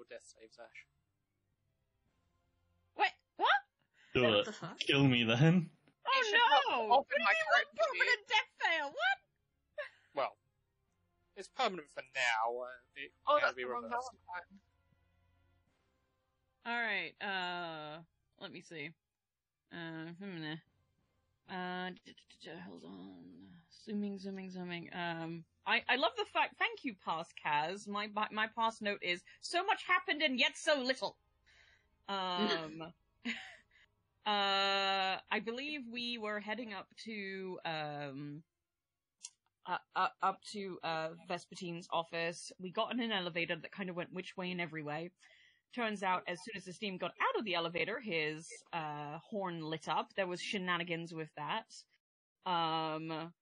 [0.00, 0.80] your death saves, Ash.
[2.96, 3.60] Wait, what?
[4.14, 4.44] Do What it.
[4.46, 4.78] the fuck?
[4.80, 5.68] Kill me then.
[6.08, 6.84] Oh should not no!
[6.84, 8.86] open What do you my mean current one permanent death fail?
[8.88, 9.18] What?
[10.16, 10.32] Well,
[11.36, 12.56] it's permanent for now.
[12.56, 14.08] Uh, it Oh, can that's be the wrong reversed.
[14.08, 14.56] Valentine.
[16.66, 17.12] All right.
[17.20, 18.00] Uh,
[18.40, 18.90] let me see.
[19.72, 20.54] Uh, hmm.
[21.52, 23.24] Uh, d- d- d- hold on.
[23.84, 24.88] Zooming, zooming, zooming.
[24.94, 26.56] Um, I, I love the fact.
[26.58, 27.86] Thank you, past Kaz.
[27.86, 31.16] My my past note is so much happened and yet so little.
[32.08, 32.92] Um,
[34.26, 38.42] uh, I believe we were heading up to um,
[39.64, 42.50] uh, uh, up to uh Vespatine's office.
[42.58, 45.12] We got in an elevator that kind of went which way and every way.
[45.72, 49.62] Turns out, as soon as the steam got out of the elevator, his uh, horn
[49.62, 50.08] lit up.
[50.16, 51.72] There was shenanigans with that.
[52.44, 53.32] Um,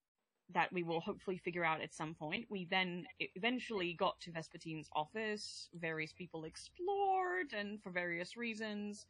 [0.54, 2.46] that we will hopefully figure out at some point.
[2.48, 5.68] We then eventually got to Vespatine's office.
[5.74, 9.06] Various people explored, and for various reasons,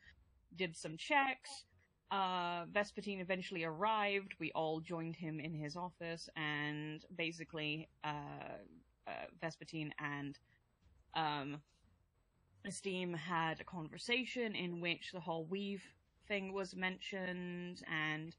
[0.56, 1.64] did some checks.
[2.10, 4.34] Uh, Vespatine eventually arrived.
[4.40, 8.56] We all joined him in his office, and basically, uh,
[9.06, 10.38] uh, Vespatine and
[11.14, 11.60] um,
[12.66, 15.82] Esteem had a conversation in which the whole weave
[16.26, 18.34] thing was mentioned, and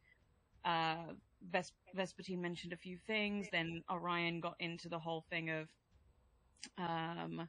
[0.66, 3.48] uh, Ves- Vespatine mentioned a few things.
[3.52, 5.68] Then Orion got into the whole thing of
[6.78, 7.48] um,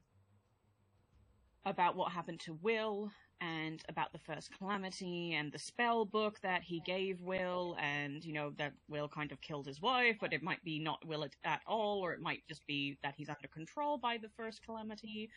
[1.64, 6.62] about what happened to Will and about the first calamity and the spell book that
[6.62, 10.42] he gave Will, and you know that Will kind of killed his wife, but it
[10.42, 13.48] might be not Will at, at all, or it might just be that he's under
[13.48, 15.30] control by the first calamity,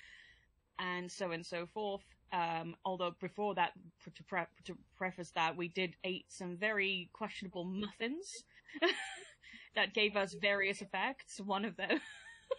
[0.79, 2.03] and so and so forth.
[2.33, 3.73] Um, although before that,
[4.15, 8.43] to, pre- to preface that, we did eat some very questionable muffins
[9.75, 11.39] that gave us various effects.
[11.39, 11.99] One of them,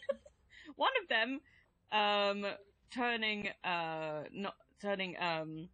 [0.77, 1.41] one of them,
[1.91, 2.47] um,
[2.93, 5.69] turning, uh, not turning, um,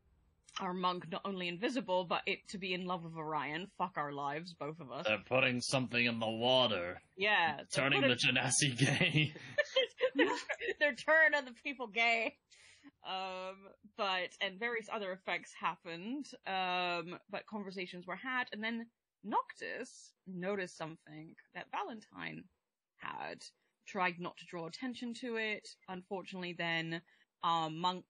[0.60, 3.68] our monk not only invisible, but it to be in love with Orion.
[3.78, 5.06] Fuck our lives, both of us.
[5.06, 7.00] They're putting something in the water.
[7.16, 9.32] yeah, Turning the Genasi gay.
[10.80, 12.36] they're turning the people gay.
[13.06, 16.26] Um, but and various other effects happened.
[16.46, 18.86] Um, but conversations were had, and then
[19.24, 22.44] Noctis noticed something that Valentine
[22.96, 23.44] had.
[23.86, 25.68] Tried not to draw attention to it.
[25.88, 27.00] Unfortunately, then
[27.42, 28.04] our monk,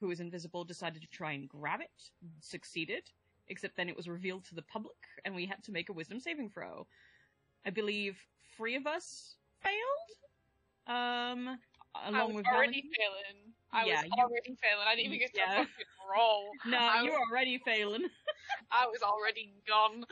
[0.00, 2.10] who was invisible, decided to try and grab it.
[2.40, 3.10] Succeeded,
[3.48, 6.18] except then it was revealed to the public, and we had to make a wisdom
[6.18, 6.86] saving throw.
[7.66, 8.16] I believe
[8.56, 10.08] three of us failed.
[10.86, 11.58] Um,
[12.06, 12.92] along with already Valentine.
[12.96, 13.47] failing.
[13.72, 14.86] I Yeah, was you- already failing.
[14.86, 15.56] I didn't even get to Yeah.
[15.64, 16.52] fucking roll.
[16.64, 18.04] No, I you were already failing.
[18.70, 20.04] I was already gone.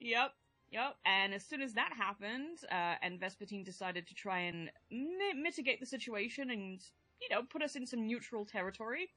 [0.00, 0.32] Yep.
[0.70, 0.96] Yep.
[1.04, 5.78] And as soon as that happened, uh, and Vespatine decided to try and mi- mitigate
[5.78, 6.80] the situation and,
[7.20, 9.12] you know, put us in some neutral territory.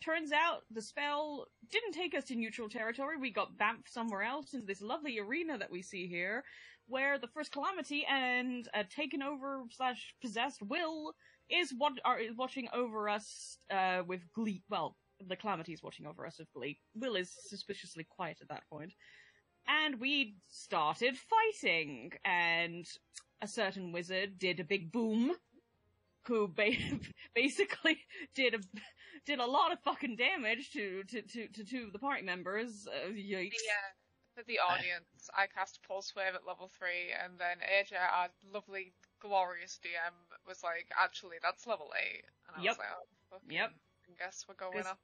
[0.00, 3.16] Turns out the spell didn't take us to neutral territory.
[3.16, 6.44] We got bamped somewhere else into this lovely arena that we see here,
[6.86, 11.14] where the first calamity and a taken over slash possessed will
[11.50, 14.62] is what are is watching over us uh, with glee.
[14.68, 14.96] Well,
[15.26, 16.78] the calamity is watching over us with glee.
[16.94, 18.92] Will is suspiciously quiet at that point
[19.68, 22.86] and we started fighting, and
[23.40, 25.32] a certain wizard did a big boom,
[26.26, 26.72] who ba-
[27.34, 27.98] basically
[28.34, 28.58] did a
[29.26, 32.86] did a lot of fucking damage to to to, to two of the party members.
[32.86, 33.50] Uh, yikes!
[33.50, 33.90] The, uh,
[34.34, 36.88] for the audience, I cast Pulse Wave at level 3,
[37.24, 40.14] and then AJ, our lovely, glorious DM,
[40.46, 42.24] was like, actually, that's level 8.
[42.48, 42.70] And I Yep.
[42.70, 43.70] was like, oh, fucking, Yep.
[44.08, 45.00] I guess we're going Because- up.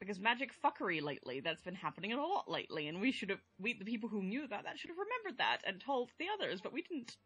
[0.00, 3.72] Because magic fuckery lately, that's been happening a lot lately, and we should have, we,
[3.72, 6.72] the people who knew about that should have remembered that and told the others, but
[6.72, 7.16] we didn't.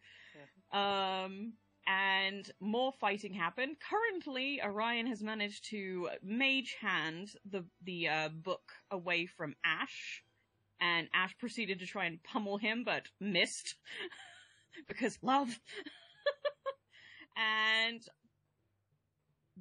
[0.72, 1.52] Um,
[1.86, 3.76] and more fighting happened.
[3.80, 10.24] Currently, Orion has managed to mage hand the, the, uh, book away from Ash,
[10.80, 13.74] and Ash proceeded to try and pummel him, but missed.
[14.88, 15.60] because love.
[17.37, 18.06] and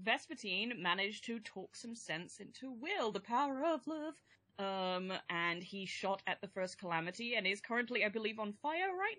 [0.03, 4.15] Vespatine managed to talk some sense into Will, the power of love.
[4.59, 8.89] Um, and he shot at the first calamity and is currently, I believe, on fire,
[8.97, 9.15] right,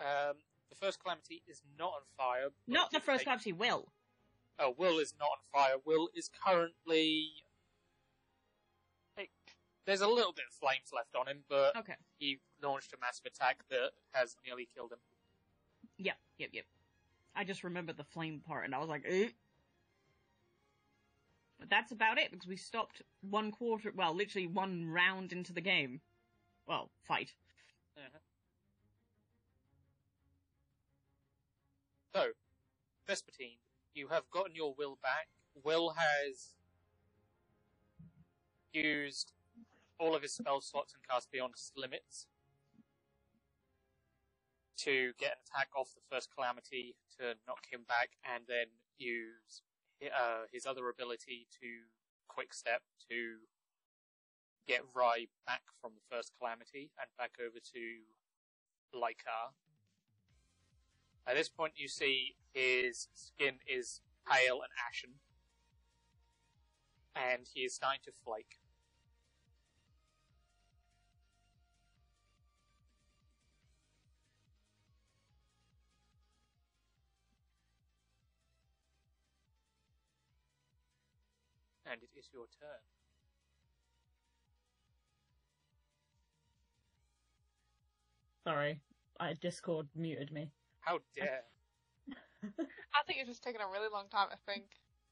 [0.00, 0.30] DM?
[0.30, 0.36] Um,
[0.70, 2.48] the first calamity is not on fire.
[2.66, 3.92] Not the first calamity, Will.
[4.58, 5.76] Oh, Will is not on fire.
[5.84, 7.28] Will is currently.
[9.86, 11.96] There's a little bit of flames left on him, but Okay.
[12.16, 14.98] he launched a massive attack that has nearly killed him.
[15.98, 16.64] Yep, yep, yep.
[17.34, 19.28] I just remembered the flame part and I was like, eh.
[21.58, 25.60] But that's about it because we stopped one quarter, well, literally one round into the
[25.60, 26.00] game.
[26.66, 27.34] Well, fight.
[32.14, 32.28] So,
[33.08, 33.58] Vespatine,
[33.94, 35.28] you have gotten your will back.
[35.64, 36.54] Will has
[38.72, 39.32] used
[39.98, 42.26] all of his spell slots and cast beyond his limits
[44.84, 48.66] to get an attack off the first calamity to knock him back, and then
[48.98, 49.62] use
[50.02, 51.88] uh, his other ability to
[52.28, 53.36] quick step to
[54.66, 57.82] get Rai back from the first calamity and back over to
[58.96, 59.52] Lycar.
[61.26, 64.00] At this point, you see his skin is
[64.30, 65.20] pale and ashen,
[67.16, 68.58] and he is starting to flake.
[81.90, 82.80] And it is your turn.
[88.44, 88.80] Sorry,
[89.18, 90.50] I Discord muted me.
[90.80, 91.42] How dare!
[92.52, 94.64] I think it's just taking a really long time to think.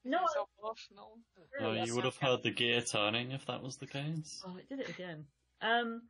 [0.05, 1.17] No, It's so emotional.
[1.61, 4.43] Oh, you would have heard the gear turning if that was the case.
[4.45, 5.25] Oh, it did it again.
[5.61, 6.03] Um,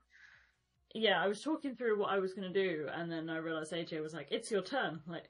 [0.94, 4.02] yeah, I was talking through what I was gonna do, and then I realized AJ
[4.02, 5.30] was like, "It's your turn." I'm like,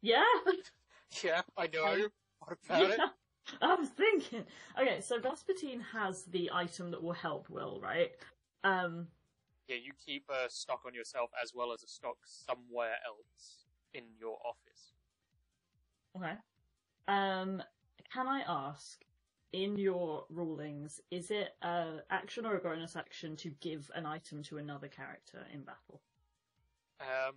[0.00, 0.24] yeah,
[1.24, 2.08] Yeah, I know.
[2.40, 3.00] What about it?
[3.62, 4.44] I was thinking.
[4.80, 8.12] Okay, so Vespertine has the item that will help Will, right?
[8.64, 9.08] Um,
[9.68, 13.64] Yeah, you keep a stock on yourself as well as a stock somewhere else
[13.94, 14.92] in your office.
[16.16, 16.34] okay.
[17.06, 17.62] Um,
[18.12, 19.02] can I ask,
[19.52, 24.42] in your rulings, is it a action or a bonus action to give an item
[24.44, 26.02] to another character in battle?
[27.00, 27.34] Um,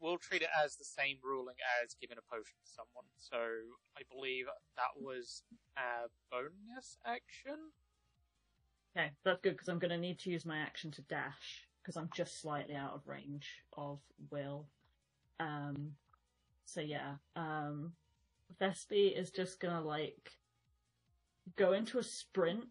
[0.00, 3.06] we'll treat it as the same ruling as giving a potion to someone.
[3.18, 3.38] So
[3.96, 4.46] I believe
[4.76, 5.42] that was
[5.76, 7.72] a bonus action.
[8.96, 11.96] Okay, that's good because I'm going to need to use my action to dash because
[11.96, 13.98] I'm just slightly out of range of
[14.30, 14.66] Will.
[15.40, 15.92] Um,
[16.64, 17.92] so yeah, um,
[18.60, 20.32] Vespi is just gonna like
[21.56, 22.66] go into a sprint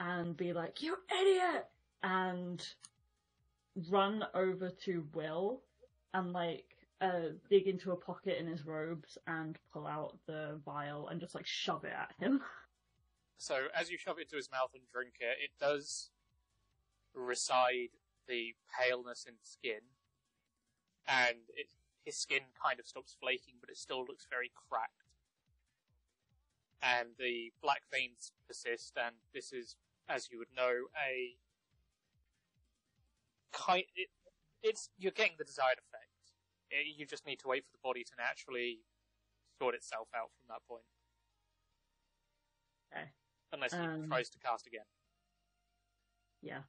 [0.00, 1.66] and be like, "You idiot!"
[2.02, 2.66] and
[3.88, 5.62] run over to Will
[6.16, 6.64] and like
[7.00, 11.34] uh dig into a pocket in his robes and pull out the vial and just
[11.34, 12.40] like shove it at him.
[13.38, 16.08] So as you shove it into his mouth and drink it, it does
[17.14, 17.90] reside
[18.26, 19.80] the paleness in the skin,
[21.06, 21.66] and it,
[22.04, 25.12] his skin kind of stops flaking, but it still looks very cracked.
[26.82, 29.76] And the black veins persist, and this is,
[30.08, 31.36] as you would know, a
[33.52, 33.84] kind.
[33.94, 34.08] It,
[34.62, 35.95] it's you're getting the desired effect.
[36.70, 38.80] It, you just need to wait for the body to naturally
[39.60, 40.84] sort itself out from that point.
[42.92, 43.12] Okay.
[43.52, 44.84] Unless he Um, tries to cast again.
[46.42, 46.62] Yeah.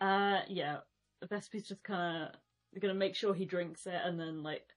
[0.00, 0.80] Uh, yeah.
[1.24, 2.34] Vespi's just kind
[2.74, 4.74] of gonna make sure he drinks it and then like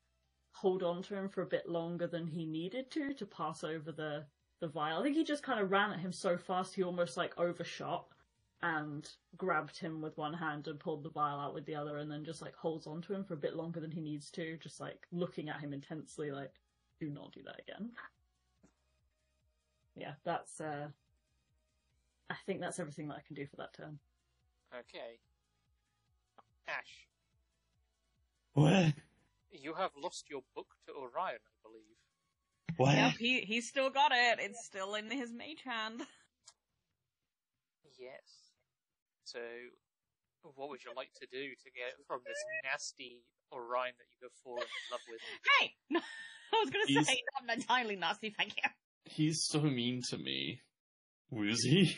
[0.53, 3.91] hold on to him for a bit longer than he needed to to pass over
[3.91, 4.25] the
[4.59, 4.99] the vial.
[4.99, 8.07] I think he just kind of ran at him so fast he almost like overshot
[8.63, 12.11] and grabbed him with one hand and pulled the vial out with the other and
[12.11, 14.57] then just like holds on to him for a bit longer than he needs to,
[14.57, 16.53] just like looking at him intensely like,
[16.99, 17.89] do not do that again.
[19.95, 20.87] Yeah, that's uh
[22.29, 23.99] I think that's everything that I can do for that turn.
[24.73, 25.19] Okay.
[26.67, 27.07] Ash,
[28.53, 28.93] Where?
[29.51, 31.97] you have lost your book to Orion, I believe.
[32.77, 32.95] Where?
[32.95, 34.39] Yep, he he's still got it.
[34.39, 36.03] It's still in his mage hand.
[37.99, 38.40] Yes.
[39.31, 39.39] So,
[40.55, 43.23] what would you like to do to get from this nasty
[43.53, 45.21] Orion that you have fallen in love with?
[45.59, 48.29] Hey, no, I was gonna He's- say not entirely nasty.
[48.37, 48.63] Thank you.
[49.05, 50.59] He's so mean to me.
[51.29, 51.81] Woozy.
[51.81, 51.95] Is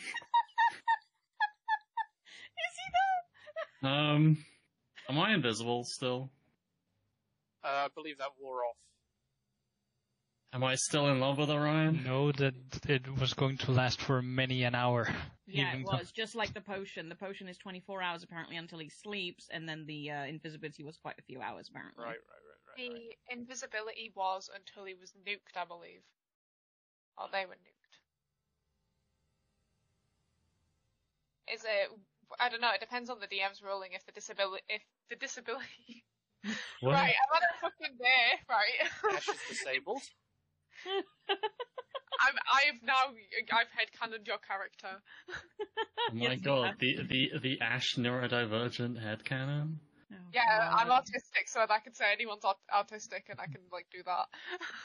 [2.76, 2.86] he
[3.82, 3.88] though?
[3.88, 4.38] Um,
[5.08, 6.30] am I invisible still?
[7.64, 8.76] Uh, I believe that wore off.
[10.54, 12.04] Am I still in love with Orion?
[12.04, 12.54] know that
[12.88, 15.08] it was going to last for many an hour.
[15.48, 17.08] Yeah, even it though- was just like the potion.
[17.08, 20.96] The potion is 24 hours apparently until he sleeps, and then the uh, invisibility was
[20.96, 22.04] quite a few hours apparently.
[22.04, 23.36] Right, right, right, The right, right.
[23.38, 26.02] invisibility was until he was nuked, I believe.
[27.18, 27.98] Or they were nuked.
[31.52, 31.90] Is it?
[32.38, 32.70] I don't know.
[32.72, 33.90] It depends on the DM's ruling.
[33.92, 36.04] If the disability, if the disability,
[36.42, 36.54] What?
[36.92, 37.14] right?
[37.14, 39.16] I'm on a fucking day, right?
[39.16, 40.02] Ash is disabled.
[41.28, 42.34] I'm.
[42.52, 43.12] I've now.
[43.52, 45.02] I've headcanoned your character.
[46.10, 46.78] Oh my Yes, you god, have.
[46.78, 49.76] the, the, the Ash neurodivergent headcanon?
[50.12, 51.02] Oh, Yeah, I'm God.
[51.04, 54.26] autistic, so I can say anyone's aut- autistic, and I can like do that.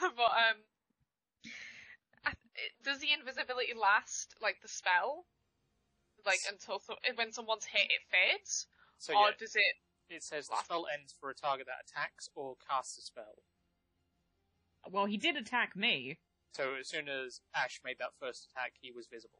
[0.00, 0.56] but um,
[2.24, 2.32] I-
[2.84, 5.26] does the invisibility last like the spell,
[6.26, 8.66] like until so- when someone's hit, it fades,
[8.98, 9.76] So or yeah, does it?
[10.14, 13.42] it says the spell ends for a target that attacks or casts a spell.
[14.88, 16.18] Well, he did attack me.
[16.52, 19.38] So as soon as Ash made that first attack, he was visible.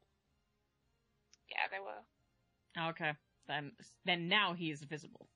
[1.49, 2.89] Yeah, they were.
[2.89, 3.11] Okay.
[3.47, 3.71] Then,
[4.05, 5.27] then now he is visible.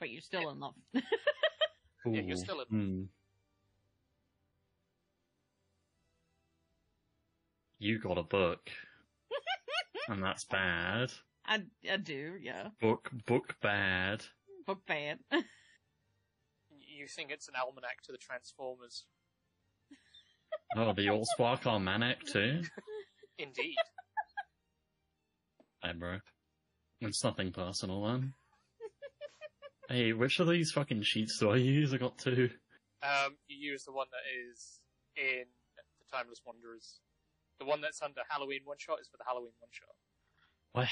[0.00, 0.74] But you're still in love.
[2.06, 3.02] Yeah, you're still in- hmm.
[7.78, 8.68] You got a book,
[10.08, 11.12] and that's bad.
[11.46, 12.68] I, I do, yeah.
[12.80, 14.22] Book, book bad.
[14.66, 15.18] Book bad.
[17.04, 19.04] You think it's an almanac to the Transformers?
[20.74, 22.62] Oh, the Allspark Almanac too.
[23.38, 23.74] Indeed.
[25.82, 26.16] Hey, bro.
[27.02, 28.32] It's nothing personal, then.
[29.90, 31.92] hey, which of these fucking sheets do I use?
[31.92, 32.48] I got two.
[33.02, 34.80] Um, you use the one that is
[35.14, 35.44] in
[35.76, 37.00] the Timeless Wanderers.
[37.58, 39.94] The one that's under Halloween one shot is for the Halloween one shot.
[40.72, 40.88] What?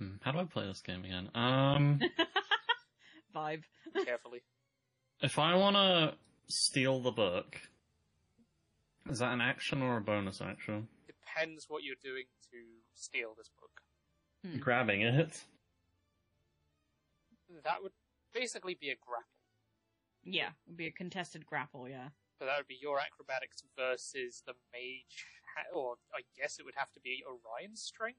[0.00, 1.30] Hmm, how do I play this game again?
[1.32, 2.00] Um,
[3.36, 3.62] Vibe.
[4.04, 4.42] Carefully.
[5.20, 6.14] if I wanna
[6.48, 7.60] steal the book,
[9.08, 10.88] is that an action or a bonus action?
[11.06, 12.58] Depends what you're doing to
[12.94, 13.70] steal this book.
[14.44, 14.58] Hmm.
[14.58, 15.44] Grabbing it.
[17.64, 17.92] That would
[18.34, 19.24] basically be a grapple.
[20.24, 22.08] Yeah, it'd be a contested grapple, yeah.
[22.38, 25.26] So that would be your acrobatics versus the mage,
[25.74, 28.18] or I guess it would have to be Orion's strength.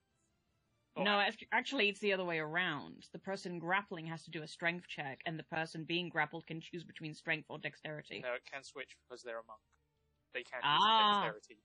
[0.98, 3.08] Or No, act- actually, it's the other way around.
[3.14, 6.60] The person grappling has to do a strength check, and the person being grappled can
[6.60, 8.22] choose between strength or dexterity.
[8.22, 9.60] No, it can switch because they're a monk.
[10.34, 10.76] They can't Ah.
[10.76, 11.64] use dexterity.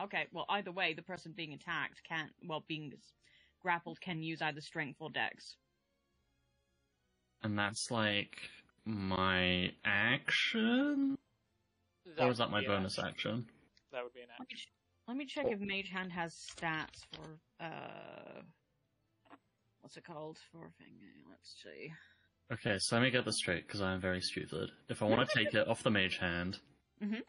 [0.00, 2.92] Okay, well, either way, the person being attacked can't, well, being
[3.60, 5.56] grappled can use either strength or dex.
[7.42, 8.40] And that's like
[8.84, 11.16] my action?
[12.16, 13.44] or is that my bonus action.
[13.46, 13.50] action?
[13.92, 14.72] That would be an action.
[15.08, 18.42] Ch- let me check if Mage Hand has stats for, uh,
[19.80, 20.38] what's it called?
[20.52, 20.94] For a thing,
[21.30, 21.92] let's see.
[22.52, 24.70] Okay, so let me get this straight, because I am very stupid.
[24.88, 26.58] If I want to take it off the mage hand,
[27.02, 27.22] Mhm.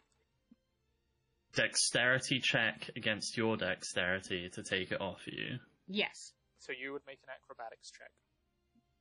[1.54, 5.58] dexterity check against your dexterity to take it off you.
[5.88, 6.32] Yes.
[6.58, 8.10] So you would make an acrobatics check.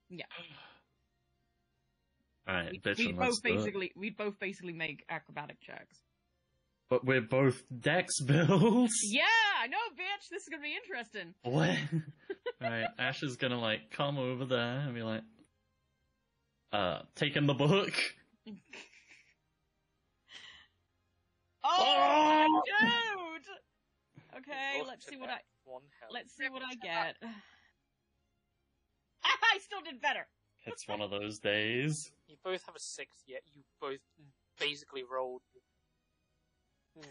[0.09, 0.25] Yeah.
[2.47, 3.55] Alright, We, bitch, we both do it.
[3.57, 6.01] basically, we both basically make acrobatic checks.
[6.89, 8.93] But we're both dex builds?
[9.03, 9.21] Yeah,
[9.61, 10.29] I know, bitch.
[10.31, 11.33] This is gonna be interesting.
[11.43, 11.77] What?
[12.63, 15.21] Alright, Ash is gonna like come over there and be like,
[16.73, 17.93] uh, taking the book.
[21.61, 23.37] Oh, Oh!
[23.43, 24.37] dude.
[24.39, 27.15] Okay, let's see what I One let's see what I get.
[29.23, 30.25] I still did better.
[30.65, 32.11] It's one of those days.
[32.27, 33.99] You both have a six, yet you both
[34.59, 35.41] basically rolled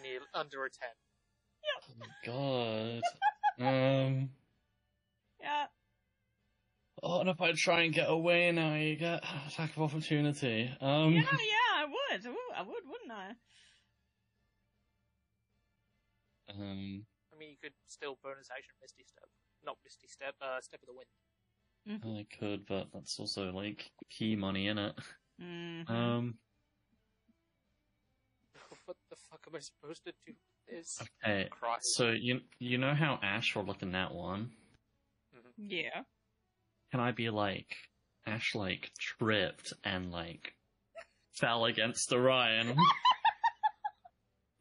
[0.03, 0.91] near under a ten.
[1.91, 3.03] Oh my god.
[3.61, 4.31] um,
[5.41, 5.67] Yeah.
[7.03, 10.71] oh, and if I try and get away now, you get attack of opportunity.
[10.81, 12.27] Um, Yeah, yeah, I would.
[12.27, 13.31] Ooh, I would, wouldn't I?
[16.51, 19.29] um, I mean, you could still bonus action Misty Step,
[19.65, 21.09] not Misty Step, uh, Step of the Wind.
[22.05, 24.95] I could, but that's also like key money in it.
[25.41, 25.89] Mm.
[25.89, 26.48] Um, what the
[29.31, 30.33] fuck am I supposed to do?
[30.69, 31.49] This okay.
[31.51, 31.95] Christ.
[31.95, 34.51] So you you know how Ash will look in that one?
[35.35, 35.67] Mm-hmm.
[35.71, 36.03] Yeah.
[36.91, 37.75] Can I be like
[38.27, 40.55] Ash like tripped and like
[41.33, 42.77] fell against Orion?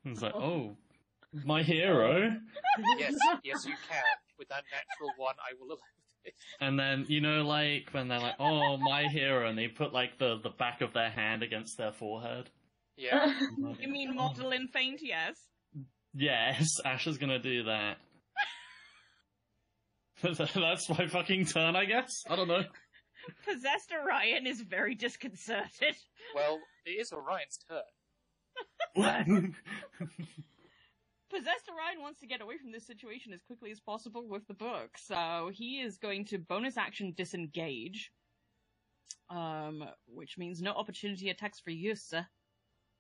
[0.06, 0.78] It's like, oh,
[1.46, 2.36] my hero.
[2.98, 4.04] yes, yes, you can.
[4.38, 5.78] With that natural one, I will allow
[6.24, 6.34] this.
[6.60, 10.18] And then you know, like when they're like, "Oh, my hero," and they put like
[10.20, 12.50] the the back of their hand against their forehead.
[12.98, 13.34] Yeah.
[13.80, 15.02] You mean model in faint?
[15.02, 15.38] Yes.
[16.14, 17.98] Yes, Ash is gonna do that.
[20.24, 22.24] That's my fucking turn, I guess.
[22.28, 22.64] I don't know.
[23.46, 25.96] Possessed Orion is very disconcerted.
[26.34, 29.54] Well, it is Orion's turn.
[31.30, 34.54] Possessed Orion wants to get away from this situation as quickly as possible with the
[34.56, 38.12] book, so he is going to bonus action disengage,
[39.30, 42.26] um, which means no opportunity attacks for you, sir.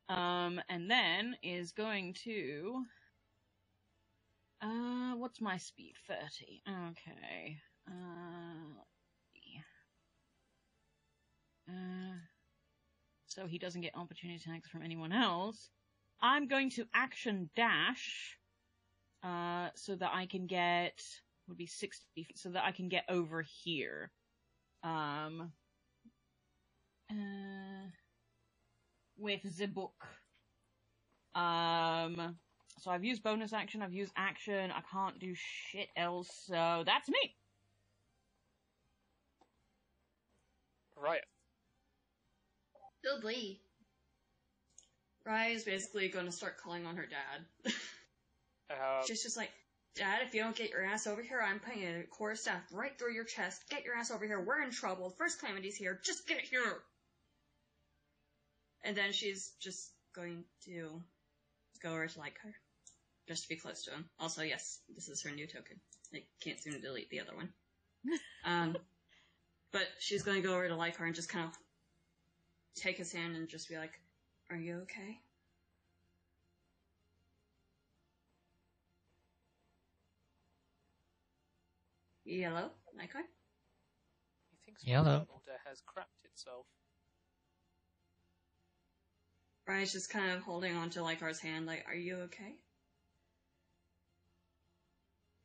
[0.09, 2.83] Um, and then is going to,
[4.61, 5.93] uh, what's my speed?
[6.07, 6.63] 30.
[6.89, 7.57] Okay.
[7.89, 8.57] Uh.
[11.69, 12.15] Uh,
[13.25, 15.69] so he doesn't get opportunity attacks from anyone else.
[16.21, 18.37] I'm going to action dash,
[19.23, 20.99] uh, so that I can get,
[21.47, 24.11] would be 60, so that I can get over here.
[24.83, 25.51] Um,
[27.11, 27.66] uh,
[29.17, 29.93] with the book.
[31.35, 32.35] Um,
[32.79, 37.09] so I've used bonus action, I've used action, I can't do shit else, so that's
[37.09, 37.35] me!
[40.95, 41.23] Riot.
[43.03, 43.61] Dudley.
[45.25, 47.73] Rye is basically going to start calling on her dad.
[48.69, 49.49] Uh, She's just like,
[49.97, 52.91] Dad, if you don't get your ass over here, I'm putting a core staff right
[52.99, 53.63] through your chest.
[53.69, 54.39] Get your ass over here.
[54.39, 55.09] We're in trouble.
[55.09, 55.99] First Calamity's here.
[56.03, 56.83] Just get here.
[58.87, 61.01] And then she's just going to
[61.83, 62.53] go over to like her.
[63.27, 64.05] Just to be close to him.
[64.17, 65.77] Also, yes, this is her new token.
[66.15, 67.49] I can't seem to delete the other one.
[68.45, 68.77] um,
[69.73, 71.51] but she's going to go over to like her and just kind of
[72.75, 73.91] take his hand and just be like,
[74.49, 75.19] Are you okay?
[82.23, 83.23] Yellow, Lycar?
[84.49, 85.25] he thinks Yellow.
[85.27, 86.65] the order has crapped itself.
[89.67, 92.55] Ryan's just kind of holding on to Lycar's hand, like, Are you okay?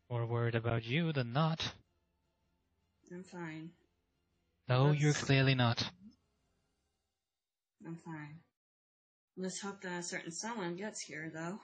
[0.09, 1.73] More worried about you than not.
[3.11, 3.71] I'm fine.
[4.69, 5.91] No, That's- you're clearly not.
[7.85, 8.41] I'm fine.
[9.37, 11.59] Let's hope that a certain someone gets here, though.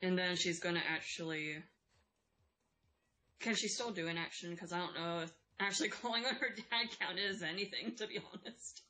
[0.00, 1.62] And then she's gonna actually.
[3.40, 4.50] Can she still do an action?
[4.50, 8.18] Because I don't know if actually calling on her dad counted as anything, to be
[8.18, 8.82] honest.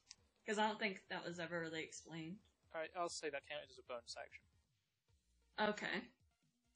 [0.44, 2.36] Because I don't think that was ever really explained.
[2.74, 5.70] Alright, I'll say that counted as a bonus action.
[5.70, 6.02] Okay.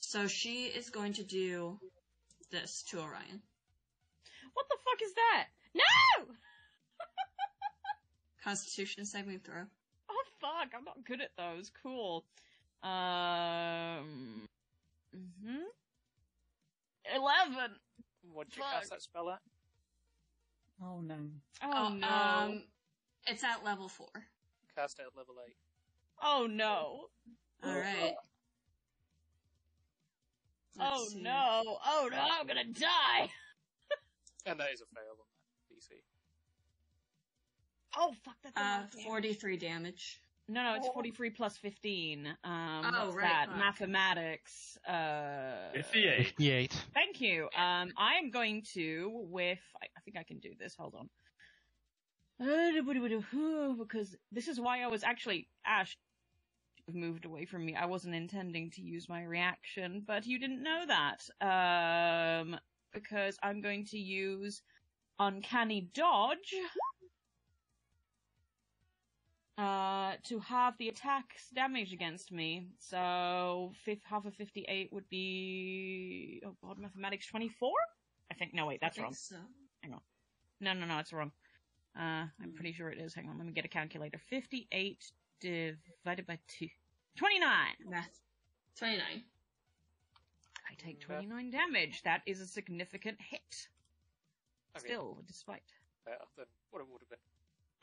[0.00, 1.78] So she is going to do
[2.50, 3.40] this to Orion.
[4.54, 5.46] What the fuck is that?
[5.74, 6.26] No!
[8.44, 9.62] Constitution saving throw.
[10.10, 11.70] Oh fuck, I'm not good at those.
[11.82, 12.24] Cool.
[12.82, 14.48] Um.
[15.14, 15.62] hmm
[17.14, 17.70] Eleven.
[18.32, 18.72] What did you Fuck.
[18.72, 19.40] cast that spell at?
[20.84, 21.16] Oh no.
[21.62, 22.08] Oh, no.
[22.08, 22.62] Um,
[23.26, 24.08] it's at level four.
[24.76, 25.54] Cast it at level 8.
[26.22, 27.06] oh no.
[27.64, 28.14] All right.
[30.80, 31.20] Oh Let's see.
[31.20, 31.76] no.
[31.86, 33.28] Oh no, I'm gonna die.
[34.46, 36.00] And that is a fail on that DC.
[37.96, 39.06] Oh fuck, that's a Uh, of damage.
[39.06, 40.20] 43 damage.
[40.48, 42.26] No, no, it's 43 plus 15.
[42.26, 43.46] Um, Oh, what's right, that?
[43.48, 43.56] fuck.
[43.58, 44.76] Mathematics.
[44.86, 46.26] Uh, 58.
[46.26, 46.84] 58.
[46.94, 47.44] Thank you.
[47.56, 51.08] Um, I am going to, with, I, I think I can do this, hold on.
[53.78, 55.96] Because this is why I was actually, Ash
[56.92, 57.76] moved away from me.
[57.76, 62.40] I wasn't intending to use my reaction, but you didn't know that.
[62.40, 62.58] Um,
[62.92, 64.60] because I'm going to use
[65.18, 66.54] Uncanny Dodge.
[69.62, 72.66] Uh, to have the attacks damage against me.
[72.80, 77.70] So, fifth, half of 58 would be, oh god, mathematics 24?
[78.30, 79.14] I think, no wait, that's I think wrong.
[79.14, 79.36] So.
[80.60, 81.30] No, no, no, it's wrong.
[81.96, 83.14] Uh, I'm pretty sure it is.
[83.14, 84.18] Hang on, let me get a calculator.
[84.30, 86.66] 58 divided by 2.
[87.16, 87.48] 29!
[87.88, 88.20] Math.
[88.78, 89.00] 29.
[90.70, 92.02] I take Mm, that- 29 damage.
[92.02, 93.68] That is a significant hit.
[94.74, 95.62] I mean, Still, despite.
[96.04, 97.18] better than what it would have been.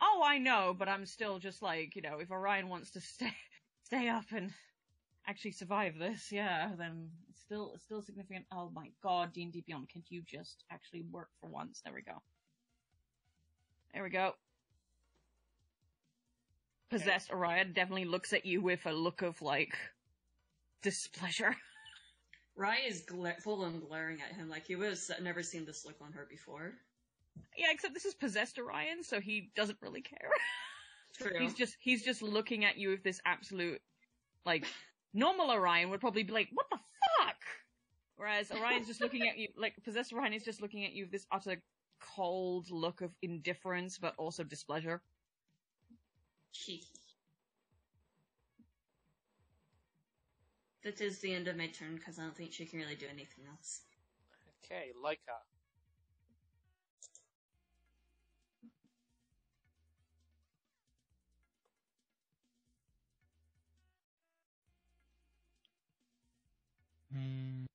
[0.01, 3.33] Oh, I know, but I'm still just like, you know, if Orion wants to stay,
[3.83, 4.51] stay up and
[5.27, 8.45] actually survive this, yeah, then it's still, it's still significant.
[8.51, 11.81] Oh my god, D&D Beyond, can't you just actually work for once?
[11.83, 12.21] There we go.
[13.93, 14.33] There we go.
[16.89, 19.77] Possessed Orion definitely looks at you with a look of, like,
[20.81, 21.55] displeasure.
[22.55, 25.95] Rye is gla- full on glaring at him like he was never seen this look
[26.01, 26.73] on her before.
[27.57, 30.29] Yeah, except this is possessed Orion, so he doesn't really care.
[31.17, 31.39] True.
[31.39, 33.81] He's just he's just looking at you with this absolute
[34.45, 34.65] like
[35.13, 37.35] normal Orion would probably be like, What the fuck?
[38.15, 41.11] Whereas Orion's just looking at you like possessed Orion is just looking at you with
[41.11, 41.61] this utter
[41.99, 45.01] cold look of indifference but also displeasure.
[50.83, 53.05] that is the end of my turn because I don't think she can really do
[53.11, 53.81] anything else.
[54.63, 55.43] Okay, Lycar.
[67.11, 67.68] Hmm.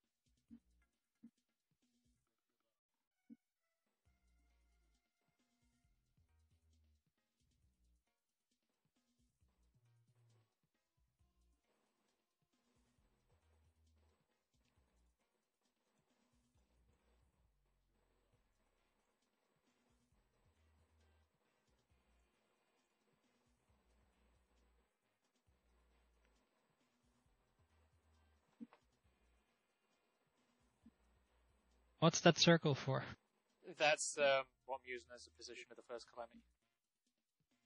[32.04, 33.02] What's that circle for?
[33.78, 36.44] That's um, what I'm using as the position of the first calamity.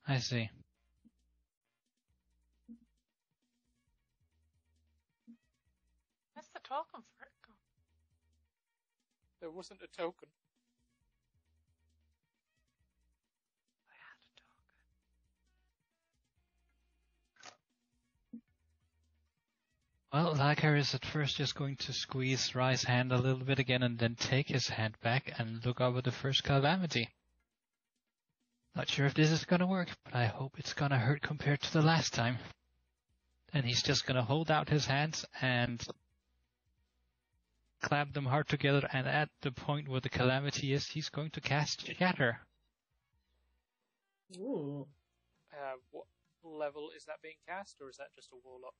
[0.07, 0.49] I see.
[6.35, 7.35] Where's the token for it?
[7.43, 7.57] gone?
[9.41, 10.29] There wasn't a token.
[20.11, 23.83] Well, Lycar is at first just going to squeeze Rye's hand a little bit again
[23.83, 27.11] and then take his hand back and look over the first calamity.
[28.75, 31.73] Not sure if this is gonna work, but I hope it's gonna hurt compared to
[31.75, 32.39] the last time.
[33.53, 35.87] And he's just gonna hold out his hands and
[37.83, 41.41] clap them hard together and at the point where the calamity is, he's going to
[41.43, 42.41] cast Shatter.
[44.39, 44.87] Ooh.
[45.53, 46.07] Uh, what
[46.43, 48.75] level is that being cast, or is that just a warlock?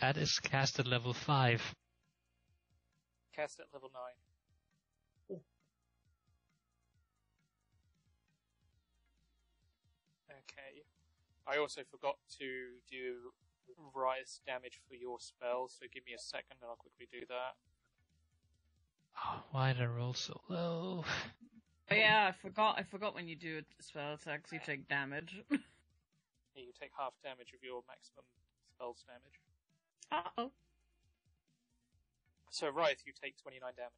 [0.00, 1.74] That is cast at level 5.
[3.34, 3.90] Cast at level
[5.30, 5.38] 9.
[10.30, 10.82] Okay.
[11.46, 13.32] I also forgot to do
[13.94, 17.54] rise damage for your spell, so give me a second and I'll quickly do that.
[19.24, 21.04] Oh, why did I roll so low?
[21.90, 22.76] Oh, yeah, I forgot.
[22.78, 25.36] I forgot when you do a spell attacks, you take damage.
[26.54, 28.24] Yeah, You take half damage of your maximum
[28.76, 29.40] spell's damage.
[30.12, 30.50] Uh oh.
[32.50, 33.90] So, Wraith, you take 29 damage.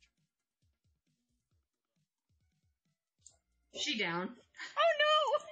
[3.74, 4.28] She down.
[4.78, 5.44] Oh no!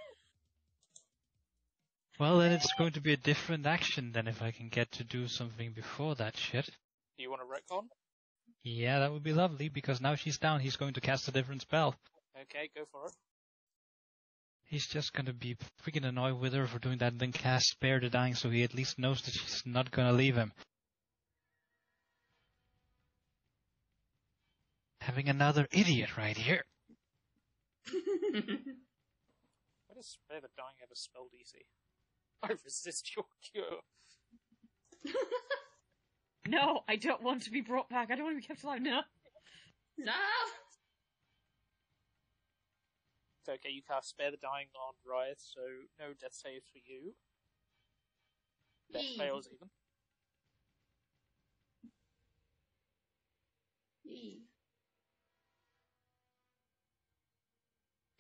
[2.25, 5.05] Well, then it's going to be a different action than if I can get to
[5.05, 6.67] do something before that shit.
[7.17, 7.87] Do you want to retcon?
[8.63, 11.63] Yeah, that would be lovely, because now she's down, he's going to cast a different
[11.63, 11.97] spell.
[12.43, 13.13] Okay, go for it.
[14.73, 18.01] He's just gonna be freaking annoyed with her for doing that and then cast Spare
[18.01, 20.51] the Dying so he at least knows that she's not gonna leave him.
[25.03, 26.65] Having another idiot right here.
[27.93, 28.01] Why
[29.95, 31.61] does Spare the Dying ever spell DC?
[32.43, 33.83] I resist your cure.
[35.05, 35.13] no!
[36.49, 38.11] No, I don't want to be brought back.
[38.11, 38.81] I don't want to be kept alive.
[38.81, 39.03] No.
[39.99, 40.13] no!
[43.43, 45.61] It's okay, you cast Spare the Dying on Riot, so
[45.99, 47.13] no death saves for you.
[48.93, 49.19] Death Yee.
[49.19, 49.69] fails even.
[54.05, 54.43] Yee.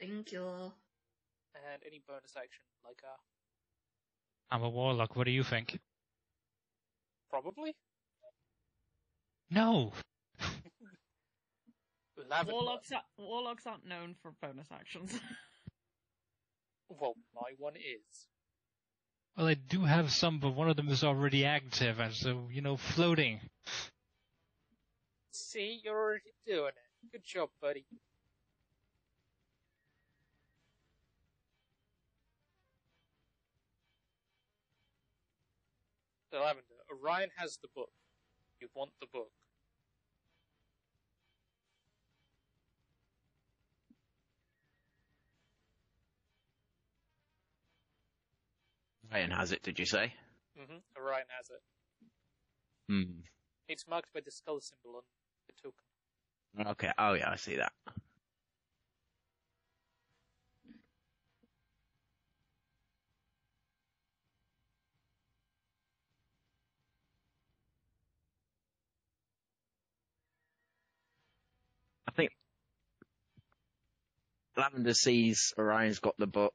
[0.00, 0.42] Thank you.
[0.42, 3.14] And any bonus action, like uh,
[4.50, 5.78] I'm a warlock, what do you think?
[7.30, 7.76] probably?
[9.50, 9.92] No!
[12.28, 12.52] Lavender.
[12.52, 15.18] Warlocks, are, warlocks aren't known for bonus actions.
[17.00, 18.26] Well, my one is.
[19.36, 22.48] Well, I do have some, but one of them is already active, and so, uh,
[22.50, 23.40] you know, floating.
[25.30, 27.12] See, you're already doing it.
[27.12, 27.86] Good job, buddy.
[36.30, 37.90] So, Lavender, uh, Orion has the book.
[38.60, 39.30] You want the book.
[49.12, 50.14] Ryan has it, did you say?
[50.56, 51.60] hmm Orion has it.
[52.88, 53.20] Hmm.
[53.68, 55.02] It's marked by the skull symbol on
[55.46, 56.70] the token.
[56.72, 56.90] Okay.
[56.98, 57.72] Oh yeah, I see that.
[72.08, 72.30] I think
[74.56, 76.54] Lavender sees Orion's got the book,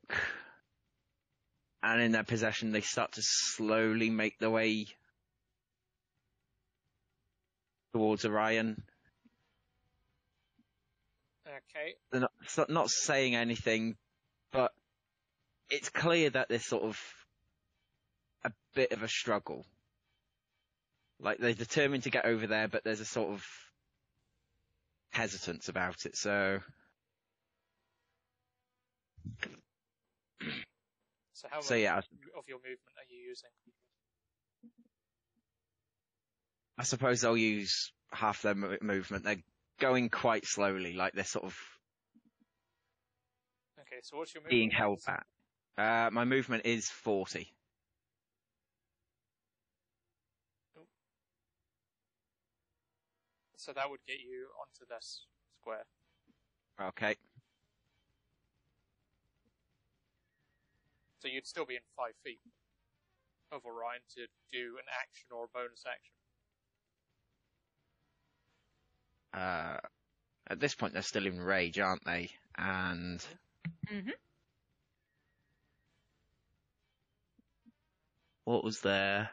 [1.84, 4.88] and in their possession, they start to slowly make their way
[7.94, 8.84] towards Orion.
[11.48, 11.96] Okay.
[12.12, 13.98] they're not so- not saying anything,
[14.52, 14.72] but
[15.70, 17.00] it's clear that there's sort of
[18.44, 19.66] a bit of a struggle.
[21.20, 23.44] Like they're determined to get over there, but there's a sort of
[25.12, 26.16] hesitance about it.
[26.16, 26.60] So
[31.38, 31.98] So, how much yeah.
[32.00, 33.52] of your movement are you using?
[36.80, 39.24] I suppose they'll use half their mo- movement.
[39.24, 39.44] They're
[39.80, 41.56] going quite slowly, like they're sort of
[43.82, 44.52] Okay, so what's your movement?
[44.52, 45.28] being held back.
[45.78, 47.54] Uh, my movement is 40.
[53.58, 55.28] So that would get you onto this
[55.62, 55.86] square.
[56.82, 57.16] Okay.
[61.20, 62.40] So you'd still be in five feet
[63.52, 66.14] of Orion to do an action or a bonus action.
[69.34, 69.78] Uh,
[70.50, 72.32] at this point, they're still in rage, aren't they?
[72.58, 73.26] And
[73.90, 74.10] hmm
[78.46, 79.30] what was there?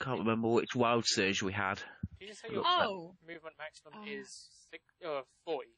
[0.00, 1.82] Can't remember which wild surge we had.
[2.18, 3.16] Did you say your Oh!
[3.26, 4.04] movement maximum Oh.
[4.06, 4.30] is
[4.70, 5.68] six, uh, 40?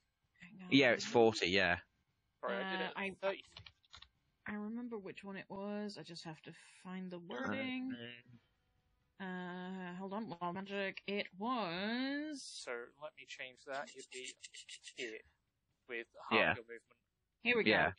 [0.71, 1.79] Yeah, it's 40, yeah.
[2.41, 3.45] Sorry, I did Uh, it I- 30.
[4.47, 5.99] I remember which one it was.
[5.99, 7.93] I just have to find the wording.
[9.21, 10.29] Uh, hold on.
[10.29, 11.03] Wild magic.
[11.07, 12.43] It was.
[12.43, 12.71] So
[13.03, 13.93] let me change that.
[13.95, 14.33] You'd be
[14.97, 15.19] here
[15.89, 16.55] with half Yeah.
[16.55, 16.83] your movement.
[17.43, 17.71] Here we go.
[17.71, 17.93] Yeah.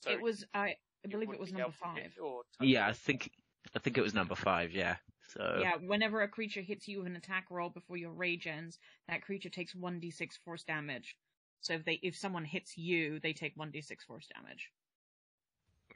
[0.00, 0.44] So it was.
[0.52, 2.42] I, I believe it was number able to hit five.
[2.60, 3.30] Yeah, I think
[3.74, 4.72] I think it was number five.
[4.72, 4.96] Yeah.
[5.36, 8.78] So Yeah, whenever a creature hits you with an attack roll before your rage ends,
[9.08, 11.16] that creature takes 1d6 force damage.
[11.60, 14.70] So if they if someone hits you, they take 1d6 force damage.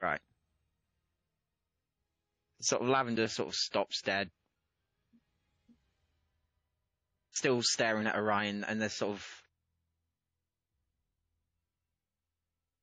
[0.02, 0.20] right.
[2.60, 4.30] Sort of lavender sort of stops dead,
[7.32, 9.42] still staring at Orion, and they're sort of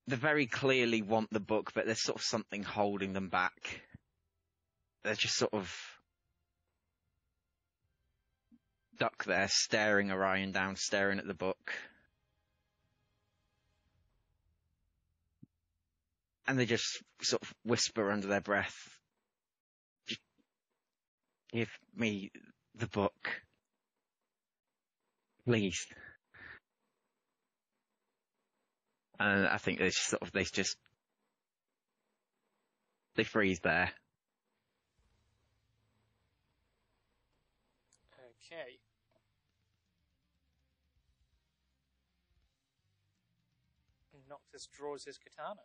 [0.07, 3.81] they very clearly want the book, but there's sort of something holding them back.
[5.03, 5.94] They're just sort of
[8.95, 11.73] stuck there, staring Orion down, staring at the book.
[16.47, 18.75] And they just sort of whisper under their breath,
[21.51, 22.31] give me
[22.75, 23.41] the book.
[25.45, 25.85] Please.
[29.19, 30.77] And I think they sort of, they just,
[33.15, 33.91] they freeze there.
[44.55, 45.59] Noctis draws his katana.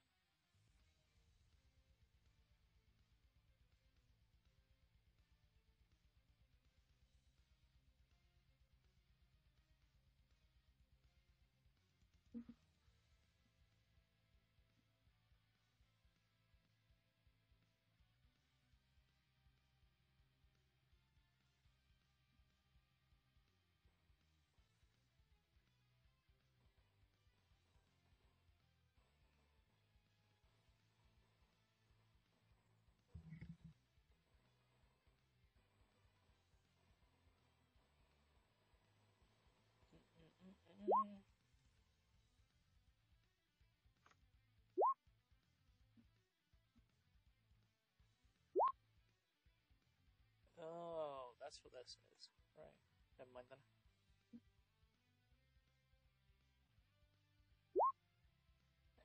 [51.51, 52.31] That's what this is.
[52.55, 52.71] Right.
[53.19, 53.59] Never mind then.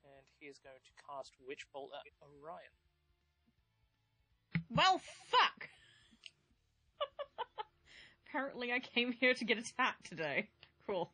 [0.06, 2.70] And he is going to cast Witch Bolt at Orion.
[4.70, 5.70] Well, fuck!
[8.30, 10.50] Apparently I came here to get attacked today.
[10.86, 11.12] Cool.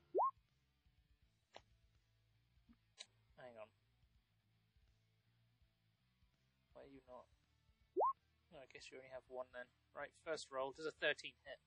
[8.82, 9.65] Guess you only have one then.
[9.96, 10.74] Right, first roll.
[10.76, 11.60] Does a 13 hit?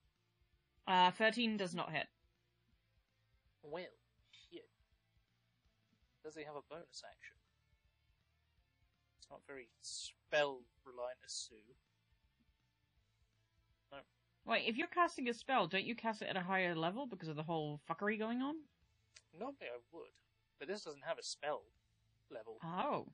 [0.87, 2.07] Uh, 13 does not hit.
[3.63, 3.85] Well,
[4.51, 4.69] shit.
[6.25, 7.37] Does he have a bonus action?
[9.19, 11.55] It's not very spell reliant as Sue.
[14.47, 17.29] Wait, if you're casting a spell, don't you cast it at a higher level because
[17.29, 18.57] of the whole fuckery going on?
[19.33, 20.13] Normally I would,
[20.59, 21.63] but this doesn't have a spell
[22.31, 22.59] level.
[22.63, 23.07] Oh.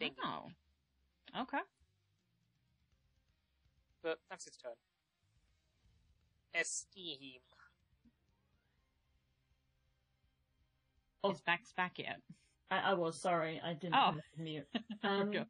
[0.00, 0.12] Ding.
[0.24, 0.48] Oh.
[1.38, 1.58] Okay.
[4.06, 4.70] But that's his turn.
[6.54, 7.40] Esteem.
[11.24, 11.30] Oh.
[11.30, 12.20] His back's back yet.
[12.70, 14.14] I, I was sorry, I didn't Oh.
[14.36, 14.68] mute.
[15.02, 15.44] Um, Okay.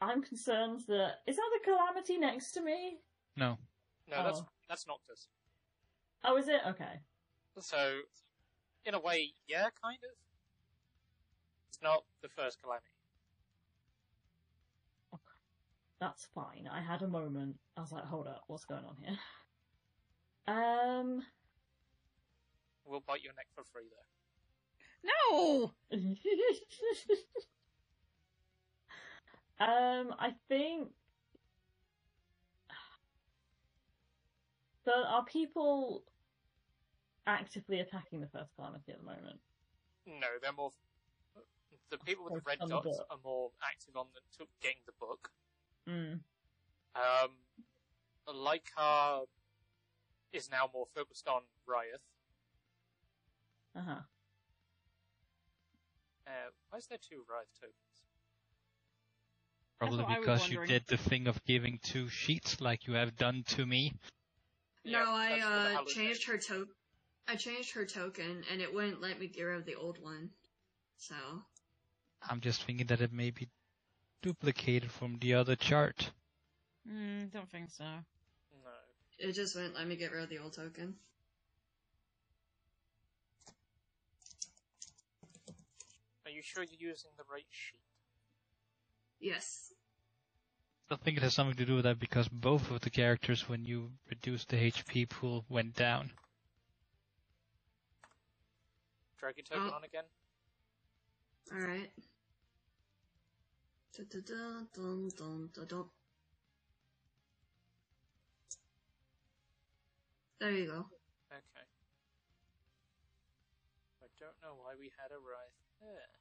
[0.00, 3.00] I'm concerned that is that the calamity next to me?
[3.34, 3.58] No.
[4.08, 4.48] No, that's Oh.
[4.68, 5.26] that's Noctis.
[6.22, 6.60] Oh, is it?
[6.64, 7.00] Okay.
[7.58, 8.02] So,
[8.84, 10.16] in a way, yeah, kind of.
[11.66, 12.86] It's not the first calamity.
[16.00, 16.68] That's fine.
[16.70, 17.56] I had a moment.
[17.76, 19.18] I was like, hold up, what's going on here?
[20.46, 21.22] Um.
[22.84, 23.96] We'll bite your neck for free, though.
[25.04, 25.72] No!
[29.60, 30.88] um, I think.
[34.84, 36.04] So are people
[37.26, 39.38] actively attacking the first calamity at the moment?
[40.06, 40.70] No, they're more.
[41.90, 43.06] The people with the red dots book.
[43.10, 45.30] are more active on the to getting the book.
[45.88, 46.20] Mm.
[46.94, 47.30] Um,
[48.28, 49.24] Lycar
[50.32, 52.04] is now more focused on Ryeth.
[53.76, 54.00] Uh huh.
[56.26, 57.74] Uh, why is there two Ryeth tokens?
[59.78, 62.94] Probably what I was because you did the thing of giving two sheets like you
[62.94, 63.94] have done to me.
[64.84, 66.74] No, Yeah, I that's what the uh changed her token.
[67.28, 70.30] I changed her token, and it wouldn't let me get rid of the old one.
[70.96, 71.14] So
[72.28, 73.48] I'm just thinking that it may be
[74.22, 76.10] duplicated from the other chart.
[76.90, 77.84] Mm, don't think so.
[77.84, 78.70] No.
[79.18, 80.94] it just wouldn't let me get rid of the old token.
[86.26, 87.80] Are you sure you're using the right sheet?
[89.20, 89.72] Yes.
[90.90, 93.64] I think it has something to do with that because both of the characters, when
[93.64, 96.10] you reduced the HP pool, went down.
[99.18, 99.76] Drag your token Oh.
[99.76, 100.04] on again.
[101.52, 101.90] Alright.
[103.96, 104.06] Dun,
[104.72, 105.90] dun, dun, dun.
[110.38, 110.86] There you go.
[111.32, 111.66] Okay.
[114.00, 116.14] I don't know why we had a rise there.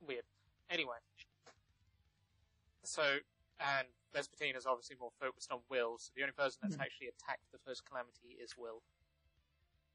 [0.00, 0.24] Weird.
[0.70, 0.98] Anyway.
[2.84, 3.18] So,
[3.58, 6.82] and Vespertine is obviously more focused on Will, so the only person that's Mhm.
[6.82, 8.82] actually attacked the first calamity is Will.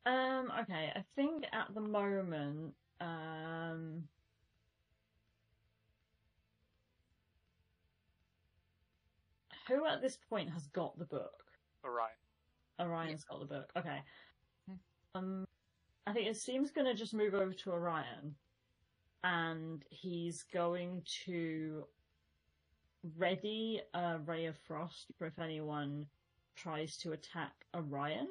[0.06, 4.04] Um, okay, I think at the moment, um,
[9.68, 11.44] who at this point has got the book?
[11.86, 12.10] Orion.
[12.80, 13.70] Orion's got the book.
[13.78, 14.02] Okay.
[15.14, 15.46] Um,
[16.08, 18.36] I think Esteem's gonna just move over to Orion,
[19.24, 21.86] and he's going to
[23.18, 26.06] ready a ray of frost for if anyone
[26.56, 28.28] tries to attack Orion.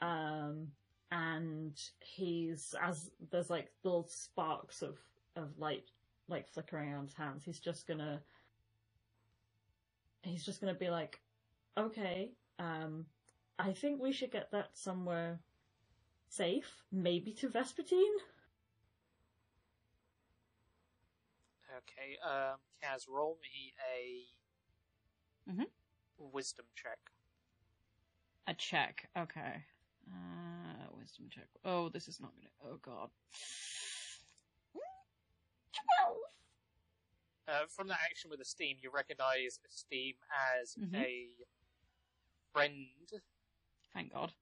[0.00, 0.68] Um,
[1.10, 4.98] and he's as there's like little sparks of
[5.36, 5.84] of light
[6.28, 7.44] like flickering on his hands.
[7.44, 8.20] He's just gonna
[10.22, 11.20] he's just gonna be like,
[11.78, 13.06] okay, um,
[13.58, 15.40] I think we should get that somewhere
[16.28, 18.16] safe, maybe to Vespertine.
[21.78, 24.26] Okay, um, Kaz, roll me a
[25.50, 25.70] Mhm.
[26.18, 26.98] wisdom check.
[28.46, 29.10] A check.
[29.16, 29.64] Okay.
[30.12, 31.48] Uh, wisdom check.
[31.64, 32.50] Oh, this is not gonna.
[32.74, 33.10] Oh god.
[35.72, 36.16] Twelve.
[37.48, 40.14] Uh, from that action with Esteem, you recognize Esteem
[40.60, 40.94] as Mhm.
[40.96, 41.46] a
[42.52, 42.88] friend,
[43.92, 44.32] Thank God.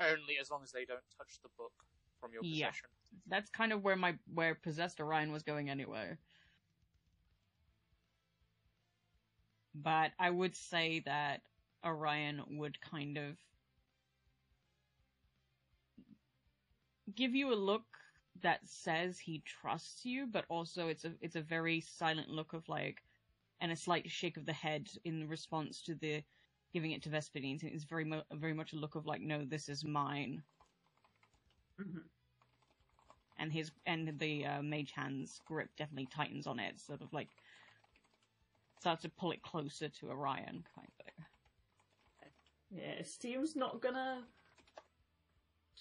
[0.00, 1.84] only as long as they don't touch the book
[2.20, 2.70] from your Yeah.
[2.70, 2.88] possession.
[3.26, 6.16] That's kind of where my where possessed Orion was going anyway.
[9.74, 11.42] But I would say that
[11.84, 13.38] Orion would kind of
[17.18, 17.82] give you a look
[18.42, 22.68] that says he trusts you, but also it's a it's a very silent look of
[22.68, 23.02] like
[23.60, 26.22] and a slight shake of the head in response to the
[26.72, 27.62] giving it to Vespertine.
[27.64, 30.42] It's very mu- very much a look of like, no, this is mine.
[31.80, 31.98] Mm-hmm.
[33.38, 37.28] and his and the uh, mage hand's grip definitely tightens on it, sort of like
[38.80, 41.24] starts to pull it closer to Orion, kind of.
[42.70, 44.24] Yeah, Steve's not gonna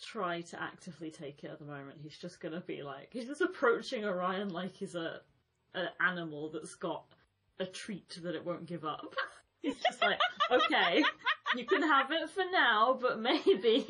[0.04, 2.00] try to actively take it at the moment.
[2.02, 5.22] He's just gonna be like, he's just approaching Orion like he's a
[5.74, 7.06] an animal that's got
[7.60, 9.14] a treat that it won't give up.
[9.62, 10.20] He's just like,
[10.52, 11.04] okay,
[11.56, 13.86] you can have it for now, but maybe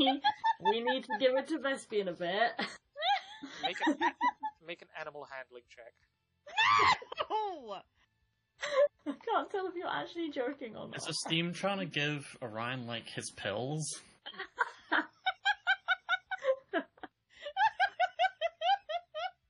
[0.64, 2.52] we need to give it to Vespian a bit.
[3.62, 3.98] Make an,
[4.66, 5.94] make an animal handling check.
[7.30, 7.78] Oh,
[9.06, 10.98] I can't tell if you're actually joking or not.
[10.98, 14.00] Is Esteem trying to give Orion like his pills?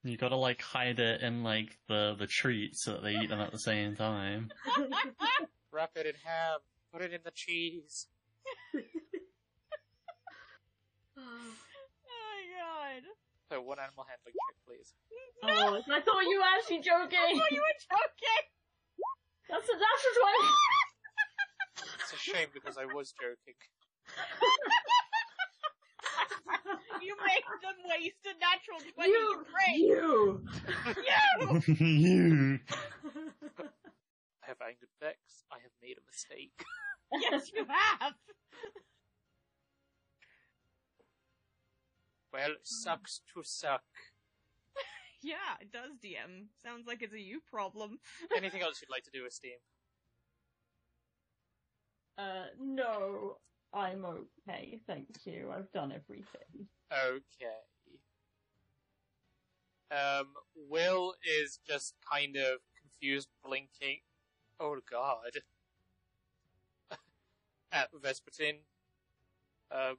[0.08, 3.42] You gotta like hide it in like the the treat so that they eat them
[3.42, 4.50] at the same time.
[5.72, 6.60] Wrap it in ham.
[6.92, 8.08] Put it in the cheese.
[8.76, 8.82] oh
[11.18, 13.04] my god!
[13.52, 14.94] So one animal handling check, please.
[15.44, 17.20] Oh, I thought you were actually joking.
[17.20, 18.46] Oh, you were joking!
[19.50, 20.28] That's a natural
[22.02, 23.56] It's a shame because I was joking.
[27.02, 29.12] you made them waste a natural twenty.
[29.14, 29.80] twenty.
[29.80, 30.42] You,
[30.86, 30.96] great.
[31.78, 31.86] you.
[31.86, 31.86] You.
[31.86, 32.60] you.
[34.44, 35.18] I have angered Vex.
[35.52, 36.64] I have made a mistake.
[37.32, 38.14] yes, you have.
[42.34, 43.84] Well, it sucks to suck.
[45.24, 45.94] Yeah, it does.
[45.98, 47.98] DM sounds like it's a you problem.
[48.38, 49.58] Anything else you'd like to do, Esteem?
[52.20, 53.38] Uh, no,
[53.74, 55.52] I'm okay, thank you.
[55.56, 56.68] I've done everything.
[56.92, 57.68] Okay.
[59.92, 64.00] Um, Will is just kind of confused, blinking.
[64.60, 65.42] Oh god.
[67.72, 68.60] At Vespertine.
[69.72, 69.98] Um,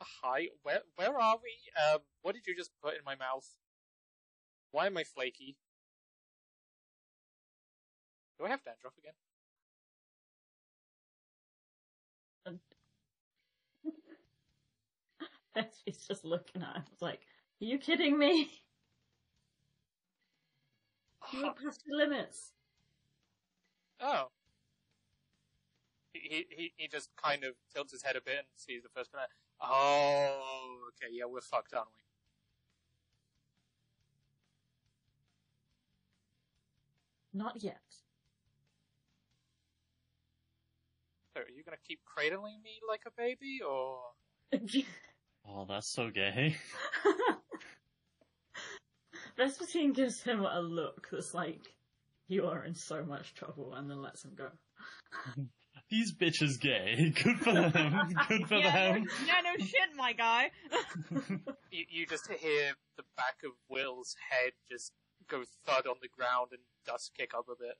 [0.00, 1.92] hi, where, where are we?
[1.92, 3.48] Um, what did you just put in my mouth?
[4.70, 5.56] Why am I flaky?
[8.38, 9.14] Do I have dandruff again?
[15.84, 17.20] He's just looking at him, it's like,
[17.60, 18.50] are you kidding me?
[21.32, 22.52] You went past the limits.
[24.00, 24.28] Oh.
[26.14, 29.12] He, he he just kind of tilts his head a bit and sees the first
[29.12, 29.26] guy.
[29.60, 32.00] Oh, okay, yeah, we're fucked, aren't we?
[37.32, 38.02] Not yet.
[41.34, 44.00] So, are you gonna keep cradling me like a baby, or
[45.48, 46.56] Oh, that's so gay.
[49.38, 51.74] Vespertine gives him a look that's like,
[52.28, 54.48] you are in so much trouble, and then lets him go.
[55.90, 57.12] These bitches gay.
[57.22, 57.70] Good for them.
[58.28, 59.04] Good for yeah, them.
[59.04, 60.50] no, yeah, no shit, my guy.
[61.70, 64.92] you, you just hear the back of Will's head just
[65.28, 67.76] go thud on the ground and dust kick up a bit.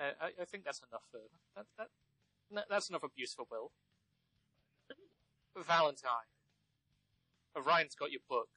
[0.00, 1.18] Uh, I, I think that's enough for
[1.56, 1.88] that, that,
[2.54, 2.64] that.
[2.70, 3.70] That's enough abuse for Will.
[5.56, 6.28] Valentine.
[7.56, 8.48] Orion's got your book.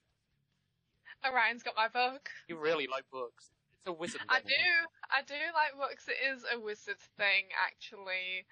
[1.25, 2.29] Orion's got my book.
[2.47, 3.51] You really like books.
[3.79, 4.21] It's a wizard.
[4.29, 4.47] I book.
[4.47, 4.53] do.
[5.11, 6.07] I do like books.
[6.07, 8.45] It is a wizard thing, actually.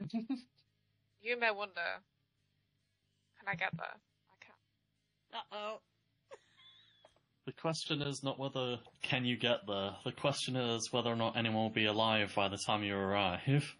[1.20, 1.80] you may wonder,
[3.38, 3.86] can I get there?
[3.86, 4.54] I can.
[5.34, 5.80] Uh oh.
[7.46, 9.92] The question is not whether can you get there.
[10.04, 13.76] The question is whether or not anyone will be alive by the time you arrive.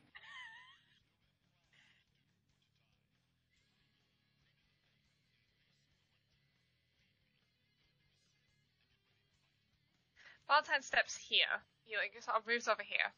[10.87, 11.63] Steps here.
[11.85, 13.13] He like sort of moves over here,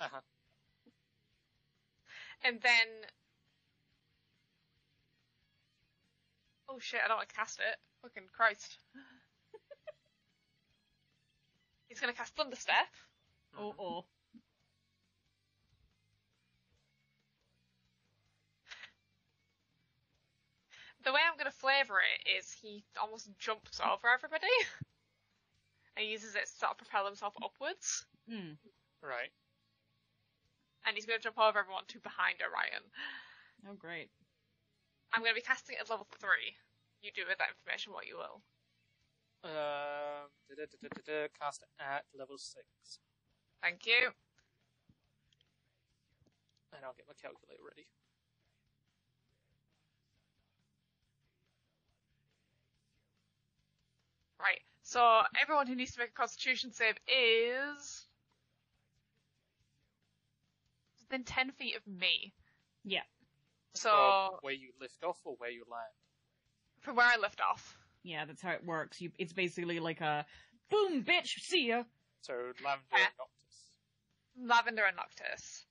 [0.00, 0.20] Uh-huh.
[2.44, 2.88] and then.
[6.68, 7.00] Oh shit!
[7.04, 7.76] I don't want to cast it.
[8.02, 8.78] Fucking Christ.
[11.88, 12.88] He's gonna cast Thunderstep.
[13.58, 14.04] Oh oh.
[21.04, 24.46] The way I'm gonna flavour it is he almost jumps over everybody.
[25.96, 28.06] and uses it to sort of propel himself upwards.
[28.28, 28.56] Hmm.
[29.02, 29.30] Right.
[30.86, 32.82] And he's gonna jump over everyone to behind Orion.
[33.68, 34.10] Oh great.
[35.12, 36.28] I'm gonna be casting it at level 3.
[37.02, 38.42] You do with that information what you will.
[39.44, 42.64] Um, da-da-da-da-da, cast at level six,
[43.60, 44.10] Thank you.
[46.72, 47.86] and I'll get my calculator ready.
[54.40, 54.62] Right.
[54.92, 58.06] So everyone who needs to make a constitution save is
[61.00, 62.34] within ten feet of me.
[62.84, 63.00] Yeah.
[63.72, 65.94] So From where you lift off or where you land.
[66.82, 67.78] from where I lift off.
[68.02, 69.00] Yeah, that's how it works.
[69.00, 70.26] You, it's basically like a
[70.70, 71.84] boom, bitch, see ya.
[72.20, 72.98] So Lavender Yeah.
[72.98, 73.24] and ah.
[73.24, 73.72] Noctis.
[74.46, 75.64] Lavender and Noctis.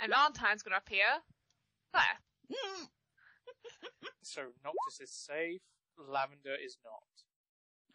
[0.00, 1.06] And Valentine's gonna appear
[1.94, 2.58] there.
[4.24, 5.60] So Noctis is safe.
[5.98, 7.02] Lavender is not.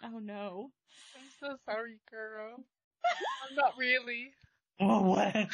[0.04, 0.72] Oh no.
[1.16, 2.64] I'm so sorry, girl.
[3.50, 4.34] I'm not really.
[4.80, 5.36] Oh, what?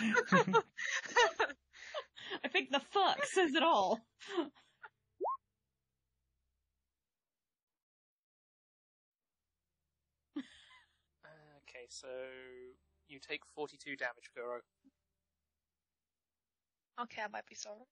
[2.43, 4.01] I think the fuck says it all.
[11.73, 12.07] Okay, so
[13.07, 14.59] you take 42 damage, Goro.
[17.01, 17.87] okay, I might be sorry.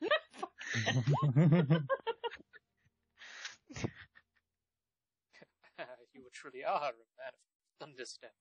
[6.38, 7.40] you truly are a man of
[7.80, 8.34] thunderstep.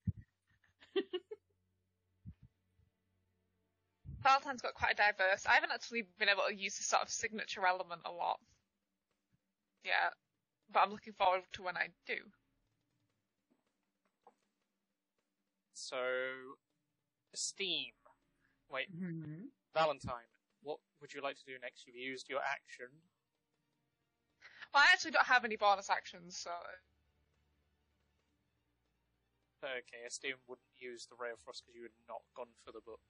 [4.24, 5.46] Valentine's got quite a diverse.
[5.46, 8.40] I haven't actually been able to use the sort of signature element a lot.
[9.84, 10.10] Yeah,
[10.72, 12.16] but I'm looking forward to when I do.
[15.74, 15.98] So,
[17.34, 17.94] Steam.
[18.70, 19.52] Wait, Mhm.
[19.74, 20.28] Valentine.
[20.62, 21.86] What would you like to do next?
[21.86, 22.90] You've used your action.
[24.74, 26.52] Well, I actually don't have any bonus actions, so
[29.64, 32.82] Okay, Esteem wouldn't use the Ray of Frost because you had not gone for the
[32.82, 33.02] book.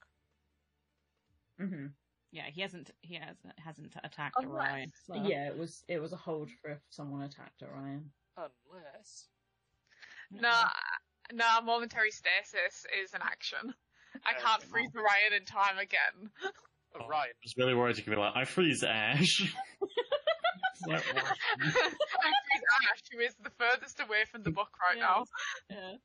[1.60, 1.93] Mhm.
[2.32, 2.91] Yeah, he hasn't.
[3.02, 4.91] He hasn't hasn't attacked Unless- Orion.
[5.06, 5.16] So.
[5.16, 8.12] Yeah, it was it was a hold for if someone attacked Orion.
[8.38, 9.30] Unless.
[10.32, 10.64] no,
[11.34, 11.62] no.
[11.62, 13.74] Momentary stasis is an action.
[14.26, 14.68] I can't Okay.
[14.70, 16.32] freeze Orion in time again.
[16.95, 17.12] Orion.
[17.36, 19.41] I was really worried you could be like, I freeze Ash.
[20.89, 21.76] I freeze
[22.91, 25.26] Ash, who is the furthest away from the book right now.
[25.70, 25.95] Yeah.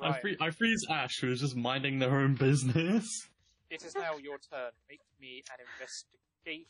[0.00, 3.28] I, free- I freeze Ash, who is just minding their own business.
[3.70, 4.70] It is now your turn.
[4.88, 6.66] Make me an investigation.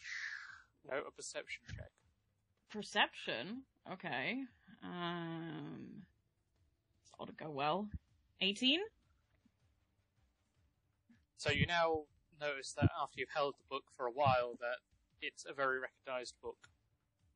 [0.89, 1.91] No, a perception check.
[2.71, 3.63] Perception.
[3.93, 4.45] Okay.
[4.83, 6.05] Um.
[7.03, 7.89] This ought to go well.
[8.41, 8.81] Eighteen.
[11.37, 12.03] So you now
[12.41, 14.79] notice that after you've held the book for a while, that
[15.21, 16.69] it's a very recognized book.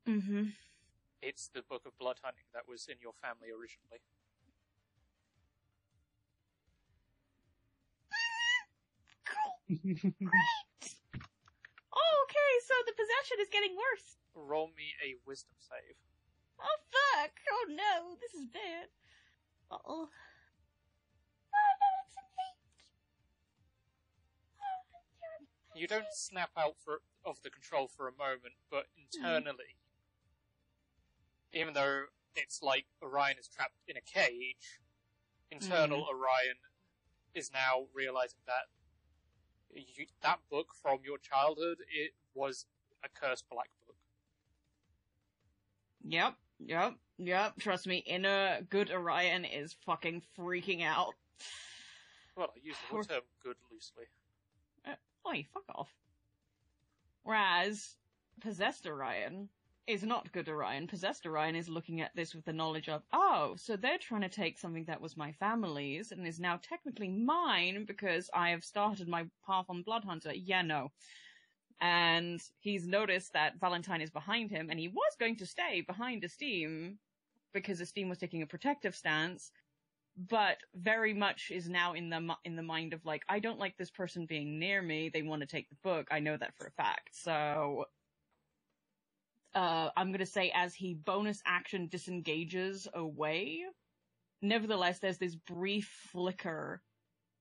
[0.09, 0.45] Mm-hmm.
[1.23, 4.01] It's the book of blood hunting that was in your family originally.
[11.97, 14.21] Oh, okay, so the possession is getting worse.
[14.35, 15.97] Roll me a wisdom save.
[16.61, 17.33] Oh fuck!
[17.51, 18.93] Oh no, this is bad.
[19.71, 20.09] Uh oh.
[25.75, 29.77] You don't snap out for, of the control for a moment, but internally,
[31.53, 32.05] even though
[32.35, 34.81] it's like Orion is trapped in a cage,
[35.51, 36.57] internal Orion
[37.35, 38.73] is now realizing that
[39.75, 42.67] you, that book from your childhood it was
[43.05, 43.97] a cursed black book.
[46.09, 47.55] Yep, yep, yep.
[47.59, 51.15] Trust me, inner good Orion is fucking freaking out.
[52.37, 54.05] Well, I use the term "good" loosely.
[54.87, 55.89] Uh, Oi, fuck off.
[57.23, 57.97] Whereas,
[58.41, 59.49] possessed Orion
[59.87, 60.87] is not good Orion.
[60.87, 64.29] Possessed Orion is looking at this with the knowledge of, oh, so they're trying to
[64.29, 69.09] take something that was my family's and is now technically mine because I have started
[69.09, 70.33] my path on Bloodhunter.
[70.35, 70.91] Yeah, no.
[71.81, 76.25] And he's noticed that Valentine is behind him and he was going to stay behind
[76.25, 76.99] Esteem
[77.53, 79.53] because Esteem was taking a protective stance,
[80.29, 83.77] but very much is now in the in the mind of like I don't like
[83.77, 85.11] this person being near me.
[85.11, 86.09] They want to take the book.
[86.11, 87.11] I know that for a fact.
[87.13, 87.85] So
[89.57, 93.65] uh I'm going to say as he bonus action disengages away,
[94.43, 96.83] nevertheless there's this brief flicker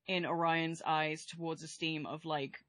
[0.07, 2.59] in Orion's eyes towards Esteem of like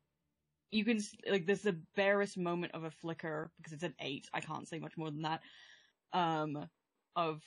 [0.72, 0.98] you can
[1.30, 4.28] like there's the barest moment of a flicker because it's an 8.
[4.34, 5.42] I can't say much more than that.
[6.12, 6.68] Um
[7.16, 7.42] of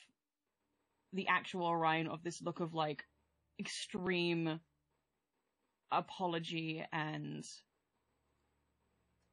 [1.14, 3.04] the actual Orion of this look of like
[3.60, 4.60] extreme
[5.92, 7.46] apology and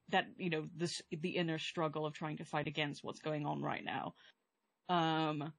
[0.08, 3.62] that you know this the inner struggle of trying to fight against what's going on
[3.62, 4.14] right now
[4.88, 5.52] um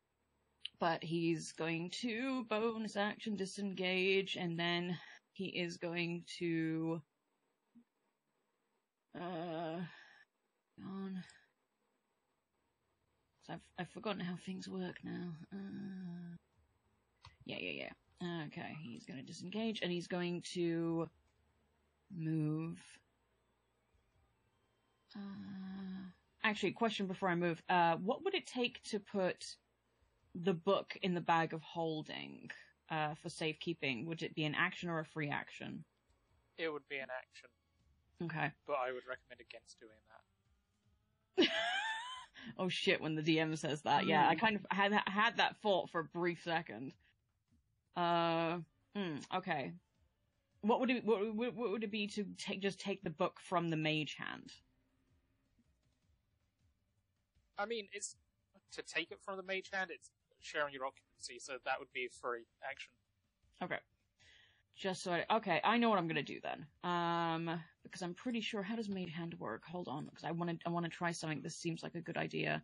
[0.79, 4.97] but he's going to bonus action disengage and then
[5.33, 7.01] he is going to
[9.19, 9.79] uh
[10.85, 11.23] on
[13.47, 15.31] so I've I've forgotten how things work now.
[15.53, 16.35] Uh,
[17.45, 17.87] yeah, yeah,
[18.21, 18.45] yeah.
[18.47, 21.07] Okay, he's going to disengage and he's going to
[22.13, 22.77] move.
[25.17, 26.09] Uh,
[26.43, 27.61] actually, question before I move.
[27.69, 29.55] Uh, what would it take to put
[30.35, 32.49] the book in the bag of holding
[32.89, 34.05] uh, for safekeeping?
[34.05, 35.83] Would it be an action or a free action?
[36.57, 37.49] It would be an action,
[38.25, 38.51] Okay.
[38.65, 39.91] but I would recommend against doing
[41.37, 41.47] that.
[42.57, 44.07] oh shit when the DM says that.
[44.07, 46.93] Yeah, I kind of had had that thought for a brief second.
[47.95, 48.59] Uh,
[48.95, 49.73] hmm, okay.
[50.61, 53.69] What would it what, what would it be to take just take the book from
[53.69, 54.51] the mage hand?
[57.57, 58.15] I mean, it's
[58.73, 59.89] to take it from the mage hand.
[59.93, 62.91] It's sharing your occupancy, so that would be free action.
[63.63, 63.79] Okay.
[64.75, 66.65] Just so I, okay, I know what I'm gonna do then.
[66.83, 69.63] Um, because I'm pretty sure how does mage hand work?
[69.65, 71.41] Hold on, because I want to I want to try something.
[71.41, 72.63] This seems like a good idea.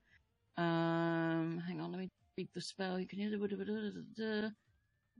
[0.57, 2.99] Um, hang on, let me read the spell.
[2.99, 3.19] You can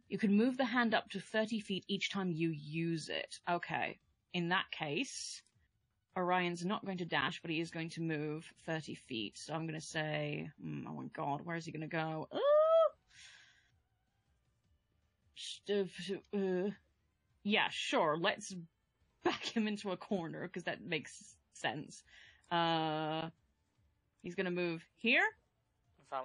[0.10, 3.40] you can move the hand up to 30 feet each time you use it.
[3.50, 3.98] Okay.
[4.34, 5.42] In that case,
[6.18, 9.38] Orion's not going to dash, but he is going to move 30 feet.
[9.38, 12.28] So I'm going to say, mm, oh my god, where is he going to go?
[12.32, 12.38] Uh,
[17.44, 18.18] yeah, sure.
[18.20, 18.56] Let's
[19.24, 22.04] back him into a corner because that makes sense.
[22.52, 23.30] Uh,
[24.22, 25.24] he's going to move here.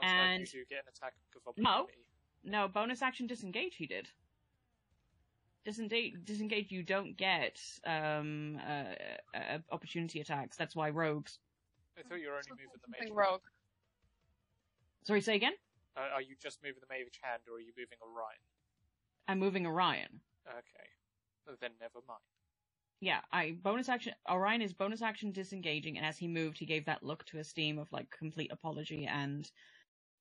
[0.02, 1.14] And- you get an attack
[1.46, 1.86] of No.
[2.44, 4.08] No, bonus action disengage he did.
[5.68, 10.56] Disengage, disengage you don't get, um, uh, uh, opportunity attacks.
[10.56, 11.38] That's why rogues.
[11.98, 12.98] I thought you were only moving the mage.
[13.00, 13.30] Something hand.
[13.32, 13.42] rogue.
[15.02, 15.52] Sorry, say again?
[15.94, 18.40] Uh, are you just moving the mage hand, or are you moving Orion?
[19.28, 20.20] I'm moving Orion.
[20.48, 20.88] Okay,
[21.60, 22.20] then never mind.
[23.00, 26.86] Yeah, I, bonus action, Orion is bonus action disengaging, and as he moved, he gave
[26.86, 29.50] that look to Esteem of like complete apology and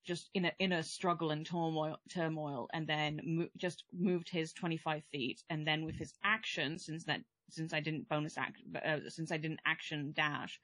[0.06, 4.54] just in a, in a struggle and turmoil, turmoil, and then mo- just moved his
[4.54, 8.98] 25 feet, and then with his action, since that, since I didn't bonus act, uh,
[9.10, 10.60] since I didn't action dash,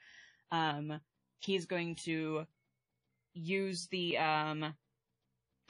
[0.52, 1.00] um,
[1.40, 2.46] he's going to
[3.34, 4.74] use the, um,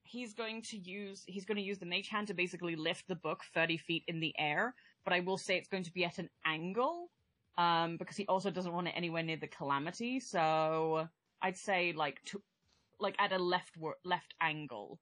[0.06, 3.14] he's going to use he's going to use the mage hand to basically lift the
[3.16, 4.74] book thirty feet in the air.
[5.06, 7.10] But I will say it's going to be at an angle,
[7.56, 10.20] um, because he also doesn't want it anywhere near the calamity.
[10.20, 11.08] So
[11.40, 12.42] I'd say like to
[12.98, 14.98] like at a left left angle.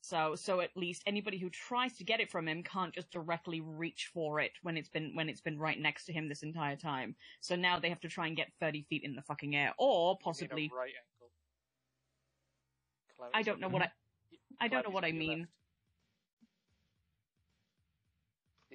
[0.00, 3.60] So so at least anybody who tries to get it from him can't just directly
[3.60, 6.76] reach for it when it's been when it's been right next to him this entire
[6.76, 7.16] time.
[7.40, 10.18] So now they have to try and get thirty feet in the fucking air, or
[10.18, 10.92] possibly right
[13.20, 13.32] angle.
[13.34, 13.90] I don't know what I.
[14.60, 15.48] I don't know what I mean.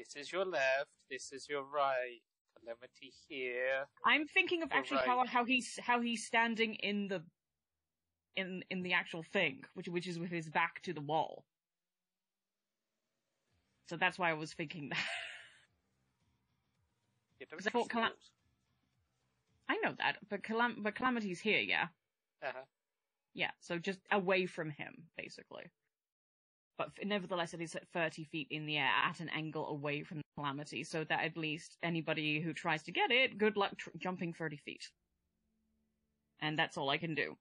[0.04, 0.90] This is your left.
[1.10, 2.20] This is your right.
[2.60, 3.86] Calamity here.
[4.06, 5.28] I'm thinking of actually how right.
[5.30, 7.24] how he's how he's standing in the
[8.36, 11.46] in in the actual thing, which which is with his back to the wall.
[13.88, 14.98] So that's why I was thinking that.
[17.40, 18.12] You I thought Calam-
[19.68, 21.88] I know that, but Calam- but Calamity's here, yeah,
[22.42, 22.64] Uh-huh.
[23.34, 23.52] yeah.
[23.60, 25.66] So just away from him, basically.
[26.78, 30.18] But nevertheless, it is at thirty feet in the air at an angle away from
[30.18, 33.90] the Calamity, so that at least anybody who tries to get it, good luck tr-
[33.98, 34.90] jumping thirty feet.
[36.42, 37.38] And that's all I can do.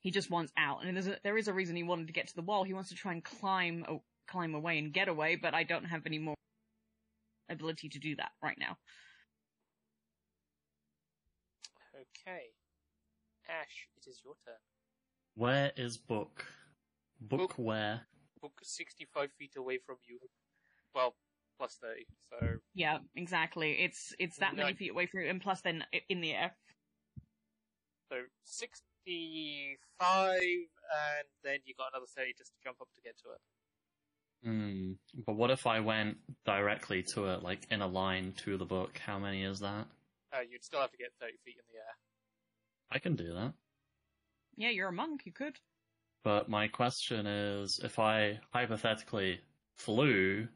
[0.00, 2.28] He just wants out, and there's a, there is a reason he wanted to get
[2.28, 2.64] to the wall.
[2.64, 5.84] He wants to try and climb o- climb away and get away, but I don't
[5.84, 6.34] have any more
[7.48, 8.76] ability to do that right now.
[11.94, 12.50] Okay.
[13.48, 14.54] Ash, it is your turn.
[15.34, 16.46] Where is Book?
[17.28, 17.54] Book Book.
[17.56, 18.06] where?
[18.40, 20.18] Book 65 feet away from you.
[20.94, 21.14] Well,
[21.58, 23.72] plus 30, so Yeah, exactly.
[23.84, 26.54] It's it's that many feet away from you, and plus then in the air.
[28.10, 33.30] so 65, and then you got another 30 just to jump up to get to
[33.30, 33.40] it.
[34.44, 34.92] Hmm.
[35.24, 38.98] But what if I went directly to it, like in a line to the book?
[38.98, 39.86] How many is that?
[40.32, 41.94] Uh, you'd still have to get 30 feet in the air.
[42.90, 43.52] I can do that.
[44.56, 45.22] Yeah, you're a monk.
[45.24, 45.58] You could.
[46.24, 49.40] But my question is, if I hypothetically
[49.76, 50.48] flew,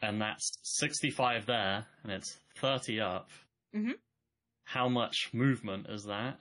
[0.00, 3.30] and that's 65 there, and it's 30 up,
[3.72, 4.00] Mhm.
[4.64, 6.40] how much movement is that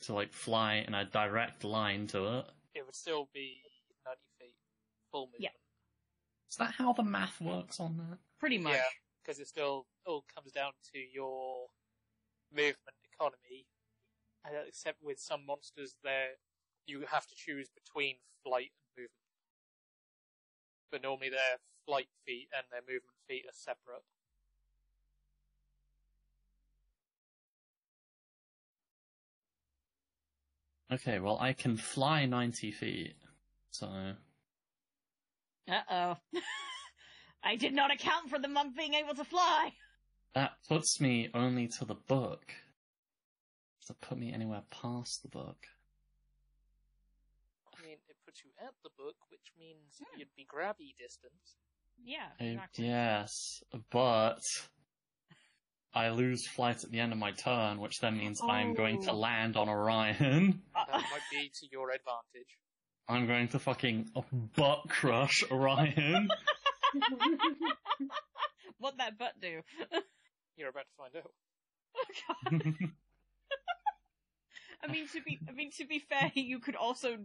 [0.00, 2.50] to like fly in a direct line to it?
[2.74, 3.62] It would still be
[4.04, 4.56] 90 feet.
[5.10, 5.42] Full movement.
[5.42, 5.50] Yeah.
[6.50, 8.18] Is that how the math works on that?
[8.38, 8.74] Pretty much.
[8.74, 8.88] Yeah.
[9.22, 11.70] Because it still all comes down to your
[12.50, 13.66] movement economy.
[14.44, 16.36] Except with some monsters, there
[16.86, 19.10] you have to choose between flight and movement.
[20.90, 24.02] But normally their flight feet and their movement feet are separate.
[30.92, 33.14] Okay, well I can fly 90 feet,
[33.70, 34.14] so
[35.68, 36.16] Uh oh.
[37.42, 39.72] I did not account for the monk being able to fly.
[40.34, 42.52] that puts me only to the book.
[43.86, 45.66] To put me anywhere past the book?
[47.76, 48.25] I mean, it puts you
[48.60, 51.56] at the book, which means you'd be gravity distance.
[52.04, 54.40] Yeah, I guess, but
[55.94, 59.12] I lose flight at the end of my turn, which then means I'm going to
[59.12, 59.16] Oh.
[59.18, 60.62] land on Orion.
[60.74, 60.98] That uh-uh.
[61.00, 62.58] might be to your advantage.
[63.08, 64.10] I'm going to fucking
[64.56, 66.28] butt crush Orion.
[68.78, 69.62] What'd that butt do?
[70.56, 71.32] You're about to find out.
[71.96, 72.86] Oh,
[74.86, 77.16] I mean, to be, I mean, to be fair, you could also,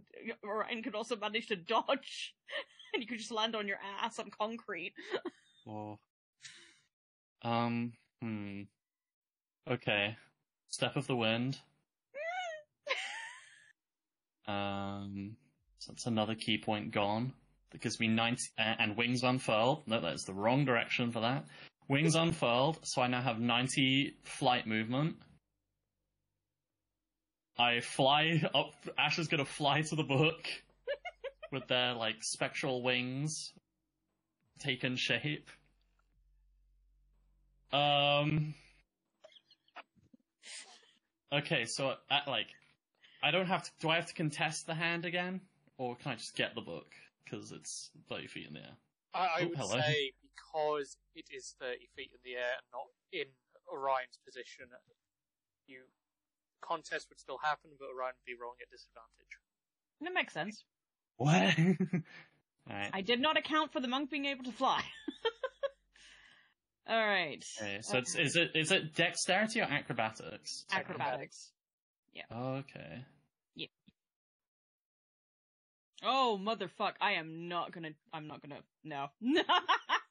[0.44, 2.34] Orion could also manage to dodge,
[2.94, 4.92] and you could just land on your ass on concrete.
[5.68, 5.98] oh.
[7.42, 8.62] Um, hmm.
[9.70, 10.16] Okay.
[10.68, 11.58] Step of the Wind.
[14.48, 15.36] Um,
[15.78, 17.32] so that's another ki point gone.
[17.70, 19.84] That gives me 90, uh, and Wings Unfurled.
[19.86, 21.46] No, that's the wrong direction for that.
[21.88, 25.14] Wings Unfurled, so I now have 90 flight movement.
[27.58, 30.46] I fly up, Ash is gonna fly to the book
[31.50, 33.52] with their, like, spectral wings
[34.58, 35.50] taken shape.
[37.72, 38.54] Um.
[41.32, 42.48] Okay, so, uh, like,
[43.22, 43.70] I don't have to.
[43.80, 45.40] Do I have to contest the hand again?
[45.78, 46.92] Or can I just get the book?
[47.24, 48.76] Because it's 30 feet in the air.
[49.14, 49.76] I, I Oh, would hello.
[49.76, 53.28] say because it is 30 feet in the air and not in
[53.72, 54.66] Orion's position,
[55.66, 55.80] you
[56.62, 59.38] contest would still happen, but Orion would be rolling at disadvantage.
[60.00, 60.64] That makes sense.
[61.16, 61.54] What?
[62.70, 62.90] Alright.
[62.92, 64.82] I did not account for the monk being able to fly.
[66.88, 67.44] All right.
[67.60, 70.64] Okay, so it's, is it is it dexterity or acrobatics?
[70.72, 71.52] Acrobatics.
[72.12, 72.22] Yeah.
[72.30, 73.04] Oh okay.
[73.54, 73.68] Yeah.
[76.02, 76.94] Oh motherfuck!
[77.00, 77.90] I am not gonna.
[78.12, 78.60] I'm not gonna.
[78.82, 79.06] No.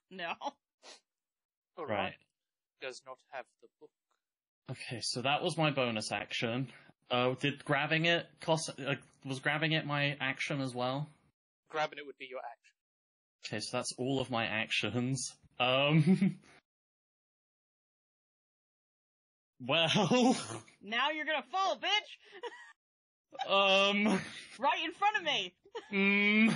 [0.09, 0.33] no.
[1.77, 2.13] Orion Right.
[2.81, 3.89] does not have the book.
[4.71, 6.69] Okay, so that was my bonus action.
[7.09, 8.69] Uh, did grabbing it cost?
[8.69, 8.95] Uh,
[9.25, 11.09] was grabbing it my action as well?
[11.69, 12.71] Grabbing it would be your action.
[13.45, 15.33] Okay, so that's all of my actions.
[15.59, 16.37] Um.
[19.59, 20.37] well.
[20.81, 23.51] Now you're gonna fall, bitch!
[23.51, 24.05] Um.
[24.57, 25.53] Right in front of me.
[25.91, 26.55] Mm,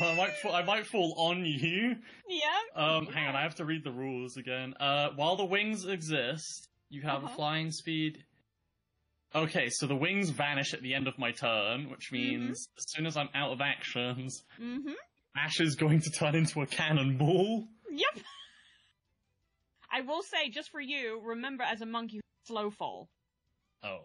[0.02, 1.96] I might fall, I might fall on you.
[2.28, 2.60] Yeah.
[2.74, 4.74] Um, hang on, I have to read the rules again.
[4.80, 7.32] Uh, while the wings exist, you have Uh-huh.
[7.32, 8.24] a flying speed.
[9.34, 13.06] Okay, so the wings vanish at the end of my turn, which means as soon
[13.06, 14.92] as I'm out of actions, Mm-hmm.
[15.34, 17.66] Ash is going to turn into a cannonball.
[17.90, 18.24] Yep.
[19.90, 23.08] I will say, just for you, remember as a monkey, slow fall.
[23.82, 24.00] Oh,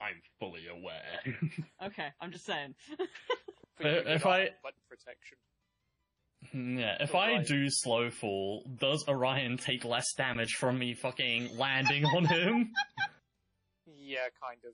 [0.00, 1.20] I'm fully aware.
[1.86, 2.74] Okay, I'm just saying.
[2.90, 3.04] Uh,
[3.78, 5.38] if get I- armor button protection.
[6.78, 12.04] yeah, if I do slow fall, does Orion take less damage from me fucking landing
[12.04, 12.72] on him?
[14.08, 14.72] Yeah, kind of.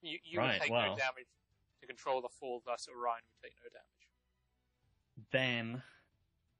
[0.00, 0.82] You you Right, would take well.
[0.92, 1.26] no damage
[1.80, 5.30] to control the fall, thus Orion would take no damage.
[5.30, 5.82] then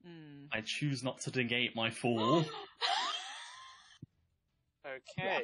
[0.07, 0.49] Mm.
[0.53, 2.45] I choose not to negate my fall.
[4.87, 5.43] Okay.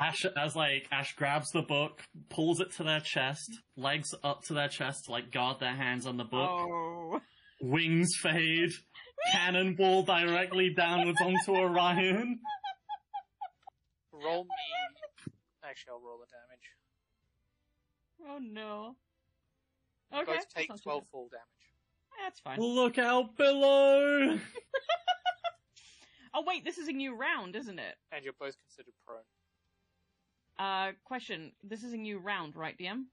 [0.00, 4.54] Ash, as like Ash grabs the book, pulls it to their chest, legs up to
[4.54, 6.48] their chest to like guard their hands on the book.
[6.50, 7.20] Oh.
[7.62, 8.70] Wings fade,
[9.32, 12.38] cannonball directly downwards onto Orion.
[14.12, 14.50] Roll me.
[15.62, 16.70] Actually, I'll roll the damage.
[18.26, 18.96] Oh no.
[20.12, 20.36] You Okay.
[20.36, 21.08] both take 12 bad.
[21.10, 21.44] full damage.
[22.24, 22.58] That's fine.
[22.60, 24.38] Look out below!
[26.32, 27.96] Oh wait, this is a new round, isn't it?
[28.12, 29.22] And you're both considered prone.
[30.58, 31.52] Uh, question.
[31.64, 33.04] This is a new round, right, DM?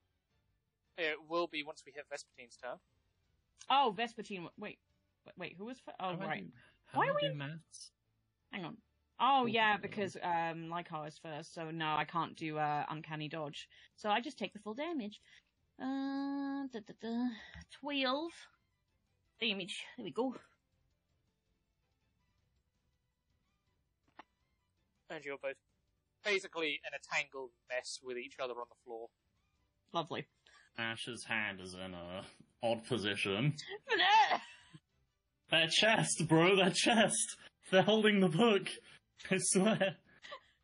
[0.98, 2.76] It will be once we hit Vespertine's turn.
[3.70, 4.48] Oh, Vespertine.
[4.58, 4.78] Wait,
[5.26, 5.54] wait, wait.
[5.58, 5.78] Who was?
[5.78, 6.44] fir- Oh, How do I right.
[6.44, 6.52] do-
[6.86, 7.90] How Why are I we- maths?
[8.52, 8.76] Hang on.
[9.20, 13.68] Oh yeah, because um, Lycar is first, so no, I can't do uh, uncanny dodge.
[13.96, 15.20] So I just take the full damage.
[15.80, 17.28] Uh, da, da, da.
[17.80, 18.30] twelve
[19.40, 19.84] damage.
[19.96, 20.36] There we go.
[25.10, 25.56] And you're both
[26.24, 29.08] basically in a tangled mess with each other on the floor.
[29.92, 30.26] Lovely.
[30.78, 32.24] Ash's hand is in a
[32.62, 33.54] odd position.
[33.90, 34.40] Bleh.
[35.50, 37.36] Their chest, bro, their chest!
[37.70, 38.68] They're holding the book!
[39.30, 39.96] I swear.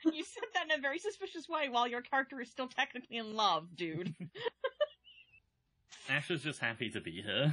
[0.05, 3.35] you said that in a very suspicious way, while your character is still technically in
[3.35, 4.15] love, dude.
[6.11, 7.53] Ash is just happy to be here.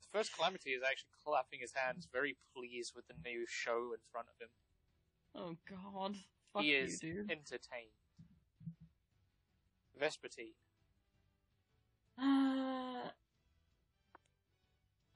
[0.00, 4.00] The first Calamity is actually clapping his hands, very pleased with the new show in
[4.10, 4.48] front of him.
[5.34, 6.16] Oh God.
[6.52, 7.30] Fuck he you, is dude.
[7.30, 7.92] entertained.
[10.00, 10.54] Vespertine.
[12.20, 13.08] Uh,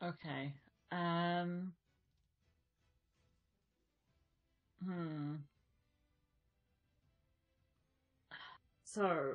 [0.03, 0.53] okay.
[0.93, 1.73] Um.
[4.85, 5.35] Hmm.
[8.85, 9.35] So,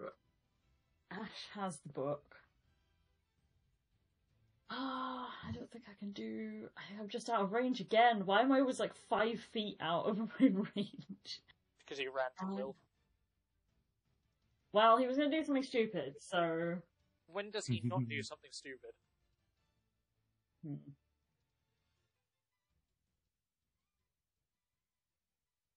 [1.11, 1.19] Ash
[1.53, 2.41] has the book.
[4.72, 6.69] Ah, I don't think I can do.
[6.99, 8.26] I'm just out of range again.
[8.26, 11.41] Why am I always like five feet out of my range?
[11.80, 12.76] Because he ran to Um, Will.
[14.74, 16.78] Well, he was going to do something stupid, so.
[17.28, 18.91] When does he not do something stupid?
[20.63, 20.76] Hmm.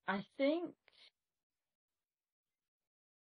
[0.07, 0.75] I think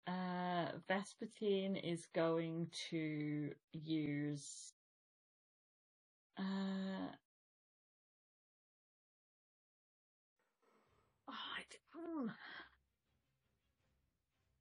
[0.06, 4.72] uh, Vespertine is going to use.
[6.38, 6.42] Uh,
[11.28, 12.28] oh, I, d- hmm.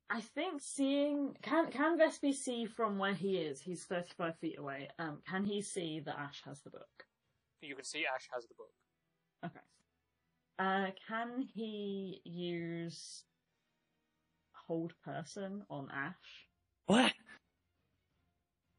[0.10, 3.62] I think seeing can can Vespi see from where he is?
[3.62, 4.90] He's thirty five feet away.
[4.98, 7.06] Um, can he see that Ash has the book?
[7.62, 8.72] You can see Ash has the book.
[9.46, 9.60] Okay.
[10.60, 13.24] Uh, can he use
[14.68, 16.16] hold person on Ash?
[16.88, 17.14] What?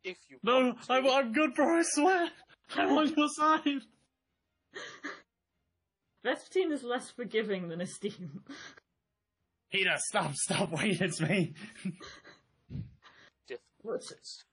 [0.03, 0.75] If you No.
[0.89, 2.31] I'm, I'm good, bro, I swear!
[2.77, 3.83] I'm on your side!
[6.25, 8.43] Vespertine is less forgiving than Esteem.
[9.73, 11.55] Peter, stop, stop, wait, it's me!
[13.99, 14.45] differences.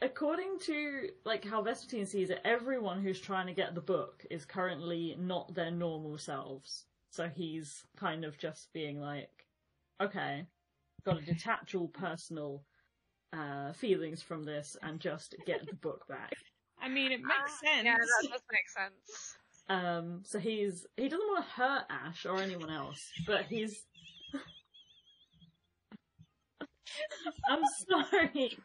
[0.00, 4.44] According to like how Vespertine sees it, everyone who's trying to get the book is
[4.44, 6.84] currently not their normal selves.
[7.10, 9.46] So he's kind of just being like,
[10.00, 10.44] okay,
[11.04, 12.62] got to detach all personal
[13.32, 16.32] uh, feelings from this and just get the book back.
[16.80, 17.84] I mean, it makes Ah, sense.
[17.84, 19.36] Yeah, that does make sense.
[19.68, 23.84] Um, so he's he doesn't want to hurt Ash or anyone else, but he's.
[27.48, 28.58] I'm sorry.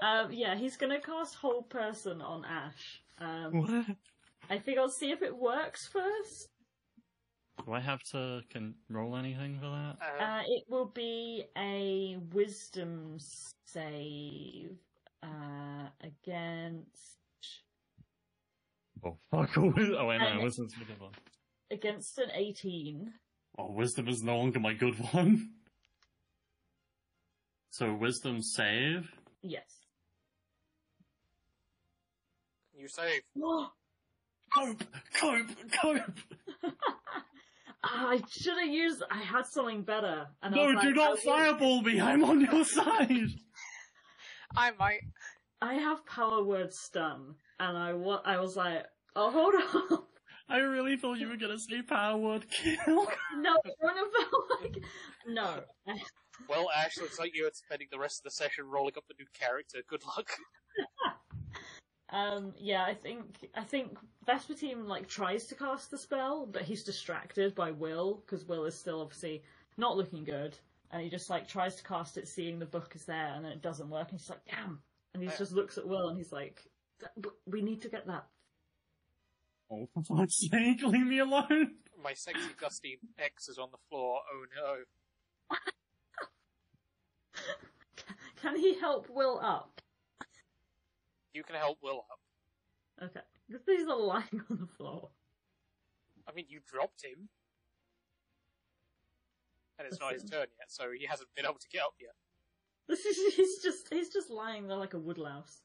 [0.00, 3.02] Um, yeah, he's gonna cast Hold Person on Ash.
[3.18, 3.86] Um, What?
[4.50, 6.48] I think I'll see if it works first.
[7.64, 9.96] Do I have to can roll anything for that?
[10.00, 13.18] Uh, Uh, it will be a Wisdom
[13.64, 14.76] save
[15.22, 17.18] uh, against
[19.04, 19.50] Oh, fuck.
[19.56, 19.72] Oh,
[20.06, 21.12] wait, no, wisdom's my good one.
[21.70, 23.12] against an 18.
[23.58, 25.50] Oh, wisdom is no longer my good one.
[27.74, 29.10] So, wisdom save?
[29.42, 29.64] Yes.
[32.74, 33.22] you save.
[34.54, 34.84] Cope!
[35.18, 35.48] Cope!
[35.80, 36.18] Cope!
[37.82, 39.02] ah, I should have used.
[39.10, 40.26] I had something better.
[40.42, 41.98] And I No, was like, do not I will- fireball me.
[41.98, 43.30] I'm on your side.
[44.54, 45.00] I might.
[45.62, 48.84] I have power word stun, and I wa- I was like,
[49.16, 49.98] oh hold on.
[50.48, 53.06] I really thought you were gonna say power word kill.
[53.38, 54.06] No, one of
[54.60, 54.82] like,
[55.26, 55.60] no.
[56.48, 59.26] Well, Ash, looks like you're spending the rest of the session rolling up a new
[59.38, 59.78] character.
[59.86, 60.28] Good luck.
[62.10, 63.96] Um, yeah, I think I think
[64.28, 68.78] Vespertine like tries to cast the spell, but he's distracted by Will because Will is
[68.78, 69.42] still obviously
[69.78, 70.58] not looking good,
[70.90, 73.52] and he just like tries to cast it, seeing the book is there, and then
[73.52, 74.82] it doesn't work, and he's like, "Damn!"
[75.14, 75.36] And he Yeah.
[75.38, 76.71] just looks at Will, and he's like, "Th- but
[77.46, 78.26] "We need to get that."
[79.70, 81.76] Oh, for fuck's sake, leave me alone.
[82.02, 84.20] My sexy dusty ex is on the floor.
[84.32, 85.56] Oh no.
[88.42, 89.80] Can he help Will up?
[91.32, 92.20] You can help Will up.
[93.04, 95.10] Okay, because he's not lying on the floor.
[96.28, 97.28] I mean, you dropped him.
[99.78, 102.14] And it's not his turn yet, so he hasn't been able to get up yet.
[102.88, 105.62] This is he's just he's just lying there like a woodlouse.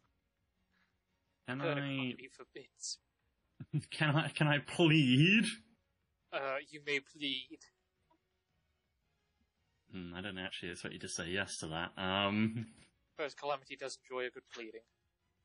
[1.47, 1.71] Can Good I?
[1.71, 2.97] economy forbids.
[3.91, 4.29] Can I?
[4.29, 5.45] Can I plead?
[6.33, 7.59] Uh, you may plead.
[9.91, 11.91] Hmm, I don't actually expect you to say yes to that.
[12.01, 12.67] Um,
[13.17, 14.81] First Calamity does enjoy a good pleading.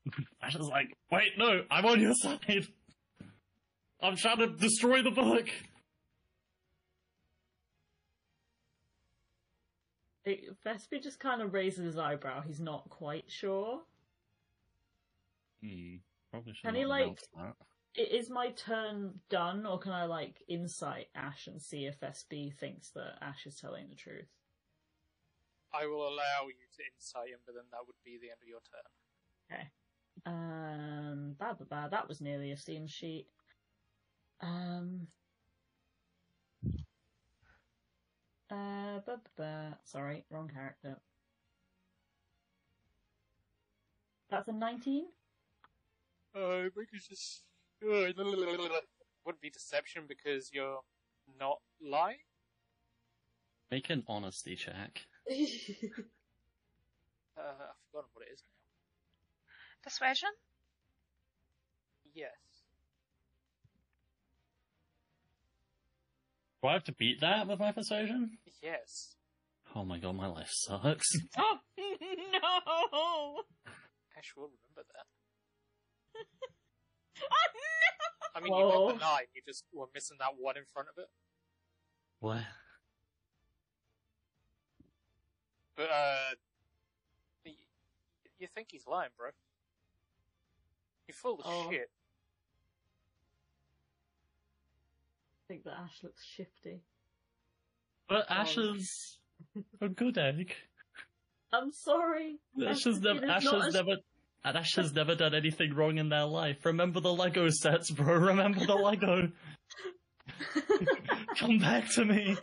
[0.41, 2.67] I was like, wait, no, I'm on your side.
[4.01, 5.47] I'm trying to destroy the book.
[10.25, 12.41] It, Vespi just kind of raises his eyebrow.
[12.41, 13.79] He's not quite sure.
[15.63, 15.95] Hmm.
[16.31, 17.55] Probably should Can he, like- announce that.
[17.95, 22.49] I- Is my turn done, or can I like insight Ash and see if SB
[22.57, 24.27] thinks that Ash is telling the truth?
[25.71, 28.47] I will allow you to insight him, but then that would be the end of
[28.47, 29.51] your turn.
[29.51, 29.71] Okay.
[30.25, 31.91] Um, bad, bad, bad.
[31.91, 33.27] That was nearly a scene sheet.
[34.41, 35.07] Um.
[38.51, 39.79] Uh, ba, ba, ba.
[39.83, 40.99] sorry, wrong character.
[44.29, 45.05] That's a 19?
[46.35, 47.43] Uh, because just
[47.81, 50.79] wouldn't be deception because you're
[51.39, 52.17] not lying.
[53.71, 55.01] Make an honesty check.
[57.35, 58.53] Uh, I've forgotten what it is now.
[59.81, 60.29] Persuasion?
[62.13, 62.29] Yes.
[66.61, 68.37] Do I have to beat that with my persuasion?
[68.61, 69.15] Yes.
[69.75, 71.09] Oh my god, my life sucks.
[71.37, 73.41] Oh no!
[74.15, 75.07] Ash will remember that.
[77.21, 78.35] Oh no!
[78.35, 78.91] I mean, you got Whoa.
[78.93, 79.25] the nine.
[79.35, 81.09] You just were missing that one in front of it.
[82.19, 82.41] what?
[85.75, 86.35] But uh,
[87.45, 87.51] y-
[88.39, 89.29] you think he's lying, bro?
[91.07, 91.69] You're full of Oh.
[91.71, 91.89] shit.
[95.35, 96.81] I think that Ash looks shifty.
[98.07, 98.33] But Oh.
[98.33, 99.19] Ash is
[99.81, 100.53] a good egg.
[101.51, 102.39] I'm sorry.
[102.67, 103.97] Ash has never, It is Ash not has as- never,
[104.45, 106.65] and Ash has never done anything wrong in their life.
[106.65, 108.13] Remember the Lego sets, bro.
[108.17, 109.31] Remember the Lego.
[111.37, 112.37] Come back to me.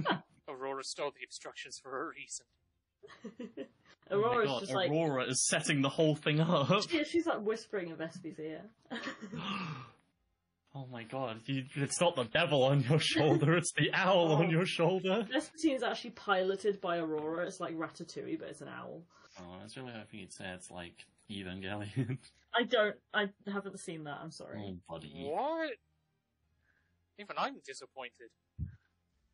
[0.48, 2.46] Aurora stole the instructions for a reason.
[4.10, 6.68] Oh my Aurora's god, just like Aurora is setting the whole thing up.
[6.92, 8.62] yeah, she's like whispering in Vespi's ear.
[10.74, 14.46] oh my god, you, it's not the devil on your shoulder, it's the owl on
[14.46, 14.50] Oh.
[14.50, 15.26] your shoulder.
[15.32, 17.46] Vespertine is actually piloted by Aurora.
[17.46, 19.02] It's like Ratatouille, but it's an owl.
[19.40, 22.18] Oh, I was really hoping you'd say it's like Evangelion.
[22.54, 22.96] I don't.
[23.12, 24.18] I haven't seen that.
[24.22, 24.60] I'm sorry.
[24.64, 25.12] oh, buddy.
[25.28, 25.72] What?
[27.18, 28.30] Even I'm disappointed.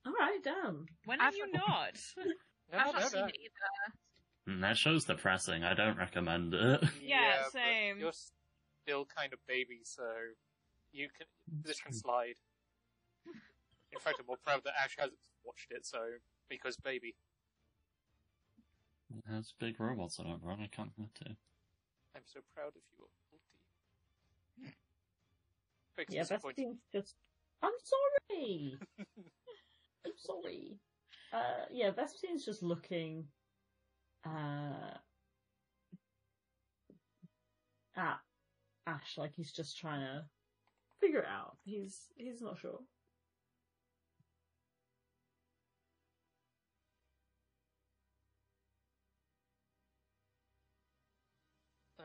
[0.06, 0.86] All right, damn.
[1.04, 1.98] When are I've- you not?
[2.72, 4.56] No, I've not seen it either.
[4.56, 6.82] Mm, That show's depressing, I don't recommend it.
[7.02, 7.98] Yeah, but same.
[8.00, 8.12] You're
[8.84, 10.02] still kind of baby, so
[10.92, 11.26] you can
[11.64, 12.34] this can slide.
[13.92, 15.98] In fact, I'm more proud that Ash hasn't watched it, so
[16.48, 17.14] because baby,
[19.16, 20.58] It has big robots on it, right?
[20.60, 21.36] I can't have to.
[22.14, 24.70] I'm so proud of you, Ulti.
[25.96, 26.56] Big Yeah, disappointed.
[26.56, 27.14] Vespertine's just.
[27.62, 28.78] I'm sorry.
[30.06, 30.78] I'm sorry.
[31.32, 33.24] Uh, yeah, Vespertine's just looking
[34.26, 34.96] uh,
[37.96, 38.18] at
[38.86, 40.24] Ash like he's just trying to
[41.00, 41.56] figure it out.
[41.64, 42.80] He's he's not sure.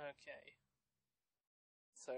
[0.08, 0.56] Okay.
[1.94, 2.14] So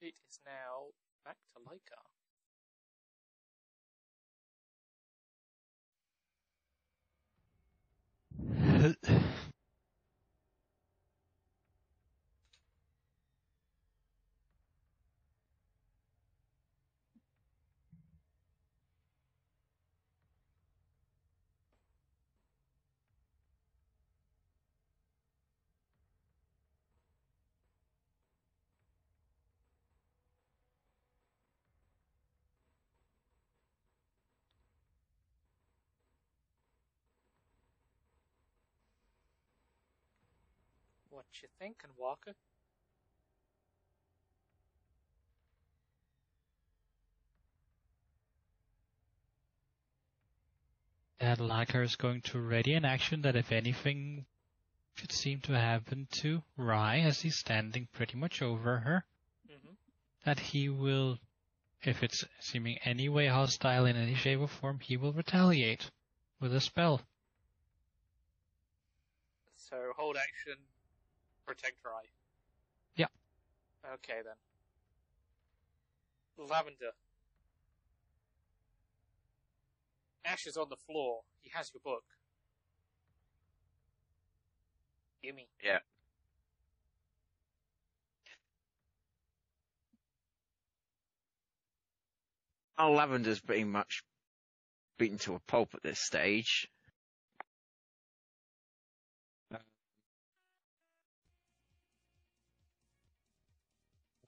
[0.00, 0.90] it is now
[1.24, 2.02] back to Lycar.
[41.18, 42.32] What you thinking, Walker?
[51.18, 54.26] That Lycar is going to ready an action that if anything
[54.94, 59.04] should seem to happen to Rye as he's standing pretty much over her,
[59.50, 59.74] Mm-hmm.
[60.24, 61.18] that he will,
[61.82, 65.90] if it's seeming any way hostile in any shape or form, he will retaliate
[66.38, 67.00] with a spell.
[69.56, 70.58] So hold action,
[71.48, 72.04] protect Rai.
[72.94, 73.06] Yeah.
[73.94, 74.36] Okay then.
[76.46, 76.92] Lavender.
[80.26, 81.22] Ash is on the floor.
[81.40, 82.04] He has your book.
[85.22, 85.48] Gimme.
[85.64, 85.78] Yeah.
[92.76, 94.04] Our Lavender's pretty much
[94.98, 96.68] beaten to a pulp at this stage.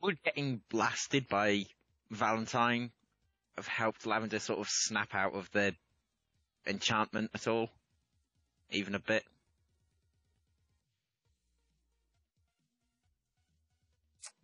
[0.03, 1.66] Would getting blasted by
[2.11, 2.90] Valentine
[3.57, 5.74] have helped Lavender sort of snap out of the
[6.66, 7.68] enchantment at all?
[8.70, 9.24] Even a bit?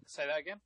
[0.07, 0.61] Say that again.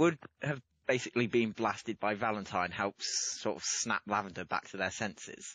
[0.00, 4.90] would have basically been blasted by Valentine helps sort of snap Lavender back to their
[4.90, 5.54] senses.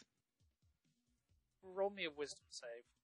[1.64, 2.95] Roll me a wisdom save.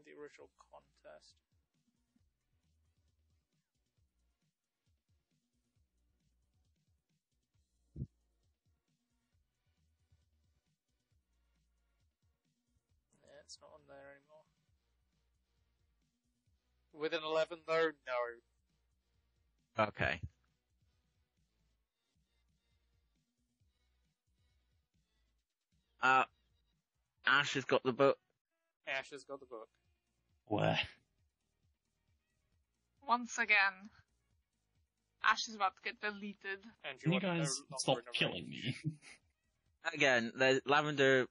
[0.00, 1.34] Find the original contest.
[13.22, 14.44] Yeah, it's not on there anymore.
[16.92, 19.84] With an 11 though, no.
[19.88, 20.20] Okay.
[26.02, 26.24] Uh,
[27.26, 28.18] Ash has got the book.
[28.86, 29.68] Ash has got the book.
[30.50, 30.80] Where?
[33.06, 33.88] Once again,
[35.24, 36.58] Ash is about to get deleted.
[36.84, 38.76] And Can you are no guys stop killing me?
[39.94, 41.26] Again, the, Lavender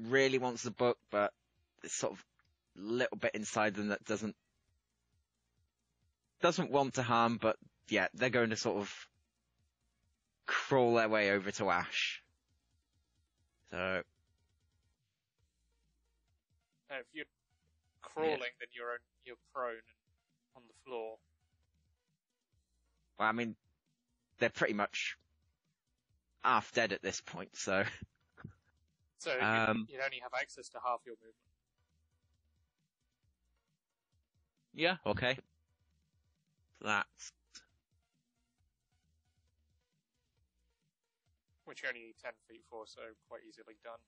[0.00, 1.32] really wants the book, but
[1.82, 2.24] it's sort of
[2.76, 4.36] a little bit inside them that doesn't
[6.40, 7.56] doesn't want to harm, but
[7.88, 9.08] yeah, they're going to sort of
[10.46, 12.22] crawl their way over to Ash.
[13.72, 14.02] So
[16.88, 17.24] No, if you're
[18.14, 21.16] crawling, then you're you're prone and on the floor.
[23.18, 23.56] Well, I mean,
[24.38, 25.16] they're pretty much
[26.44, 27.84] half dead at this point, so
[29.18, 31.34] So you- Um, you'd only have access to half your movement.
[34.74, 35.36] yeah, okay.
[36.80, 37.32] That's
[41.64, 43.98] Which you only need 10 feet for, so quite easily done.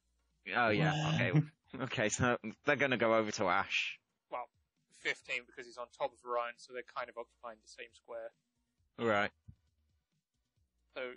[0.56, 1.32] Oh yeah, okay,
[1.82, 2.08] okay.
[2.08, 3.98] So they're gonna go over to Ash.
[4.30, 4.48] Well,
[5.00, 8.30] 15 because he's on top of Ryan, so they're kind of occupying the same square.
[8.98, 9.30] Right.
[10.94, 11.12] So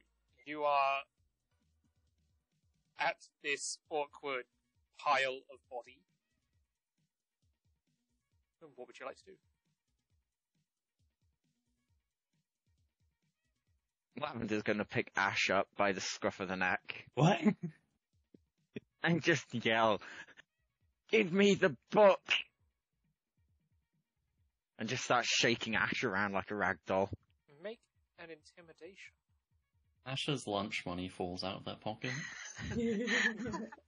[0.45, 0.99] you are
[2.99, 4.45] at this awkward
[4.97, 5.99] pile of body.
[8.61, 9.31] And What would you like to do?
[14.21, 17.41] Lavender's gonna pick Ash up by the scruff of the neck What?
[19.03, 20.01] and just yell,
[21.09, 22.21] "Give me the book!"
[24.79, 27.09] And just start shaking Ash around like a rag doll.
[27.61, 27.79] Make
[28.19, 29.13] an intimidation.
[30.05, 32.11] Ash's lunch money falls out of their pocket.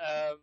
[0.00, 0.38] Um,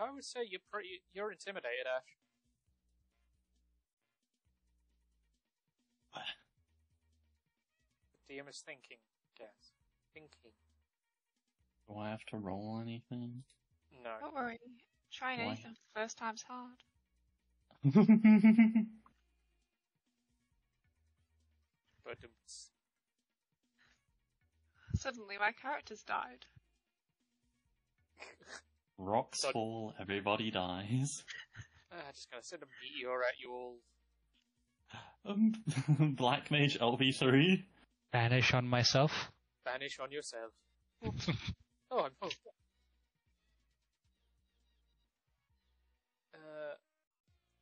[0.00, 1.86] I would say you're pretty, you're intimidated,
[6.14, 6.22] Ash.
[8.28, 8.98] The DM is thinking,
[9.36, 9.72] guess.
[10.14, 10.52] Thinking.
[11.88, 13.42] Do I have to roll anything?
[14.02, 14.10] No.
[14.20, 14.58] Don't worry.
[15.12, 15.46] Trying Why?
[15.46, 16.78] anything first time's hard.
[22.10, 22.70] But it's,
[24.96, 26.46] Suddenly my character's died.
[29.00, 31.24] Rocks So- fall, everybody dies.
[31.92, 33.76] Uh, just gonna send a meteor at you all.
[35.24, 37.64] Um, Black Mage LV3.
[38.12, 39.32] Banish on myself.
[39.64, 40.52] Banish on yourself.
[41.90, 42.30] oh, I'm home.
[46.32, 46.74] Uh,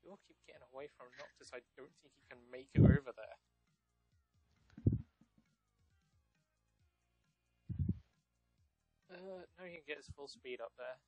[0.05, 1.51] you all keep getting away from Noctis.
[1.55, 3.39] I don't think he can make it over there.
[9.11, 10.99] Uh, no, he can get his full speed up there.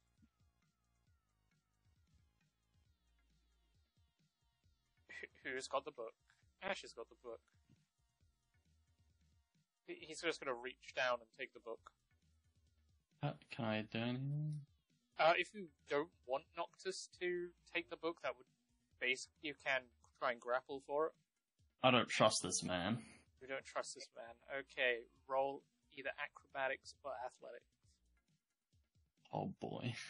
[5.44, 6.14] Who's got the book?
[6.62, 7.40] Ash has got the book.
[9.86, 11.90] He's just gonna reach down and take the book.
[13.22, 14.60] Uh, can I do anything?
[15.18, 18.46] Uh, if you don't want Noctis to take the book, that would
[19.00, 19.82] base you can
[20.18, 21.12] try and grapple for it.
[21.82, 22.98] I don't trust this man.
[23.40, 24.60] We don't trust this man.
[24.60, 25.62] Okay, roll
[25.96, 27.64] either acrobatics or athletics.
[29.32, 29.94] Oh boy.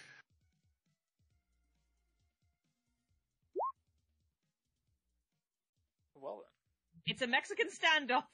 [6.20, 8.24] Well then, It's a Mexican standoff.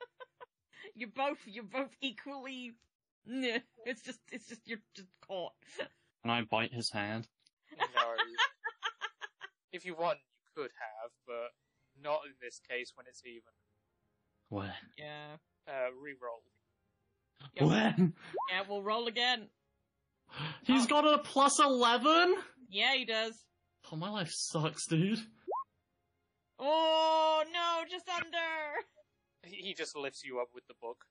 [0.94, 2.72] you're both you're both equally.
[3.26, 5.52] Nah, it's just it's just you're just caught.
[5.78, 7.28] Can I bite his hand?
[7.78, 7.86] no.
[9.72, 11.50] if you want, you could have, but
[12.02, 13.52] not in this case when it's even.
[14.48, 14.74] Where?
[14.98, 15.36] Yeah.
[15.66, 16.42] Uh, re-roll.
[17.54, 17.68] Yep.
[17.68, 18.12] When?
[18.50, 19.48] Yeah, we'll roll again.
[20.64, 22.34] He's got a plus 11?
[22.68, 23.34] Yeah, he does.
[23.90, 25.18] Oh, my life sucks, dude.
[26.64, 28.38] Oh no, just under.
[29.42, 31.04] He he just lifts you up with the book.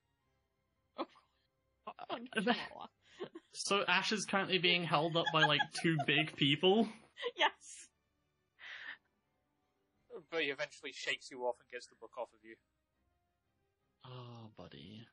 [0.97, 2.17] Oh,
[3.53, 6.87] So Ash is currently being held up by like two big people.
[7.37, 7.89] yes.
[10.31, 12.55] But he eventually shakes you off and gets the book off of you.
[14.05, 15.05] Oh, buddy.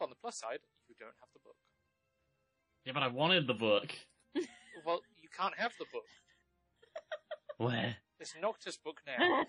[0.00, 1.56] On the plus side, you don't have the book.
[2.84, 3.92] Yeah, but I wanted the book.
[4.84, 6.04] Well, you can't have the book.
[7.58, 7.96] Where?
[8.20, 9.44] It's Noctis book now.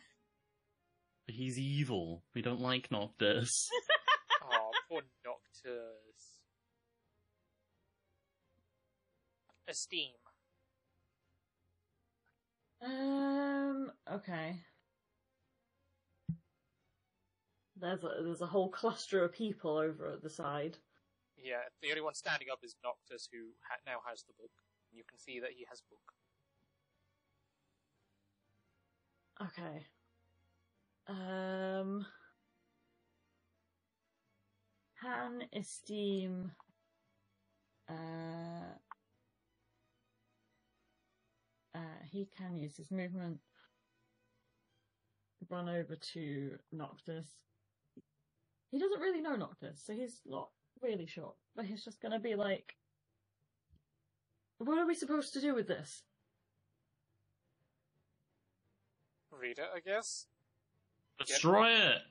[1.28, 2.24] He's evil.
[2.34, 3.70] We don't like Noctis.
[4.44, 6.42] oh, poor Noctis.
[9.68, 10.12] Esteem.
[12.86, 13.92] Um.
[14.12, 14.60] Okay.
[17.78, 20.78] There's a there's a whole cluster of people over at the side.
[21.38, 24.52] Yeah, the only one standing up is Noctis, who ha- now has the book.
[24.92, 26.14] You can see that he has book.
[29.42, 29.86] Okay.
[31.08, 32.06] Um.
[35.02, 36.52] Can esteem.
[37.90, 38.74] Uh.
[41.76, 41.80] Uh,
[42.10, 43.40] he can use his movement.
[45.50, 47.28] Run over to Noctis.
[48.72, 50.50] He doesn't really know Noctis, so he's not
[50.82, 51.34] really sure.
[51.56, 52.76] But he's just gonna be like,
[54.58, 56.04] "What are we supposed to do with this?"
[59.40, 60.26] Read it, I guess.
[61.20, 62.02] Destroy it!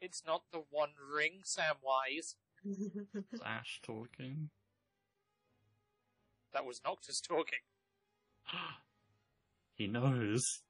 [0.00, 2.34] It's not the One Ring, Samwise.
[2.64, 4.50] Is Ash talking?
[6.52, 7.58] That was Noctis talking.
[9.74, 10.62] he knows.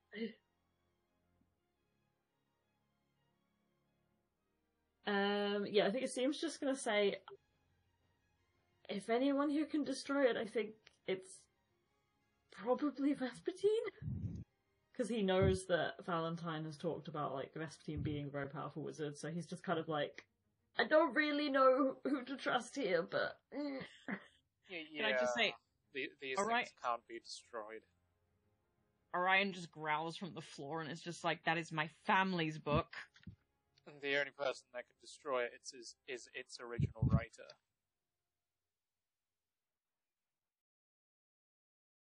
[5.07, 7.17] Um, yeah, I think Esteem's just gonna say,
[8.89, 10.71] if anyone who can destroy it, I think
[11.07, 11.41] it's
[12.51, 14.36] probably Vespertine.
[14.97, 19.15] Because he knows that Valentine has talked about, like, Vespertine being a very powerful wizard,
[19.17, 20.25] so he's just kind of like,
[20.79, 23.37] I don't really know who to trust here, but...
[23.55, 23.79] mm."
[24.69, 25.55] Yeah, Can I just say,
[25.95, 26.71] the, these all things right.
[26.83, 27.83] can't be destroyed.
[29.15, 32.95] Orion just growls from the floor and is just like, that is my family's book.
[33.87, 37.47] And the only person that can destroy it is, is, is its original writer.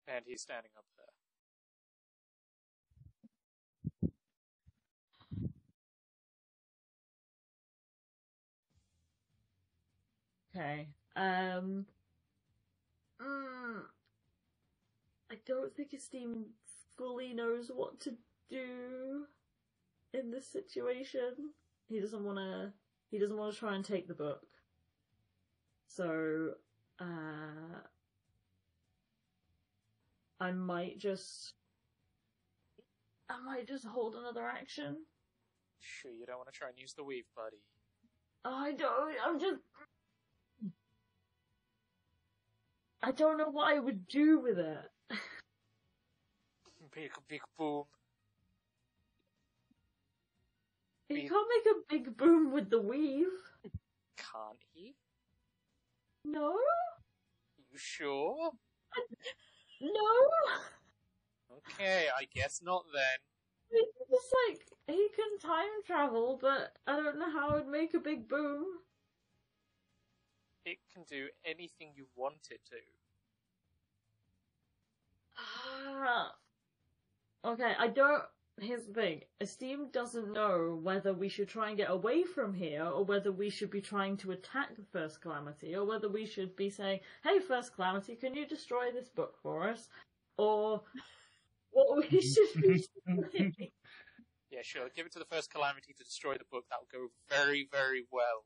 [0.09, 1.07] And he's standing up there.
[10.57, 10.89] Okay.
[11.16, 11.85] Um.
[13.20, 13.81] mm,
[15.31, 16.47] I don't think Esteem
[16.97, 18.15] fully knows what to
[18.49, 19.27] do
[20.15, 21.51] in this situation.
[21.89, 22.73] He doesn't want to.
[23.11, 24.47] He doesn't want to try and take the book.
[25.89, 26.53] So,
[27.01, 27.81] uh,
[30.41, 31.53] I might just.
[33.28, 34.97] I might just hold another action.
[35.81, 37.59] Sure, you don't want to try and use the weave, buddy.
[38.45, 39.16] I don't.
[39.24, 39.61] I'm just.
[43.07, 44.91] I don't know what I would do with it.
[46.93, 47.85] Big, big boom.
[51.09, 53.27] He can't make a big boom with the weave.
[54.16, 54.95] Can't he?
[56.24, 56.57] No?
[57.70, 58.51] You sure?
[59.81, 61.59] No?
[61.59, 63.19] Okay, I guess not then.
[63.70, 68.01] It's just like, he can time travel, but I don't know how it'd make a
[68.01, 68.65] big boom.
[70.65, 72.77] It can do anything you want it to.
[75.39, 76.33] Ah.
[77.45, 78.23] Okay, I don't.
[78.59, 82.85] Here's the thing Esteem doesn't know whether we should try and get away from here,
[82.85, 86.57] or whether we should be trying to attack the First Calamity, or whether we should
[86.57, 89.89] be saying, hey, First Calamity, can you destroy this book for us?
[90.39, 90.83] Or
[91.71, 93.55] what we should be doing.
[94.51, 94.89] Yeah, sure.
[94.95, 96.65] Give it to the first calamity to destroy the book.
[96.71, 98.45] That'll go very, very well.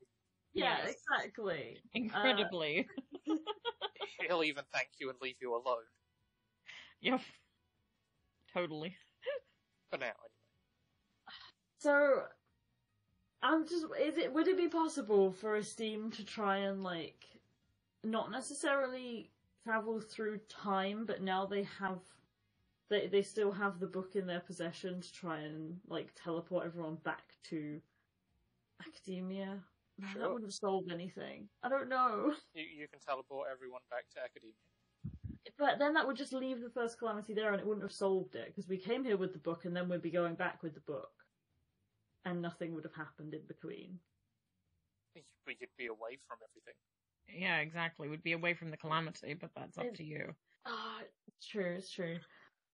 [0.54, 0.96] Yeah, Yes.
[1.12, 1.78] exactly.
[1.94, 2.88] Incredibly.
[4.28, 5.84] He'll even thank you and leave you alone.
[7.00, 7.20] Yep.
[8.52, 8.96] Totally.
[9.90, 10.28] For now, anyway.
[11.78, 12.24] So,
[13.42, 13.86] I'm just.
[14.00, 14.32] Is it?
[14.32, 17.24] Would it be possible for Esteem to try and like,
[18.04, 19.30] not necessarily
[19.64, 22.00] travel through time, but now they have,
[22.88, 26.96] they they still have the book in their possession to try and like teleport everyone
[27.04, 27.80] back to
[28.86, 29.58] academia?
[29.98, 31.48] No, That wouldn't solve anything.
[31.62, 32.34] I don't know.
[32.54, 34.54] You, you can teleport everyone back to academia.
[35.60, 38.34] But then that would just leave the first calamity there, and it wouldn't have solved
[38.34, 40.72] it because we came here with the book, and then we'd be going back with
[40.72, 41.12] the book,
[42.24, 43.98] and nothing would have happened in between.
[45.14, 47.42] But you'd be away from everything.
[47.42, 48.08] Yeah, exactly.
[48.08, 50.34] We'd be away from the calamity, but that's up It- to you.
[50.64, 52.18] Ah, it's true, it's true.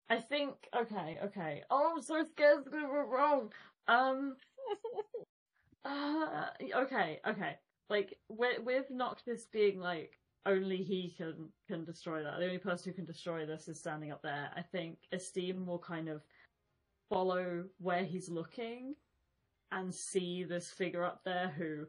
[0.08, 1.64] I think okay, okay.
[1.68, 3.52] Oh, I'm so scared it's gonna go wrong.
[3.88, 4.36] Um,
[5.84, 6.46] uh,
[6.76, 7.58] okay, okay.
[7.88, 12.38] Like with with Noctis being like only he can can destroy that.
[12.38, 14.50] The only person who can destroy this is standing up there.
[14.56, 16.22] I think Esteem will kind of
[17.10, 18.94] follow where he's looking
[19.72, 21.86] and see this figure up there who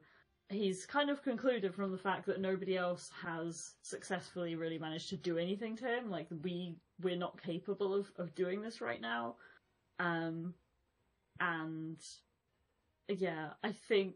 [0.49, 5.17] he's kind of concluded from the fact that nobody else has successfully really managed to
[5.17, 6.09] do anything to him.
[6.09, 9.35] Like we we're not capable of, of doing this right now.
[9.99, 10.53] Um
[11.39, 11.99] and
[13.07, 14.15] yeah, I think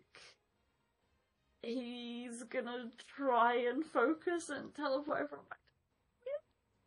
[1.62, 5.60] he's gonna try and focus and teleport everyone back.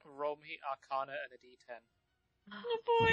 [0.04, 1.80] Roll me Arcana and a D10.
[2.52, 3.12] Oh boy.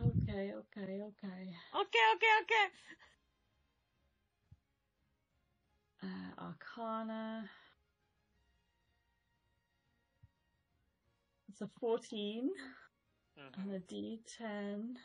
[0.00, 1.56] Okay, okay, okay.
[1.74, 2.66] Okay, okay, okay.
[6.02, 7.50] Uh, Arcana.
[11.48, 12.50] It's a 14
[13.36, 13.58] Mhm.
[13.58, 14.98] and a D10.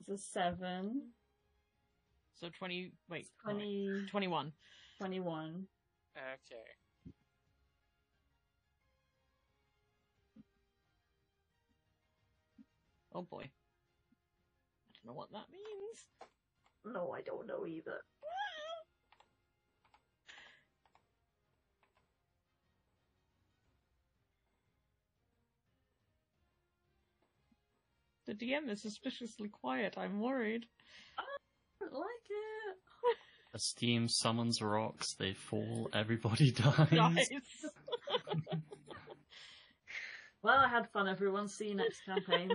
[0.00, 1.14] It's a 7.
[2.42, 4.52] So 20, wait, 20, 21.
[4.98, 5.64] 21.
[6.16, 6.56] Okay.
[13.14, 13.42] Oh boy.
[13.44, 13.46] I
[14.92, 16.08] don't know what that means.
[16.84, 18.00] No, I don't know either.
[28.26, 29.94] The DM is suspiciously quiet.
[29.96, 30.66] I'm worried.
[31.18, 31.22] Ah,
[31.92, 32.30] I don't like
[33.54, 33.60] it.
[33.60, 36.88] Steam summons rocks, they fall, everybody dies.
[36.90, 37.28] Guys.
[40.42, 41.48] Well, I had fun, everyone.
[41.48, 42.50] See you next campaign.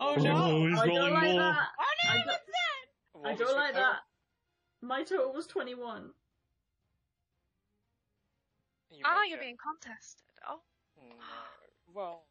[0.00, 0.66] oh Oh, no.
[0.66, 1.34] he's I don't rolling like more.
[1.40, 1.68] that.
[1.78, 2.86] Oh I no, don't- what's that?
[3.12, 3.82] What I was don't your like total?
[3.92, 4.00] that.
[4.86, 6.10] My total was 21.
[8.90, 9.42] You Ah, make you're it.
[9.42, 10.24] being contested.
[10.48, 10.60] Oh.
[10.96, 11.14] No.
[11.94, 12.24] Well,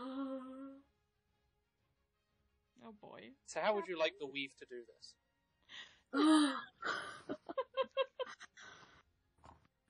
[2.84, 3.30] Oh boy.
[3.46, 5.14] so how would you like the weave to do this?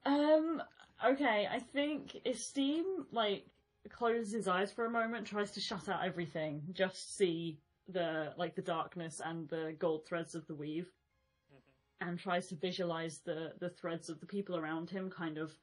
[0.07, 0.63] um,
[1.05, 3.47] okay, I think if Esteem, like,
[3.91, 7.59] closes his eyes for a moment, tries to shut out everything, just see
[7.89, 10.91] the, like, the darkness and the gold threads of the weave,
[11.53, 12.09] Mhm.
[12.09, 15.57] and tries to visualize the, the threads of the people around him kind of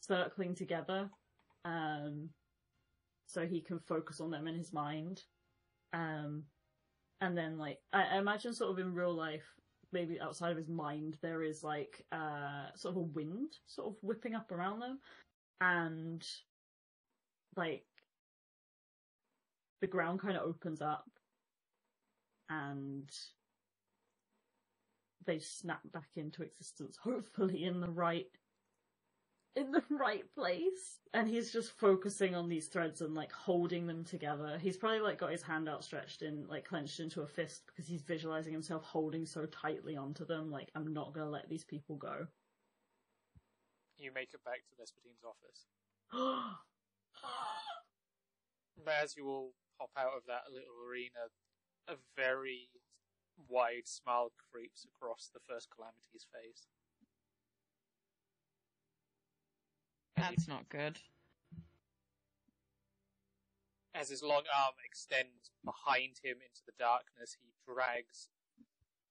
[0.00, 1.10] circling together,
[1.64, 2.30] um,
[3.26, 5.24] so he can focus on them in his mind.
[5.92, 6.46] Um,
[7.20, 9.46] and then, like, I, I imagine sort of in real life,
[9.92, 13.96] maybe outside of his mind, there is like uh sort of a wind sort of
[14.02, 14.98] whipping up around them,
[15.60, 16.26] and
[17.56, 17.84] like
[19.80, 21.08] the ground kind of opens up,
[22.50, 23.10] and
[25.26, 26.98] they snap back into existence.
[27.02, 28.26] Hopefully, in the right
[29.58, 31.00] in the right place.
[31.12, 34.58] And he's just focusing on these threads and like holding them together.
[34.60, 38.02] He's probably like got his hand outstretched and like clenched into a fist because he's
[38.02, 40.50] visualizing himself holding so tightly onto them.
[40.50, 42.26] Like, I'm not gonna let these people go.
[43.96, 45.66] You make it back to Vespertine's office.
[46.12, 46.54] oh
[49.02, 51.32] As you all pop out of that little arena,
[51.88, 52.68] a very
[53.48, 56.66] wide smile creeps across the first Calamity's face.
[60.18, 60.98] That's not good.
[63.94, 68.28] As his long arm extends behind him into the darkness, he drags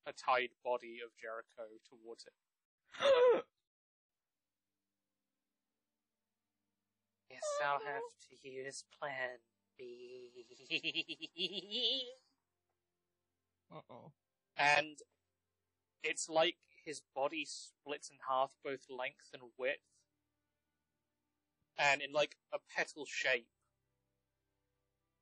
[0.05, 2.33] a tied body of Jericho towards it.
[7.29, 9.37] Yes, I'll have to use Plan
[9.77, 10.29] B.
[13.69, 14.11] Uh oh.
[14.57, 14.97] and
[16.03, 16.55] it's like
[16.85, 19.96] his body splits in half, both length and width,
[21.77, 23.47] and in like a petal shape,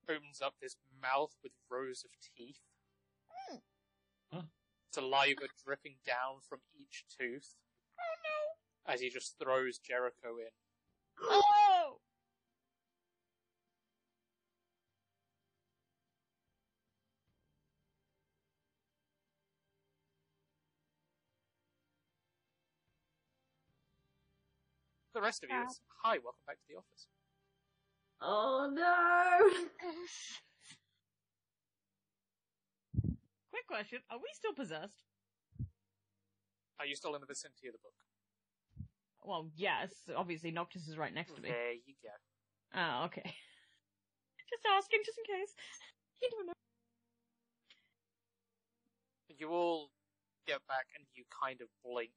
[0.09, 2.59] opens up this mouth with rows of teeth.
[3.29, 3.57] Hmm.
[4.31, 4.41] Huh.
[4.91, 7.55] Saliva dripping down from each tooth.
[7.99, 8.93] Oh no!
[8.93, 10.51] As he just throws Jericho in.
[11.21, 11.74] Oh!
[25.25, 27.07] Rest of you is, uh, hi, welcome back to the office.
[28.21, 29.49] Oh no!
[33.51, 35.03] Quick question: Are we still possessed?
[36.79, 37.93] Are you still in the vicinity of the book?
[39.23, 39.91] Well, yes.
[40.15, 41.49] Obviously, Noctis is right next to me.
[41.49, 42.09] There you go.
[42.79, 43.23] Oh, okay.
[44.49, 45.55] Just asking, just in case.
[46.21, 46.53] You don't know.
[49.37, 49.91] You all
[50.47, 52.11] get back and you kind of blink.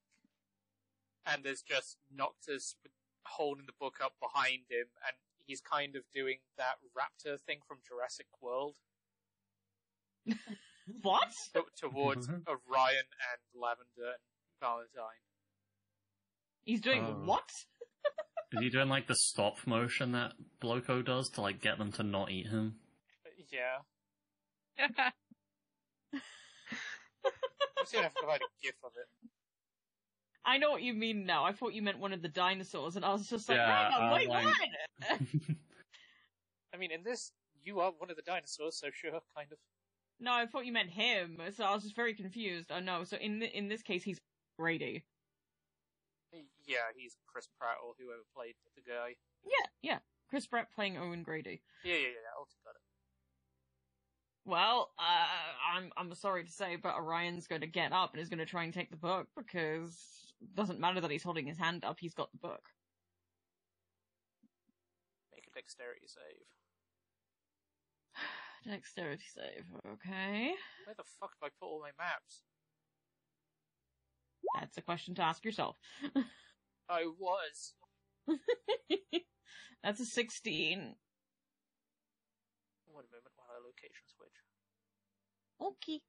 [1.27, 2.93] And there's just Noctis with-
[3.29, 7.79] holding the book up behind him, and he's kind of doing that raptor thing from
[7.87, 8.77] Jurassic World
[11.03, 11.33] What?
[11.55, 12.41] to- towards mm-hmm.
[12.47, 15.23] uh, Orion and Lavender and Valentine.
[16.65, 17.23] He's doing Oh.
[17.25, 17.51] what?
[18.53, 20.33] Is he doing like the stop motion that
[20.63, 22.77] Bloco does to like get them to not eat him?
[23.51, 23.79] Yeah.
[24.79, 25.13] I'm
[27.87, 29.09] seeing if I can find a gif of it.
[30.49, 31.45] I know what you mean now.
[31.45, 33.93] I thought you meant one of the dinosaurs, and I was just like, Yeah, hang
[33.93, 35.21] on, I wait, like- what?
[36.75, 39.59] I mean, in this, you are one of the dinosaurs, so sure, kind of.
[40.21, 42.71] no, I thought you meant him, so I was just very confused.
[42.71, 44.19] Oh no, so in the, in this case, he's
[44.59, 45.05] Grady.
[46.67, 49.17] Yeah, he's Chris Pratt or whoever played the guy.
[49.45, 49.99] Yeah, yeah.
[50.31, 51.63] Chris Pratt playing Owen Grady.
[51.85, 52.81] Yeah, yeah, yeah, altogether.
[54.45, 58.29] Well, uh, I'm I'm sorry to say, but Orion's going to get up and is
[58.29, 59.93] going to try and take the book because
[60.28, 62.63] it doesn't matter that he's holding his hand up; he's got the book.
[65.33, 66.47] Make a dexterity save.
[68.71, 69.65] Dexterity save.
[69.93, 70.53] Okay,
[70.85, 72.43] Where the fuck have I put all my maps?
[74.59, 75.77] that's a question to ask yourself.
[76.89, 77.75] I was.
[79.83, 80.95] that's a sixteen.
[82.87, 84.39] One moment while I location switch.
[85.61, 86.01] Okay.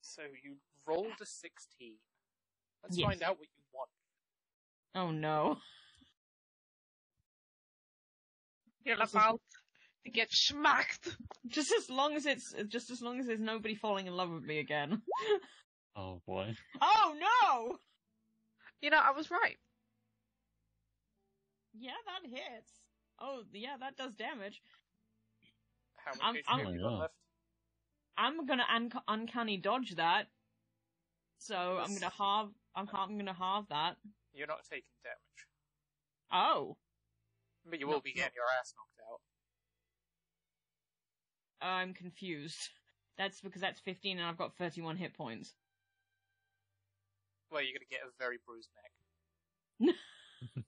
[0.00, 0.56] So you
[0.88, 1.94] rolled a 16.
[2.82, 3.06] Let's Yes.
[3.06, 3.90] find out what you want.
[4.94, 5.58] Oh no.
[8.84, 9.40] You're about
[10.04, 11.14] to get schmacked.
[11.46, 14.44] Just as long as it's just as long as there's nobody falling in love with
[14.44, 15.02] me again.
[16.00, 16.54] Oh boy.
[16.80, 17.76] oh no!
[18.80, 19.56] You know, I was right.
[21.76, 22.70] Yeah, that hits.
[23.20, 24.62] Oh yeah, that does damage.
[25.96, 27.14] How much I'm- I'm- oh, you Oh my got left?
[28.16, 30.28] I'm gonna un- uncanny dodge that.
[31.38, 32.50] So I'm gonna halve.
[32.74, 33.96] I'm, I'm gonna halve that.
[34.34, 35.46] You're not taking damage.
[36.30, 36.76] Oh,
[37.64, 38.22] But you No, will be no.
[38.22, 39.20] getting your ass knocked out.
[41.66, 42.70] I'm confused.
[43.16, 45.54] That's because that's 15 and I've got 31 hit points.
[47.50, 48.68] Well, you're gonna get a very bruised
[49.80, 49.94] neck.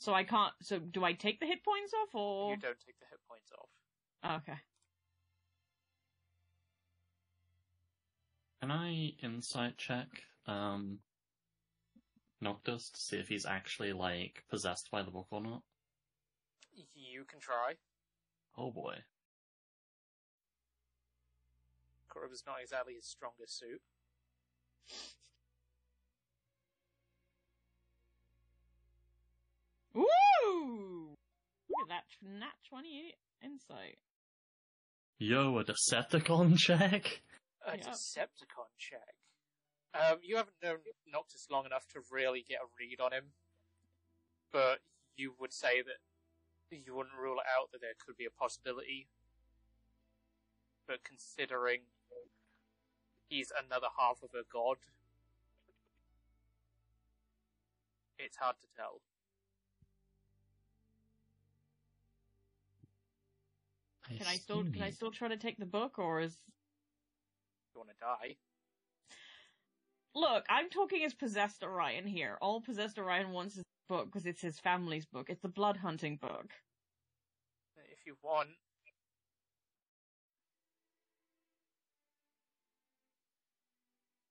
[0.00, 0.54] So I can't.
[0.62, 2.52] So do I take the hit points off or?
[2.52, 4.40] You don't take the hit points off.
[4.42, 4.58] Okay.
[8.60, 10.08] Can I insight check
[10.46, 10.98] um
[12.40, 15.62] Noctis to see if he's actually like possessed by the book or not?
[16.94, 17.74] You can try.
[18.56, 18.96] Oh boy.
[22.10, 23.80] Koroba's not exactly his strongest suit.
[29.94, 31.16] Woo!
[31.68, 33.14] Look at that nat 28
[33.44, 33.98] insight.
[35.18, 37.22] Yo, a Decepticon check?
[37.66, 37.90] A Yeah.
[37.90, 39.16] Decepticon check.
[39.92, 43.32] Um, you haven't known Noctis long enough to really get a read on him,
[44.50, 44.82] but
[45.16, 46.00] you would say that
[46.70, 49.08] you wouldn't rule it out that there could be a possibility.
[50.86, 51.82] But considering
[53.28, 54.78] he's another half of a god,
[58.18, 59.02] it's hard to tell.
[64.16, 66.38] Can I still can I still try to take the book, or is
[67.80, 68.36] Want to die?
[70.14, 70.44] look?
[70.50, 72.36] I'm talking as possessed Orion here.
[72.42, 75.30] All possessed Orion wants is the book because it's his family's book.
[75.30, 76.52] It's the blood hunting book.
[77.90, 78.50] If you want.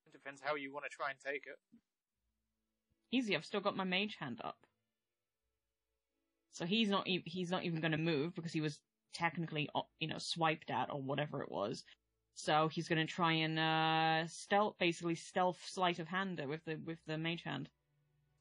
[0.05, 1.57] It depends how you want to try and take it.
[3.11, 3.35] Easy.
[3.35, 4.57] I've still got my mage hand up.
[6.51, 8.77] So he's not e- he's not even going to move because he was
[9.11, 11.83] technically uh, you know swiped at or whatever it was.
[12.35, 16.77] So he's going to try and uh stealth basically stealth sleight of hand with the
[16.85, 17.69] with the mage hand.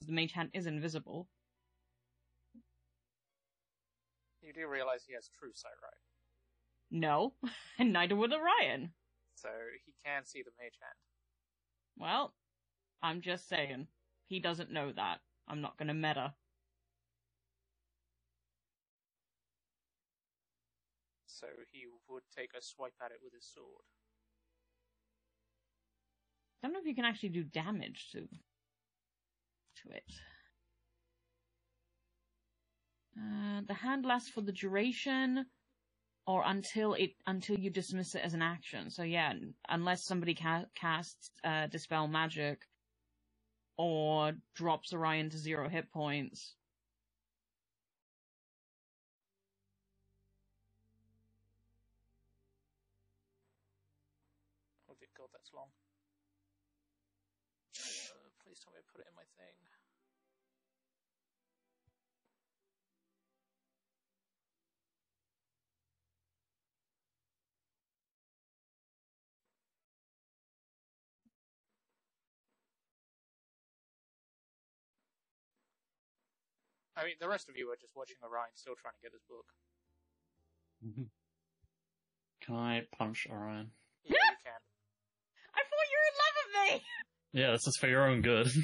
[0.06, 1.28] The mage hand is invisible.
[4.40, 6.01] You do realize he has true sight, right?
[6.90, 7.35] No,
[7.78, 8.93] and neither would Orion.
[9.35, 9.48] So
[9.85, 10.97] he can see the mage hand.
[11.98, 12.32] Well,
[13.02, 13.89] I'm just saying.
[14.27, 15.20] He doesn't know that.
[15.48, 16.35] I'm not gonna meta.
[21.27, 23.85] So he would take a swipe at it with his sword.
[26.63, 30.13] I don't know if you can actually do damage to to it.
[33.17, 35.47] Uh, the hand lasts for the duration,
[36.27, 38.91] or until it until you dismiss it as an action.
[38.91, 39.35] So yeah,
[39.69, 42.63] unless somebody ca- casts uh, dispel magic,
[43.77, 46.55] or drops Orion to zero hit points.
[76.99, 79.23] I mean, the rest of you are just watching Orion, still trying to get this
[79.31, 79.47] book.
[80.85, 81.05] Mm-hmm.
[82.45, 83.70] Can I punch Orion?
[84.05, 84.61] Yeah, you can.
[85.55, 86.83] I thought you were in love with me.
[87.33, 88.47] Yeah, this is for your own good.
[88.51, 88.57] it's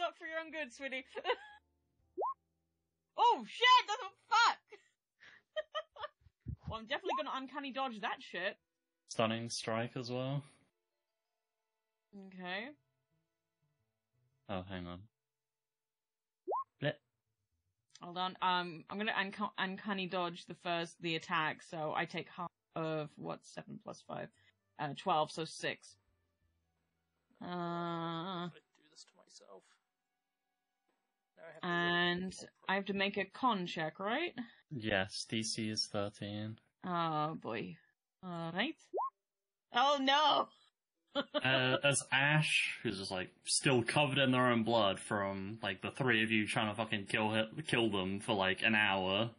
[0.00, 1.04] up for your own good, sweetie.
[3.18, 3.86] oh shit!
[3.88, 4.58] That's a fuck.
[6.68, 8.56] well, I'm definitely gonna uncanny dodge that shit.
[9.08, 10.42] Stunning strike as well.
[12.28, 12.68] Okay.
[14.48, 15.00] Oh, hang on.
[18.02, 18.16] Blip.
[18.16, 18.36] Hold on.
[18.42, 23.10] Um, I'm gonna unca- uncanny dodge the first the attack, so I take half of
[23.16, 24.28] what's seven plus five,
[24.78, 25.96] uh, twelve, so six.
[27.42, 28.60] Uh, I'm do
[28.90, 29.62] this to myself.
[31.38, 31.74] I have to roll.
[31.74, 32.34] and
[32.68, 34.32] I have to make a con check, right?
[34.70, 36.56] Yes, DC is 13.
[36.86, 37.76] Oh boy.
[38.24, 38.76] All right.
[39.74, 40.48] Oh no.
[41.44, 45.90] uh, as Ash, who's just like still covered in their own blood from like the
[45.90, 49.30] three of you trying to fucking kill him, kill them for like an hour,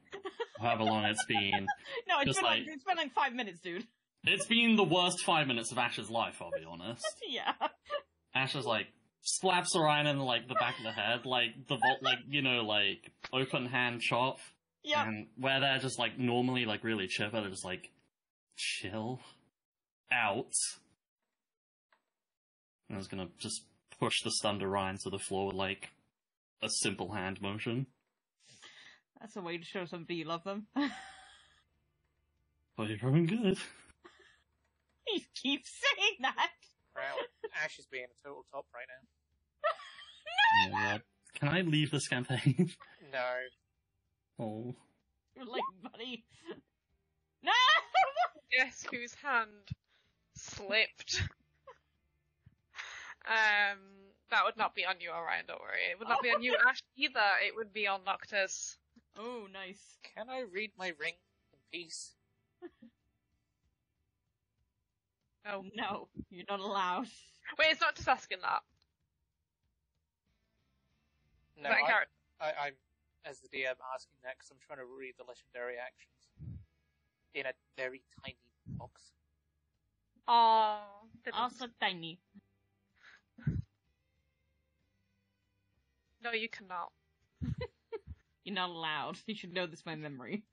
[0.60, 1.68] however long it's been.
[2.08, 3.86] no, it's Just been like, like- it's been like five minutes, dude.
[4.26, 7.06] It's been the worst five minutes of Ash's life, I'll be honest.
[7.28, 7.54] yeah.
[8.36, 8.88] Ash is like
[9.22, 12.64] slaps Orion in like the back of the head, like the vault, like you know,
[12.64, 14.40] like open hand chop,
[14.86, 14.98] Yep.
[15.08, 17.90] and where they're just like normally like really chipper, they're just like
[18.56, 19.20] chill
[20.12, 20.54] out.
[22.94, 23.64] And I was gonna just
[24.00, 25.90] push the stunned Orion to the floor with like
[26.62, 27.88] a simple hand motion.
[29.20, 30.68] That's a way to show somebody you love them.
[32.78, 33.58] But you're doing good.
[35.08, 36.52] he keeps saying that.
[36.96, 37.18] Wow,
[37.64, 38.86] Ash is being a total top right
[40.72, 40.78] now.
[40.78, 41.02] My god.
[41.34, 42.72] Can I leave this campaign?
[43.12, 44.46] No.
[44.46, 44.76] oh.
[45.36, 46.26] You're like, buddy.
[47.44, 47.52] No!
[48.52, 49.50] Guess whose hand
[50.36, 51.22] slipped?
[53.28, 53.80] Um,
[54.30, 55.46] that would not be on you, Orion.
[55.48, 55.80] Don't worry.
[55.92, 57.20] It would not be on you, Ash, either.
[57.46, 58.78] It would be on Noctis.
[59.18, 59.98] oh, nice.
[60.16, 61.14] Can I read my ring
[61.52, 62.12] in peace?
[65.46, 67.08] Oh, No, you're not allowed.
[67.60, 68.62] wait, it's not just asking that.
[71.62, 72.08] No, That
[72.40, 72.74] I, I, I'm
[73.26, 76.60] as the DM asking that because I'm trying to read the legendary actions
[77.34, 78.38] in a very tiny
[78.78, 79.12] box.
[80.28, 80.80] Oh,
[81.34, 82.20] Also tiny.
[86.24, 86.92] No, you cannot.
[88.44, 89.18] You're not allowed.
[89.28, 90.44] You should know this by memory.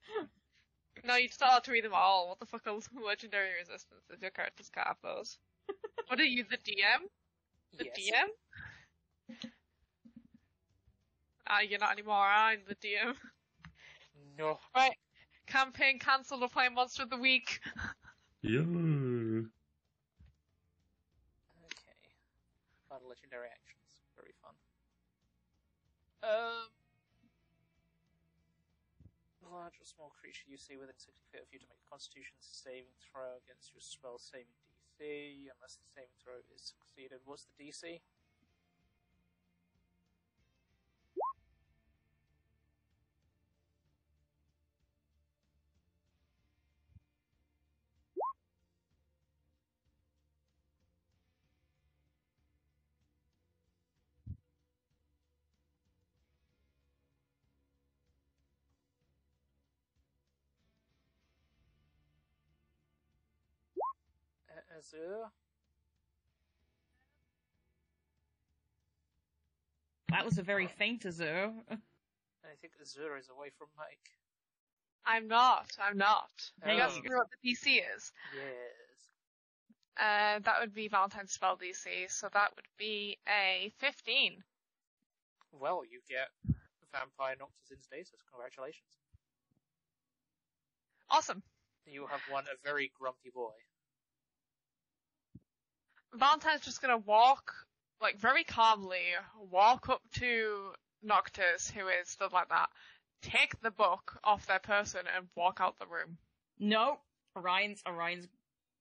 [1.03, 2.29] No, you just allowed to read them all.
[2.29, 2.73] What the fuck are
[3.05, 4.21] legendary resistances?
[4.21, 5.37] Your characters can't have those.
[6.07, 7.07] what are you, the DM?
[7.77, 8.27] The yes.
[9.39, 9.49] DM?
[11.47, 12.15] Ah, you're not anymore.
[12.15, 13.15] I'm the DM.
[14.37, 14.59] No.
[14.75, 14.95] Right.
[15.47, 16.41] Campaign cancelled.
[16.41, 17.59] We're playing Monster of the Week.
[18.41, 18.59] yeah.
[18.59, 19.47] Okay.
[22.91, 23.60] A legendary actions.
[26.21, 26.69] Um.
[29.51, 32.39] large or small creature you see within 60 feet of you to make a constitution
[32.39, 34.55] saving throw against your spell saving
[34.95, 37.19] DC, unless the saving throw is succeeded.
[37.27, 37.99] What's the DC?
[70.09, 71.51] That was a very faint Azure.
[71.71, 73.99] I think Azure is away from mic.
[75.05, 75.67] I'm not.
[75.81, 76.29] I'm not.
[76.65, 76.71] Oh.
[76.71, 78.11] You guys know what the DC is?
[78.35, 79.01] Yes.
[79.97, 84.43] Uh, that would be Valentine's spell DC, so that would be a 15.
[85.51, 86.29] Well, you get
[86.91, 88.19] Vampire Noctis in stasis.
[88.31, 88.99] Congratulations.
[91.09, 91.43] Awesome.
[91.85, 93.51] You have won a very grumpy boy.
[96.13, 97.53] Valentine's just gonna walk,
[98.01, 99.03] like, very calmly,
[99.49, 102.69] walk up to Noctis, who is stood like that,
[103.21, 106.17] take the book off their person, and walk out the room.
[106.59, 106.99] No,
[107.35, 108.27] Orion's Orion's.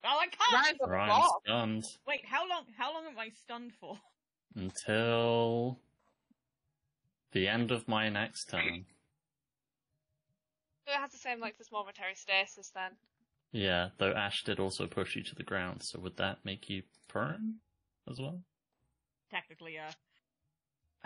[0.04, 0.52] Oh, I can't.
[0.52, 1.40] Ryan's on the Ryan's floor.
[1.44, 2.64] stunned Wait, how long?
[2.76, 3.98] How long am I stunned for?
[4.56, 5.78] until
[7.32, 8.84] the end of my next turn.
[10.86, 12.90] So It has the same like this momentary stasis then.
[13.52, 16.82] Yeah, though Ash did also push you to the ground, so would that make you
[17.08, 17.56] prone
[18.08, 18.40] as well?
[19.30, 19.90] Technically, uh,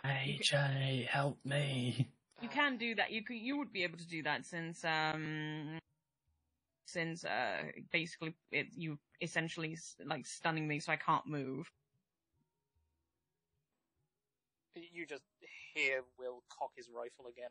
[0.05, 2.11] AJ, help me.
[2.43, 3.11] you can do that.
[3.11, 5.79] You could, you would be able to do that since um,
[6.87, 7.63] since uh,
[7.93, 11.71] basically it, you essentially like stunning me, so I can't move.
[14.75, 15.25] You just
[15.75, 17.51] hear Will cock his rifle again.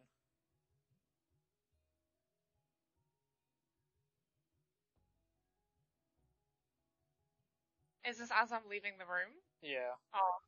[8.08, 9.32] Is this as I'm leaving the room?
[9.62, 9.96] Yeah.
[10.14, 10.44] Oh.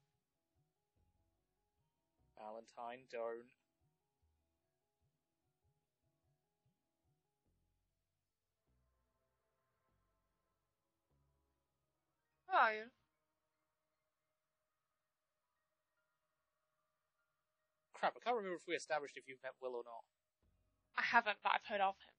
[2.37, 3.47] Valentine, don't.
[12.49, 12.83] Who are you?
[17.93, 20.03] Crap, I can't remember if we established if you've met Will or not.
[20.97, 22.15] I haven't, but I've heard of him.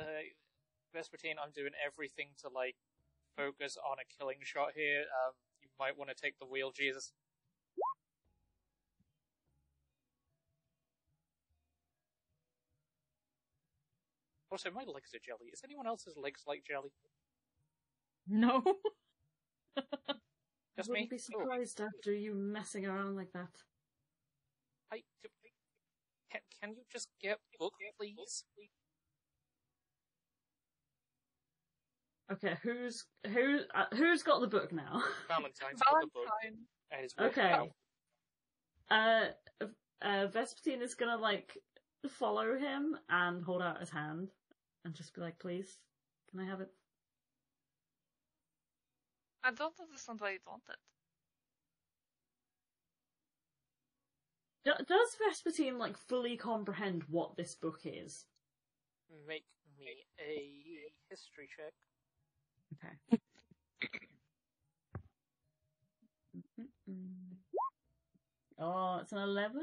[0.00, 0.39] Uh,
[0.94, 2.76] Vespertine, I'm doing everything to, like,
[3.36, 5.00] focus on a killing shot here.
[5.00, 7.12] Um, you might want to take the wheel, Jesus.
[14.50, 15.50] Also, my legs are jelly.
[15.52, 16.90] Is anyone else's legs like jelly?
[18.26, 18.62] No.
[20.76, 21.16] Just I wouldn't me?
[21.16, 23.50] be Oh, surprised after you messing around like that.
[24.92, 25.02] I,
[26.30, 28.44] can, can you just get book, please?
[32.32, 33.60] Okay, who's who?
[33.74, 35.02] Uh, who's got the book now?
[35.28, 36.28] Valentine's got the book
[36.92, 37.52] and is walking Okay.
[37.52, 37.68] out.
[38.90, 39.64] Uh,
[40.02, 41.56] uh, Vespertine is gonna like
[42.08, 44.30] follow him and hold out his hand
[44.84, 45.78] and just be like, "Please,
[46.30, 46.72] can I have it?"
[49.42, 50.76] I don't understand why you want it.
[54.64, 58.26] Do- does Vespertine like fully comprehend what this book is?
[59.26, 59.46] Make
[59.78, 61.72] me a history check.
[62.74, 63.18] Okay.
[68.58, 69.62] oh, it's an eleven.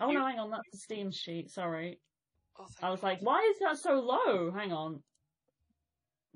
[0.00, 1.50] Oh You- no, hang on, that's the Steam sheet.
[1.50, 2.00] Sorry,
[2.58, 3.06] Oh, I was God.
[3.06, 4.50] like, why is that so low?
[4.50, 5.02] Hang on,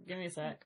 [0.07, 0.65] give me a sec.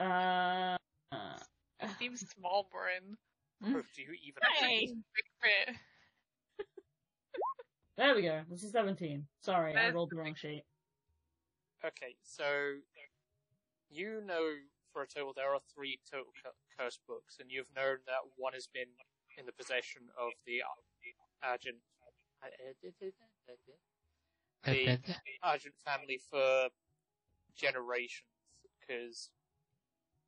[0.00, 0.76] Uh,
[1.12, 1.38] uh,
[1.80, 3.16] It seems small brain.
[3.64, 4.88] Oh, do you even Hey.
[7.96, 8.42] There we go.
[8.50, 9.28] This is seventeen.
[9.40, 10.64] Sorry, I rolled the wrong sheet.
[11.84, 12.44] Okay, so
[13.94, 14.54] you know
[14.92, 18.52] for a total there are three total cu- curse books, and you've known that one
[18.52, 18.88] has been
[19.38, 20.62] in the possession of the
[21.42, 21.78] Argent
[24.64, 24.92] the
[25.42, 26.68] Argent family for
[27.54, 28.30] generations,
[28.80, 29.30] because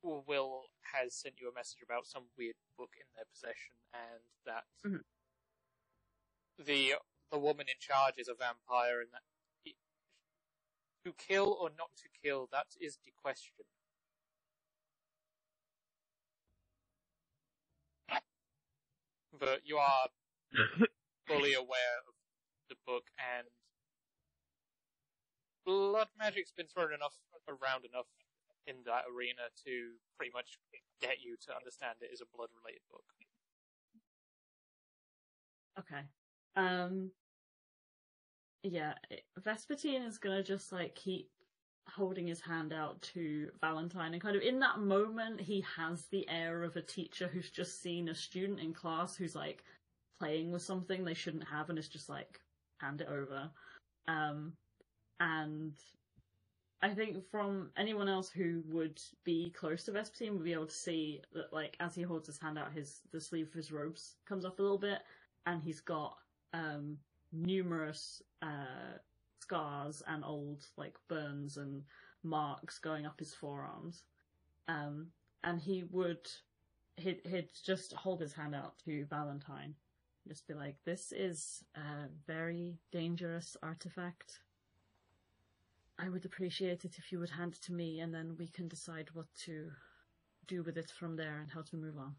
[0.03, 4.65] Will has sent you a message about some weird book in their possession, and that
[4.85, 5.03] Mhm.
[6.57, 6.95] the
[7.29, 9.26] the woman in charge is a vampire, and that
[11.05, 13.65] to kill or not to kill, that is the question.
[19.39, 20.07] But you are
[21.27, 22.15] fully aware of
[22.69, 23.47] the book, and
[25.65, 27.13] blood magic's been thrown enough
[27.47, 28.07] around enough
[28.65, 30.57] in that arena to pretty much
[31.01, 33.03] get you to understand it is a blood-related book.
[35.79, 36.01] Okay.
[36.55, 37.11] Um,
[38.69, 38.93] yeah,
[39.41, 41.29] Vespertine is gonna just like keep
[41.89, 46.27] holding his hand out to Valentine, and kind of in that moment, he has the
[46.29, 49.63] air of a teacher who's just seen a student in class who's like
[50.19, 52.39] playing with something they shouldn't have, and is just like
[52.81, 53.49] hand it over.
[54.07, 54.53] Um,
[55.19, 55.73] and
[56.81, 60.75] I think from anyone else who would be close to Vespertine would be able to
[60.75, 64.15] see that, like, as he holds his hand out, his the sleeve of his robes
[64.27, 64.99] comes off a little bit,
[65.45, 66.17] and he's got
[66.53, 66.97] um
[67.31, 68.97] numerous uh
[69.41, 71.83] scars and old like burns and
[72.23, 74.03] marks going up his forearms.
[74.67, 75.07] Um,
[75.43, 76.27] and he would
[76.97, 79.75] he'd he'd just hold his hand out to Valentine,
[80.27, 84.39] just be like, "This is a very dangerous artifact."
[85.99, 88.67] I would appreciate it if you would hand it to me, and then we can
[88.67, 89.71] decide what to
[90.45, 92.15] do with it from there and how to move on.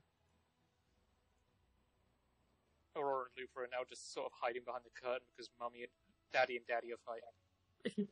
[3.38, 5.92] Luther are now just sort of hiding behind the curtain because Mummy and
[6.32, 8.08] Daddy and Daddy are fighting.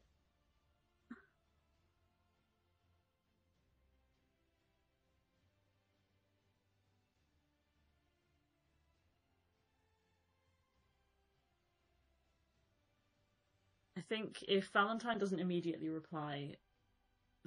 [13.97, 16.57] I think if Valentine doesn't immediately reply,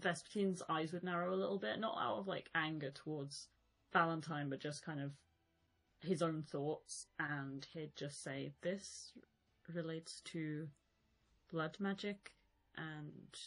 [0.01, 3.47] Vespertine's eyes would narrow a little bit, not out of like anger towards
[3.93, 5.11] Valentine, but just kind of
[6.01, 9.13] his own thoughts, and he'd just say, This
[9.73, 10.69] relates to
[11.51, 12.33] blood magic,
[12.77, 13.37] and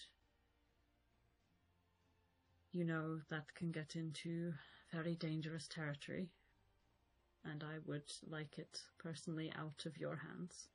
[2.73, 4.53] you know that can get into
[4.91, 6.31] very dangerous territory,
[7.45, 10.69] and I would like it personally out of your hands.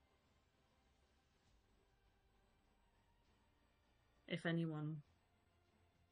[4.28, 5.02] If anyone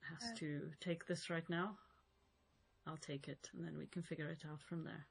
[0.02, 0.36] has Uh.
[0.36, 1.78] to take this right now,
[2.86, 5.08] I'll take it, and then we can figure it out from there.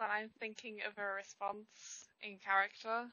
[0.00, 3.12] But I'm thinking of a response in character.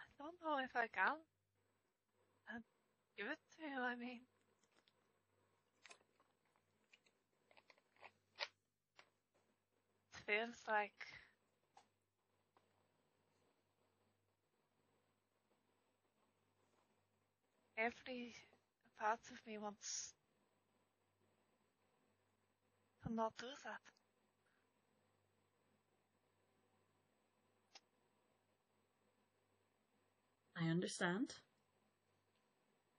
[0.00, 1.16] I don't know if I can.
[3.18, 4.20] Give it to you, I mean.
[10.14, 10.92] It feels like
[17.76, 18.34] every
[19.00, 20.14] part of me wants
[23.02, 23.80] to not do that.
[30.56, 31.34] I understand.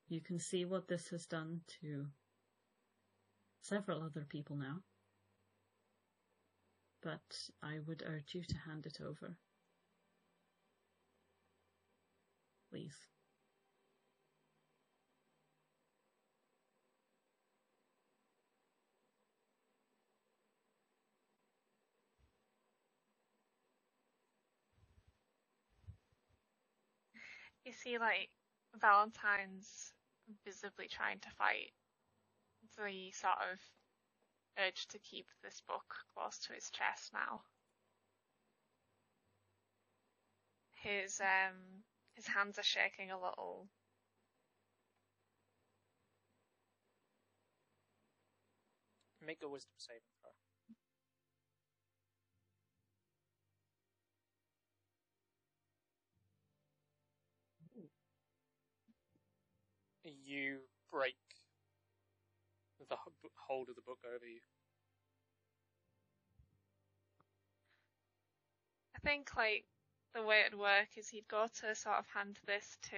[0.10, 2.07] You can see what this has done to
[3.61, 4.80] several other people now.
[7.03, 7.22] But
[7.61, 9.38] I would urge you to hand it over.
[12.72, 12.95] Please.
[27.64, 28.30] You see, like,
[28.81, 29.94] Valentine's
[30.45, 31.72] visibly trying to fight
[32.77, 33.60] the sort of
[34.57, 37.41] urge to keep this book close to his chest now.
[40.84, 41.84] His um
[42.15, 43.68] his hands are shaking a little.
[49.26, 50.01] Make a wisdom saving
[60.26, 60.60] You
[60.91, 61.15] break
[62.90, 62.98] the
[63.48, 64.40] hold of the book over you.
[68.95, 69.65] I think like
[70.14, 72.98] the way it'd work is he'd go to sort of hand this to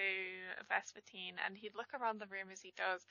[0.70, 3.06] Vespertine and he'd look around the room as he does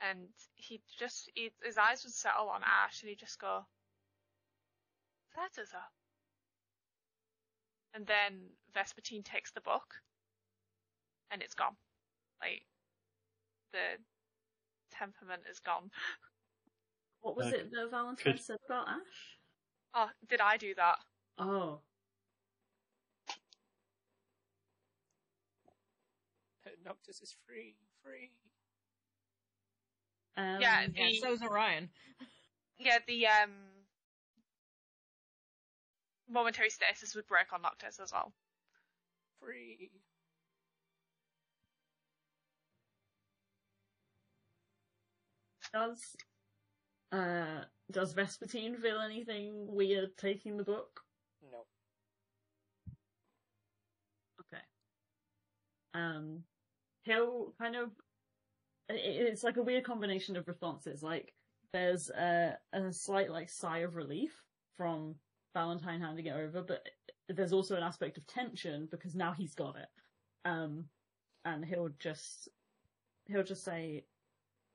[0.00, 3.66] and he'd just he'd, his eyes would settle on Ash and he'd just go
[5.36, 5.88] that is her
[7.94, 9.94] and then Vespertine takes the book
[11.30, 11.76] and it's gone
[12.40, 12.62] like
[13.72, 13.98] the
[14.90, 15.90] temperament is gone
[17.20, 17.58] What was Okay.
[17.58, 19.38] it that Valentine Could- said about Ash?
[19.94, 20.98] oh did I do that
[21.38, 21.80] Oh,
[26.84, 28.30] Noctis is free, free.
[30.36, 31.90] um, Yeah, Yeah, The- so's Orion.
[32.78, 33.86] yeah the um
[36.28, 38.32] momentary stasis would break on Noctis as well
[39.40, 39.90] Free.
[45.72, 46.16] Does
[47.12, 51.00] uh does Vespertine feel anything weird taking the book?
[51.50, 51.64] No.
[54.40, 54.62] Okay.
[55.94, 56.44] Um,
[57.02, 57.90] he'll kind of.
[58.88, 61.02] It's like a weird combination of responses.
[61.02, 61.32] Like
[61.72, 64.32] there's a a slight like sigh of relief
[64.76, 65.14] from
[65.54, 66.88] Valentine handing it over, but
[67.28, 69.88] there's also an aspect of tension because now he's got it.
[70.44, 70.86] Um,
[71.44, 72.48] and he'll just
[73.26, 74.04] he'll just say,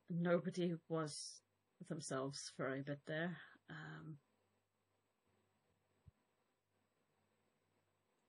[0.09, 1.41] nobody was
[1.89, 3.37] themselves for a bit there.
[3.69, 4.17] Um,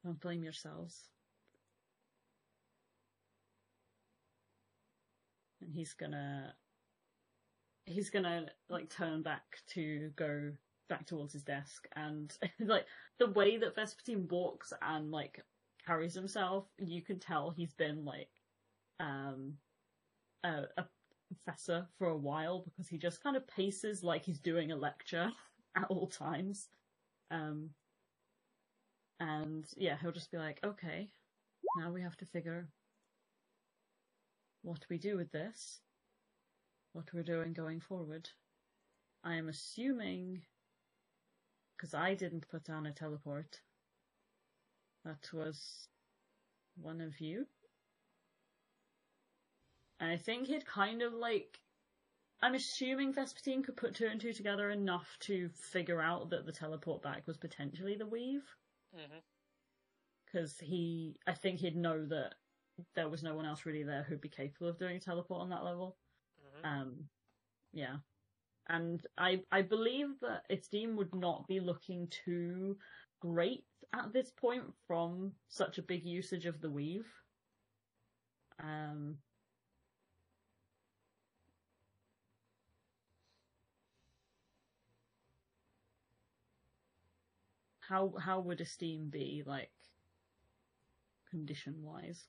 [0.05, 1.09] don't blame yourselves.
[5.61, 6.55] And he's gonna,
[7.87, 9.43] he's gonna like turn back
[9.75, 10.53] to go
[10.89, 12.87] back towards his desk, and like
[13.19, 15.43] the way that Vespertine walks and like
[15.85, 18.29] carries himself, you can tell he's been like,
[19.01, 19.55] um,
[20.45, 20.85] a, a
[21.29, 25.31] professor for a while because he just kind of paces like he's doing a lecture
[25.77, 26.69] at all times.
[27.31, 27.71] Um,
[29.21, 31.09] and yeah, he'll just be like, okay,
[31.79, 32.69] now we have to figure
[34.63, 35.81] what we do with this,
[36.93, 38.29] what we're doing going forward.
[39.25, 40.43] I am assuming,
[41.77, 43.61] because I didn't put down a teleport,
[45.05, 45.89] that was
[46.77, 47.47] one of you.
[50.01, 51.59] And I think he'd kind of like.
[52.43, 56.53] I'm assuming Vespertine could put two and two together enough to figure out that the
[56.53, 58.45] teleport back was potentially the weave.
[60.27, 61.17] Because he.
[61.27, 62.35] I think he'd know that
[62.95, 65.49] there was no one else really there who'd be capable of doing a teleport on
[65.51, 65.97] that level.
[66.63, 67.09] hmm Um,
[67.73, 67.97] yeah.
[68.69, 72.77] And I, I believe that Esteem would not be looking too
[73.21, 73.65] great
[73.95, 77.07] at this point from such a big usage of the weave.
[78.61, 79.19] Um,
[87.89, 89.71] how, how would Esteem be, like,
[91.31, 92.25] condition wise?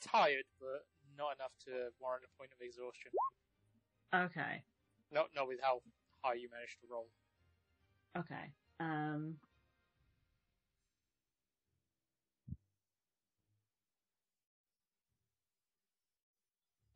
[0.00, 0.86] Tired, but
[1.16, 3.10] not enough to warrant a point of exhaustion.
[4.14, 4.62] Okay.
[5.12, 5.82] Not not with how
[6.22, 7.08] high you managed to roll.
[8.16, 8.52] Okay.
[8.80, 9.36] Um.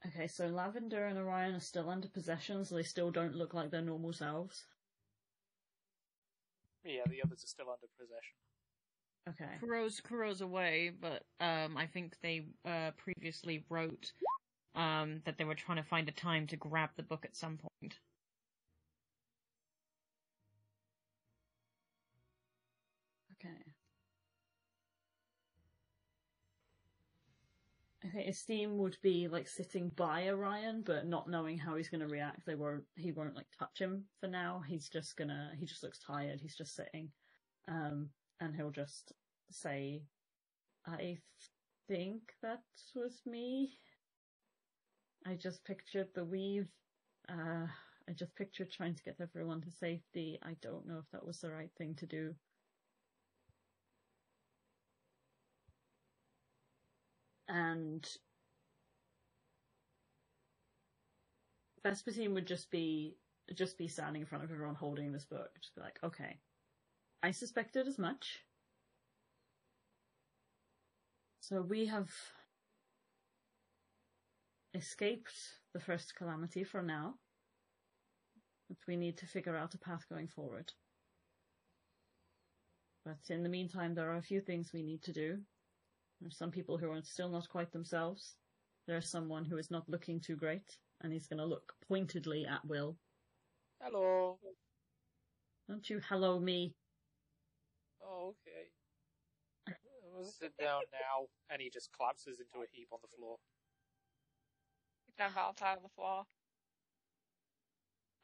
[0.07, 3.71] Okay, so Lavender and Orion are still under possession, so they still don't look like
[3.71, 4.65] their normal selves.
[6.85, 8.37] Yeah, the others are still under possession.
[9.29, 9.59] Okay.
[9.61, 14.13] Kuro's Kuro's away, but um, I think they uh, previously wrote
[14.75, 17.59] um, that they were trying to find a time to grab the book at some
[17.59, 17.95] point.
[28.05, 32.01] I think Esteem would be like sitting by Orion, but not knowing how he's going
[32.01, 32.45] to react.
[32.45, 32.85] They won't.
[32.97, 34.63] He won't like touch him for now.
[34.67, 35.53] He's just gonna.
[35.57, 36.41] He just looks tired.
[36.41, 37.11] He's just sitting,
[37.69, 38.09] um,
[38.41, 39.13] and he'll just
[39.51, 40.03] say,
[40.85, 41.19] "I
[41.87, 42.63] think that
[42.95, 43.79] was me.
[45.25, 46.69] I just pictured the weave.
[47.29, 47.69] Uh,
[48.09, 50.41] I just pictured trying to get everyone to safety.
[50.43, 52.35] I don't know if that was the right thing to do."
[57.53, 58.09] And
[61.87, 63.17] Vespertine would just be
[63.55, 66.39] just be standing in front of everyone holding this book, just be like, okay,
[67.23, 68.39] I suspected as much.
[71.41, 72.09] So we have
[74.75, 75.35] escaped
[75.75, 77.15] the first calamity for now,
[78.69, 80.73] but we need to figure out a path going forward.
[83.05, 85.39] But in the meantime, there are a few things we need to do.
[86.23, 88.37] There's some people who are still not quite themselves.
[88.87, 92.65] There's someone who is not looking too great, and he's going to look pointedly at
[92.65, 92.97] Will.
[93.81, 94.39] Hello.
[95.69, 96.75] Don't you hello me?
[98.05, 99.77] Oh, okay.
[100.15, 101.27] We'll sit down now.
[101.51, 103.37] And he just collapses into a heap on the floor.
[105.19, 106.25] Then Valentine on the floor.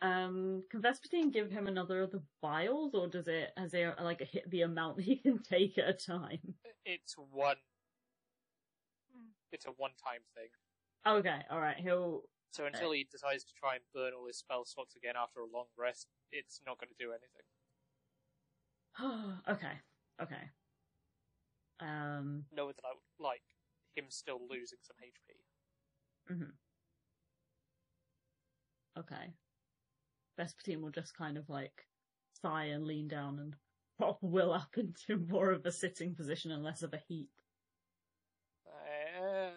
[0.00, 4.20] Um, can Vespertine give him another of the vials, or does it has it like
[4.20, 6.54] hit the amount he can take at a time?
[6.84, 7.56] It's one.
[9.52, 10.48] It's a one-time thing.
[11.06, 11.76] Okay, all right.
[11.78, 15.40] He'll So until he decides to try and burn all his spell slots again after
[15.40, 17.46] a long rest, it's not going to do anything.
[19.48, 19.80] okay,
[20.20, 20.50] okay.
[21.80, 23.42] Um, No, without like
[23.94, 26.34] him still losing some HP.
[26.34, 26.50] Mm-hmm.
[29.00, 29.34] Okay.
[30.38, 31.86] Vespertine will just kind of like
[32.42, 33.54] sigh and lean down and
[33.98, 37.30] pop Will up into more of a sitting position and less of a heap.
[38.66, 39.50] Uh,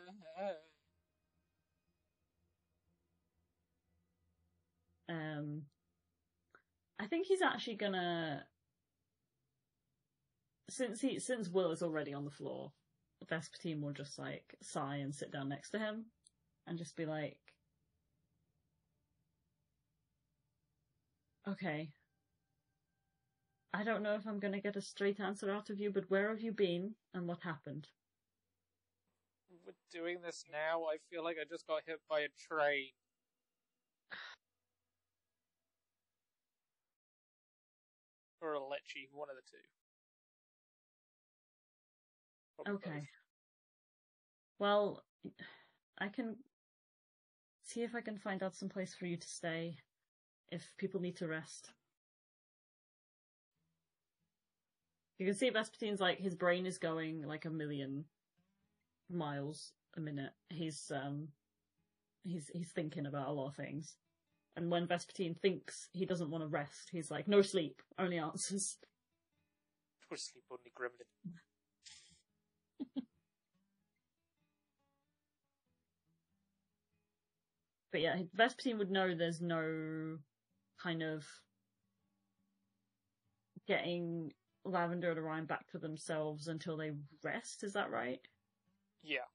[5.09, 5.63] Um,
[7.01, 8.45] I think he's actually gonna,
[10.69, 12.73] since he since Will is already on the floor,
[13.25, 16.05] Vespertine will just like sigh and sit down next to him,
[16.67, 17.39] and just be like,
[21.47, 21.91] "Okay,
[23.73, 26.29] I don't know if I'm gonna get a straight answer out of you, but where
[26.29, 27.87] have you been and what happened?"
[29.65, 30.85] we're doing this now.
[30.85, 32.93] I feel like I just got hit by a train.
[38.41, 39.63] Or a leshy, one of the two.
[42.55, 42.99] Probably Okay.
[42.99, 43.07] both.
[44.59, 45.03] Well,
[45.99, 46.35] I can
[47.63, 49.77] see if I can find out some place for you to stay
[50.51, 51.71] if people need to rest.
[55.19, 58.05] You can see Vespertine's like his brain is going like a million
[59.09, 60.31] miles a minute.
[60.49, 61.27] He's um
[62.23, 63.97] he's he's thinking about a lot of things.
[64.55, 68.77] And when Vespertine thinks he doesn't want to rest, he's like, no sleep, only answers.
[70.09, 71.33] Poor sleep only gremlin.
[77.91, 80.17] But yeah, Vespertine would know there's no
[80.81, 81.25] kind of
[83.67, 84.31] getting
[84.63, 86.91] Lavender and Orion back to themselves until they
[87.23, 87.63] rest.
[87.63, 88.19] Is that right?
[89.03, 89.27] Yeah.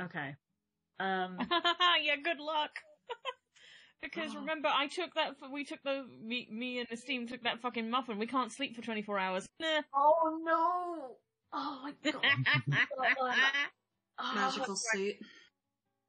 [0.00, 0.34] Okay.
[0.98, 1.38] Um.
[2.02, 2.70] yeah, good luck.
[4.04, 4.40] because Oh.
[4.40, 5.38] remember, I took that.
[5.38, 8.18] For, we took the me, me and Esteem took that fucking muffin.
[8.18, 9.46] We can't sleep for twenty four hours.
[9.58, 9.80] Nah.
[9.94, 11.16] Oh no!
[11.52, 13.42] Oh my god!
[14.18, 15.14] Oh, Magical suit.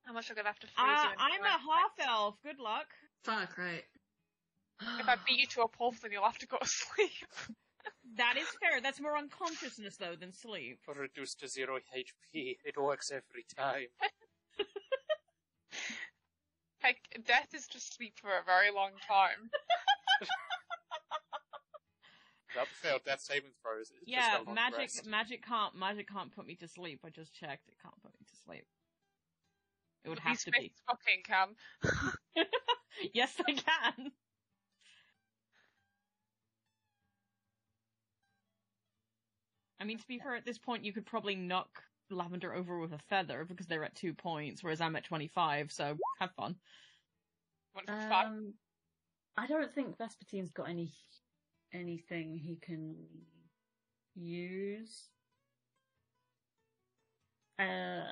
[0.06, 1.16] How much I'm gonna have to freeze Uh, you?
[1.18, 2.36] I'm a your half elf.
[2.44, 2.86] Good luck.
[3.24, 3.84] Fuck, right.
[5.00, 7.12] If I beat you to a pulp, then you'll have to go to sleep.
[8.18, 8.82] That is fair.
[8.82, 10.80] That's more unconsciousness though than sleep.
[10.88, 12.58] Reduced to zero HP.
[12.64, 13.88] It works every time.
[16.86, 19.49] Heck, death is just sleep for a very long time.
[22.56, 23.91] That failed death saving throws.
[23.91, 25.06] It's yeah, a magic rest.
[25.06, 27.02] magic can't magic can't put me to sleep.
[27.06, 27.68] I just checked.
[27.68, 28.66] It can't put me to sleep.
[30.06, 30.72] It would But have to be.
[30.88, 32.45] Fucking can.
[33.14, 34.12] yes, they can.
[39.82, 42.94] I mean, to be fair, at this point, you could probably knock Lavender over with
[42.94, 46.56] a feather because they're at two points, whereas I'm at 25, so have fun.
[47.73, 48.27] One for five.
[48.27, 48.53] Um,
[49.38, 50.94] I don't think Vespertine's got any
[51.73, 52.95] anything he can
[54.15, 55.10] use.
[57.60, 58.03] Uh,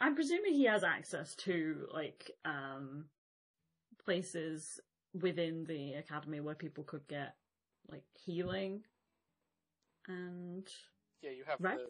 [0.00, 3.06] I'm presuming he has access to like um
[4.04, 4.80] places
[5.20, 7.34] within the academy where people could get
[7.90, 8.82] like healing
[10.06, 10.68] and
[11.22, 11.80] Yeah, you have rest.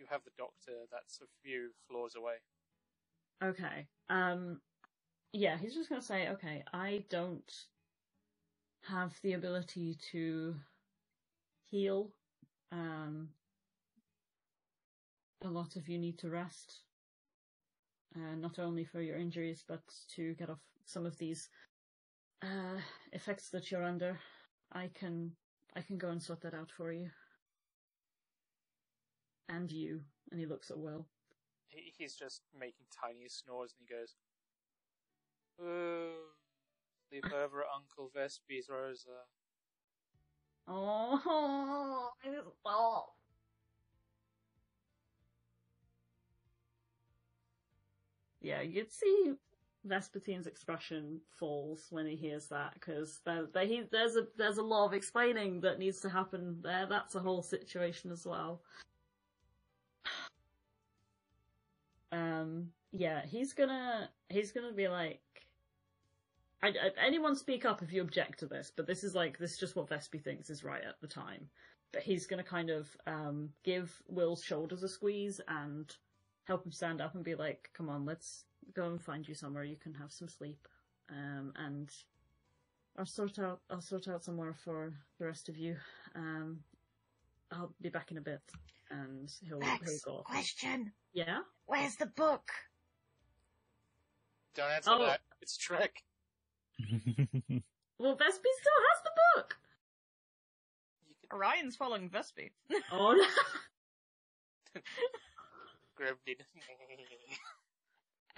[0.00, 2.34] You have the doctor that's a few floors away.
[3.42, 3.86] Okay.
[4.08, 4.60] Um
[5.32, 7.52] yeah, he's just gonna say, okay, I don't
[8.88, 10.56] have the ability to
[11.70, 12.10] heal.
[12.72, 13.28] Um
[15.44, 16.80] a lot of you need to rest.
[18.16, 19.82] Uh, not only for your injuries, but
[20.16, 21.48] to get off some of these
[22.42, 22.80] uh
[23.12, 24.18] effects that you're under.
[24.72, 25.32] I can
[25.76, 27.10] I can go and sort that out for you.
[29.50, 30.00] And you.
[30.30, 31.06] And he looks at Will.
[31.66, 34.14] He, he's just making tiny snores and he goes,
[35.60, 36.12] "Oh,
[37.08, 39.26] sleep over at Uncle Vespi's, Rosa."
[40.68, 41.20] Oh,
[42.64, 43.04] oh.
[48.40, 49.32] Yeah, you'd see
[49.86, 54.62] Vespertine's expression falls when he hears that because there, there, he, there's a there's a
[54.62, 56.86] lot of explaining that needs to happen there.
[56.88, 58.62] That's a whole situation as well.
[62.12, 65.20] Um, yeah, he's gonna he's gonna be like,
[66.62, 69.52] I, I, anyone speak up if you object to this, but this is like this
[69.52, 71.48] is just what Vespi thinks is right at the time.
[71.92, 75.94] But he's gonna kind of um give Will's shoulders a squeeze and
[76.44, 79.64] help him stand up and be like, "Come on, let's go and find you somewhere
[79.64, 80.66] you can have some sleep."
[81.10, 81.90] Um, and
[82.98, 85.76] I'll sort out I'll sort out somewhere for the rest of you.
[86.14, 86.60] Um,
[87.52, 88.42] I'll be back in a bit,
[88.90, 90.12] and he'll he'll go.
[90.18, 90.24] off.
[90.24, 90.92] question.
[91.12, 91.38] Yeah.
[91.70, 92.50] Where's the book?
[94.56, 95.06] Don't answer Oh.
[95.06, 95.20] that.
[95.40, 96.02] It's Trek.
[97.98, 99.58] Well, Vespi still has the book.
[101.06, 102.50] You can Orion's following Vespi.
[102.90, 104.80] Oh no.
[106.00, 106.36] Gremlin.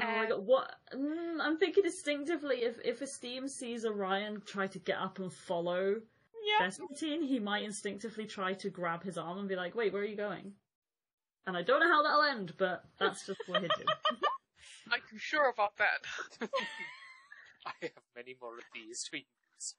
[0.01, 0.75] Oh my Um, god, what?
[0.93, 6.01] Mm, I'm thinking instinctively if, if Esteem sees Orion try to get up and follow
[6.45, 6.67] Yeah.
[6.67, 10.07] Vespertine, he might instinctively try to grab his arm and be like, wait, where are
[10.07, 10.55] you going?
[11.47, 13.85] And I don't know how that'll end, but that's just what he'd do.
[14.93, 16.01] Are you sure about that?
[17.67, 19.75] I have many more of these to use.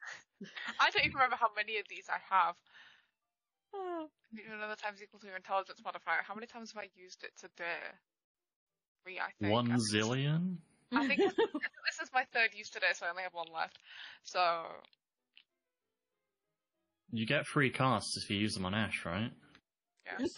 [0.79, 2.55] I don't even remember how many of these I have.
[4.31, 6.21] You know, another times equal to your intelligence modifier.
[6.27, 7.79] How many times have I used it today?
[9.03, 9.51] Three, I think.
[9.51, 10.57] One I zillion?
[10.91, 13.79] I think this this is my third use today, so I only have one left.
[14.23, 14.63] So
[17.11, 19.31] You get free casts if you use them on Ash, right?
[20.19, 20.37] yes,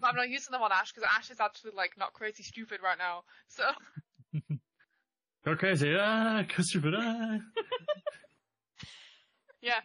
[0.00, 2.80] but I'm not using them on Ash because Ash is actually like not crazy stupid
[2.82, 3.22] right now.
[3.48, 3.64] So
[5.44, 7.38] Go crazy, ah, go stupid, ah.
[9.60, 9.80] yeah,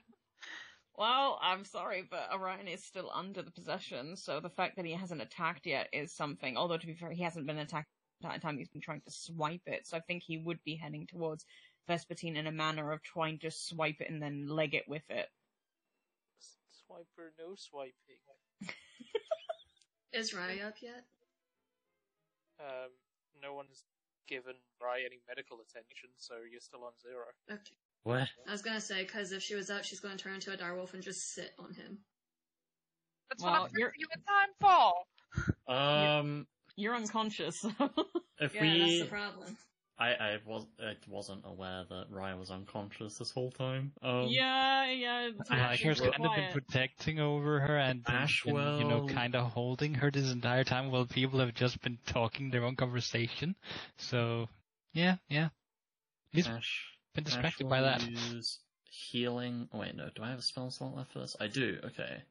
[0.98, 4.94] Well, I'm sorry, but Orion is still under the possession, so the fact that he
[4.94, 6.56] hasn't attacked yet is something.
[6.56, 7.90] Although, to be fair, he hasn't been attacked
[8.22, 11.08] the time he's been trying to swipe it, so I think he would be heading
[11.08, 11.46] towards
[11.90, 15.28] Vespertine in a manner of trying to swipe it and then leg it with it.
[16.40, 17.92] Swiper, no swiping.
[20.14, 21.04] Is Rai up yet?
[22.60, 22.90] Um,
[23.42, 23.84] no one's
[24.28, 27.26] given Rai any medical attention, so you're still on zero.
[27.52, 27.76] Okay.
[28.04, 28.28] Where?
[28.48, 30.94] I was gonna say, because if she was up, she's gonna turn into a direwolf
[30.94, 32.00] and just sit on him.
[33.30, 35.74] that's Well, what I'm you're- you in time for.
[35.74, 37.64] Um, You're unconscious.
[38.40, 39.58] if Yeah, we, that's the problem.
[40.00, 43.92] I, I was, I wasn't aware that Ryan was unconscious this whole time.
[44.02, 45.30] Um, yeah, yeah.
[45.38, 48.88] it's Ash Hiker's will- kind of been protecting over her and been- Ash been, you
[48.88, 52.64] know, kind of holding her this entire time while people have just been talking their
[52.64, 53.56] own conversation.
[53.98, 54.48] So,
[54.94, 55.50] yeah, yeah.
[56.32, 58.02] He's Ash, been distracted will by that.
[58.10, 59.68] Use healing.
[59.74, 60.10] Oh, wait, no.
[60.16, 61.36] Do I have a spell slot left for this?
[61.42, 61.78] I do.
[61.84, 62.24] Okay.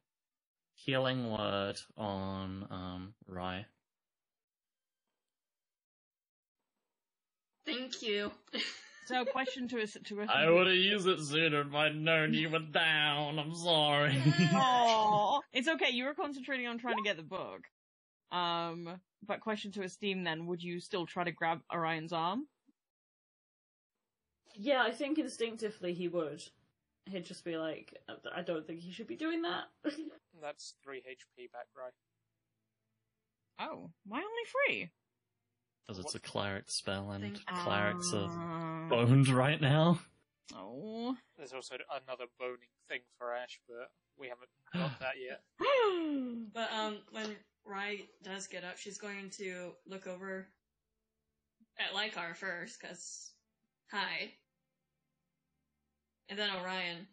[0.73, 3.65] Healing word on um Rai.
[7.69, 8.31] Thank you.
[9.05, 10.29] So, question to us to us.
[10.31, 13.39] I would have used it sooner if I'd known you were down.
[13.39, 14.15] I'm sorry.
[14.53, 15.89] Aw, it's okay.
[15.89, 17.61] You were concentrating on trying to get the book.
[18.31, 22.45] Um, but question to Esteem then: Would you still try to grab Orion's arm?
[24.55, 26.43] yeah, I think instinctively he would.
[27.05, 27.97] He'd just be like,
[28.35, 29.63] I don't think he should be doing that.
[30.41, 31.93] That's 3 HP back, right?
[33.61, 34.27] Oh, why only
[34.67, 34.89] three?
[35.89, 38.87] Because it's a cleric spell and Think- clerics are Ah.
[38.89, 39.99] boned right now.
[40.53, 41.17] Oh.
[41.35, 45.43] There's also another boning thing for Ash, but we haven't got that yet.
[46.53, 47.35] But um, when
[47.65, 50.47] Rai does get up, she's going to look over
[51.79, 53.31] at Lycar first, cause
[53.91, 54.31] hi,
[56.29, 57.07] and then Orion.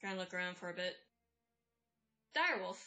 [0.00, 0.94] Try and look around for a bit.
[2.34, 2.82] Direwolf.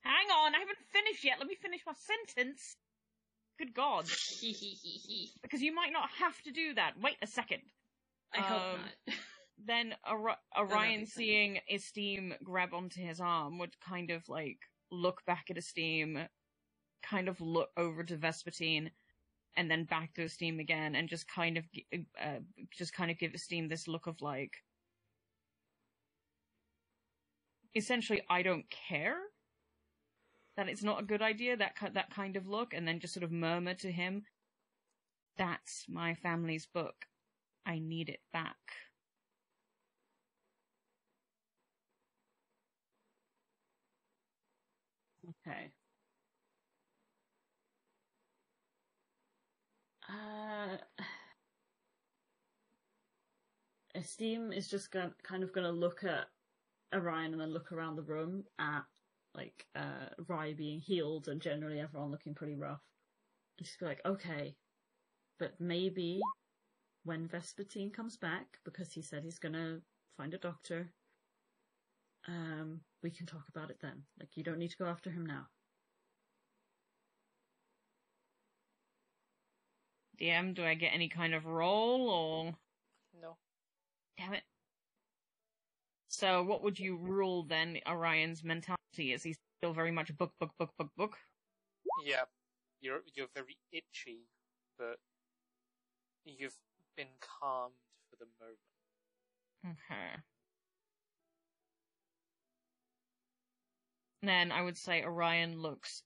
[0.00, 1.38] Hang on, I haven't finished yet.
[1.38, 2.76] Let me finish my sentence.
[3.58, 4.06] Good God.
[5.42, 6.92] Because you might not have to do that.
[7.00, 7.62] Wait a second.
[8.34, 9.14] I hope Um, not.
[9.66, 14.58] Then Ori- Orion seeing Esteem grab onto his arm would kind of like
[14.92, 16.28] look back at Esteem,
[17.02, 18.92] kind of look over to Vespertine,
[19.56, 21.64] and then back to Esteem again, and just kind of,
[22.22, 22.38] uh,
[22.70, 24.52] just kind of give Esteem this look of like,
[27.74, 29.16] essentially, I don't care.
[30.58, 31.56] That it's not a good idea.
[31.56, 34.26] That that kind of look, and then just sort of murmur to him,
[35.36, 37.06] "That's my family's book.
[37.64, 38.56] I need it back."
[45.46, 45.70] Okay.
[50.08, 50.78] Uh,
[53.94, 56.26] Esteem is just going kind of going to look at
[56.92, 58.86] Orion and then look around the room at
[59.38, 62.82] like uh Rai being healed and generally everyone looking pretty rough.
[63.58, 64.56] And just be like, okay,
[65.38, 66.20] but maybe
[67.04, 69.78] when Vespertine comes back, because he said he's gonna
[70.16, 70.90] find a doctor,
[72.26, 74.02] um, we can talk about it then.
[74.18, 75.46] Like, you don't need to go after him now.
[80.20, 82.56] DM, do I get any kind of roll or
[83.14, 83.36] No.
[84.18, 84.42] damn it?
[86.18, 89.12] So what would you rule then Orion's mentality?
[89.12, 91.16] Is he still very much book, book, book, book, book?
[92.04, 92.24] Yeah,
[92.80, 94.26] you're you're very itchy,
[94.80, 94.96] but
[96.24, 96.56] you've
[96.96, 97.74] been calmed
[98.10, 98.58] for the moment.
[99.64, 100.20] Okay.
[104.22, 106.02] Then I would say Orion looks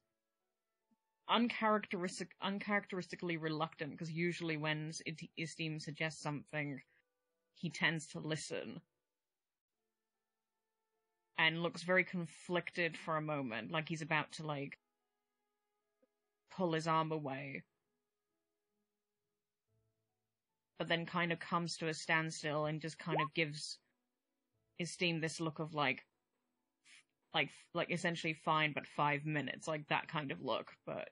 [1.30, 4.92] uncharacteristic, uncharacteristically reluctant because usually when
[5.40, 6.82] Esteem suggests something,
[7.54, 8.82] he tends to listen
[11.38, 14.78] and looks very conflicted for a moment, like he's about to like
[16.50, 17.62] pull his arm away.
[20.78, 23.78] But then kind of comes to a standstill and just kind of gives
[24.80, 26.04] Esteem this look of like,
[27.34, 31.08] like, like essentially fine, but five minutes, like that kind of look, but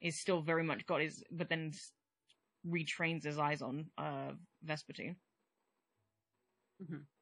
[0.00, 1.72] is still very much got his, but then
[2.66, 4.32] retrains his eyes on, uh,
[4.64, 5.16] Vespertine.
[6.78, 7.15] Thank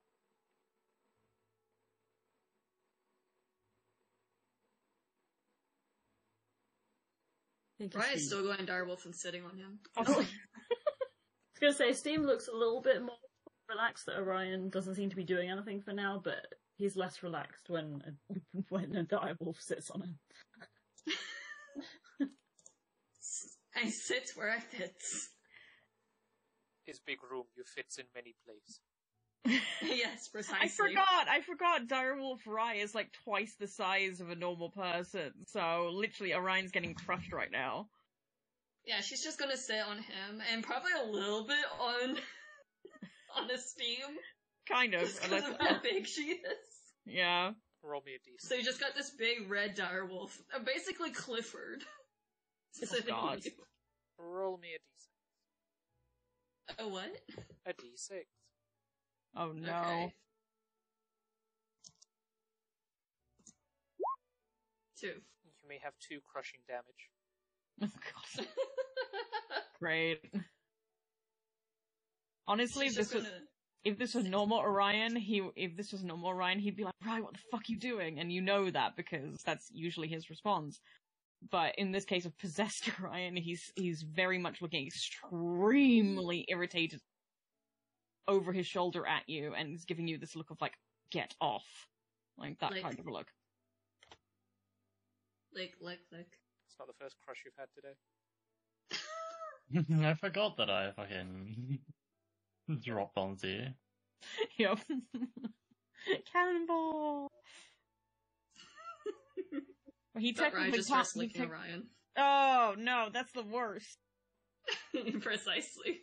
[7.94, 8.26] Ryan's Steve.
[8.26, 9.78] still going direwolf and sitting on him.
[9.96, 10.02] Oh.
[10.06, 10.26] I was
[11.60, 13.16] gonna say Steam looks a little bit more
[13.68, 16.46] relaxed that Orion doesn't seem to be doing anything for now, but
[16.76, 18.12] he's less relaxed when a,
[18.68, 20.18] when a direwolf sits on him.
[23.76, 24.94] I sit where I fit.
[26.84, 28.80] His big room, you fits in many places.
[29.82, 30.58] yes, precisely.
[30.62, 35.32] I forgot, I forgot Direwolf Rai is like twice the size of a normal person,
[35.46, 37.88] so literally Orion's getting crushed right now.
[38.86, 42.16] Yeah, she's just gonna sit on him and probably a little bit on
[43.36, 44.16] on a Esteem.
[44.68, 45.02] Kind of.
[45.02, 46.40] Just because unless- of how big she is.
[47.06, 47.52] yeah.
[47.82, 48.48] Roll me a d6.
[48.48, 51.84] So you just got this big red direwolf, uh, basically Clifford,
[52.82, 53.42] Oh, God.
[54.18, 54.78] Roll me a
[56.82, 56.86] d6.
[56.86, 57.14] A what?
[57.66, 58.22] A d6.
[59.36, 59.72] Oh no.
[59.80, 60.14] Okay.
[65.00, 65.06] Two.
[65.08, 67.10] You may have two crushing damage.
[67.82, 67.88] Oh,
[68.38, 68.46] God.
[69.80, 70.20] Great.
[72.46, 73.40] Honestly, She's if this was gonna-
[73.84, 77.22] if this was normal Orion, he if this was normal Orion, he'd be like, "Right,
[77.22, 80.80] what the fuck are you doing?" And you know that because that's usually his response.
[81.50, 87.00] But in this case of possessed Orion, he's he's very much looking extremely irritated
[88.28, 90.74] over his shoulder at you, and he's giving you this look of like,
[91.10, 91.88] "Get off,"
[92.38, 93.32] like that Like- kind of a look.
[95.52, 96.38] Lick, lick, lick.
[96.66, 97.94] It's not the first crush you've had today.
[100.08, 101.78] I forgot that I fucking
[102.82, 103.66] dropped onto you.
[104.58, 104.78] Yep.
[106.32, 107.30] Cannonball.
[110.14, 111.06] Well, he technically just can't.
[111.06, 111.84] starts he licking tec- Orion.
[112.16, 113.98] oh no, that's the worst.
[115.20, 116.00] Precisely.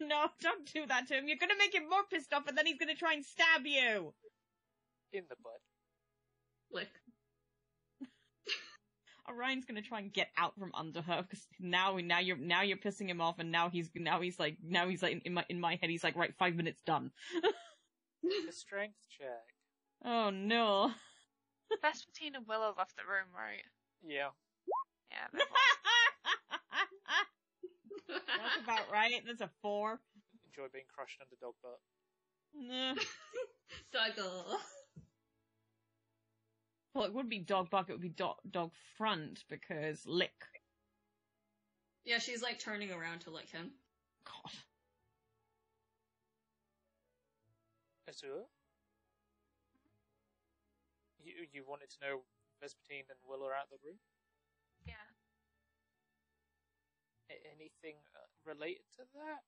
[0.00, 1.28] No, don't do that to him.
[1.28, 4.14] You're gonna make him more pissed off, and then he's gonna try and stab you.
[5.12, 5.60] In the butt.
[6.72, 6.88] Lick.
[9.28, 12.78] Orion's gonna try and get out from under her because now, now you're now you're
[12.78, 15.60] pissing him off, and now he's now he's like now he's like in my in
[15.60, 17.10] my head he's like right five minutes done.
[18.48, 19.28] A strength check.
[20.02, 20.92] Oh no.
[21.84, 23.60] Vespertine and Willow left the room, right?
[24.02, 24.30] Yeah.
[25.10, 25.40] Yeah.
[28.10, 28.38] they're fine.
[28.42, 29.22] That's about right.
[29.26, 30.00] That's a four.
[30.46, 31.80] Enjoy being crushed under dog butt.
[32.54, 32.94] Nah.
[33.92, 34.58] Doggle.
[36.94, 37.88] Well, it would be dog buck.
[37.88, 40.34] It would be dog dog front because lick.
[42.04, 43.70] Yeah, she's like turning around to lick him.
[44.24, 44.52] God.
[48.08, 48.46] Azure?
[51.22, 52.20] You, you wanted to know
[52.58, 53.98] Vespertine and Will are out of the room?
[57.46, 59.42] Anything uh, related to that?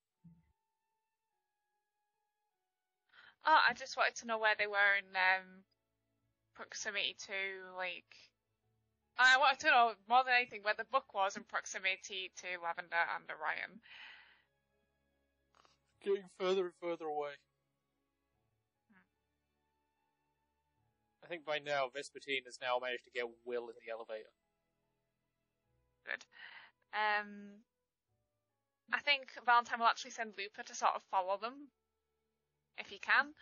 [3.45, 5.67] Oh, I just wanted to know where they were in um,
[6.55, 7.35] proximity to,
[7.77, 8.07] like.
[9.19, 13.05] I wanted to know more than anything where the book was in proximity to Lavender
[13.13, 13.83] and Orion.
[16.03, 17.37] Getting further and further away.
[21.23, 24.33] I think by now Vespertine has now managed to get Will in the elevator.
[26.05, 26.25] Good.
[26.93, 27.63] Um,
[28.93, 31.69] I think Valentine will actually send Looper to sort of follow them,
[32.79, 33.35] if he can,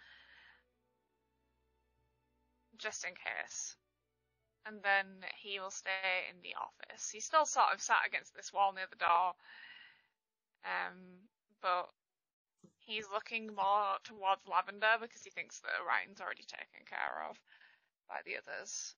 [2.78, 3.76] just in case.
[4.66, 5.06] And then
[5.42, 7.10] he will stay in the office.
[7.10, 9.34] He's still sort of sat against this wall near the door,
[10.64, 11.28] um,
[11.62, 11.88] but
[12.80, 17.38] he's looking more towards Lavender because he thinks that Orion's already taken care of
[18.08, 18.94] by the others.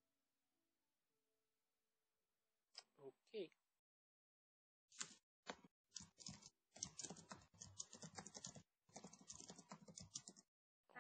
[3.35, 3.51] Okay.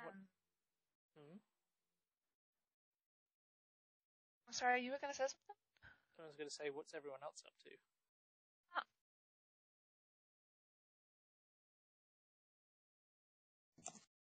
[0.03, 0.12] What?
[0.15, 0.29] Um,
[1.16, 1.37] Hmm?
[4.63, 5.59] Sorry, you were going to say something?
[6.21, 7.71] I was going to say, what's everyone else up to?
[8.71, 8.87] Huh.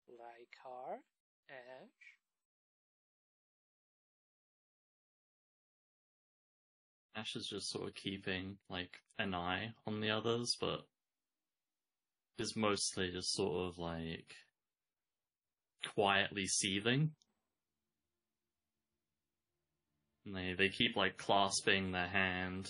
[0.09, 0.99] Lycar,
[1.49, 2.15] Ash,
[7.13, 10.85] Ash is just sort of keeping like an eye on the others, but
[12.37, 14.33] is mostly just sort of like
[15.93, 17.11] quietly seething.
[20.25, 22.69] And they they keep like clasping their hand,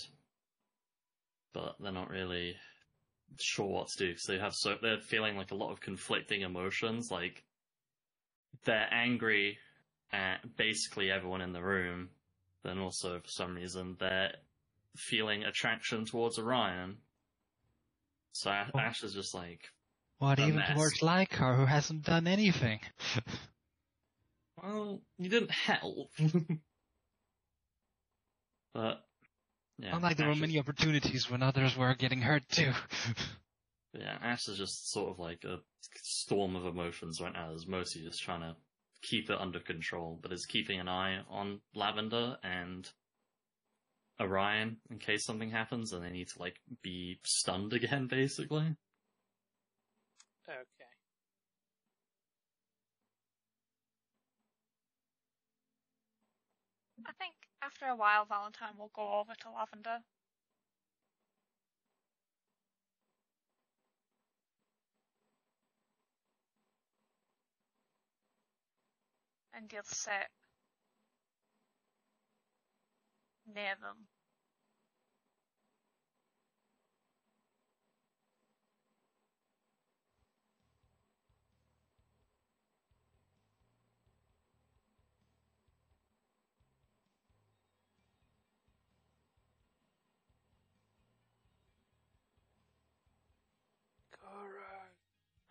[1.53, 2.55] but they're not really
[3.39, 6.41] sure what to do because they have so they're feeling like a lot of conflicting
[6.41, 7.11] emotions.
[7.11, 7.43] Like
[8.63, 9.57] they're angry
[10.13, 12.09] at basically everyone in the room,
[12.63, 14.33] then also for some reason they're
[14.95, 16.97] feeling attraction towards Orion.
[18.33, 18.79] So Oh.
[18.79, 19.61] Ash is just like,
[20.19, 20.73] What even mess.
[20.73, 22.79] towards Lycar, who hasn't done anything?
[24.61, 26.11] well, you didn't help.
[28.81, 29.03] but
[29.77, 32.71] yeah, Unlike there were Ash is- many opportunities when others were getting hurt too.
[33.93, 35.59] Yeah, Ash is just sort of like a
[36.01, 37.51] storm of emotions right now.
[37.53, 38.55] Is mostly just trying to
[39.01, 42.89] keep it under control, but is keeping an eye on Lavender and
[44.21, 48.77] Orion in case something happens and they need to like be stunned again, basically.
[50.47, 50.63] Okay.
[57.05, 57.33] I think
[57.81, 59.99] after a while, Valentine will go over to Lavender.
[69.53, 70.29] And he'll sit
[73.47, 74.07] near them.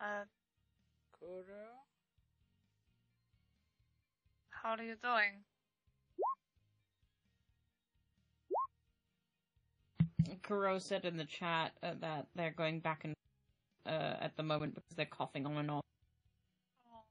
[0.01, 0.25] Uh,
[1.19, 1.43] Kuro.
[4.49, 5.43] how are you doing?
[10.41, 13.13] Kuro said in the chat uh, that they're going back and
[13.85, 15.83] uh, at the moment because they're coughing on and off.
[16.91, 17.03] Oh.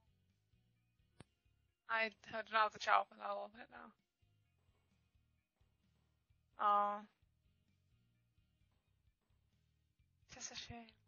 [1.89, 3.93] I heard another chat open a little bit now.
[6.61, 7.01] Oh.
[10.37, 11.00] It's a shame.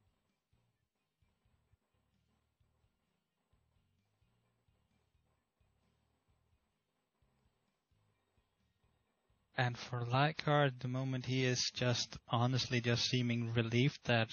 [9.56, 14.30] And for Lycar, at the moment he is just honestly just seeming relieved that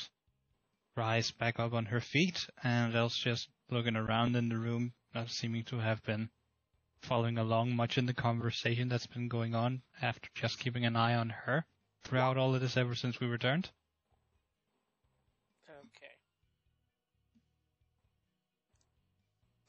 [0.96, 5.30] Rai's back up on her feet, and else just looking around in the room, not
[5.30, 6.30] seeming to have been
[7.02, 11.16] following along much in the conversation that's been going on after just keeping an eye
[11.16, 11.66] on her
[12.04, 13.70] throughout all of this ever since we returned.
[15.70, 16.16] Okay.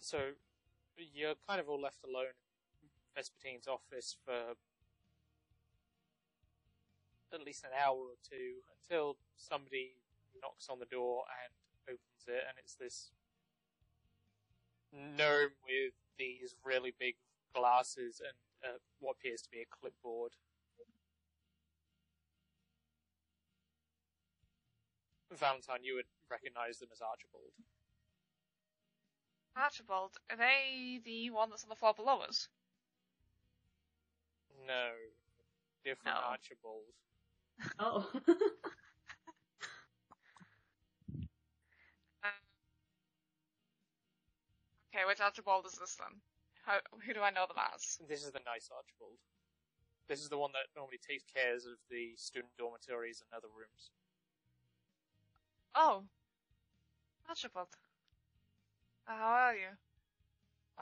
[0.01, 0.18] So
[0.97, 2.35] you're kind of all left alone
[2.82, 4.55] in Vespertine's office for
[7.32, 9.94] at least an hour or two until somebody
[10.43, 13.11] knocks on the door and opens it, and it's this
[14.93, 17.15] gnome with these really big
[17.55, 20.32] glasses and uh, what appears to be a clipboard.
[25.32, 27.55] Valentine, you would recognize them as Archibald.
[29.57, 32.48] Archibald, are they the one that's on the floor below us?
[34.66, 34.90] No,
[35.85, 36.31] different No.
[36.31, 36.94] Archibald.
[37.78, 38.09] Oh.
[38.15, 38.23] Um,
[44.95, 46.20] okay, which Archibald is this then?
[46.65, 47.99] How, who do I know them as?
[48.09, 49.19] This is the nice Archibald.
[50.09, 53.91] This is the one that normally takes cares of the student dormitories and other rooms.
[55.74, 56.05] Oh,
[57.28, 57.69] Archibald.
[59.09, 59.77] Uh, how are you?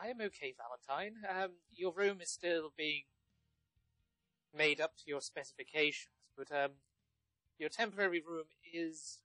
[0.00, 1.16] I am okay, Valentine.
[1.28, 3.02] Um, your room is still being
[4.56, 6.70] made up to your specifications, but um,
[7.58, 9.18] your temporary room is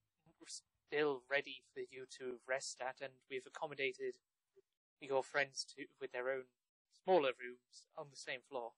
[0.47, 4.15] still ready for you to rest at, and we've accommodated
[4.99, 6.43] your friends to with their own
[7.03, 8.71] smaller rooms on the same floor.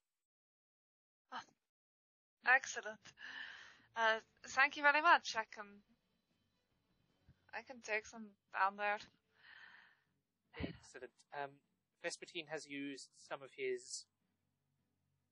[2.46, 3.00] Excellent.
[3.96, 5.34] Uh, thank you very much.
[5.36, 5.64] I can,
[7.52, 8.98] I can take some down there.
[10.60, 11.12] Excellent.
[11.34, 11.50] Um,
[12.04, 14.04] Vespertine has used some of his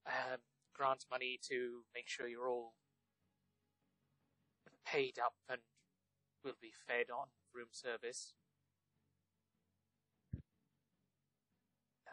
[0.06, 0.39] um,
[0.74, 2.74] grant money to make sure you're all
[4.86, 5.61] paid up and
[6.44, 8.35] will be fed on room service.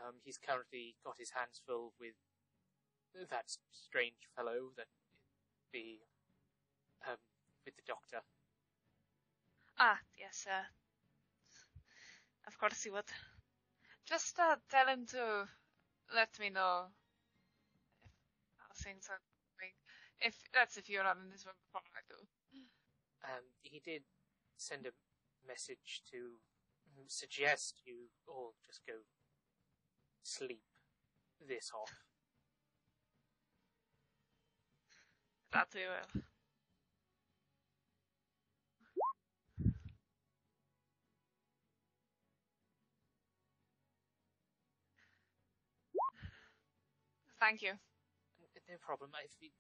[0.02, 2.16] Um, he's currently got his hands full with
[3.30, 4.88] that strange fellow that
[5.74, 6.00] the
[7.08, 7.18] um,
[7.66, 8.22] with the doctor.
[9.78, 10.64] Ah, yes, uh,
[12.48, 13.06] of course he would.
[14.06, 15.48] Just, uh, tell him to
[16.14, 16.88] let me know
[18.04, 18.12] if
[18.58, 19.20] how things are
[19.58, 19.74] going.
[20.20, 22.41] If, that's if you're not in this room before I do.
[23.24, 24.04] Um, he did
[24.58, 24.92] send a
[25.48, 26.40] message to
[27.08, 28.94] suggest you all just go
[30.24, 30.62] sleep
[31.48, 31.94] this off.
[35.54, 36.22] That we.
[47.40, 47.72] Thank you.
[48.70, 49.10] No problem.
[49.26, 49.52] If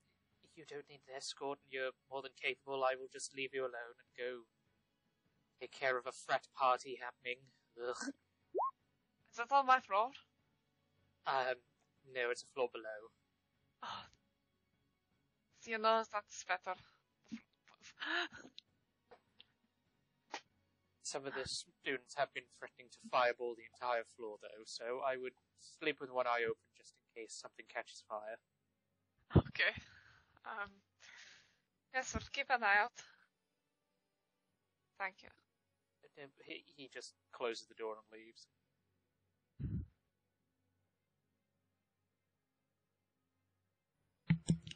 [0.55, 3.61] you, don't need an escort and you're more than capable, I will just leave you
[3.61, 4.45] alone and go
[5.59, 7.37] take care of a frat party happening.
[7.77, 8.13] Ugh.
[9.31, 10.11] Is that on my floor?
[11.25, 11.55] Um,
[12.13, 13.11] no, it's a floor below.
[13.83, 14.05] Oh.
[15.65, 16.75] You know, that's better.
[21.03, 25.17] Some of the students have been threatening to fireball the entire floor, though, so I
[25.17, 28.39] would sleep with one eye open just in case something catches fire.
[29.35, 29.75] Okay.
[30.45, 30.69] Um,
[31.93, 32.91] yes, sir, keep an eye out.
[34.99, 35.29] Thank you.
[36.21, 38.47] And He, he just closes the door and leaves.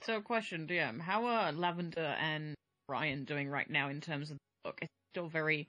[0.02, 2.54] So, question, DM: How are Lavender and
[2.90, 4.80] Orion doing right now in terms of the book?
[4.82, 5.68] It's still very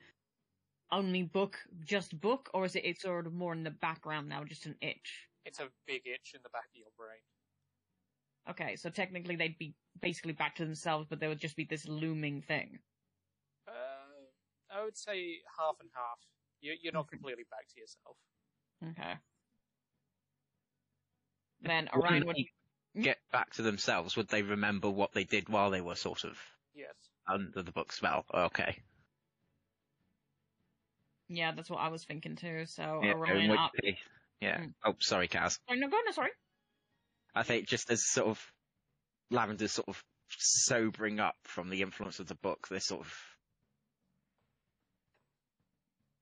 [0.92, 4.44] only book, just book, or is it it's sort of more in the background now,
[4.44, 5.26] just an itch?
[5.46, 7.20] It's a big itch in the back of your brain.
[8.48, 11.86] Okay, so technically they'd be basically back to themselves, but there would just be this
[11.88, 12.78] looming thing.
[13.66, 13.72] Uh,
[14.78, 16.18] I would say half and half.
[16.60, 18.16] You, you're not completely back to yourself.
[19.00, 19.14] Okay.
[21.62, 22.36] Then Would Orion would.
[22.36, 24.16] they get back to themselves?
[24.16, 26.38] Would they remember what they did while they were sort of
[26.74, 26.94] Yes.
[27.28, 28.24] under the book spell?
[28.32, 28.76] Okay.
[31.28, 32.66] Yeah, that's what I was thinking too.
[32.66, 33.72] So Yeah, Orion in which up.
[33.82, 33.98] case-
[34.40, 34.60] yeah.
[34.60, 34.74] Mm.
[34.84, 35.58] Oh, sorry, Kaz.
[35.68, 36.12] Oh, no, go on.
[36.12, 36.30] Sorry.
[37.36, 38.52] I think just as sort of
[39.30, 43.14] Lavender sort of sobering up from the influence of the book, they're sort of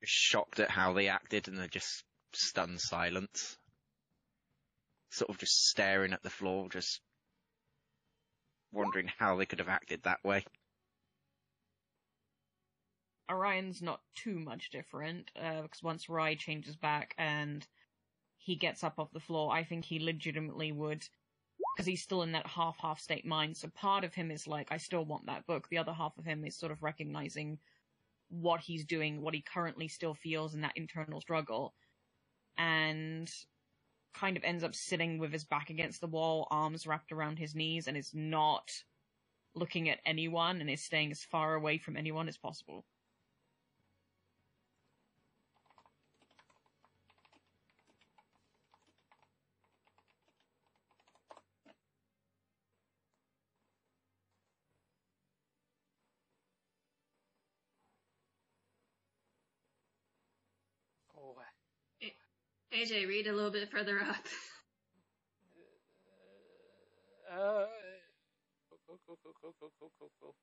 [0.02, 3.56] shocked at how they acted and they're just stunned silence.
[5.12, 7.00] Sort of just staring at the floor, just
[8.72, 10.44] wondering how they could have acted that way.
[13.30, 17.64] Orion's not too much different, uh, because once Rai changes back and
[18.44, 21.02] he gets up off the floor, I think he legitimately would,
[21.74, 24.76] because he's still in that half-half state mind, so part of him is like, I
[24.76, 27.58] still want that book, the other half of him is sort of recognizing
[28.28, 31.74] what he's doing, what he currently still feels in that internal struggle,
[32.58, 33.32] and
[34.12, 37.54] kind of ends up sitting with his back against the wall, arms wrapped around his
[37.54, 38.70] knees, and is not
[39.54, 42.84] looking at anyone, and is staying as far away from anyone as possible.
[62.74, 64.16] AJ, read a little bit further up.
[67.32, 67.66] uh,
[68.68, 70.34] cool, cool, cool, cool, cool, cool, cool, cool.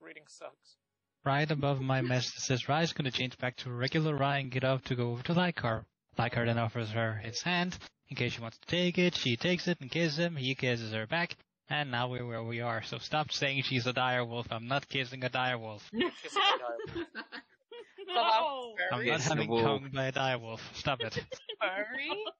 [0.00, 0.76] Reading sucks.
[1.24, 4.64] Right above my message it says Rai's gonna change back to regular Rai and get
[4.64, 5.84] up to go over to Lycar.
[6.18, 7.76] Lycar then offers her his hand
[8.08, 9.16] in case she wants to take it.
[9.16, 10.36] She takes it and kisses him.
[10.36, 11.36] He kisses her back.
[11.68, 12.82] And now we're where we are.
[12.82, 14.46] So stop saying she's a dire wolf.
[14.50, 15.88] I'm not kissing a dire wolf.
[18.10, 18.54] Kissing a dial.
[18.90, 18.96] no!
[18.96, 20.70] I'm not having the tongue by a dire wolf.
[20.74, 21.24] Stop it.
[21.60, 22.32] Furry?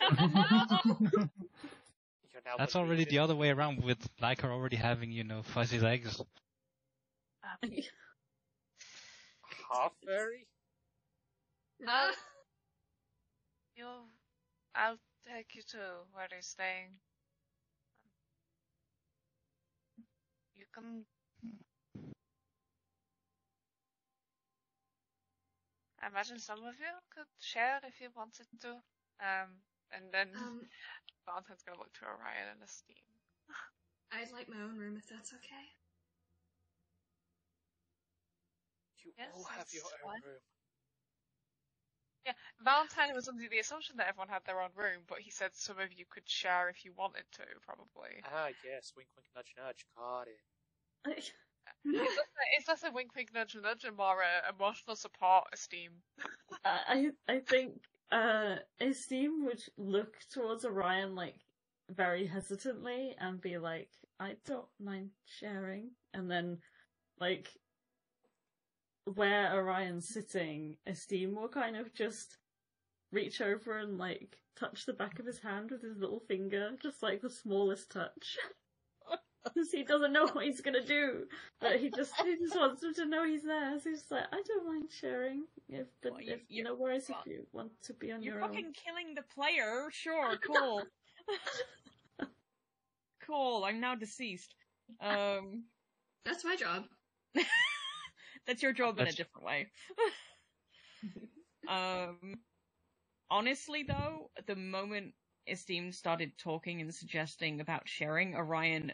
[2.58, 6.20] That's already the other way around with Lycar already having, you know, fuzzy legs.
[9.70, 10.46] half fairy.
[11.86, 12.12] Uh,
[13.76, 13.86] you,
[14.74, 15.78] I'll take you to
[16.12, 17.00] where they're staying.
[20.54, 21.04] You can.
[26.04, 28.76] I imagine some of you could share if you wanted to.
[29.24, 29.56] Um,
[29.88, 30.60] and then um,
[31.24, 33.08] Valentine's gonna look to Orion and Esteem.
[34.12, 35.66] I'd like my own room if that's okay.
[39.00, 40.20] You Yes, all have that's your own fine.
[40.20, 40.44] room.
[42.26, 45.54] Yeah, Valentine was under the assumption that everyone had their own room, but he said
[45.54, 48.20] some of you could share if you wanted to, probably.
[48.24, 48.92] Ah, yes.
[48.96, 49.84] Wink, wink, nudge, nudge.
[49.96, 50.40] Got it.
[52.56, 55.92] It's less, a, wink, wink, nudge, nudge, and more a emotional support, Esteem.
[56.64, 61.36] I I think uh Esteem would look towards Orion like
[61.90, 66.58] very hesitantly and be like, I don't mind sharing and then
[67.20, 67.50] like
[69.04, 72.38] where Orion's sitting, Esteem will kind of just
[73.12, 77.02] reach over and like touch the back of his hand with his little finger, just
[77.02, 78.38] like the smallest touch.
[79.44, 81.24] Because he doesn't know what he's gonna do,
[81.60, 83.78] but he just he just wants him to know he's there.
[83.78, 86.74] So he's just like, I don't mind sharing, if but Well, you- if you- no
[86.74, 88.40] worries well, if you want to be on your own.
[88.40, 88.72] You're your fucking own.
[88.72, 89.88] killing the player.
[89.92, 90.82] Sure, cool.
[93.26, 93.64] cool.
[93.64, 94.54] I'm now deceased.
[95.00, 95.64] Um,
[96.24, 96.84] That's my job.
[98.46, 99.66] that's your job in a different way.
[101.68, 102.34] um,
[103.30, 105.12] honestly, though, the moment
[105.48, 108.92] Esteem started talking and suggesting about sharing, Orion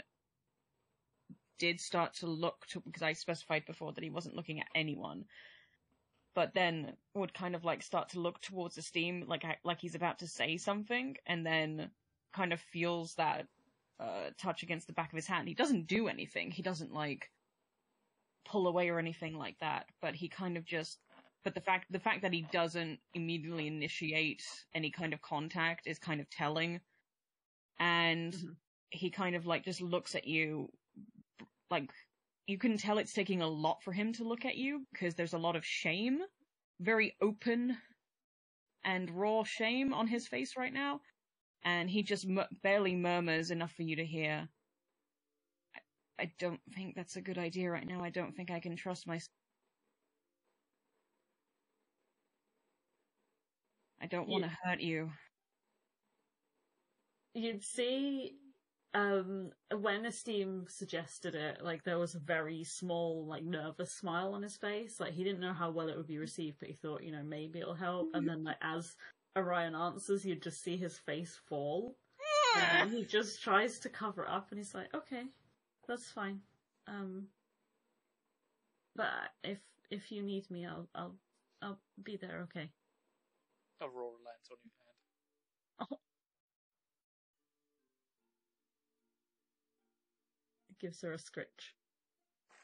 [1.61, 5.25] did start to look to, because I specified before that he wasn't looking at anyone,
[6.35, 10.19] but then would kind of like start to look towards Esteem, like like he's about
[10.21, 11.91] to say something, and then
[12.33, 13.47] kind of feels that
[14.01, 15.49] uh, touch against the back of his hand.
[15.49, 16.51] He doesn't do anything.
[16.51, 17.31] He doesn't like
[18.45, 20.99] pull away or anything like that, but he kind of just
[21.45, 25.99] but the fact the fact that he doesn't immediately initiate any kind of contact is
[25.99, 26.81] kind of telling
[27.79, 28.57] and Mhm.
[28.91, 30.73] he kind of like just looks at you
[31.71, 31.91] like
[32.47, 35.35] you can tell it's taking a lot for him to look at you because there's
[35.35, 36.21] a lot of shame
[36.81, 37.77] very open
[38.85, 41.01] and raw shame on his face right now.
[41.63, 44.49] And he just mu- barely murmurs enough for you to hear.
[45.77, 48.03] I, I don't think that's a good idea right now.
[48.03, 49.29] I don't think i can trust myself
[54.03, 55.11] I don't want to hurt you.
[57.35, 58.33] You'd see
[58.95, 64.43] um when Esteem suggested it, like there was a very small, like nervous smile on
[64.43, 64.99] his face.
[65.01, 67.23] Like he didn't know how well it would be received, but he thought, you know,
[67.23, 68.11] maybe it'll help.
[68.15, 68.97] And then like as
[69.37, 71.97] Orion answers, you'd just see his face fall.
[72.55, 75.25] And he just tries to cover it up and he's like, Okay,
[75.87, 76.41] that's fine.
[76.89, 77.29] Um
[78.97, 79.59] but if
[79.91, 81.17] if you need me I'll I'll
[81.63, 82.71] I'll be there, okay.
[83.81, 85.91] Aurora lands on your hand.
[85.93, 86.10] It
[90.81, 91.75] gives her a scritch.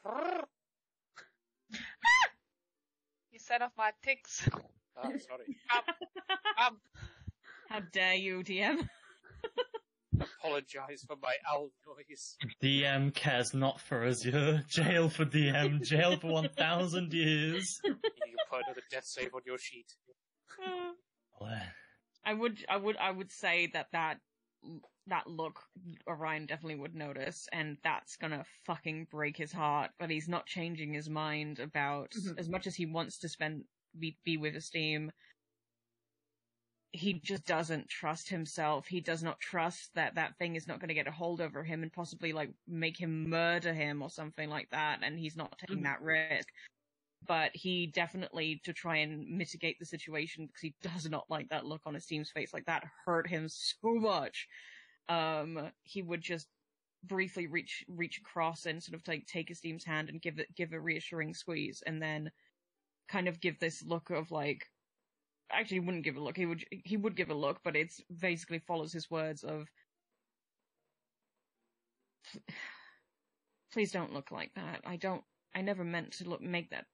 [3.37, 4.49] You set off my ticks.
[4.97, 5.57] Ah, sorry.
[6.65, 6.79] Um,
[7.69, 8.89] How dare you, DM?
[10.19, 12.35] Apologize for my owl noise.
[12.63, 14.63] DM cares not for Azure.
[14.67, 15.83] Jail for DM.
[15.83, 17.79] Jail for 1,000 years.
[17.83, 17.95] You
[18.49, 19.93] put another death save on your sheet.
[22.25, 24.17] I would, I would, I would say that that
[25.07, 25.63] that look
[26.07, 29.91] Orion definitely would notice, and that's gonna fucking break his heart.
[29.99, 32.37] But he's not changing his mind about Mhm.
[32.37, 33.65] as much as he wants to spend
[33.97, 35.11] be, be with Esteem.
[36.93, 38.87] He just doesn't trust himself.
[38.87, 41.63] He does not trust that that thing is not going to get a hold over
[41.63, 45.03] him and possibly like make him murder him or something like that.
[45.03, 45.83] And he's not taking Mhm.
[45.83, 46.47] that risk.
[47.27, 51.65] But he definitely to try and mitigate the situation because he does not like that
[51.65, 52.53] look on Esteem's face.
[52.53, 54.47] Like that hurt him so much.
[55.09, 56.47] Um, he would just
[57.03, 60.73] briefly reach reach across and sort of like take Esteem's hand and give it give
[60.73, 62.31] a reassuring squeeze, and then
[63.07, 64.65] kind of give this look of like
[65.51, 66.37] actually he wouldn't give a look.
[66.37, 69.67] He would he would give a look but it's basically follows his words of
[73.71, 74.81] please don't look like that.
[74.85, 75.23] I don't
[75.55, 76.85] i never meant to look make that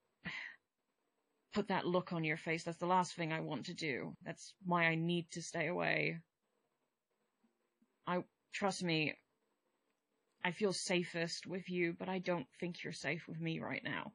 [1.53, 2.63] put that look on your face.
[2.63, 4.15] That's the last thing i want to do.
[4.23, 6.19] That's why i need to stay away
[8.07, 8.23] i
[8.53, 9.13] trust me
[10.43, 14.11] i feel safest with you but i don't think you're safe with me right now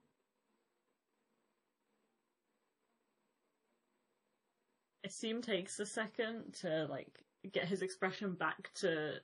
[5.05, 9.15] Esteem takes a second to like get his expression back to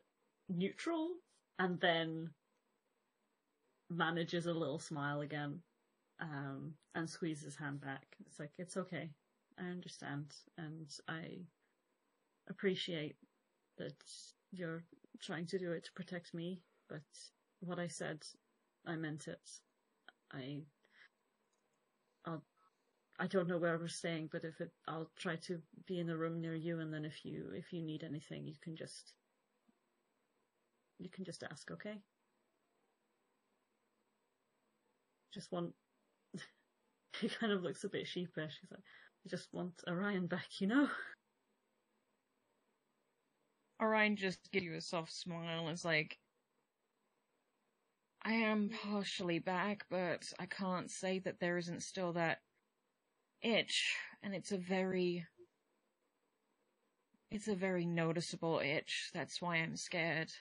[0.48, 1.10] neutral
[1.58, 2.30] and then
[3.90, 5.60] manages a little smile again
[6.20, 8.06] um, and squeezes his hand back.
[8.26, 9.10] It's like, it's okay.
[9.58, 10.26] I understand
[10.58, 11.38] and I
[12.48, 13.16] appreciate
[13.78, 14.02] that
[14.54, 14.84] you're
[15.20, 17.02] trying to do it to protect me, but
[17.60, 18.24] what I said,
[18.86, 19.40] I meant it.
[20.32, 20.62] I
[22.24, 22.42] I'll
[23.18, 26.16] I don't know where we're staying, but if it, I'll try to be in a
[26.16, 29.14] room near you, and then if you if you need anything, you can just
[30.98, 31.96] you can just ask, okay?
[35.32, 35.72] Just want.
[37.20, 38.58] he kind of looks a bit sheepish.
[38.60, 40.88] He's like, I just want Orion back, you know.
[43.84, 46.18] Orion just gives you a soft smile and is like,
[48.22, 52.38] I am partially back, but I can't say that there isn't still that
[53.42, 55.26] itch, and it's a very,
[57.30, 59.10] it's a very noticeable itch.
[59.12, 60.32] That's why I'm scared.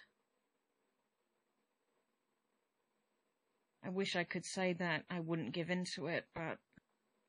[3.83, 6.59] I wish I could say that I wouldn't give in to it, but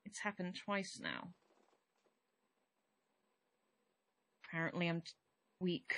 [0.04, 1.30] it's happened twice now.
[4.46, 5.10] Apparently I'm t-
[5.64, 5.94] weak.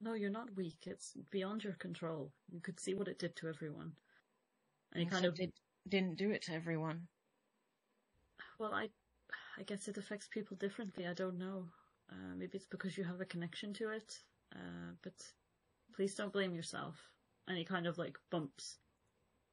[0.00, 0.84] No, you're not weak.
[0.86, 2.32] It's beyond your control.
[2.50, 3.92] You could see what it did to everyone.
[4.92, 5.52] And he kind of did,
[5.88, 7.08] didn't do it to everyone.
[8.58, 8.88] Well, I,
[9.58, 11.06] I guess it affects people differently.
[11.06, 11.64] I don't know.
[12.10, 14.18] Uh, maybe it's because you have a connection to it.
[14.54, 15.14] Uh, but
[15.94, 16.96] please don't blame yourself.
[17.48, 18.76] And he kind of like bumps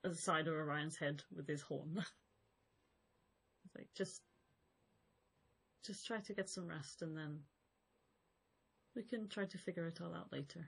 [0.04, 2.04] the side of Orion's head with his horn.
[3.66, 4.22] It's like just,
[5.86, 7.40] just try to get some rest, and then
[8.98, 10.68] we can try to figure it all out later.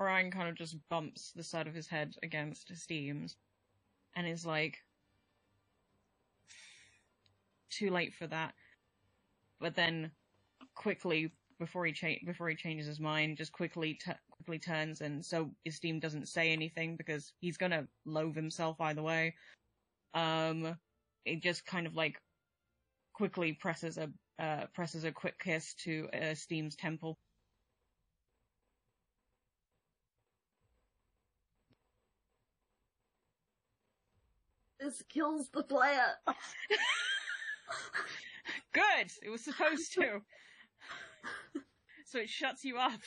[0.00, 3.36] Orion kind of just bumps the side of his head against Esteem's
[4.16, 4.78] and is like,
[7.70, 8.54] too late for that.
[9.60, 10.10] But then
[10.74, 15.24] quickly, before he cha- before he changes his mind, just quickly t- quickly turns and
[15.24, 19.34] so Esteem doesn't say anything because he's gonna loathe himself either way.
[20.14, 20.76] Um,
[21.24, 22.20] it just kind of like
[23.12, 24.08] quickly presses a
[24.38, 27.18] uh, presses a quick kiss to uh, Esteem's temple.
[34.80, 36.14] This kills the player.
[38.72, 39.10] Good.
[39.22, 40.20] It was supposed to.
[42.04, 43.00] so it shuts you up.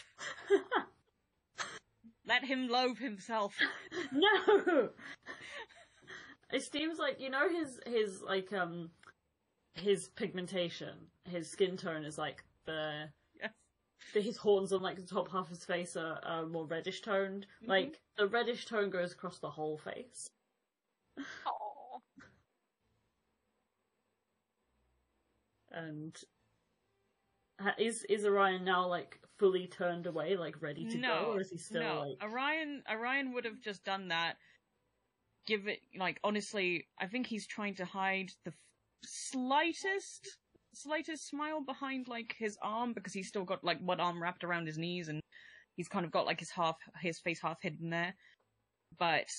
[2.28, 3.56] Let him loathe himself.
[4.12, 4.90] no.
[6.52, 8.92] It seems like you know his his like um
[9.76, 13.52] his pigmentation, his skin tone is like the Yes.
[14.14, 17.02] the, his horns on like the top half of his face are, are more reddish
[17.02, 17.46] toned.
[17.62, 17.70] Mm-hmm.
[17.70, 20.30] Like the reddish tone goes across the whole face.
[21.46, 22.02] Oh.
[25.72, 26.18] And
[27.78, 31.50] is is Orion now like fully turned away, like ready to no, go, or is
[31.50, 32.00] he still no.
[32.02, 32.32] like?
[32.32, 34.38] Orion Orion would have just done that.
[35.48, 38.56] Give it like honestly, I think he's trying to hide the f-
[39.04, 40.38] slightest
[40.74, 44.68] slightest smile behind like his arm because he's still got like one arm wrapped around
[44.68, 45.22] his knees and
[45.76, 48.16] he's kind of got like his half his face half hidden there.
[48.98, 49.30] But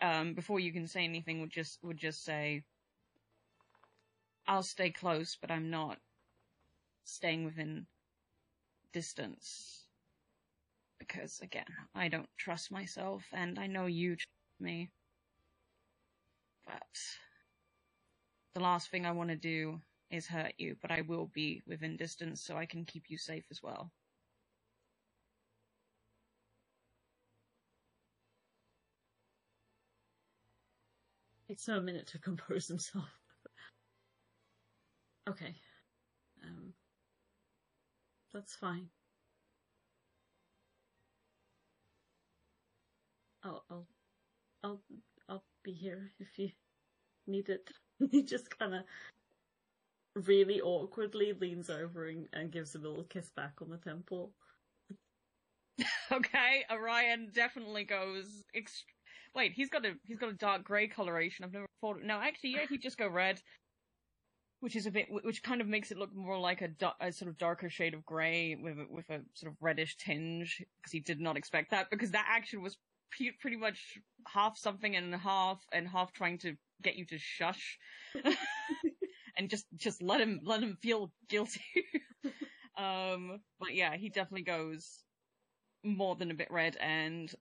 [0.00, 2.62] um before you can say anything would just would just say
[4.46, 5.98] I'll stay close, but I'm not
[7.04, 7.86] staying within
[8.92, 9.84] distance
[10.98, 14.28] because again, I don't trust myself, and I know you trust
[14.60, 14.90] me.
[16.66, 16.98] But
[18.54, 21.96] the last thing I want to do is hurt you, but I will be within
[21.96, 23.90] distance so I can keep you safe as well.
[31.48, 33.08] It's a minute to compose himself.
[35.28, 35.54] okay.
[36.44, 36.74] Um,
[38.32, 38.88] that's fine.
[43.42, 43.86] I'll, I'll,
[44.62, 44.80] I'll,
[45.28, 46.50] I'll be here if you
[47.26, 47.70] need it.
[48.10, 48.82] he just kind of
[50.14, 54.32] really awkwardly leans over and, and gives a little kiss back on the temple.
[56.10, 58.42] Okay, Orion definitely goes.
[58.56, 58.82] Ext-
[59.34, 61.44] Wait, he's got a he's got a dark grey coloration.
[61.44, 61.98] I've never thought.
[62.02, 63.40] No, actually, yeah, he'd just go red,
[64.60, 66.70] which is a bit, which kind of makes it look more like a,
[67.00, 70.64] a sort of darker shade of grey with a, with a sort of reddish tinge.
[70.78, 71.90] Because he did not expect that.
[71.90, 72.76] Because that action was
[73.40, 77.78] pretty much half something and half and half trying to get you to shush,
[79.38, 81.62] and just just let him let him feel guilty.
[82.76, 85.04] um, but yeah, he definitely goes
[85.84, 87.34] more than a bit red and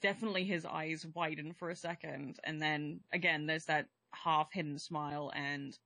[0.00, 5.30] definitely his eyes widen for a second and then again there's that half hidden smile
[5.34, 5.78] and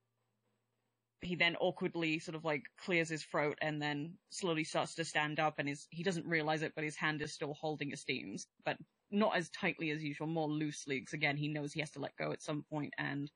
[1.21, 5.41] he then awkwardly sort of like clears his throat and then slowly starts to stand
[5.41, 8.77] up and his he doesn't realize it but his hand is still holding Esteem's but
[9.11, 12.17] not as tightly as usual more loosely because again he knows he has to let
[12.17, 13.31] go at some point and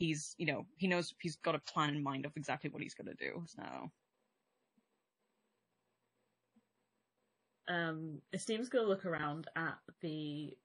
[0.00, 2.94] he's you know he knows he's got a plan in mind of exactly what he's
[2.94, 3.62] going to do so
[7.68, 10.56] um Esteem's gonna look around at the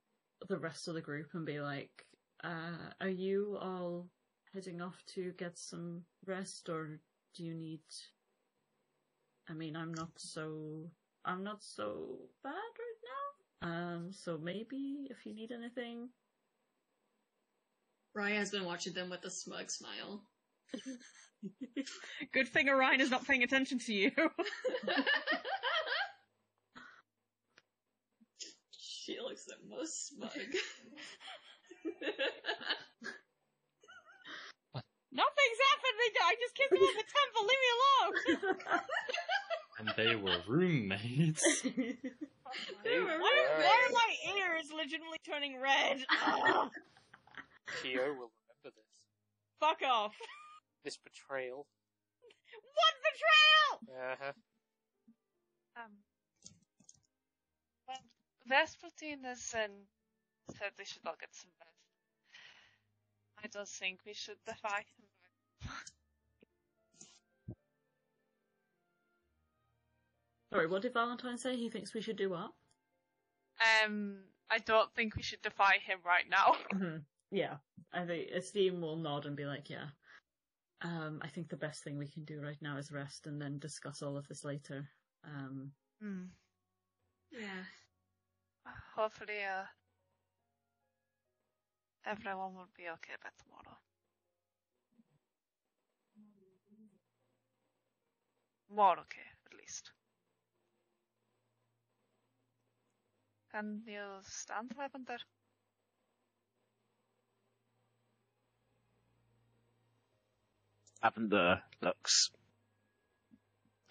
[0.50, 2.06] the rest of the group and be like,
[2.44, 4.08] uh, are you all
[4.54, 7.00] heading off to get some rest or
[7.36, 7.82] do you need
[9.50, 10.90] I mean I'm not so
[11.26, 13.68] I'm not so bad right now.
[13.68, 16.10] Um so maybe if you need anything
[18.16, 20.24] Raya has been watching them with a smug smile.
[22.34, 24.10] good thing orion is not paying attention to you
[29.06, 30.32] she looks the most smug.
[35.12, 36.00] Nothing's happened.
[36.24, 37.42] I just kissed him at the temple.
[37.46, 38.14] Leave me alone.
[39.78, 41.62] And they were roommates.
[41.62, 42.02] They
[42.84, 43.20] Why, were.
[43.20, 43.34] why
[43.88, 46.06] are my ears legitimately turning red?
[47.68, 47.76] Ugh.
[47.82, 49.02] Kyo will remember this.
[49.60, 50.16] Fuck off.
[50.84, 51.68] This betrayal.
[52.74, 54.12] What betrayal?
[54.12, 54.34] Uh-huh.
[55.78, 55.92] Um,
[57.86, 57.98] when
[58.50, 59.74] Vespertinus and
[60.58, 61.76] said they should all get some rest,
[63.44, 65.70] I don't think we should defy him.
[70.54, 71.58] Sorry, what did Valentine say?
[71.58, 72.52] He thinks we should do what?
[73.84, 74.20] Um,
[74.50, 76.56] I don't think we should defy him right now.
[77.36, 77.58] Yeah.
[77.94, 79.88] I think Esteem will nod and be like, yeah.
[80.82, 83.60] um, I think the best thing we can do right now is rest and then
[83.60, 84.90] discuss all of this later.
[85.26, 85.72] Um,
[86.02, 86.26] Hmm.
[87.32, 87.66] Yeah.
[88.96, 89.66] Hopefully, uh,
[92.06, 93.78] everyone will be okay by tomorrow.
[98.70, 99.92] More okay, at least.
[103.52, 105.18] Can you stand, Lavender?
[111.04, 112.32] Lavender looks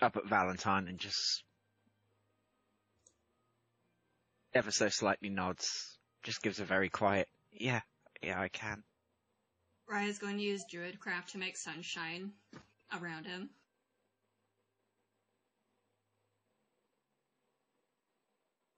[0.00, 1.44] up at Valentine and just
[4.54, 5.98] ever so slightly nods.
[6.22, 7.80] Just gives a very quiet, yeah,
[8.22, 8.82] yeah, I can.
[9.88, 12.32] Raya's going to use Druidcraft to make sunshine
[12.98, 13.50] around him.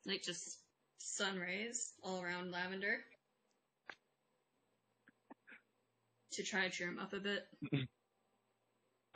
[0.04, 0.58] Like just
[0.98, 2.98] sun rays all around Lavender.
[6.32, 7.46] To try to cheer him up a bit.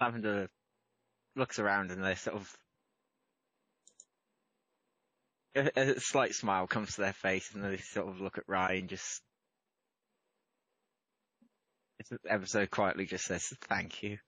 [0.00, 0.48] Lavender
[1.36, 2.56] looks around and they sort of
[5.54, 8.78] a, a slight smile comes to their face and they sort of look at Rai
[8.78, 9.22] and just
[11.98, 14.18] it's ever so quietly just says thank you.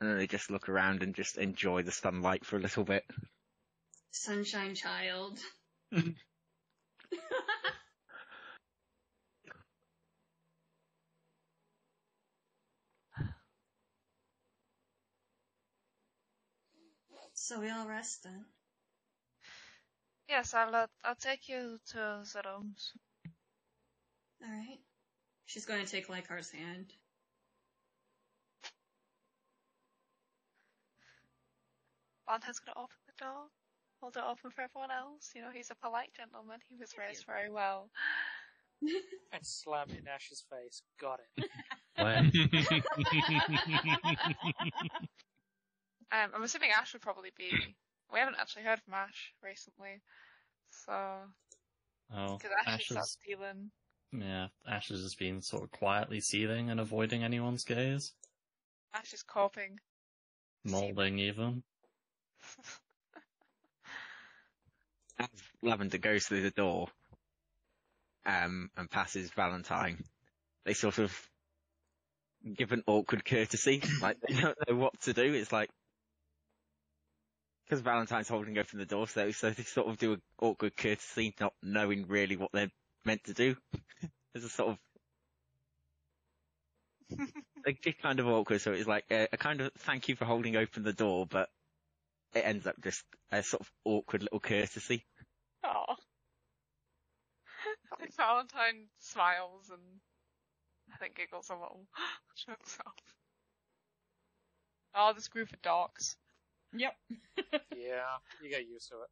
[0.00, 3.04] And then they just look around and just enjoy the sunlight for a little bit.
[4.10, 5.38] Sunshine child.
[17.44, 18.46] so we all rest then.
[20.30, 22.92] Yes, I'll, uh, I'll take you to the rooms.
[24.42, 24.80] Alright.
[25.44, 26.94] She's going to take Lycar's hand.
[32.26, 33.48] Valentine's gonna open the door,
[34.00, 35.30] hold it open for everyone else.
[35.36, 36.60] You know, he's a polite gentleman.
[36.70, 37.90] He was raised very well.
[39.32, 40.82] And slam it in Ash's face.
[41.00, 41.50] Got it.
[41.96, 42.32] When?
[46.14, 47.50] Um, I'm assuming Ash would probably be.
[48.12, 50.00] We haven't actually heard from Ash recently,
[50.70, 50.92] so
[52.14, 53.70] Oh, because Ash, Ash is not is, stealing.
[54.12, 58.12] yeah, Ash has just been sort of quietly seething and avoiding anyone's gaze.
[58.92, 59.80] Ash is coping.
[60.64, 61.62] Molding even.
[65.18, 65.28] As
[65.62, 66.88] Lavender goes through the door,
[68.26, 70.04] um, and passes Valentine,
[70.64, 71.12] they sort of
[72.56, 75.34] give an awkward courtesy, like they don't know what to do.
[75.34, 75.70] It's like,
[77.64, 81.34] because Valentine's holding open the door, so, so they sort of do an awkward courtesy,
[81.40, 82.70] not knowing really what they're
[83.04, 83.56] meant to do.
[84.34, 84.70] There's a sort
[87.10, 87.18] of,
[87.64, 90.24] they get kind of awkward, so it's like a, a kind of thank you for
[90.24, 91.48] holding open the door, but
[92.34, 95.06] it ends up just a sort of awkward little courtesy.
[95.62, 95.94] Oh.
[98.16, 99.80] Valentine smiles and
[100.92, 101.86] I think giggles a little
[102.44, 102.94] to himself.
[104.94, 106.16] Oh, this group of dogs.
[106.74, 106.94] Yep.
[107.76, 109.10] Yeah, you get used to it.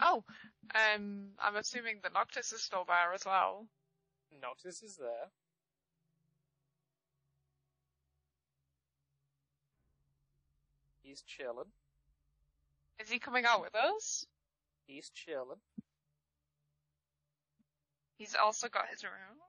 [0.00, 0.22] Oh,
[0.74, 3.66] um, I'm assuming the Noctis is still there as well.
[4.40, 5.30] Noctis is there.
[11.02, 11.72] He's chilling.
[13.00, 14.26] Is he coming out with us?
[14.86, 15.60] He's chilling.
[18.18, 19.40] He's also got his room.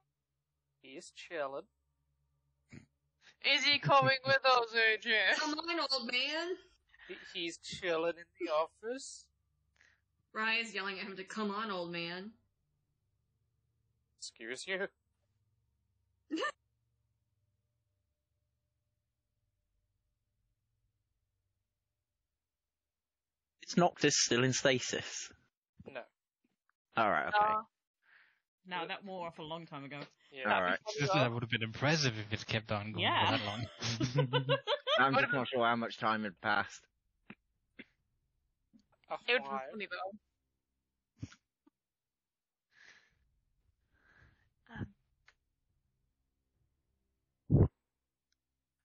[0.81, 1.67] He's chilling.
[3.45, 5.39] Is he coming with us, AJ?
[5.39, 6.55] Come on, old man!
[7.07, 9.25] He, he's chilling in the office.
[10.33, 12.31] Raya's yelling at him to come on, old man.
[14.19, 14.87] Excuse you.
[23.67, 25.29] Is Noctis still in stasis?
[25.91, 26.01] No.
[26.97, 27.53] Alright, okay.
[28.67, 29.99] Now that wore off a long time ago.
[30.31, 30.53] Yeah.
[30.53, 30.79] Alright.
[31.13, 33.25] that would have been impressive if it kept on going Yeah.
[33.25, 34.57] for that long.
[34.99, 36.85] I'm just not sure how much time had passed.
[39.27, 40.17] It would be funny though.
[44.69, 44.87] Um,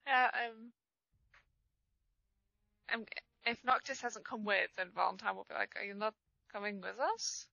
[0.06, 0.72] yeah, um,
[2.94, 3.04] um,
[3.46, 6.14] if Noctis hasn't come with, then Valentine will be like, "Are you not
[6.52, 7.48] coming with us?"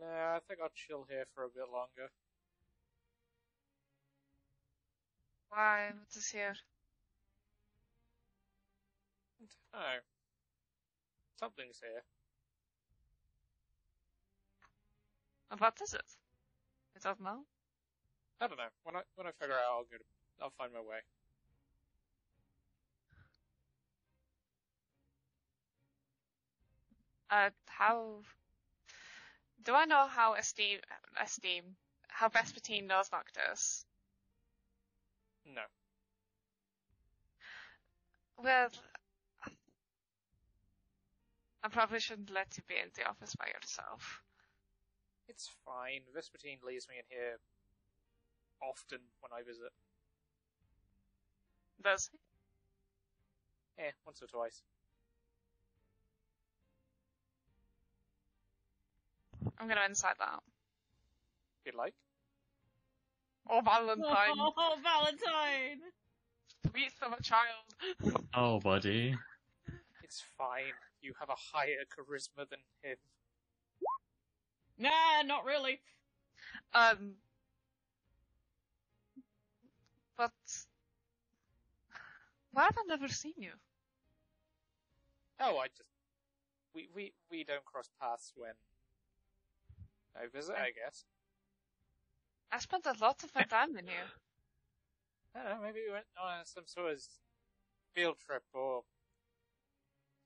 [0.00, 2.10] No, I think I'll chill here for a bit longer.
[5.50, 5.90] Why?
[5.98, 6.54] What's this here?
[9.74, 9.98] Oh.
[11.38, 12.02] Something's here.
[15.58, 16.16] What is it?
[16.96, 17.44] I don't know.
[18.40, 18.72] I don't know.
[18.84, 19.98] When I when I figure out, I'll go.
[19.98, 20.04] To,
[20.40, 21.00] I'll find my way.
[27.30, 28.20] Uh, how
[29.64, 30.78] do I know how Esteem,
[31.22, 31.62] Esteem,
[32.08, 33.84] have Vespertine knows Noctis?
[35.46, 35.62] No.
[38.42, 38.70] Well,
[41.62, 44.22] I probably shouldn't let you be in the office by yourself.
[45.28, 46.00] It's fine.
[46.14, 47.38] Vespertine leaves me in here
[48.60, 49.72] often when I visit.
[51.82, 52.18] Does he?
[53.84, 54.62] Eh, once or twice.
[59.62, 60.40] I'm gonna inside that.
[61.60, 61.94] If you'd like.
[63.48, 64.34] Oh, Valentine!
[64.36, 65.78] Oh, Valentine!
[66.68, 68.18] Sweet summer child!
[68.34, 69.16] Oh, buddy.
[70.02, 70.74] It's fine.
[71.00, 72.96] You have a higher charisma than him.
[74.78, 75.80] Nah, not really.
[76.74, 77.12] Um.
[80.18, 80.32] But.
[82.50, 83.52] Why have I never seen you?
[85.38, 85.88] Oh, I just
[86.74, 88.52] we we we don't cross paths when
[90.16, 91.04] I visit, I guess.
[92.50, 94.10] I spent a lot of my time in here.
[95.34, 97.00] I don't know, maybe we went on some sort of
[97.94, 98.82] field trip or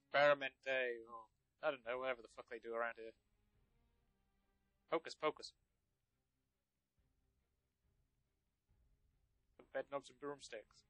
[0.02, 1.22] experiment day or
[1.66, 3.12] I don't know, whatever the fuck they do around here.
[4.92, 5.52] Hocus pocus.
[9.74, 10.84] Bed knobs and broomsticks.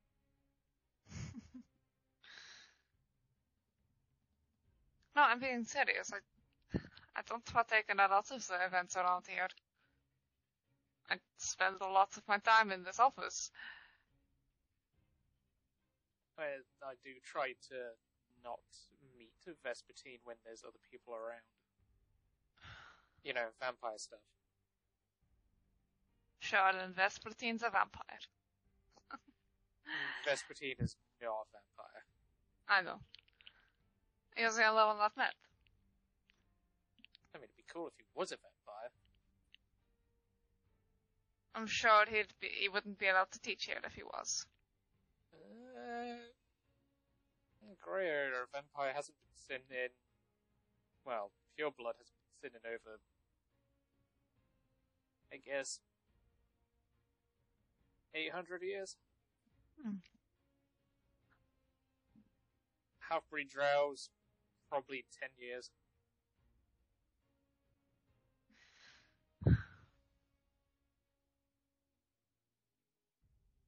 [5.17, 6.13] No, I'm being serious.
[6.13, 6.19] I,
[7.17, 9.49] I don't partake in a lot of the events around here.
[11.11, 13.51] I spend a lot of my time in this office.
[16.39, 17.77] I, I do try to
[18.45, 18.61] not
[19.19, 19.33] meet
[19.65, 21.41] Vespertine when there's other people around.
[23.25, 24.21] You know, vampire stuff.
[26.41, 28.21] Sure, and Vespertine's a vampire.
[30.29, 32.05] Vespertine is not a vampire.
[32.69, 33.01] I know.
[34.45, 35.35] Was the only one I've met.
[37.35, 38.91] I mean, it'd be cool if he was a vampire.
[41.55, 44.47] I'm sure he'd be, he wouldn't be allowed to teach here if he was.
[45.33, 46.17] Uh,
[47.81, 49.89] grey area vampire hasn't been seen in.
[51.05, 52.11] Well, pure blood has
[52.43, 53.01] been seen in over.
[55.33, 55.81] I guess.
[58.15, 58.97] 800 years?
[59.83, 59.97] Hmm.
[63.11, 64.11] Half breed drows,
[64.69, 65.71] probably 10 years.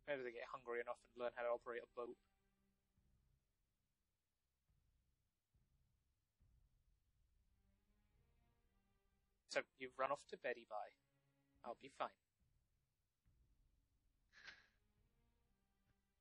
[0.09, 2.17] Maybe they get hungry enough and learn how to operate a boat.
[9.51, 10.97] So you run off to Betty Bye.
[11.65, 12.09] I'll be fine.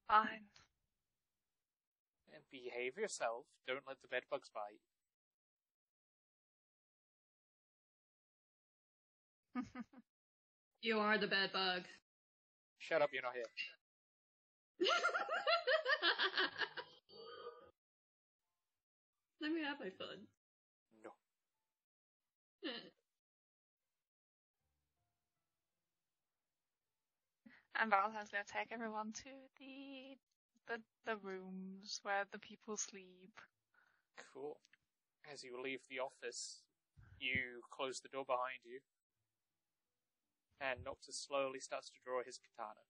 [0.08, 0.48] Fine.
[2.34, 3.46] And behave yourself.
[3.66, 4.84] Don't let the bedbugs bite.
[10.82, 11.84] You are the bed bug.
[12.78, 13.77] Shut up, you're not here.
[19.42, 20.28] Let me have my fun.
[21.04, 21.12] No.
[27.80, 30.18] And Valentine's gonna take everyone to the
[30.68, 33.40] the the rooms where the people sleep.
[34.34, 34.58] Cool.
[35.32, 36.64] As you leave the office,
[37.20, 38.80] you close the door behind you,
[40.60, 42.87] and Noctis slowly starts to draw his katana.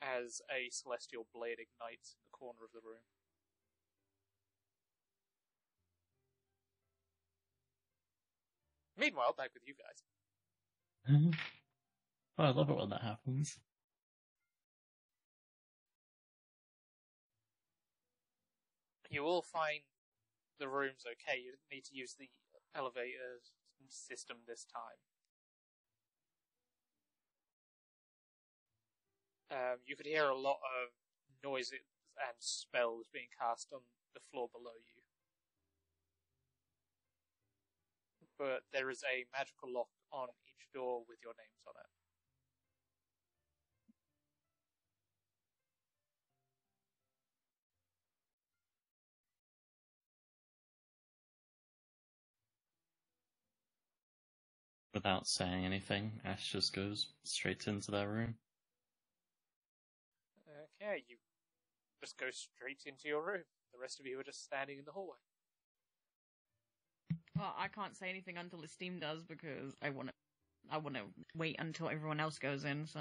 [0.00, 3.02] As a celestial blade ignites in the corner of the room.
[8.96, 10.02] Meanwhile, back with you guys.
[12.38, 13.58] Oh, I love it when that happens.
[19.10, 19.80] You will find
[20.60, 21.38] the rooms okay.
[21.38, 22.28] You didn't need to use the
[22.74, 23.40] elevator
[23.88, 24.98] system this time.
[29.50, 30.92] Um, you could hear a lot of
[31.42, 31.80] noises
[32.18, 33.80] and spells being cast on
[34.14, 35.02] the floor below you.
[38.38, 41.90] But there is a magical lock on each door with your names on it.
[54.94, 58.34] Without saying anything, Ash just goes straight into their room
[60.80, 60.96] care.
[60.96, 61.16] You
[62.00, 63.44] just go straight into your room.
[63.72, 65.18] The rest of you are just standing in the hallway.
[67.36, 70.14] Well, I can't say anything until the steam does because I want to.
[70.70, 71.02] I want to
[71.34, 72.84] wait until everyone else goes in.
[72.86, 73.00] So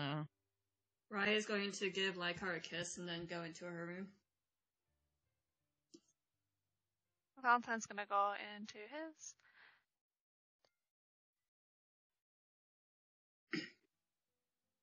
[1.09, 4.07] Raya's going to give Lycar a kiss and then go into her room.
[7.41, 9.35] Valentine's gonna go into his.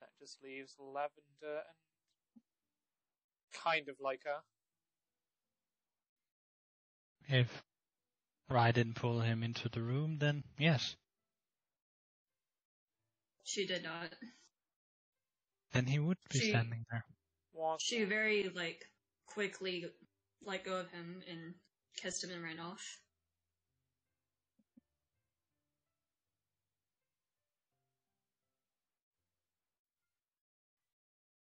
[0.00, 1.83] that just leaves Lavender and
[3.62, 4.41] kind of like her.
[7.28, 7.62] If
[8.50, 10.97] Rai didn't pull him into the room, then yes.
[13.44, 14.10] She did not.
[15.73, 17.05] Then he would be She- standing there.
[17.78, 18.84] She very, like,
[19.26, 19.86] quickly
[20.42, 21.55] let go of him and
[21.97, 23.00] kissed him and ran off.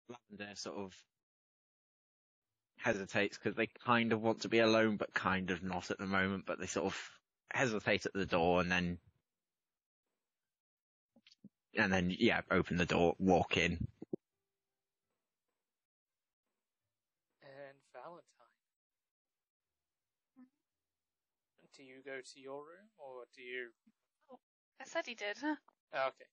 [0.09, 0.93] Lavender sort of
[2.85, 6.05] hesitates because they kind of want to be alone, but kind of not at the
[6.05, 6.45] moment.
[6.45, 7.09] But they sort of
[7.51, 8.99] hesitate at the door and then,
[11.75, 13.71] and then yeah, open the door, walk in.
[17.41, 18.21] And Valentine.
[21.75, 23.69] Do you go to your room or do you?
[24.31, 24.37] Oh,
[24.79, 25.37] I said he did.
[25.43, 26.29] Oh, okay.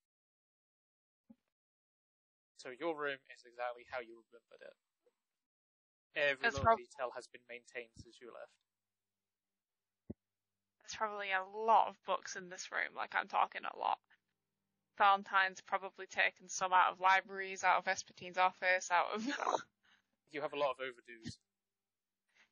[2.58, 4.91] So your room is exactly how you remembered it.
[6.15, 8.52] Every That's little prob- detail has been maintained since you left.
[10.82, 13.99] There's probably a lot of books in this room, like I'm talking a lot.
[14.99, 19.26] Valentine's probably taken some out of libraries, out of Vespertine's office, out of.
[20.32, 21.36] You have a lot of overdues.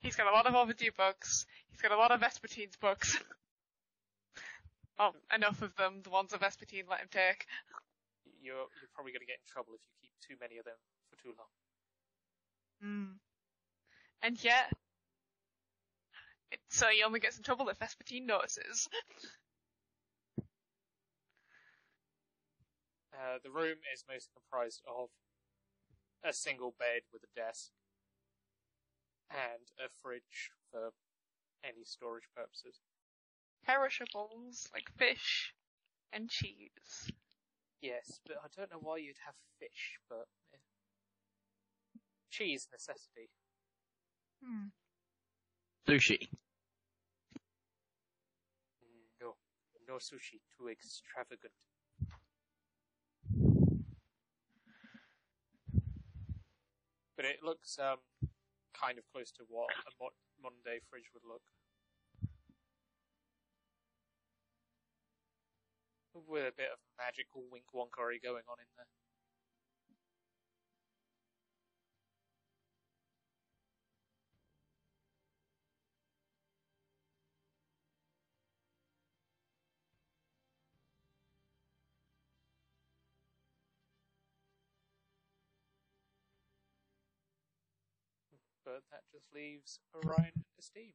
[0.01, 1.47] He's got a lot of overdue books.
[1.71, 3.19] He's got a lot of Vespertine's books.
[4.99, 7.47] well, enough of them, the ones that Vespertine let him take.
[8.43, 10.77] You're you're probably going to get in trouble if you keep too many of them
[11.09, 11.49] for too long.
[12.83, 13.17] Hmm.
[14.23, 14.73] And yet,
[16.69, 18.89] so he only gets in trouble if Vespertine notices.
[23.13, 25.09] Uh, the room is mostly comprised of
[26.25, 27.71] a single bed with a desk
[29.31, 30.91] and a fridge for
[31.65, 32.81] any storage purposes.
[33.65, 35.55] Perishables, like fish
[36.13, 37.13] and cheese.
[37.81, 40.59] Yes, but I don't know why you'd have fish, but eh.
[42.31, 43.31] cheese necessity.
[44.43, 44.69] Hmm.
[45.89, 46.28] Sushi.
[49.20, 49.35] No,
[49.89, 51.52] no sushi, too extravagant.
[57.17, 57.99] But it looks um
[58.73, 61.43] kind of close to what a mo- modern day fridge would look.
[66.15, 69.00] With a bit of magical wink wonkery going on in there.
[88.71, 90.95] But that just leaves Orion and.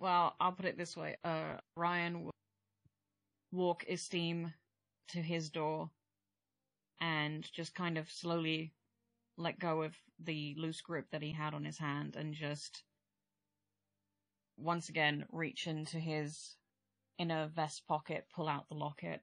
[0.00, 1.16] Well, I'll put it this way.
[1.22, 2.32] Uh, Orion will
[3.52, 4.52] walk Esteem
[5.10, 5.90] to his door
[7.00, 8.72] and just kind of slowly
[9.36, 12.82] let go of the loose grip that he had on his hand and just
[14.56, 16.56] once again reach into his
[17.18, 19.20] inner vest pocket, pull out the locket,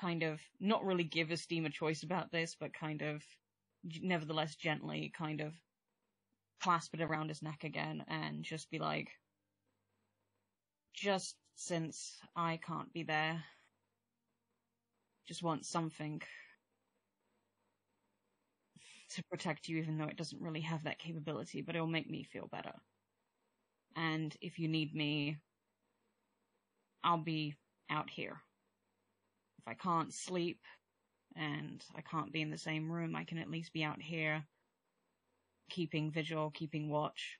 [0.00, 3.22] kind of not really give Esteem a choice about this, but kind of
[3.82, 5.54] nevertheless gently kind of
[6.60, 9.10] clasp it around his neck again and just be like,
[10.94, 13.44] just since I can't be there,
[15.26, 16.20] just want something
[19.10, 22.22] to protect you, even though it doesn't really have that capability, but it'll make me
[22.22, 22.74] feel better.
[23.96, 25.38] And if you need me,
[27.02, 27.54] I'll be
[27.88, 28.42] out here.
[29.58, 30.60] If I can't sleep
[31.36, 34.44] and I can't be in the same room, I can at least be out here
[35.70, 37.38] keeping vigil, keeping watch.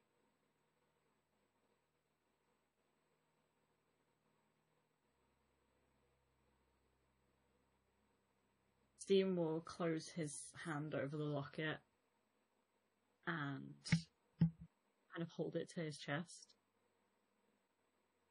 [9.01, 11.79] Esteem will close his hand over the locket
[13.27, 13.75] and
[14.41, 16.47] kind of hold it to his chest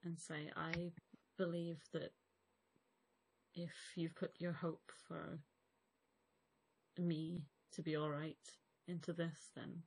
[0.06, 0.92] and say, I
[1.38, 2.14] believe that
[3.54, 5.40] if you've put your hope for
[6.98, 7.44] me
[7.74, 8.38] to be alright
[8.88, 9.84] into this, then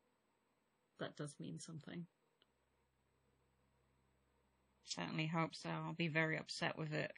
[1.00, 2.06] that does mean something.
[4.84, 5.68] Certainly hope so.
[5.68, 7.12] I'll be very upset with it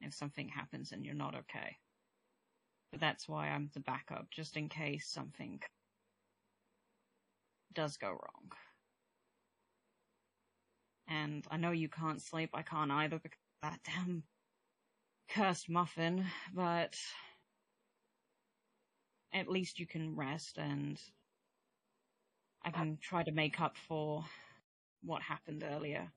[0.00, 1.76] if something happens and you're not okay.
[2.90, 5.60] But that's why I'm the backup, just in case something
[7.74, 8.50] does go wrong.
[11.08, 14.22] And I know you can't sleep, I can't either because that damn
[15.28, 16.96] cursed muffin, but
[19.32, 21.00] at least you can rest and
[22.64, 24.24] I can try to make up for
[25.02, 26.12] what happened earlier.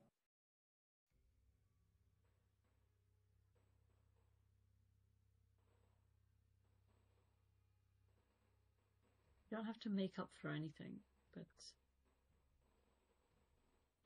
[9.50, 10.98] You don't have to make up for anything,
[11.34, 11.46] but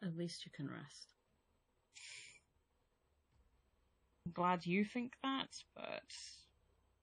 [0.04, 1.14] at least you can rest.
[4.26, 6.14] I'm glad you think that, but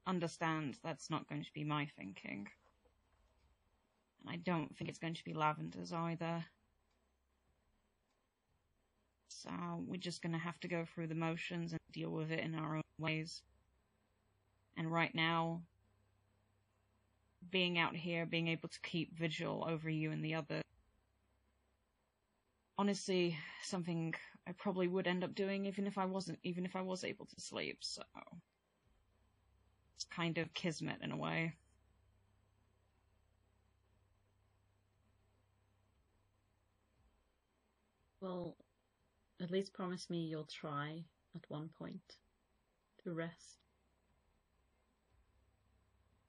[0.06, 2.48] understand that's not going to be my thinking.
[4.20, 6.44] And I don't think it's going to be Lavender's either.
[9.28, 9.50] So
[9.86, 12.54] we're just going to have to go through the motions and deal with it in
[12.54, 13.42] our own ways.
[14.76, 15.62] And right now,
[17.50, 20.62] being out here, being able to keep vigil over you and the other,
[22.78, 24.14] honestly, something
[24.46, 27.26] I probably would end up doing even if I wasn't, even if I was able
[27.26, 27.78] to sleep.
[27.80, 28.02] So
[29.96, 31.54] it's kind of kismet in a way.
[38.20, 38.56] Well,
[39.40, 41.02] at least promise me you'll try
[41.34, 42.16] at one point
[43.04, 43.56] to rest.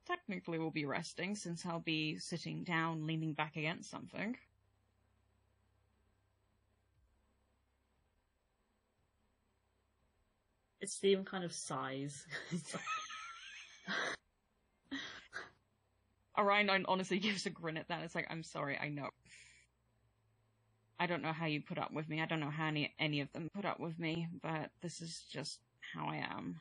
[0.06, 4.38] Technically, we'll be resting since I'll be sitting down, leaning back against something.
[10.82, 12.26] Esteem kind of sighs.
[16.38, 18.04] Orion honestly gives a grin at that.
[18.04, 19.10] It's like, I'm sorry, I know.
[21.00, 22.22] I don't know how you put up with me.
[22.22, 25.24] I don't know how any, any of them put up with me, but this is
[25.32, 25.60] just
[25.94, 26.60] how I am.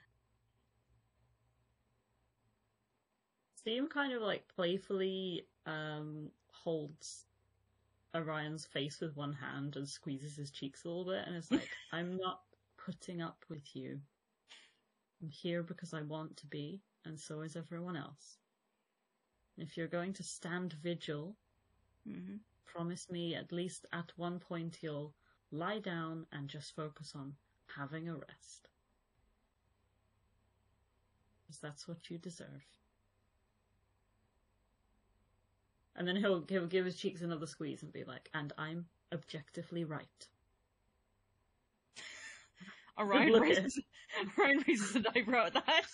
[3.56, 7.24] Esteem kind of like playfully um holds
[8.14, 11.68] Orion's face with one hand and squeezes his cheeks a little bit and it's like,
[11.92, 12.40] I'm not
[12.76, 14.00] putting up with you.
[15.22, 18.38] I'm here because I want to be, and so is everyone else.
[19.56, 21.36] If you're going to stand vigil,
[22.06, 22.36] hmm
[22.76, 25.14] promise me at least at one point you'll
[25.50, 27.34] lie down and just focus on
[27.74, 28.68] having a rest.
[31.42, 32.64] Because that's what you deserve.
[35.96, 39.84] And then he'll, he'll give his cheeks another squeeze and be like, and I'm objectively
[39.84, 40.28] right.
[42.98, 43.80] Orion raises,
[44.38, 45.86] Orion raises an eyebrow at that.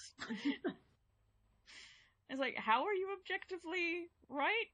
[2.32, 4.66] it's like, how are you objectively right?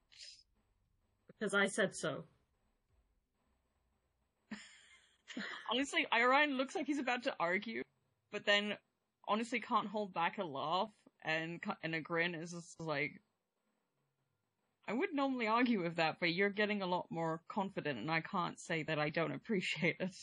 [1.27, 2.23] Because I said so.
[5.71, 7.81] Honestly, Orion looks like he's about to argue,
[8.31, 8.77] but then
[9.27, 10.89] honestly can't hold back a laugh
[11.23, 13.21] and and a grin is just like,
[14.87, 18.21] I would normally argue with that, but you're getting a lot more confident, and I
[18.21, 20.15] can't say that I don't appreciate it.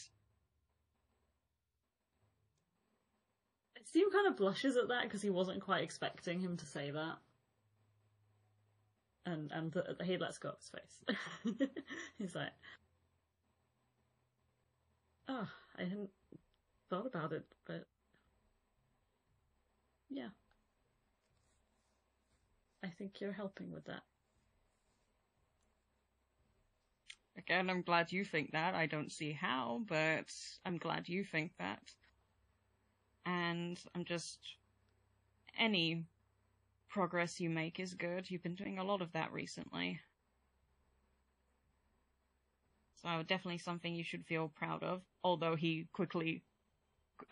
[3.78, 7.18] Esteem kind of blushes at that because he wasn't quite expecting him to say that.
[9.26, 11.68] And and the, he lets go of his face.
[12.18, 12.52] He's like,
[15.28, 15.48] "Oh,
[15.78, 16.10] I hadn't
[16.88, 17.86] thought about it, but
[20.08, 20.28] yeah,
[22.84, 24.02] I think you're helping with that."
[27.36, 28.74] Again, I'm glad you think that.
[28.74, 30.32] I don't see how, but
[30.64, 31.94] I'm glad you think that.
[33.26, 34.38] And I'm just,
[35.58, 36.04] any
[36.88, 38.30] progress you make is good.
[38.30, 40.00] You've been doing a lot of that recently.
[43.02, 45.02] So definitely something you should feel proud of.
[45.22, 46.42] Although he quickly,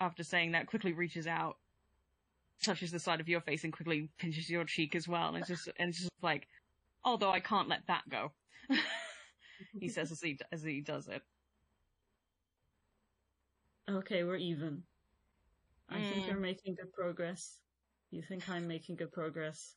[0.01, 1.57] after saying that, quickly reaches out,
[2.63, 5.29] touches the side of your face and quickly pinches your cheek as well.
[5.29, 6.47] And it's just, and it's just like,
[7.05, 8.33] although I can't let that go.
[9.81, 11.23] he says as he, as he does it.
[13.89, 14.83] Okay, we're even.
[15.89, 16.27] I think Mm.
[16.29, 17.61] you're making good progress.
[18.15, 19.75] You think I'm making good progress.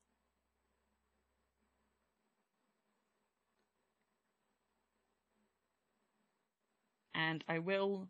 [7.17, 8.07] and I will,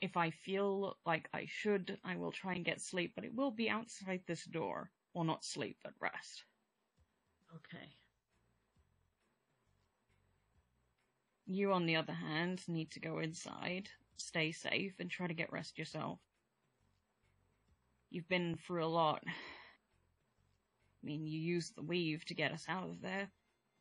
[0.00, 3.50] if I feel like I should, I will try and get sleep, but it will
[3.50, 4.90] be outside this door.
[5.12, 6.44] Or not sleep, but rest.
[7.54, 7.88] Okay.
[11.46, 15.52] You, on the other hand, need to go inside, stay safe, and try to get
[15.52, 16.18] rest yourself.
[18.10, 19.22] You've been through a lot.
[19.26, 19.32] I
[21.06, 23.28] mean, you used the weave to get us out of there,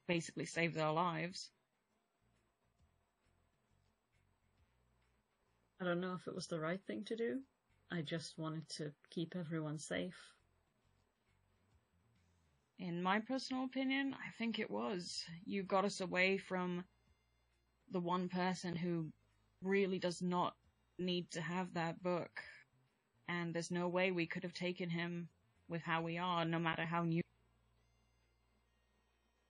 [0.08, 1.52] basically saved our lives.
[5.82, 7.40] I don't know if it was the right thing to do.
[7.92, 10.18] I just wanted to keep everyone safe.
[12.80, 15.24] In my personal opinion, I think it was.
[15.46, 16.84] You got us away from
[17.92, 19.08] the one person who
[19.62, 20.56] really does not
[20.98, 22.42] need to have that book.
[23.28, 25.30] And there's no way we could have taken him
[25.68, 27.22] with how we are, no matter how new.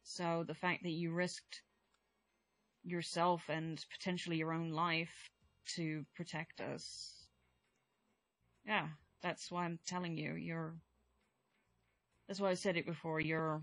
[0.04, 1.62] So the fact that you risked
[2.84, 5.30] yourself and potentially your own life
[5.76, 7.28] to protect us.
[8.66, 8.88] Yeah,
[9.22, 10.76] that's why I'm telling you, you're
[12.28, 13.20] that's why I said it before.
[13.20, 13.62] You're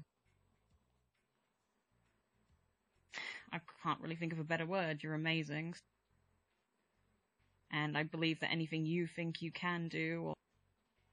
[3.52, 5.02] I can't really think of a better word.
[5.02, 5.74] You're amazing.
[7.72, 10.34] And I believe that anything you think you can do or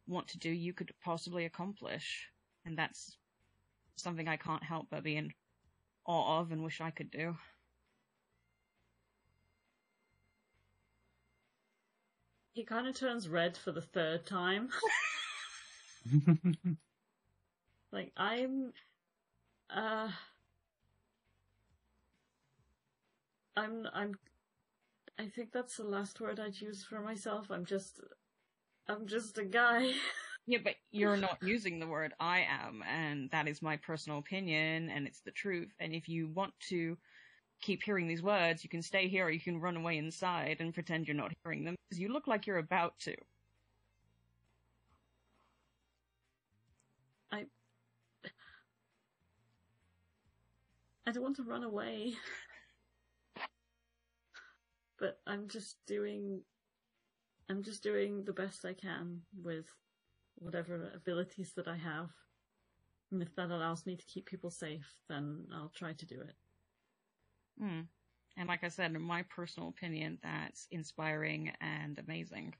[0.08, 2.28] want to do, you could possibly accomplish.
[2.66, 3.18] And that's
[3.96, 5.32] something I can't help but be in
[6.06, 7.38] awe of and wish I could do.
[12.54, 14.70] He kind of turns red for the third time.
[17.92, 18.74] like, I'm.
[19.70, 20.10] Uh.
[23.56, 23.88] I'm.
[23.94, 24.16] I'm.
[25.20, 27.48] I think that's the last word I'd use for myself.
[27.52, 28.00] I'm just.
[28.88, 29.92] I'm just a guy.
[30.48, 34.90] Yeah, but you're not using the word I am, and that is my personal opinion,
[34.90, 35.70] and it's the truth.
[35.80, 36.98] And if you want to
[37.62, 40.74] keep hearing these words, you can stay here or you can run away inside and
[40.74, 43.16] pretend you're not hearing them, because you look like you're about to.
[47.32, 47.46] I.
[51.06, 52.16] I don't want to run away.
[55.00, 56.42] But I'm just doing.
[57.50, 59.66] I'm just doing the best I can with
[60.36, 62.10] whatever abilities that I have.
[63.12, 66.36] And if that allows me to keep people safe, then I'll try to do it.
[67.60, 67.82] Hmm.
[68.38, 72.54] And like I said, in my personal opinion, that's inspiring and amazing.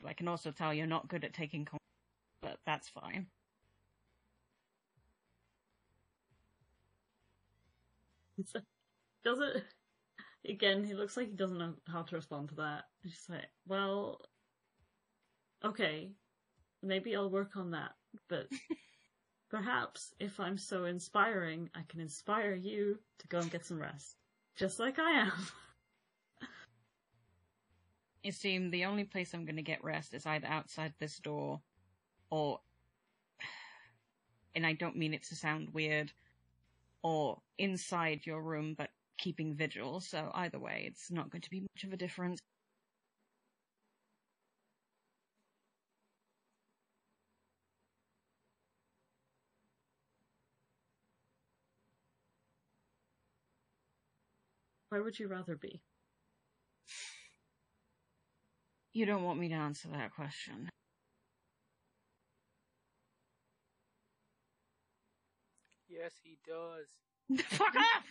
[0.00, 1.78] But I can also tell you're not good at taking com-
[2.40, 3.26] but that's fine.
[9.24, 9.64] Does it?
[10.48, 12.84] Again, he looks like he doesn't know how to respond to that.
[13.02, 14.20] He's just like, well,
[15.64, 16.12] okay,
[16.82, 17.90] maybe I'll work on that,
[18.28, 18.46] but
[19.50, 24.16] perhaps if I'm so inspiring, I can inspire you to go and get some rest.
[24.56, 25.32] Just like I am.
[28.22, 31.60] You see, the only place I'm going to get rest is either outside this door
[32.30, 32.60] or,
[34.54, 36.12] and I don't mean it to sound weird,
[37.02, 40.00] or inside your room, but keeping vigil.
[40.00, 42.40] So either way, it's not going to be much of a difference.
[54.90, 55.80] Where would you rather be?
[58.92, 60.68] You don't want me to answer that question.
[66.00, 67.44] Yes, he does.
[67.44, 68.04] Fuck off!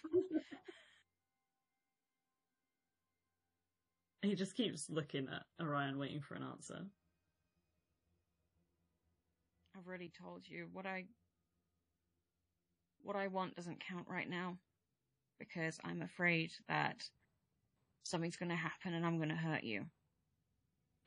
[4.22, 6.86] He just keeps looking at Orion, waiting for an answer.
[9.76, 11.06] I've already told you what I
[13.02, 14.58] what I want doesn't count right now
[15.40, 17.04] because I'm afraid that
[18.04, 19.86] something's going to happen and I'm going to hurt you.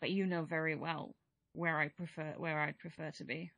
[0.01, 1.15] But you know very well
[1.53, 3.53] where I prefer where I'd prefer to be.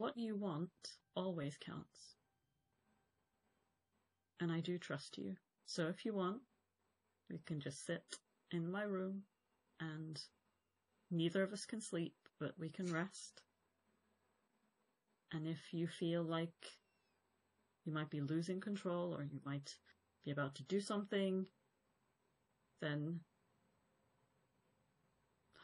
[0.00, 0.70] What you want
[1.14, 2.16] always counts.
[4.40, 5.34] And I do trust you.
[5.66, 6.40] So if you want,
[7.28, 8.16] we can just sit
[8.50, 9.24] in my room
[9.78, 10.18] and
[11.10, 13.42] neither of us can sleep, but we can rest.
[15.34, 16.78] And if you feel like
[17.84, 19.76] you might be losing control or you might
[20.24, 21.44] be about to do something,
[22.80, 23.20] then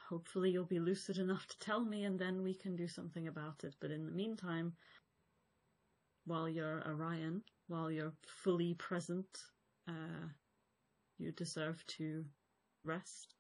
[0.09, 3.65] hopefully you'll be lucid enough to tell me and then we can do something about
[3.65, 3.75] it.
[3.81, 4.73] But in the meantime,
[6.25, 9.27] while you're Orion, while you're fully present,
[9.89, 10.29] uh,
[11.19, 12.25] you deserve to
[12.85, 13.35] rest.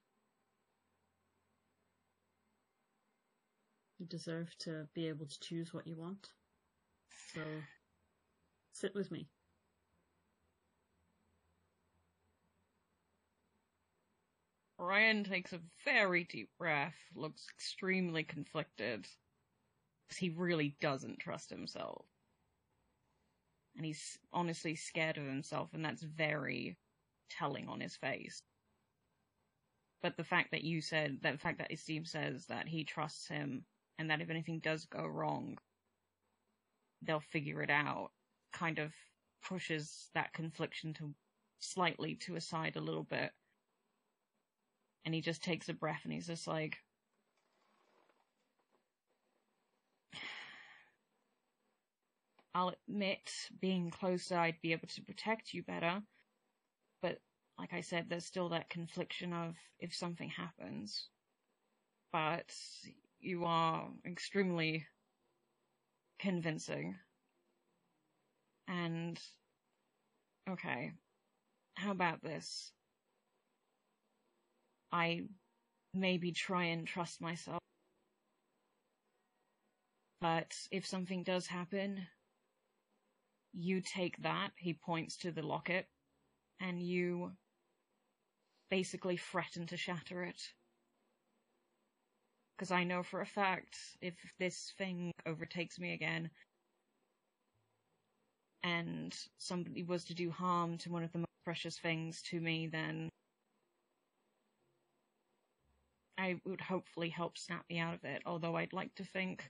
[3.99, 6.29] You deserve to be able to choose what you want.
[7.35, 7.41] So,
[8.73, 9.29] sit with me.
[14.87, 19.09] Orion takes a very deep breath, looks extremely conflicted.
[20.17, 22.07] He really doesn't trust himself.
[23.75, 26.79] And he's honestly scared of himself, and that's very
[27.29, 28.45] telling on his face.
[30.03, 33.27] But the fact that you said, that the fact that Esteem says that he trusts
[33.27, 33.65] him,
[33.99, 35.59] and that if anything does go wrong,
[37.03, 38.13] they'll figure it out,
[38.53, 38.95] kind of
[39.43, 41.13] pushes that confliction to
[41.59, 43.33] slightly to a side a little bit
[45.07, 46.77] and he just takes a breath and he's just like,
[52.53, 56.03] I'll admit, being closer, I'd be able to protect you better.
[57.03, 57.19] But,
[57.57, 61.09] like I said, there's still that confliction of if something happens.
[62.13, 62.53] But
[63.21, 64.87] you are extremely
[66.19, 66.97] convincing.
[68.67, 69.21] And,
[70.51, 70.93] okay,
[71.77, 72.73] how about this?
[74.97, 75.25] I
[75.93, 77.61] maybe try and trust myself.
[80.23, 82.07] But if something does happen,
[83.53, 85.87] you take that, he points to the locket,
[86.61, 87.33] and you
[88.71, 90.41] basically threaten to shatter it.
[92.57, 96.31] Because I know for a fact, if this thing overtakes me again,
[98.63, 102.67] and somebody was to do harm to one of the most precious things to me,
[102.67, 103.11] then
[106.27, 108.23] I would hopefully help snap me out of it.
[108.27, 109.49] Although I'd like to think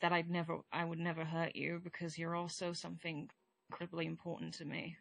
[0.00, 3.30] that I'd never, I would never hurt you because you're also something
[3.70, 4.96] incredibly important to me.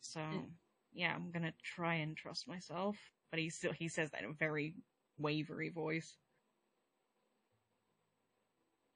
[0.00, 0.46] So, mm.
[0.94, 2.96] yeah, I'm gonna try and trust myself,
[3.30, 4.74] but he still he says that in a very
[5.18, 6.16] wavery voice.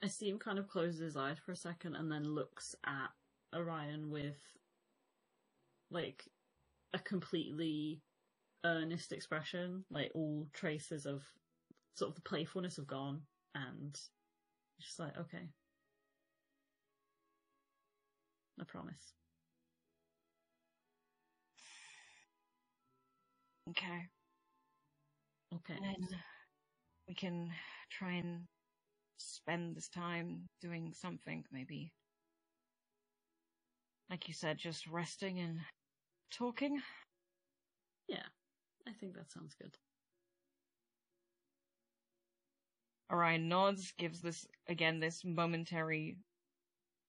[0.02, 3.10] Esteem kind of closes his eyes for a second and then looks at
[3.54, 4.36] Orion with
[5.94, 6.24] like
[6.94, 8.02] a completely
[8.64, 11.24] earnest expression, like all traces of
[11.94, 13.22] sort of the playfulness have gone
[13.54, 13.98] and
[14.80, 15.48] just like, okay.
[18.60, 19.14] I promise.
[23.68, 24.08] Okay.
[25.54, 25.78] Okay.
[25.82, 26.08] And
[27.08, 27.50] we can
[27.90, 28.46] try and
[29.18, 31.92] spend this time doing something, maybe.
[34.10, 35.60] Like you said, just resting and
[36.36, 36.80] talking.
[38.08, 38.26] Yeah.
[38.86, 39.74] I think that sounds good.
[43.10, 46.18] Orion nods, gives this, again, this momentary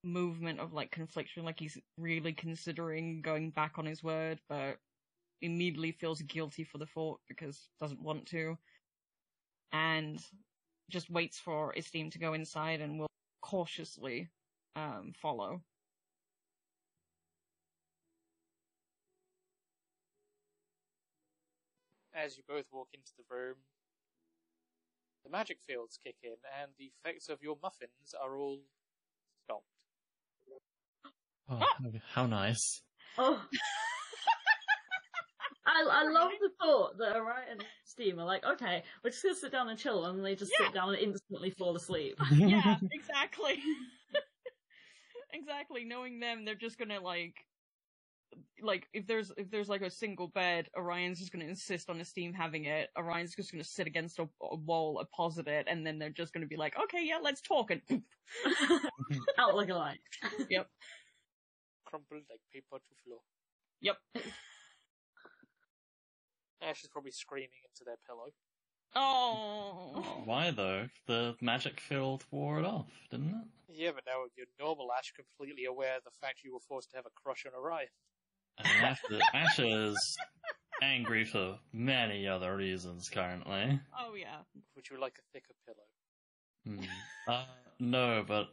[0.03, 4.77] movement of like confliction, like he's really considering going back on his word, but
[5.41, 8.57] immediately feels guilty for the thought because doesn't want to.
[9.71, 10.19] And
[10.89, 13.07] just waits for Esteem to go inside and will
[13.41, 14.29] cautiously
[14.75, 15.61] um, follow.
[22.15, 23.55] As you both walk into the room,
[25.25, 28.59] the magic fields kick in, and the effects of your muffins are all
[29.43, 29.65] stopped.
[31.49, 31.77] Oh, ah!
[32.13, 32.81] how nice.
[33.17, 33.43] Oh.
[35.67, 39.35] I, I love the thought that Orion and Esteem are like, okay, we're just gonna
[39.35, 40.67] sit down and chill, and they just Yeah.
[40.67, 42.17] sit down and instantly fall asleep.
[42.31, 43.59] yeah, exactly.
[45.33, 45.83] exactly.
[45.83, 47.35] Knowing them, they're just gonna like,
[48.61, 52.33] like if there's if there's like a single bed, Orion's just gonna insist on Esteem
[52.33, 52.89] having it.
[52.97, 56.45] Orion's just gonna sit against a, a wall opposite it, and then they're just gonna
[56.45, 57.71] be like, okay, yeah, let's talk.
[57.71, 57.81] And
[59.37, 59.99] Out like a light.
[60.49, 60.67] yep,
[61.85, 63.19] Crumpled like paper to floor.
[63.81, 63.97] yep.
[66.61, 68.29] Ash is probably screaming into their pillow.
[68.95, 70.87] Oh, Why though?
[71.05, 73.45] The magic field wore it off, didn't it?
[73.67, 76.95] Yeah, but now you're normal Ash, completely aware of the fact you were forced to
[76.97, 77.89] have a crush on Orion.
[78.57, 78.99] And Ash,
[79.33, 80.17] Ash is
[80.81, 83.79] angry for many other reasons currently.
[83.99, 84.37] oh yeah.
[84.75, 86.77] Would you like a thicker pillow?
[86.77, 86.85] Hmm.
[87.27, 87.45] Uh,
[87.79, 88.47] no, but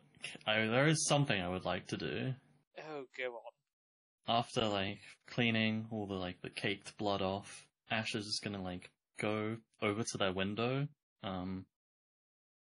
[0.46, 2.34] I, there is something I would like to do.
[2.78, 4.36] Oh, go on.
[4.38, 8.90] After like cleaning all the like the caked blood off, Ash is just gonna like
[9.18, 10.86] go over to their window,
[11.22, 11.66] um,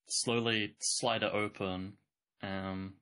[0.08, 1.94] slowly slide it open,
[2.42, 2.94] um,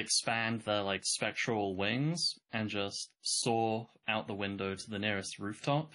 [0.00, 5.92] expand their like spectral wings, and just soar out the window to the nearest rooftop.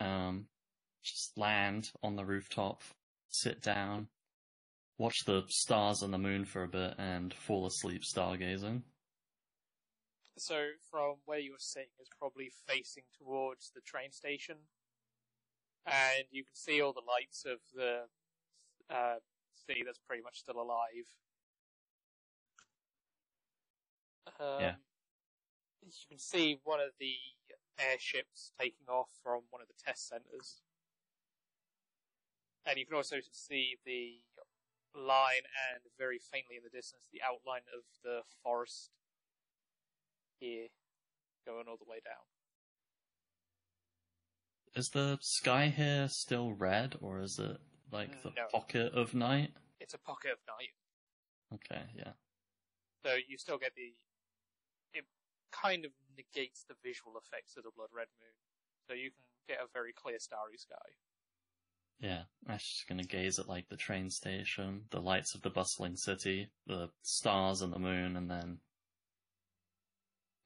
[0.00, 0.06] Hmm.
[0.06, 0.46] Um,
[1.02, 2.82] just land on the rooftop,
[3.28, 4.08] sit down,
[4.98, 8.82] watch the stars and the moon for a bit, and fall asleep stargazing.
[10.38, 14.56] So, from where you're sitting, is probably facing towards the train station,
[15.86, 18.02] and you can see all the lights of the
[18.94, 19.16] uh,
[19.66, 21.08] city that's pretty much still alive.
[24.40, 24.74] Um, Yeah.
[25.82, 27.14] You can see one of the
[27.78, 30.62] airships taking off from one of the test centers,
[32.64, 34.20] and you can also see the
[34.98, 38.90] line and very faintly in the distance the outline of the forest
[40.40, 40.68] here
[41.44, 42.24] going all the way down.
[44.74, 47.58] Is the sky here still red, or is it
[47.92, 48.46] like the No.
[48.50, 49.54] pocket of night?
[49.78, 50.74] It's a pocket of night,
[51.54, 52.14] Okay, yeah.
[53.04, 53.94] so you still get the.
[55.46, 58.34] It kind of negates the visual effects of the blood red moon,
[58.88, 60.74] so you can get a very clear starry sky.
[61.98, 65.96] Yeah, Ash is gonna gaze at like the train station, the lights of the bustling
[65.96, 68.58] city, the stars and the moon, and then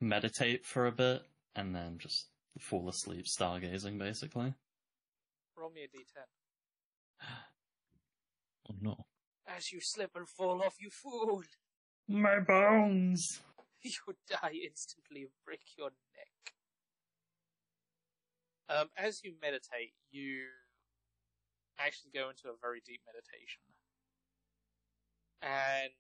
[0.00, 1.22] meditate for a bit,
[1.56, 4.54] and then just fall asleep stargazing, basically.
[5.56, 6.24] Roll me a d10.
[8.68, 9.06] Oh no.
[9.46, 11.42] As you slip and fall off, you fool!
[12.06, 13.40] My bones!
[13.84, 16.55] You die instantly and break your neck.
[18.68, 20.42] Um, as you meditate, you
[21.78, 23.62] actually go into a very deep meditation.
[25.42, 25.92] And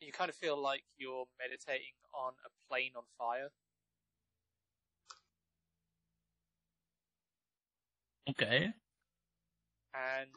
[0.00, 3.50] you kind of feel like you're meditating on a plane on fire.
[8.28, 8.72] Okay.
[9.94, 10.30] And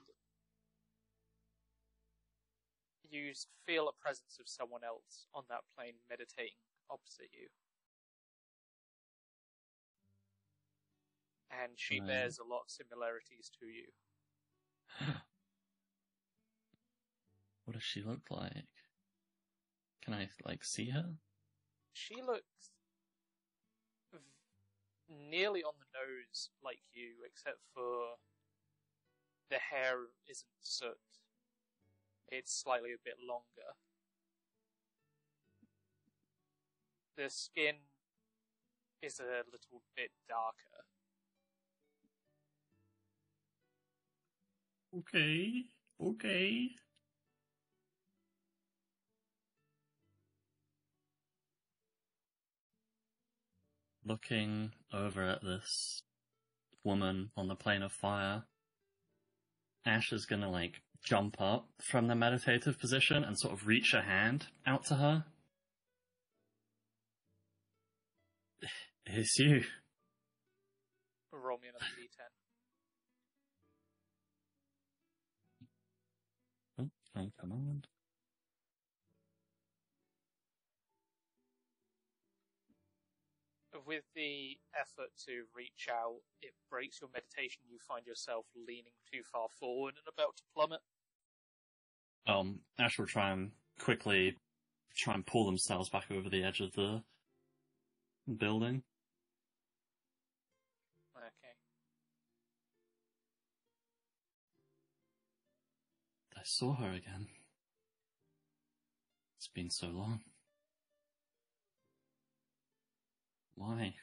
[3.16, 3.34] you
[3.66, 6.58] feel a presence of someone else on that plane meditating
[6.90, 7.48] opposite you.
[11.50, 12.08] And she Right.
[12.08, 13.92] bears a lot of similarities to you.
[17.66, 18.68] What does she look like?
[20.03, 21.18] Can I like see her?
[21.94, 22.72] She looks
[24.11, 24.19] v-
[25.10, 28.18] nearly on the nose like you, except for
[29.50, 31.00] the hair isn't soot.
[32.30, 33.76] It's slightly a bit longer.
[37.18, 37.76] The skin
[39.02, 40.86] is a little bit darker.
[44.98, 45.66] Okay.
[46.02, 46.70] Okay.
[54.06, 56.02] Looking over at this
[56.84, 58.44] woman on the plane of fire,
[59.86, 64.01] Ash is gonna like jump up from the meditative position and sort of reach a
[64.01, 65.25] hand out to her.
[69.06, 69.64] It's you.
[71.32, 72.25] Roll me another d10.
[76.80, 77.84] Oh, oh, come on.
[83.85, 87.61] With the effort to reach out, it breaks your meditation.
[87.69, 90.80] You find yourself leaning too far forward and about to plummet.
[92.28, 94.38] Um, Ash will try and quickly
[94.95, 97.04] try and pull themselves back over the edge of the
[98.38, 98.84] building.
[101.16, 101.56] Okay.
[106.36, 107.28] I saw her again.
[109.38, 110.22] It's been so long.
[113.56, 113.95] Why?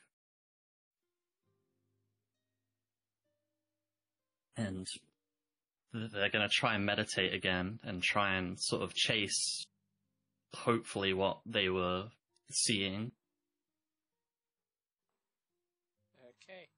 [4.57, 4.89] And
[5.93, 9.67] th- they're gonna try and meditate again and try and sort of chase,
[10.55, 12.11] hopefully, what they were
[12.51, 13.13] seeing.
[16.45, 16.69] Okay.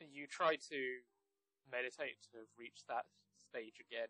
[0.00, 1.00] You try to
[1.70, 3.04] meditate to reach that
[3.36, 4.08] stage again,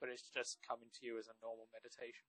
[0.00, 2.26] but it's just coming to you as a normal meditation.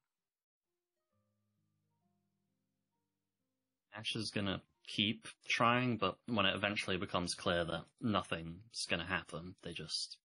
[3.95, 9.55] Ash is gonna keep trying, but when it eventually becomes clear that nothing's gonna happen,
[9.63, 10.17] they just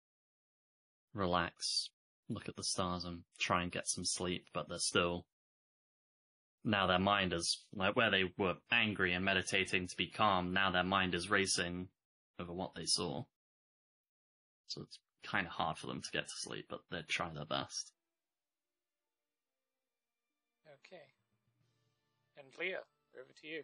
[1.14, 1.90] relax,
[2.28, 5.26] look at the stars and try and get some sleep, but they're still
[6.64, 10.70] now their mind is like where they were angry and meditating to be calm, now
[10.70, 11.88] their mind is racing
[12.38, 13.24] over what they saw.
[14.66, 17.46] So it's kind of hard for them to get to sleep, but they try their
[17.46, 17.92] best.
[20.86, 21.02] Okay.
[22.36, 22.82] And Leah,
[23.14, 23.62] over to you.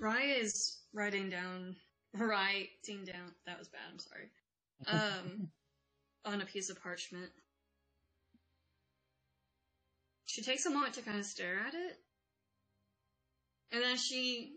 [0.00, 1.76] Rai is writing down,
[2.14, 4.30] writing down, that was bad, I'm sorry,
[4.86, 5.48] um,
[6.24, 7.30] on a piece of parchment.
[10.26, 11.98] She takes a moment to kind of stare at it,
[13.72, 14.56] and then she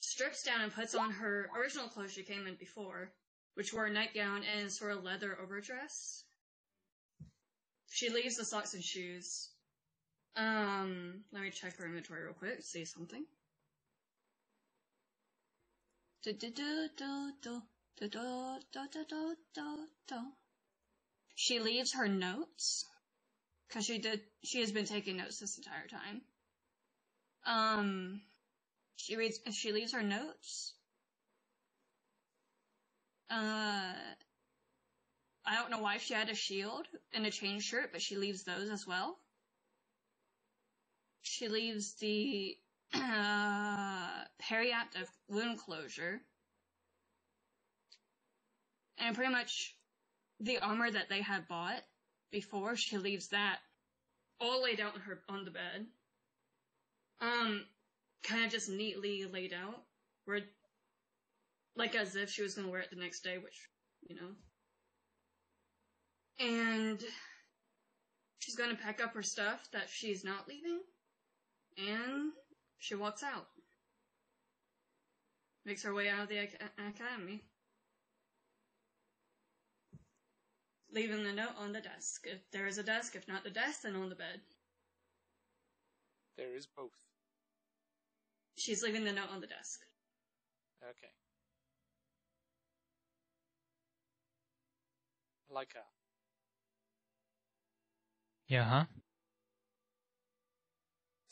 [0.00, 3.12] strips down and puts on her original clothes she came in before,
[3.54, 6.24] which were a nightgown and sort of leather overdress.
[7.90, 9.50] She leaves the socks and shoes.
[10.36, 13.24] Um, let me check her inventory real quick, see something.
[16.22, 17.62] Du- du- du- du- du-
[17.96, 20.32] du- du- du- du- du- du.
[21.36, 22.84] She leaves her notes
[23.68, 24.20] because she did.
[24.44, 26.22] She has been taking notes this entire time.
[27.46, 28.22] Um,
[28.96, 29.38] she reads.
[29.52, 30.74] She leaves her notes.
[33.30, 33.94] Uh,
[35.44, 38.42] I don't know why she had a shield and a chain shirt, but she leaves
[38.44, 39.18] those as well.
[41.22, 42.56] She leaves the
[42.94, 46.20] uh, periapt of wound closure.
[48.98, 49.76] And pretty much
[50.40, 51.82] the armor that they had bought
[52.30, 53.58] before, she leaves that
[54.40, 55.86] all laid out on her on the bed.
[57.20, 57.64] Um,
[58.22, 59.82] kind of just neatly laid out,
[60.24, 60.40] where
[61.76, 63.68] like as if she was gonna wear it the next day, which
[64.02, 64.30] you know.
[66.40, 67.02] And
[68.38, 70.80] she's gonna pack up her stuff that she's not leaving,
[71.76, 72.32] and
[72.78, 73.48] she walks out.
[75.64, 77.42] Makes her way out of the ac- academy.
[80.90, 82.22] Leaving the note on the desk.
[82.24, 84.40] If there is a desk, if not the desk, then on the bed.
[86.36, 87.04] There is both.
[88.56, 89.80] She's leaving the note on the desk.
[90.82, 91.12] Okay.
[95.50, 95.80] Like her.
[98.46, 98.84] Yeah, huh?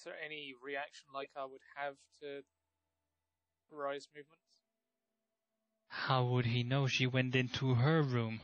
[0.07, 2.45] Is there any reaction like I would have to
[3.73, 4.39] Rai's movements?
[5.89, 8.41] How would he know she went into her room?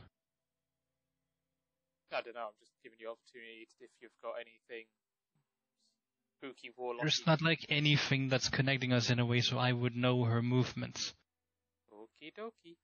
[2.11, 2.47] I don't know.
[2.47, 4.87] I'm just giving you opportunity if you've got anything
[6.35, 7.03] spooky warlock.
[7.03, 10.41] There's not like anything that's connecting us in a way so I would know her
[10.41, 11.13] movements.
[11.93, 12.75] Okie dokie.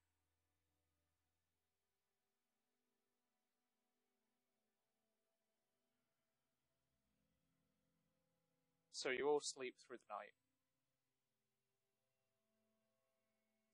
[8.99, 10.33] So you all sleep through the night.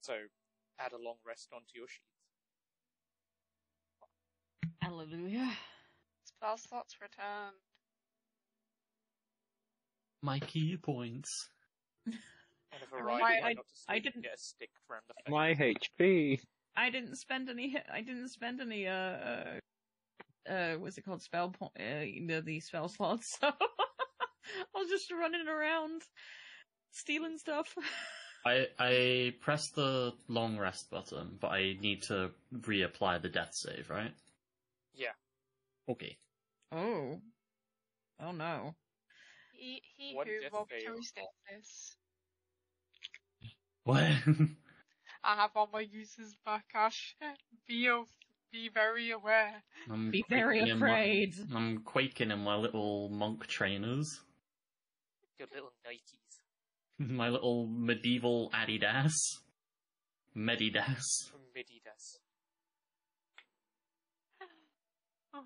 [0.02, 0.14] So
[0.80, 2.06] add a long rest onto your sheets.
[4.84, 5.52] Hallelujah.
[6.26, 7.56] Spell slots returned.
[10.22, 11.50] My ki points.
[12.06, 12.14] And
[12.84, 15.16] if a I- rider I- might not to I didn't- get a stick around the
[15.16, 15.32] face.
[15.32, 15.56] My
[16.00, 16.40] HP.
[16.78, 17.76] I didn't spend any.
[17.92, 18.88] I didn't spend any.
[18.88, 19.60] Uh, uh,
[20.48, 21.24] uh what's it called?
[21.24, 21.72] Spell point.
[21.80, 23.40] Uh, you know, the spell slots.
[23.42, 23.52] So
[24.76, 26.02] I was just running around,
[26.92, 27.76] stealing stuff.
[28.46, 33.90] I I press the long rest button, but I need to reapply the death save,
[33.90, 34.14] right?
[34.94, 35.14] Yeah.
[35.90, 36.18] Okay.
[36.72, 37.20] Oh.
[38.22, 38.76] Oh no.
[39.52, 40.94] He, he One who death walked fail.
[40.94, 41.02] through.
[43.84, 44.04] What?
[45.24, 47.16] I have all my uses back, Ash.
[47.68, 48.06] Be, o-
[48.52, 49.64] be very aware.
[49.90, 51.36] I'm Be very quaking in my- afraid.
[51.54, 54.20] I'm quaking in my little monk trainers,
[55.38, 56.40] Your little Nikes.
[57.00, 59.14] my little medieval Adidas,
[60.36, 61.30] Medidas.
[61.30, 62.20] From Mididas.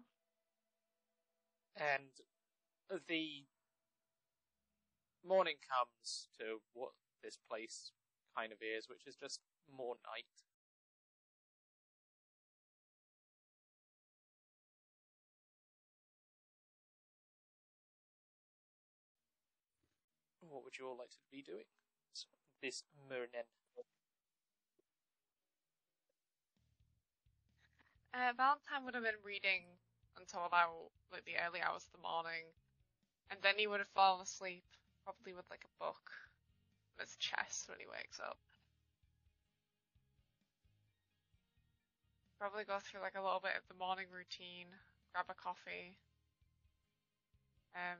[1.80, 2.11] And
[3.08, 3.45] the
[5.26, 6.92] morning comes to what
[7.24, 7.92] this place
[8.35, 9.40] kind of is, which is just
[9.72, 10.49] more night.
[20.69, 21.65] Would you all like to be doing
[22.61, 23.33] this morning?
[28.14, 29.65] Uh, Valentine would have been reading
[30.22, 32.45] until about like the early hours of the morning,
[33.33, 34.61] and then he would have fallen asleep,
[35.01, 36.06] probably with like a book
[36.93, 38.38] on his chest when he wakes up.
[42.38, 44.69] Probably go through like a little bit of the morning routine,
[45.17, 45.98] grab a coffee,
[47.73, 47.98] um,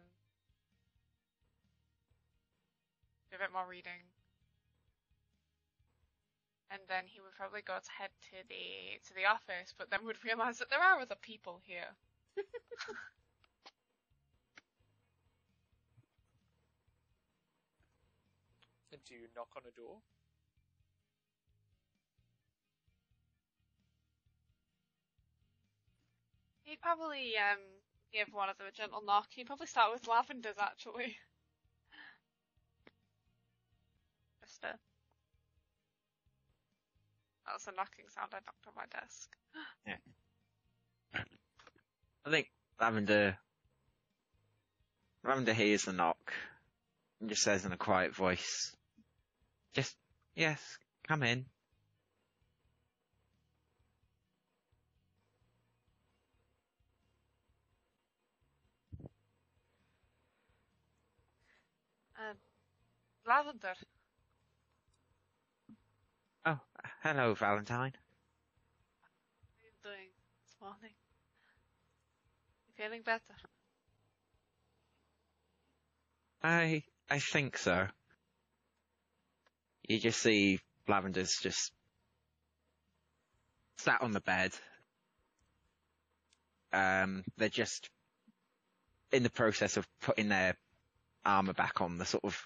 [3.30, 4.02] do a bit more reading,
[6.72, 10.04] and then he would probably go to head to the to the office, but then
[10.06, 11.96] would realize that there are other people here.
[18.92, 20.02] And do you knock on a door?
[26.64, 27.60] He'd probably um
[28.14, 29.28] give one of them a gentle knock.
[29.34, 31.18] He'd probably start with Lavender's actually.
[34.64, 34.68] A
[37.46, 39.30] that was a knocking sound I knocked on my desk.
[39.88, 39.98] Yeah.
[42.26, 43.38] I think Lavender.
[45.24, 46.34] Lavender hears the knock
[47.20, 48.76] and just says in a quiet voice,
[49.74, 49.96] "Just
[50.36, 51.46] yes, come in."
[62.18, 62.38] Um,
[63.26, 63.76] Lavender,
[66.46, 66.60] Oh,
[67.02, 67.94] hello, Valentine.
[69.02, 69.08] how
[69.48, 70.10] are you doing
[70.44, 70.92] this morning?
[72.68, 73.22] You feeling better?
[76.44, 77.88] I I think so.
[79.88, 81.72] You just see Lavender's just
[83.78, 84.52] sat on the bed.
[86.72, 87.90] Um, they're just
[89.12, 90.56] in the process of putting their
[91.26, 92.38] armor back on the sort of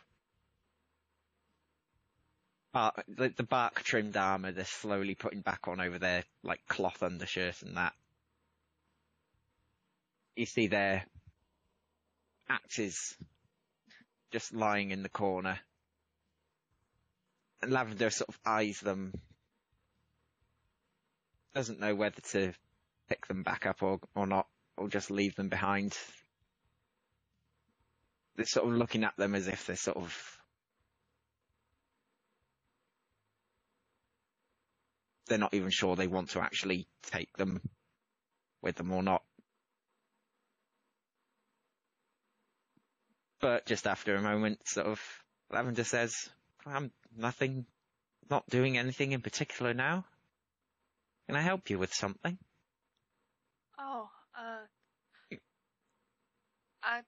[2.73, 4.51] bark, the, the bark trimmed armor.
[4.51, 7.93] They're slowly putting back on over their like cloth undershirt and that.
[10.35, 11.05] You see their
[12.49, 13.15] axes
[14.31, 15.59] just lying in the corner.
[17.61, 19.13] And Lavender sort of eyes them.
[21.53, 22.51] Doesn't know whether to
[23.07, 25.95] pick them back up or, or not, or just leave them behind.
[28.35, 30.39] They're sort of looking at them as if they're sort of
[35.33, 37.59] they're not even sure they want to actually take them
[38.61, 39.23] with them or not.
[43.41, 45.01] But just after a moment, sort of,
[45.51, 46.29] Lavender says,
[46.67, 47.65] I'm nothing,
[48.29, 50.05] not doing anything in particular now.
[51.25, 52.37] Can I help you with something?
[53.79, 55.37] Oh, uh,
[56.83, 57.01] I,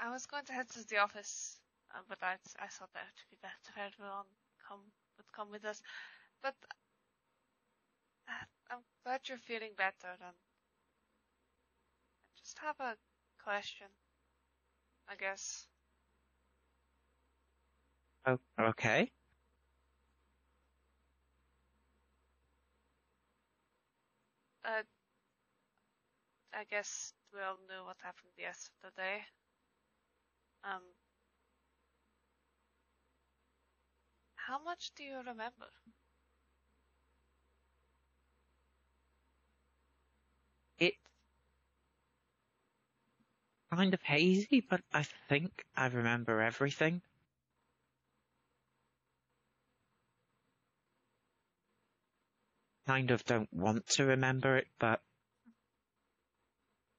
[0.00, 1.56] I was going to head to the office,
[1.94, 4.26] uh, but I, I thought that would be better if everyone
[4.68, 4.80] come
[5.18, 5.80] would come with us.
[6.42, 6.56] But
[8.70, 10.08] I'm glad you're feeling better.
[10.20, 10.32] And I
[12.38, 12.96] just have a
[13.42, 13.88] question,
[15.08, 15.66] I guess.
[18.26, 19.10] Oh, okay.
[24.64, 24.82] Uh,
[26.52, 29.24] I guess we all knew what happened yesterday.
[30.64, 30.82] Um,
[34.36, 35.68] how much do you remember?
[40.78, 40.96] It's
[43.72, 47.00] kind of hazy, but I think I remember everything.
[52.88, 55.00] Kind of don't want to remember it, but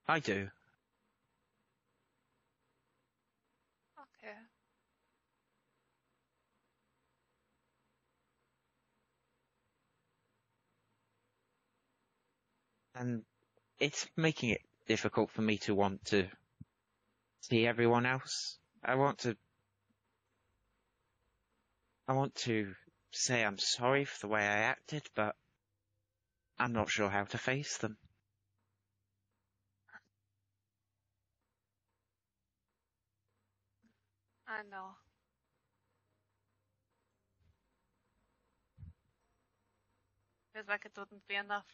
[0.09, 0.51] I do.
[3.97, 4.35] Okay.
[12.95, 13.23] And
[13.79, 16.27] it's making it difficult for me to want to
[17.41, 18.57] see everyone else.
[18.83, 19.35] I want to
[22.07, 22.73] I want to
[23.11, 25.35] say I'm sorry for the way I acted, but
[26.57, 27.97] I'm not sure how to face them.
[34.47, 34.95] I know.
[40.53, 41.65] Feels like it wouldn't be enough.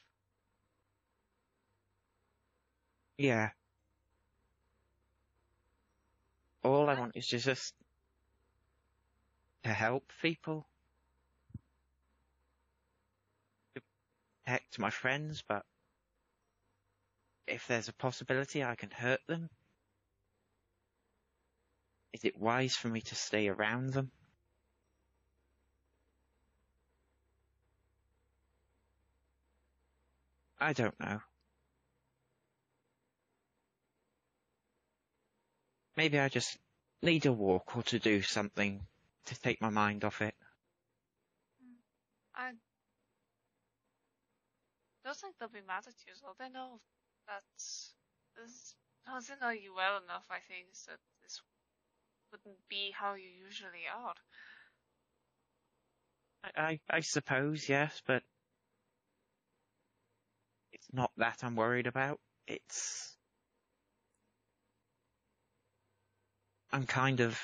[3.17, 3.51] Yeah.
[6.63, 7.73] All I want is to just
[9.63, 10.67] to help people.
[13.75, 13.81] To
[14.45, 15.63] protect my friends, but
[17.47, 19.49] if there's a possibility I can hurt them,
[22.13, 24.11] is it wise for me to stay around them?
[30.59, 31.19] I don't know.
[35.97, 36.57] Maybe I just
[37.01, 38.85] need a walk or to do something
[39.25, 40.35] to take my mind off it.
[42.35, 42.51] I
[45.05, 46.79] don't think they'll be mad at you, they know
[47.27, 47.43] that
[48.35, 48.75] this,
[49.07, 51.41] no, they know you well enough, I think, that this
[52.31, 54.13] wouldn't be how you usually are.
[56.43, 58.23] I, I, I suppose, yes, but
[60.73, 62.19] it's not that I'm worried about.
[62.47, 63.14] It's
[66.75, 67.39] I'm kind of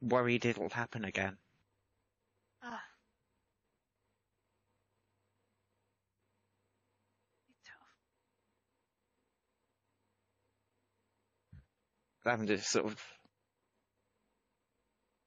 [0.00, 1.36] worried it'll happen again.
[2.62, 2.84] Ah.
[7.48, 7.88] Be tough.
[12.24, 13.02] Lavender sort of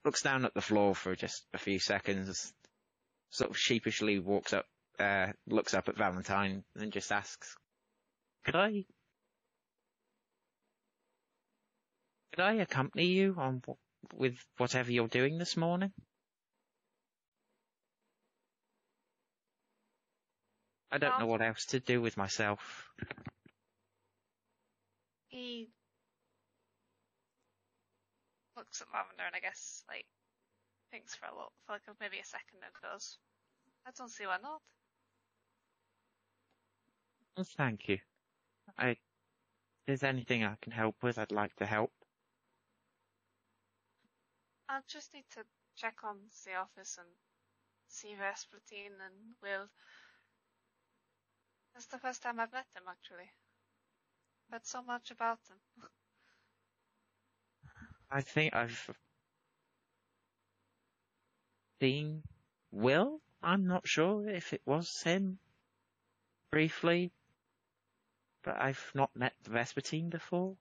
[0.05, 2.53] looks down at the floor for just a few seconds,
[3.29, 4.67] sort of sheepishly walks up,
[4.99, 7.57] uh, looks up at Valentine and just asks,
[8.45, 8.85] could I,
[12.35, 13.61] could I accompany you on
[14.13, 15.93] with whatever you're doing this morning?
[20.91, 22.91] I don't know what else to do with myself.
[25.29, 25.69] He
[28.57, 30.05] looks at Lavender and I guess like
[30.91, 33.17] thinks for a little, for like maybe a second and goes,
[33.85, 34.61] "I don't see why not."
[37.37, 37.99] Well, Thank you.
[38.77, 38.97] I, if
[39.87, 41.91] there's anything I can help with, I'd like to help.
[44.67, 45.41] I just need to
[45.75, 47.07] check on the office and
[47.87, 49.69] see Vespertine and Will.
[51.73, 53.29] That's the first time I've met them actually.
[54.51, 55.57] Heard so much about them.
[58.11, 58.89] I think I've
[61.79, 62.23] seen
[62.71, 63.21] Will.
[63.43, 65.37] I'm not sure if it was him
[66.51, 67.11] briefly,
[68.43, 70.55] but I've not met the Vespertine before.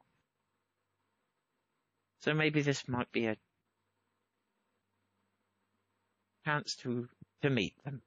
[2.21, 3.37] So maybe this might be a
[6.45, 7.09] chance to
[7.43, 8.03] to meet them.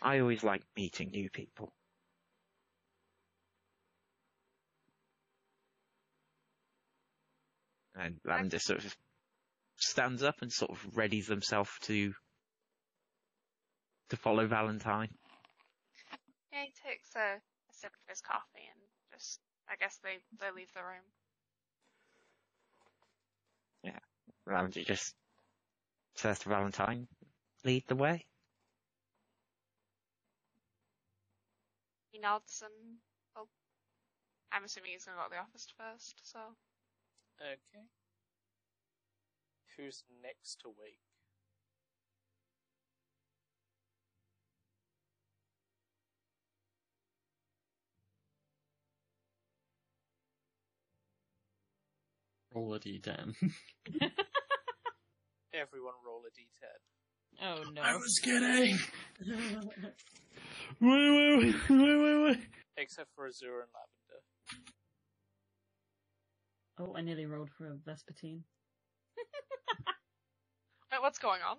[0.00, 1.72] I always like meeting new people.
[7.94, 8.96] And Lavender sort of
[9.76, 12.12] stands up and sort of readies himself to
[14.10, 15.08] to follow Valentine.
[16.52, 18.80] Yeah, he takes a, a sip of his coffee and
[19.12, 21.04] just, I guess they, they leave the room.
[24.48, 25.14] Ramsey just
[26.18, 27.06] says to Valentine,
[27.64, 28.26] lead the way.
[32.10, 32.98] He nods and,
[33.36, 33.48] well,
[34.52, 36.38] I'm assuming he's gonna go to the office first, so.
[37.40, 37.84] Okay.
[39.76, 40.98] Who's next to wake?
[52.52, 53.36] Roll a d10.
[55.54, 56.66] Everyone roll a d10.
[57.40, 57.82] Oh no.
[57.82, 58.78] I was kidding!
[60.80, 62.38] wait, wait, wait, wait, wait, wait.
[62.76, 64.20] Except for Azure and Lavender.
[66.80, 68.42] oh, I nearly rolled for a Vespertine.
[70.92, 71.56] Wait, what's going on?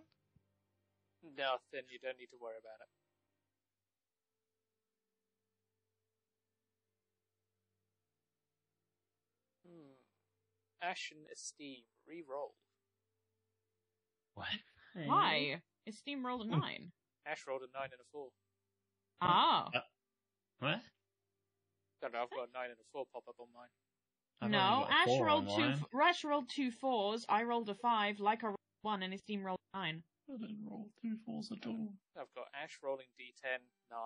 [1.37, 2.89] Nothing, you don't need to worry about it.
[9.67, 9.99] Hmm.
[10.81, 12.55] Ash Esteem, re-roll.
[14.39, 14.47] What?
[14.95, 15.07] Hey.
[15.07, 15.61] Why?
[15.87, 16.91] Esteem rolled a nine?
[17.27, 18.27] Ash rolled a 9 and a 4.
[19.21, 19.67] Ah.
[20.59, 20.79] What?
[22.01, 23.67] Don't know, I've got a 9 and a 4 pop up on mine.
[24.41, 25.59] I've no, only got a Ash rolled two.
[25.61, 25.71] mine.
[26.13, 27.25] f- rolled two fours.
[27.27, 28.21] I rolled a five.
[28.21, 30.03] Like I rolled one, and Esteem rolled a nine.
[30.33, 31.89] I didn't roll two fours at all.
[32.17, 33.57] I've got Ash rolling d10,
[33.91, 33.99] 9,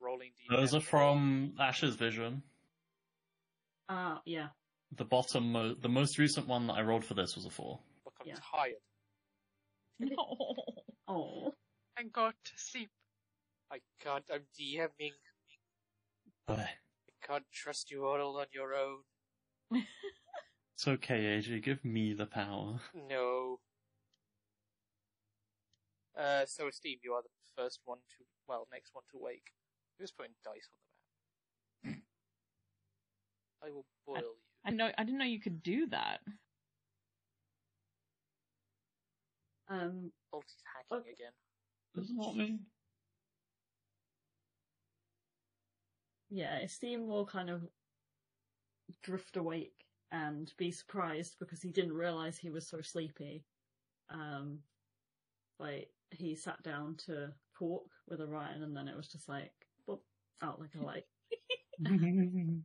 [0.00, 0.56] rolling d10.
[0.56, 2.42] Those are from Ash's vision.
[3.90, 4.48] Ah, yeah.
[4.96, 7.78] The bottom, mo- the most recent one that I rolled for this was a four.
[8.06, 8.34] Look, I'm Yeah.
[8.50, 8.72] tired.
[10.00, 10.54] No.
[11.10, 11.54] Oh.
[11.96, 12.90] And go to sleep.
[13.72, 15.12] I can't, I'm DMing.
[16.46, 16.68] But I
[17.26, 18.98] can't trust you all on your own.
[20.74, 21.62] it's okay, AJ.
[21.62, 22.78] Give me the power.
[23.08, 23.60] No.
[26.14, 29.52] Uh, so Esteem, you are the first one to, well, next one to wake.
[29.98, 30.78] Who's putting dice on
[31.84, 32.00] the map?
[33.64, 34.34] I will boil you.
[34.64, 34.90] I know.
[34.98, 36.20] I didn't know you could do that.
[39.68, 41.12] Um, Ulti's hacking Okay.
[41.12, 41.32] again.
[41.96, 42.58] It's not me.
[46.30, 47.62] yeah, Esteem will kind of
[49.02, 49.72] drift awake
[50.12, 53.44] and be surprised because he didn't realize he was so sleepy.
[54.10, 54.58] Um,
[55.58, 59.52] like he sat down to talk with Orion, and then it was just like,
[59.88, 60.00] boop,
[60.42, 61.04] out like a light.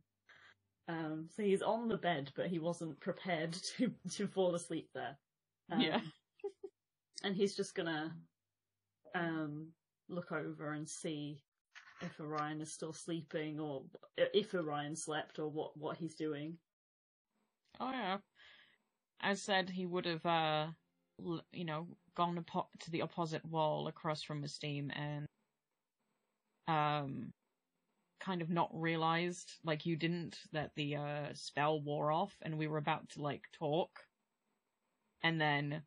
[0.86, 5.16] Um, so he's on the bed, but he wasn't prepared to to fall asleep there.
[5.70, 6.00] Um, Yeah.
[7.24, 8.14] And he's just gonna
[9.14, 9.72] um
[10.08, 11.40] look over and see
[12.02, 13.82] if Orion is still sleeping, or
[14.16, 16.58] if Orion slept, or what what he's doing.
[17.80, 18.18] Oh yeah.
[19.20, 20.66] As said, he would have, uh,
[21.52, 22.44] you know, gone
[22.80, 25.26] to the opposite wall across from Esteem and,
[26.68, 27.32] um,
[28.20, 32.66] kind of not realized, like you didn't, that the uh, spell wore off, and we
[32.66, 33.90] were about to like talk,
[35.22, 35.82] and then,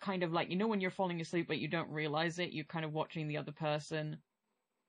[0.00, 2.64] kind of like you know when you're falling asleep but you don't realize it, you're
[2.64, 4.18] kind of watching the other person,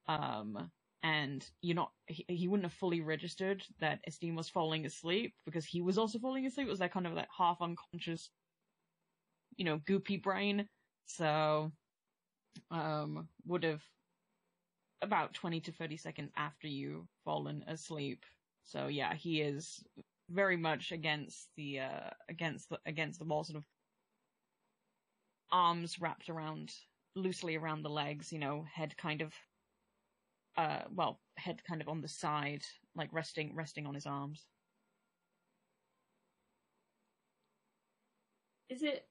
[0.07, 0.71] um,
[1.03, 5.65] and you're not he, he wouldn't have fully registered that Esteem was falling asleep because
[5.65, 6.67] he was also falling asleep.
[6.67, 8.29] It was that kind of like half unconscious,
[9.57, 10.67] you know, goopy brain.
[11.05, 11.71] So,
[12.71, 13.81] um, would have
[15.01, 18.25] about 20 to 30 seconds after you've fallen asleep.
[18.63, 19.83] So yeah, he is
[20.29, 23.65] very much against the, uh, against the, against the wall, sort of
[25.51, 26.73] arms wrapped around,
[27.15, 29.33] loosely around the legs, you know, head kind of
[30.57, 32.63] uh, well, head kind of on the side,
[32.93, 34.45] like resting, resting on his arms.
[38.67, 39.07] Is it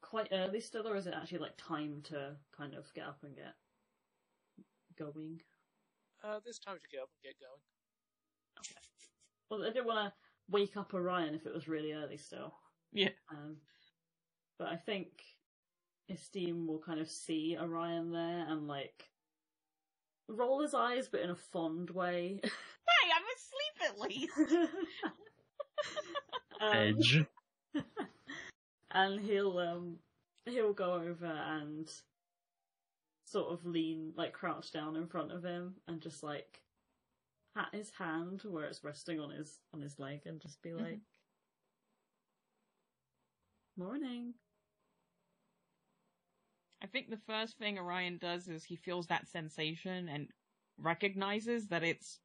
[0.00, 3.36] quite early still, or is it actually like time to kind of get up and
[3.36, 3.54] get
[4.98, 5.40] going?
[6.24, 7.60] Uh, there's time to get up and get going.
[8.58, 8.80] Okay.
[9.50, 10.12] Well, I didn't want to
[10.50, 12.54] wake up Orion if it was really early still.
[12.92, 13.10] Yeah.
[13.30, 13.56] Um,
[14.58, 15.08] but I think
[16.10, 19.08] Esteem will kind of see Orion there and like
[20.28, 22.40] roll his eyes, but in a fond way.
[23.00, 24.68] Hey, I'm asleep at least.
[26.60, 27.24] Um, Edge.
[28.90, 29.96] and he'll um
[30.44, 31.88] he'll go over and
[33.26, 36.62] sort of lean like crouch down in front of him and just like
[37.56, 40.98] pat his hand where it's resting on his on his leg and just be like
[43.76, 44.34] morning
[46.82, 50.28] I think the first thing Orion does is he feels that sensation and
[50.78, 52.20] recognizes that it's,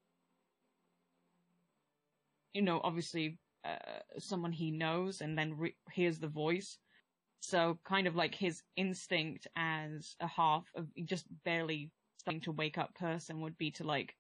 [2.54, 6.78] you know, obviously uh, someone he knows, and then re- hears the voice.
[7.40, 12.78] So kind of like his instinct as a half of just barely starting to wake
[12.78, 14.16] up person would be to like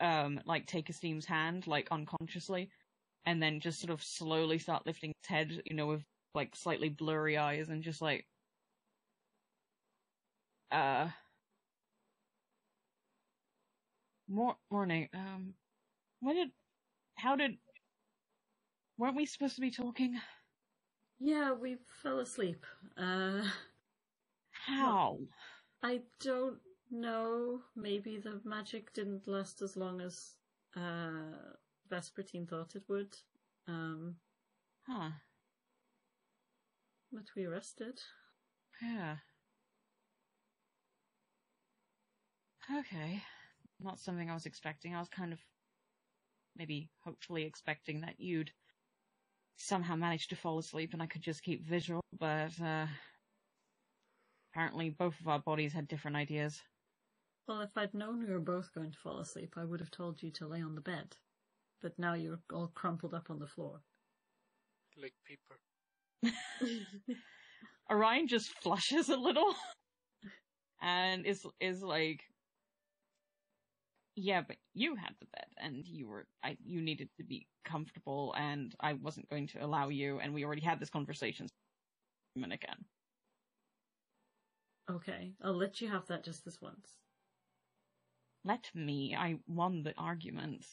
[0.00, 2.70] um, like take Esteem's hand, like unconsciously,
[3.26, 6.04] and then just sort of slowly start lifting its head, you know, with
[6.34, 8.26] like slightly blurry eyes and just like,
[10.70, 11.08] uh,
[14.28, 15.08] Mor- morning.
[15.14, 15.54] Um,
[16.20, 16.48] when did,
[17.16, 17.52] how did,
[18.98, 20.18] weren't we supposed to be talking?
[21.20, 22.64] Yeah, we fell asleep.
[22.96, 23.42] Uh,
[24.50, 25.18] How?
[25.82, 26.58] I don't
[26.90, 27.60] know.
[27.76, 30.34] Maybe the magic didn't last as long as
[30.76, 31.54] uh,
[31.90, 33.16] Vespertine thought it would.
[33.68, 34.16] Um,
[34.86, 35.10] Huh.
[37.14, 38.00] But we rested.
[38.82, 39.16] Yeah.
[42.80, 43.22] Okay.
[43.80, 44.94] Not something I was expecting.
[44.94, 45.40] I was kind of
[46.56, 48.50] maybe hopefully expecting that you'd
[49.56, 52.86] somehow manage to fall asleep and I could just keep visual, but uh
[54.52, 56.62] apparently both of our bodies had different ideas.
[57.46, 60.22] Well, if I'd known we were both going to fall asleep, I would have told
[60.22, 61.16] you to lay on the bed.
[61.82, 63.80] But now you're all crumpled up on the floor.
[64.96, 65.58] Like paper.
[67.90, 69.54] Orion just flushes a little
[70.82, 72.20] and is is like
[74.16, 78.34] yeah, but you had the bed and you were I you needed to be comfortable
[78.38, 81.48] and I wasn't going to allow you and we already had this conversation
[82.36, 82.84] and again.
[84.90, 86.98] Okay, I'll let you have that just this once.
[88.44, 89.16] Let me.
[89.18, 90.66] I won the argument.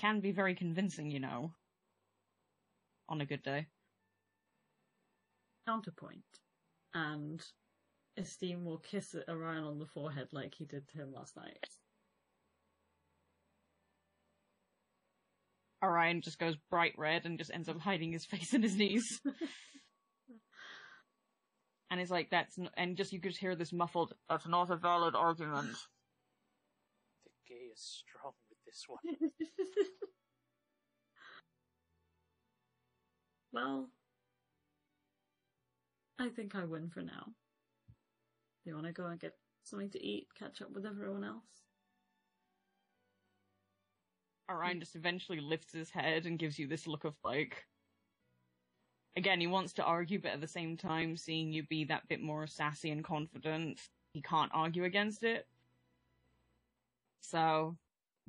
[0.00, 1.52] Can be very convincing, you know.
[3.08, 3.66] On a good day.
[5.66, 6.24] Counterpoint.
[6.94, 7.42] And
[8.16, 11.66] Esteem will kiss Orion on the forehead like he did to him last night.
[15.82, 19.20] Orion just goes bright red and just ends up hiding his face in his knees.
[21.90, 24.76] and he's like, that's, n-, and just, you could hear this muffled, that's not a
[24.76, 25.76] valid argument.
[27.24, 29.00] The gay is strong with this one.
[33.52, 33.90] well,
[36.18, 37.26] I think I win for now.
[38.62, 39.34] Do you want to go and get
[39.64, 41.42] something to eat, catch up with everyone else?
[44.50, 47.64] Orion just eventually lifts his head and gives you this look of like,
[49.16, 52.20] again, he wants to argue, but at the same time, seeing you be that bit
[52.20, 53.80] more sassy and confident,
[54.12, 55.46] he can't argue against it.
[57.20, 57.76] So,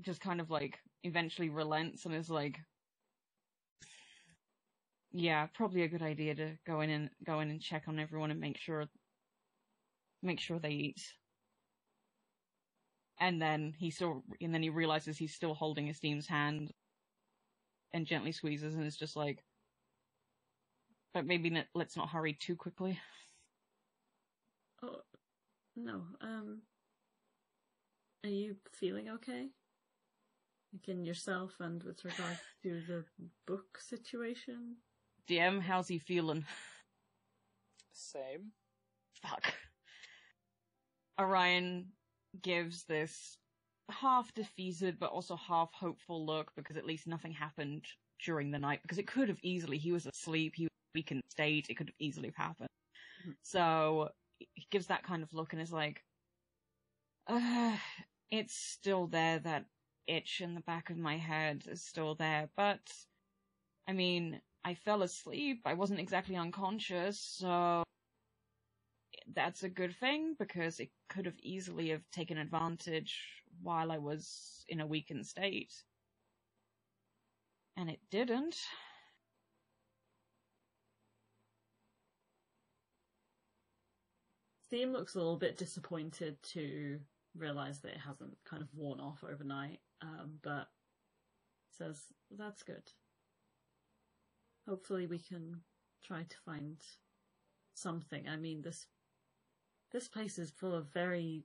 [0.02, 2.60] just kind of like, eventually relents and is like,
[5.12, 8.32] yeah, probably a good idea to go in and go in and check on everyone
[8.32, 8.86] and make sure,
[10.22, 11.02] make sure they eat.
[13.20, 16.72] And then he still, and then he realizes he's still holding Esteem's hand
[17.94, 19.44] and gently squeezes and is just like,
[21.14, 23.00] but maybe let's not hurry too quickly.
[24.82, 25.02] Oh,
[25.76, 26.04] no.
[26.22, 26.62] Um,
[28.24, 29.50] are you feeling okay?
[30.74, 33.06] Like in yourself and with regard to the
[33.46, 34.78] book situation?
[35.28, 36.46] DM, how's he feeling?
[37.92, 38.52] Same.
[39.22, 39.54] Fuck.
[41.20, 41.88] Orion
[42.42, 43.38] gives this
[43.90, 47.84] half defeated but also half hopeful look because at least nothing happened
[48.24, 51.20] during the night because it could have easily he was asleep he was weak in
[51.30, 52.70] state it could have easily have happened
[53.28, 53.36] Mhm.
[53.42, 54.10] so
[54.40, 56.02] he gives that kind of look and is like
[57.28, 57.76] uh,
[58.30, 59.66] it's still there that
[60.18, 62.82] itch in the back of my head is still there but
[63.88, 67.84] i mean i fell asleep i wasn't exactly unconscious so
[69.34, 74.66] that's a good thing because it could have easily have taken advantage while I was
[74.68, 75.74] in a weakened state.
[77.78, 78.58] And it didn't.
[84.64, 87.00] Esteem looks a little bit disappointed to
[87.36, 90.68] realize that it hasn't kind of worn off overnight, um, but
[91.78, 92.00] says
[92.38, 92.84] that's good.
[94.68, 95.62] Hopefully, we can
[96.04, 96.78] try to find
[97.74, 98.28] something.
[98.28, 98.88] I mean, this
[99.92, 101.44] this place is full of very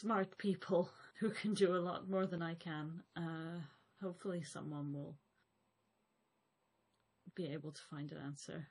[0.00, 3.02] smart people who can do a lot more than I can.
[3.16, 3.60] Uh,
[4.02, 5.16] hopefully, someone will
[7.34, 8.68] be able to find an answer.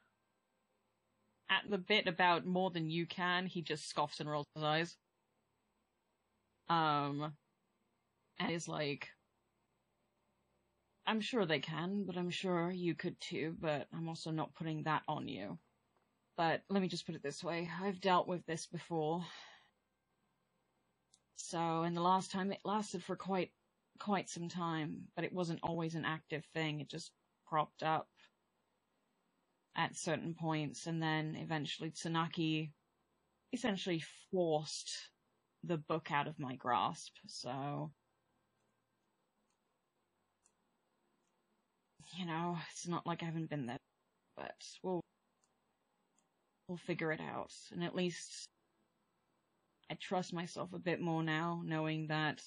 [1.50, 4.98] At the bit about more than you can, he just scoffs and rolls his eyes.
[6.70, 7.34] Um,
[8.40, 9.10] and is like,
[11.06, 14.84] I'm sure they can, but I'm sure you could too, but I'm also not putting
[14.84, 15.58] that on you.
[16.38, 17.70] But let me just put it this way.
[17.82, 19.26] I've dealt with this before.
[21.36, 23.52] So, and the last time it lasted for quite,
[24.00, 26.80] quite some time, but it wasn't always an active thing.
[26.80, 27.12] It just
[27.48, 28.08] cropped up
[29.76, 32.72] at certain points, and then eventually Tsunaki
[33.52, 34.92] essentially forced
[35.64, 37.92] the book out of my grasp, so.
[42.18, 43.78] You know, it's not like I haven't been there,
[44.36, 45.02] but we'll.
[46.68, 47.52] We'll figure it out.
[47.72, 48.48] And at least
[49.90, 52.44] I trust myself a bit more now, knowing that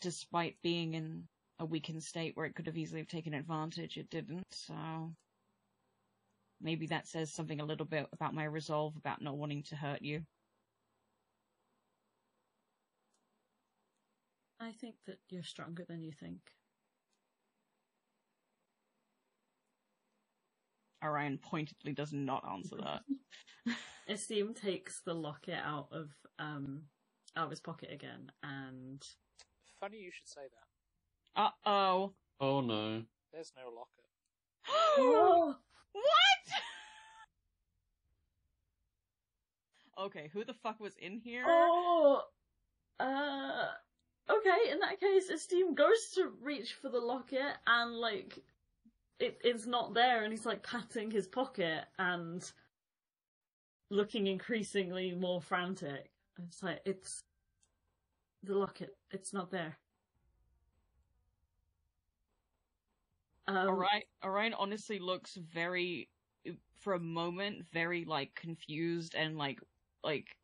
[0.00, 1.28] despite being in
[1.58, 5.12] a weakened state where it could have easily taken advantage, it didn't, so
[6.60, 10.00] maybe that says something a little bit about my resolve about not wanting to hurt
[10.00, 10.22] you.
[14.58, 16.40] I think that you're stronger than you think.
[21.04, 23.02] Orion pointedly does not answer that.
[24.08, 26.82] Esteem takes the locket out of um
[27.36, 29.06] out of his pocket again and
[29.80, 30.40] Funny you should say
[31.36, 31.40] that.
[31.40, 32.12] Uh oh.
[32.40, 33.02] Oh no.
[33.32, 33.88] There's no locker.
[35.92, 36.02] what?
[40.00, 41.42] Okay, who the fuck was in here?
[41.44, 42.22] Oh
[43.00, 43.66] uh
[44.30, 48.38] okay, in that case Esteem goes to reach for the locket and like
[49.20, 52.52] it, it's not there and he's like patting his pocket and
[53.90, 56.10] looking increasingly more frantic.
[56.46, 57.24] It's like it's
[58.42, 58.96] the locket.
[59.10, 59.78] It's not there.
[63.48, 63.82] Um,
[64.22, 66.10] Orion, honestly looks very,
[66.80, 69.58] for a moment, very like confused and like,
[70.04, 70.36] like,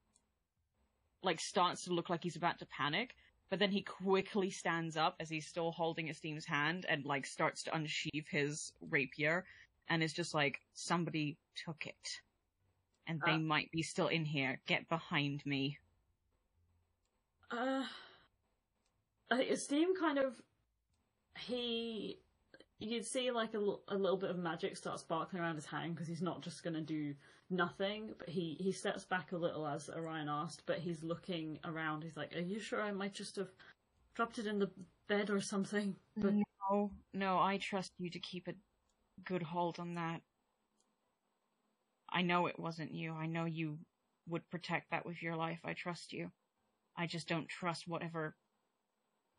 [1.22, 3.14] like starts to look like he's about to panic.
[3.54, 7.62] But then he quickly stands up as he's still holding Esteem's hand and like starts
[7.62, 9.44] to unsheath his rapier
[9.88, 12.20] and is just like, somebody took it.
[13.06, 13.38] And they Uh.
[13.38, 14.60] might be still in here.
[14.66, 15.78] Get behind me.
[17.52, 17.86] Uh,
[19.30, 20.34] I think Esteem kind of
[21.38, 22.18] he
[22.80, 25.94] you'd see like a, l- a little bit of magic start sparkling around his hand
[25.94, 27.14] because he's not just going to do
[27.50, 32.02] nothing but he he steps back a little as Orion asked but he's looking around
[32.02, 33.50] he's like are you sure I might just have
[34.14, 34.70] dropped it in the
[35.08, 36.34] bed or something but
[36.70, 38.54] No, no, I trust you to keep a
[39.24, 40.22] good hold on that.
[42.10, 43.12] I know it wasn't you.
[43.12, 43.78] I know you
[44.28, 45.60] would protect that with your life.
[45.64, 46.30] I trust you.
[46.96, 48.36] I just don't trust whatever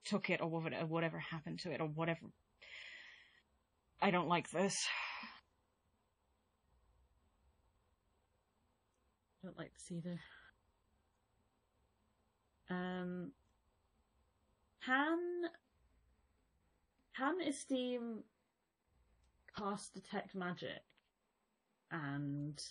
[0.04, 2.28] took it or whatever, whatever happened to it or whatever.
[4.02, 4.76] I don't like this.
[9.35, 10.20] I don't like this either.
[12.70, 13.32] Um,
[14.84, 15.20] can
[17.16, 18.24] can Esteem
[19.56, 20.82] cast detect magic
[21.92, 22.62] and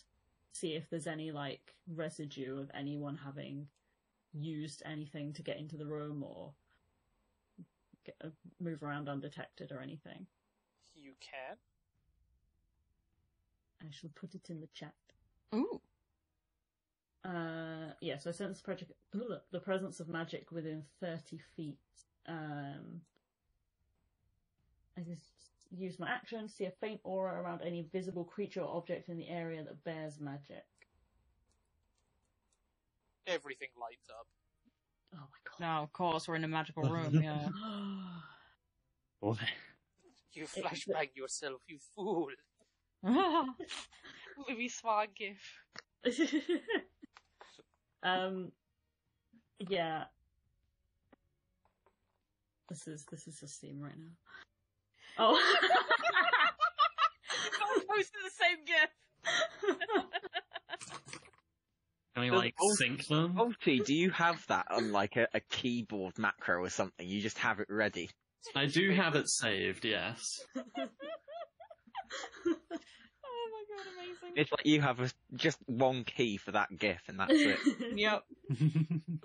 [0.52, 3.68] see if there's any like residue of anyone having
[4.32, 6.52] used anything to get into the room or
[8.04, 8.28] get, uh,
[8.60, 10.26] move around undetected or anything?
[10.96, 11.56] You can.
[13.80, 14.94] I shall put it in the chat.
[15.54, 15.80] Ooh.
[17.24, 18.92] Uh, yeah, so I sense project,
[19.52, 21.78] the presence of magic within 30 feet.
[22.26, 23.00] Um,
[24.96, 25.22] I just
[25.70, 29.16] use my action to see a faint aura around any visible creature or object in
[29.16, 30.64] the area that bears magic.
[33.26, 34.26] Everything lights up.
[35.14, 35.60] Oh my god.
[35.60, 37.48] No, of course, we're in a magical room, yeah.
[39.20, 39.36] Boy.
[40.36, 42.28] You It- flashbang yourself, you fool.
[43.04, 45.60] Louis Swag gif.
[48.04, 48.52] Um,
[49.58, 50.04] yeah.
[52.68, 54.12] This is, this is Esteem right now.
[55.18, 55.40] Oh.
[57.94, 58.90] posted the same gif.
[62.14, 63.34] Can we like Ult- sync them?
[63.34, 67.06] Ulti, do you have that on like a, a keyboard macro or something?
[67.06, 68.08] You just have it ready.
[68.54, 70.40] I do have it saved, yes.
[72.46, 74.16] Oh my god, amazing.
[74.36, 77.58] It's like you have a, just one key for that GIF and that's it.
[77.96, 78.24] Yep.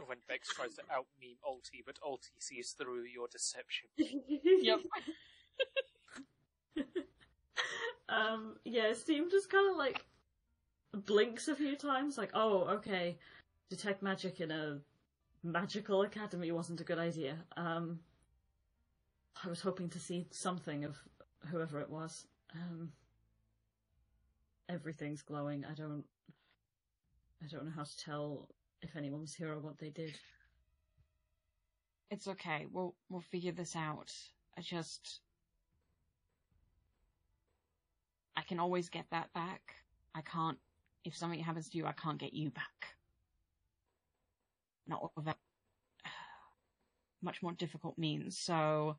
[0.05, 3.89] When Bex tries to out meme Ulti, but Ulti sees through your deception.
[3.97, 4.79] Yep.
[8.09, 10.05] um, yeah, Steam just kind of like
[10.93, 13.17] blinks a few times, like, oh, okay,
[13.69, 14.79] detect magic in a
[15.43, 17.35] magical academy wasn't a good idea.
[17.57, 17.99] Um,
[19.43, 20.97] I was hoping to see something of
[21.47, 22.25] whoever it was.
[22.53, 22.91] Um,
[24.69, 25.65] everything's glowing.
[25.69, 26.03] I don't,
[27.43, 28.47] I don't know how to tell
[28.81, 30.13] if anyone was here or what they did.
[32.11, 32.65] It's okay.
[32.71, 34.11] We'll we'll figure this out.
[34.57, 35.19] I just
[38.35, 39.61] I can always get that back.
[40.15, 40.57] I can't
[41.05, 42.95] if something happens to you, I can't get you back.
[44.87, 45.37] Not without
[47.21, 48.37] much more difficult means.
[48.37, 48.97] So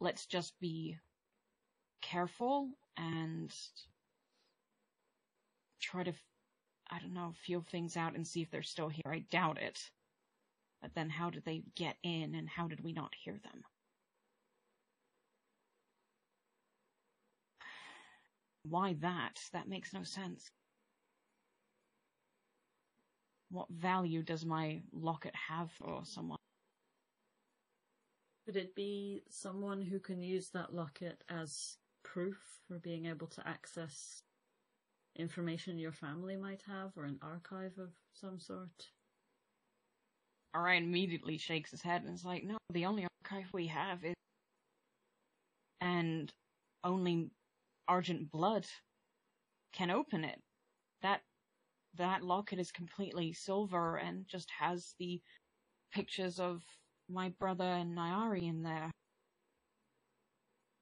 [0.00, 0.96] let's just be
[2.00, 3.54] careful and
[5.82, 6.12] try to,
[6.90, 9.02] I don't know, feel things out and see if they're still here.
[9.06, 9.78] I doubt it.
[10.80, 13.62] But then how did they get in and how did we not hear them?
[18.64, 19.40] Why that?
[19.52, 20.48] That makes no sense.
[23.50, 26.38] What value does my locket have for someone?
[28.46, 33.46] Could it be someone who can use that locket as proof for being able to
[33.46, 34.22] access
[35.16, 38.88] information your family might have or an archive of some sort?
[40.54, 44.14] Orion immediately shakes his head and is like, no, the only archive we have is.
[45.80, 46.32] And
[46.84, 47.30] only
[47.88, 48.66] Argent Blood
[49.72, 50.40] can open it.
[51.02, 51.20] That
[51.96, 55.20] that locket is completely silver and just has the
[55.92, 56.62] pictures of
[57.08, 58.90] my brother and Nyari in there.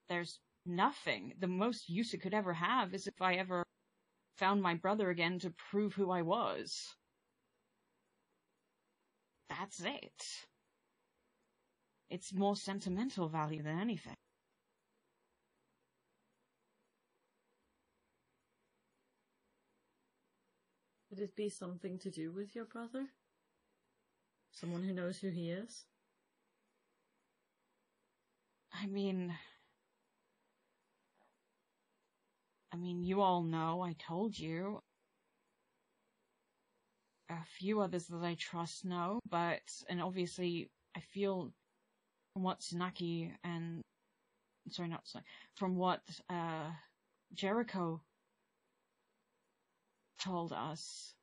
[0.09, 1.35] There's nothing.
[1.41, 3.65] The most use it could ever have is if I ever
[4.41, 6.97] found my brother again to prove who I was.
[9.51, 10.23] That's it.
[12.09, 14.17] It's more sentimental value than anything.
[21.11, 23.07] Would it be something to do with your brother?
[24.53, 25.85] Someone who knows who he is?
[28.73, 29.35] I mean,
[32.73, 34.81] I mean, you all know, I told you.
[37.29, 41.53] A few others that I trust know, but, and obviously, I feel
[42.35, 43.83] from what Tsunaki and,
[44.71, 45.23] sorry, not Tsunaki,
[45.55, 46.71] from what, uh,
[47.33, 48.01] Jericho
[50.21, 51.15] told us,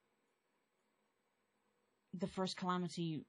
[2.14, 3.26] the first calamity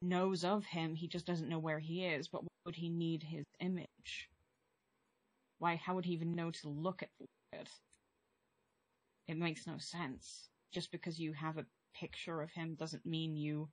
[0.00, 3.22] knows of him, he just doesn't know where he is, but why would he need
[3.24, 4.28] his image?
[5.58, 7.08] Why, how would he even know to look at
[7.52, 7.68] it?
[9.28, 10.48] Makes no sense.
[10.72, 13.68] Just because you have a picture of him doesn't mean you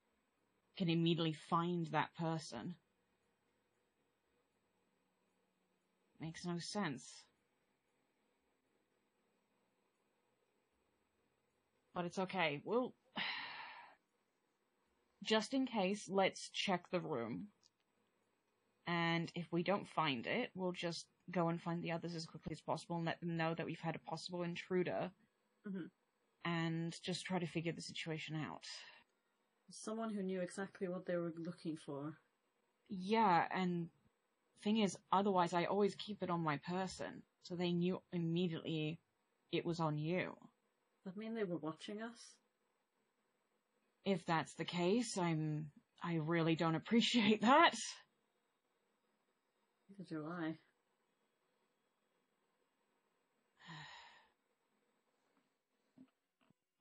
[0.78, 2.76] can immediately find that person.
[6.20, 7.24] Makes no sense.
[11.94, 12.62] But it's okay.
[12.64, 12.96] We'll,
[15.24, 17.48] just in case, let's check the room.
[18.88, 22.52] And if we don't find it, we'll just go and find the others as quickly
[22.52, 25.12] as possible and let them know that we've had a possible intruder.
[25.66, 25.90] Mhm.
[26.46, 28.68] And just try to figure the situation out.
[29.72, 32.18] Someone who knew exactly what they were looking for.
[32.90, 33.90] Yeah, and
[34.62, 37.24] thing is, otherwise I always keep it on my person.
[37.44, 39.00] So they knew immediately
[39.52, 40.36] it was on you.
[41.04, 42.36] Does that mean they were watching us?
[44.06, 45.72] If that's the case, I'm,
[46.02, 47.76] I really don't appreciate that.
[49.90, 50.58] Neither do I.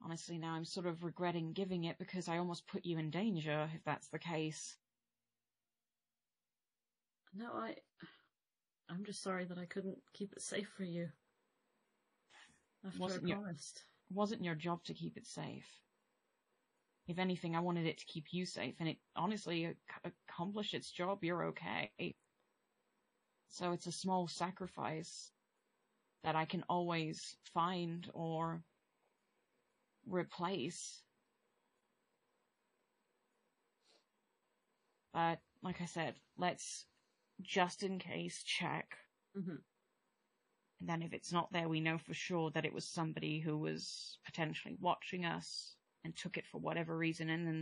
[0.03, 3.69] Honestly, now I'm sort of regretting giving it because I almost put you in danger,
[3.73, 4.75] if that's the case.
[7.33, 7.75] No, I.
[8.89, 11.07] I'm just sorry that I couldn't keep it safe for you.
[12.85, 13.85] After Wasn't I your- promised.
[14.09, 15.65] It wasn't your job to keep it safe.
[17.07, 19.77] If anything, I wanted it to keep you safe, and it honestly ac-
[20.29, 21.23] accomplished its job.
[21.23, 21.91] You're okay.
[23.49, 25.31] So it's a small sacrifice
[26.23, 28.63] that I can always find or
[30.05, 31.01] replace.
[35.13, 36.85] But, like I said, let's
[37.41, 38.97] just in case check.
[39.35, 39.55] hmm
[40.79, 43.57] And then if it's not there, we know for sure that it was somebody who
[43.57, 47.61] was potentially watching us and took it for whatever reason, and then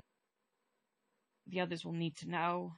[1.47, 2.73] the others will need to know.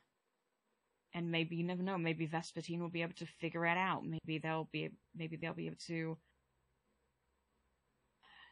[1.14, 1.98] And maybe you never know.
[1.98, 4.03] Maybe Vespertine will be able to figure it out.
[4.03, 6.17] Maybe they'll be maybe they'll be able to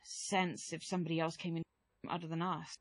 [0.03, 1.63] sense if somebody else came in
[2.09, 2.75] other than us.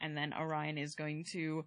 [0.00, 1.64] And then Orion is going to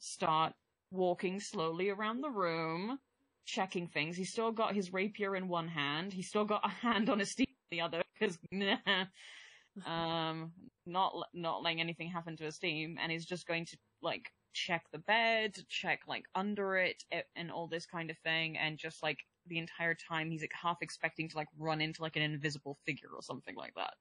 [0.00, 0.52] start
[0.90, 2.98] walking slowly around the room,
[3.46, 4.16] checking things.
[4.16, 6.12] He's still got his rapier in one hand.
[6.12, 8.38] He's still got a hand on his steed in the other because,
[9.86, 10.52] um,
[10.86, 14.84] not not letting anything happen to his team, and he's just going to like check
[14.92, 17.04] the bed, check like under it,
[17.36, 20.78] and all this kind of thing, and just like the entire time he's like half
[20.82, 23.94] expecting to like run into like an invisible figure or something like that.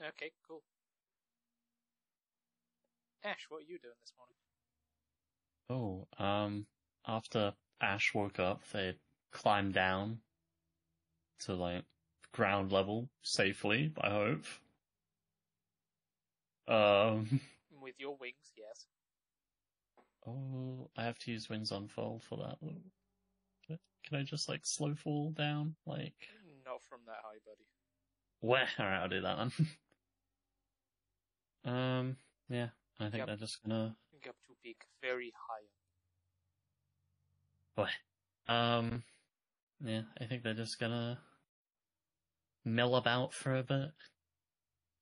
[0.00, 0.62] Okay, cool.
[3.24, 4.36] Ash, what are you doing this morning?
[5.70, 6.66] Oh, um,
[7.06, 8.94] after Ash woke up, they
[9.30, 10.18] climbed down
[11.40, 11.84] to like
[12.32, 14.44] ground level safely, I hope.
[16.68, 17.40] Um,
[17.80, 18.86] With your wings, yes.
[20.26, 22.58] Oh, I have to use Winds Unfold for that.
[24.04, 25.76] Can I- just like slow fall down?
[25.86, 26.28] Like,
[26.64, 27.66] Not from that high, buddy.
[28.40, 28.68] where?
[28.78, 29.38] Alright, I'll do that
[31.64, 31.72] then.
[31.74, 32.16] um,
[32.48, 32.68] yeah,
[33.00, 33.96] I think they're just gonna.
[34.22, 35.66] Get to peak very high.
[37.74, 38.52] Boy.
[38.52, 39.02] Um,
[39.84, 41.18] yeah, I think they're just gonna
[42.64, 43.90] mill about for a bit.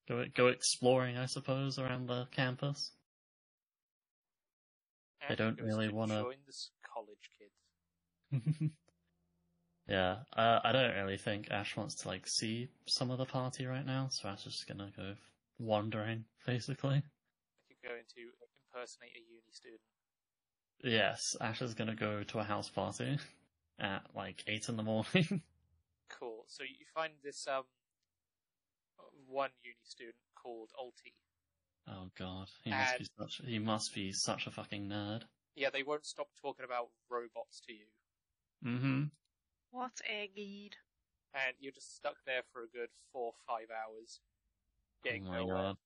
[0.08, 2.92] Go go exploring, I suppose, around the campus.
[5.20, 7.50] They And don't really wanna- join this college kid.
[9.88, 13.66] yeah, uh, I don't really think Ash wants to like see some of the party
[13.66, 15.14] right now, so Ash is just gonna go
[15.58, 17.02] wandering, basically.
[17.68, 18.20] You're going to
[18.72, 19.80] impersonate a uni student.
[20.82, 23.18] Yes, Ash is gonna go to a house party
[23.78, 25.42] at like eight in the morning.
[26.18, 26.44] Cool.
[26.48, 27.62] So you find this um
[29.28, 31.14] one uni student called Ulti.
[31.88, 35.22] Oh god, he must be such he must be such a fucking nerd.
[35.56, 37.86] Yeah, they won't stop talking about robots to you,
[38.64, 39.04] Mm-hmm.
[39.70, 40.72] What a geed.
[41.34, 44.20] and you're just stuck there for a good four five hours,
[45.04, 45.54] getting oh my nowhere.
[45.56, 45.76] god.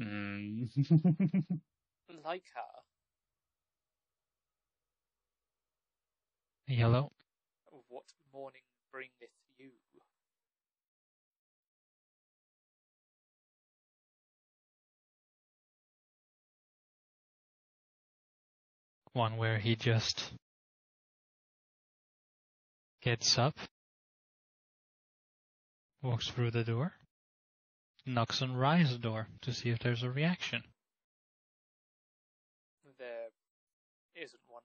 [0.00, 0.68] Mm.
[2.24, 2.80] Like her,
[6.74, 7.12] Yellow.
[7.88, 9.30] what morning bringeth
[19.14, 20.32] One where he just
[23.00, 23.56] gets up,
[26.02, 26.94] walks through the door,
[28.04, 30.64] knocks on Rai's door to see if there's a reaction.
[32.98, 33.28] There
[34.16, 34.62] isn't one.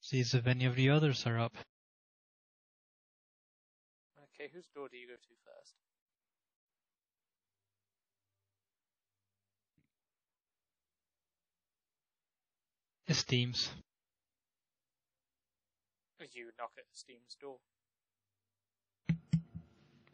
[0.00, 1.56] Sees if any of the others are up.
[4.24, 5.77] Okay, whose door do you go to first?
[13.08, 13.70] Esteems.
[16.34, 17.56] You knock at Steam's door.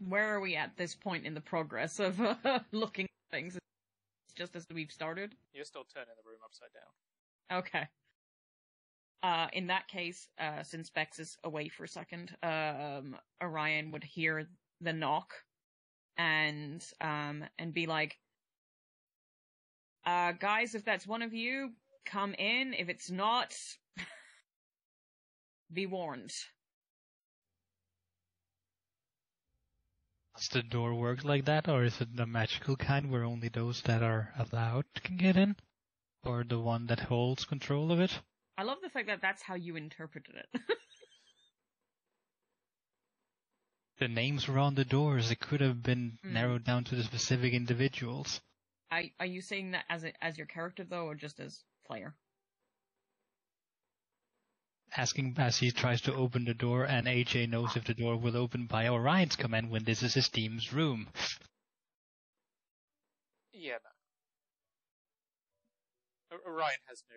[0.09, 2.37] Where are we at this point in the progress of uh,
[2.73, 3.59] looking at things?
[4.37, 5.35] Just as we've started.
[5.53, 7.59] You're still turning the room upside down.
[7.59, 7.89] Okay.
[9.23, 14.05] Uh, in that case, uh, since Bex is away for a second, um, Orion would
[14.05, 14.47] hear
[14.81, 15.33] the knock
[16.17, 18.19] and, um, and be like,
[20.05, 21.71] uh, guys, if that's one of you,
[22.05, 22.75] come in.
[22.75, 23.55] If it's not,
[25.73, 26.33] be warned.
[30.37, 33.83] Does the door work like that, or is it the magical kind where only those
[33.83, 35.57] that are allowed can get in?
[36.25, 38.21] Or the one that holds control of it?
[38.59, 40.61] I love the fact that that's how you interpreted it.
[43.99, 46.33] The names were on the doors, it could have been Hmm.
[46.35, 48.41] narrowed down to the specific individuals.
[48.91, 52.17] are, are you saying that as a, as your character though, or just as player?
[54.97, 58.37] Asking as he tries to open the door, and AJ knows if the door will
[58.37, 61.11] open by Orion's command when this is his team's room.
[63.53, 63.79] Yeah,
[66.31, 66.37] no.
[66.37, 67.17] O- Orion has no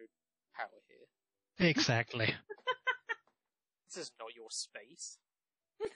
[0.56, 1.70] power here.
[1.70, 2.36] Exactly.
[3.88, 5.18] This is not your space.
[5.84, 5.88] Eh,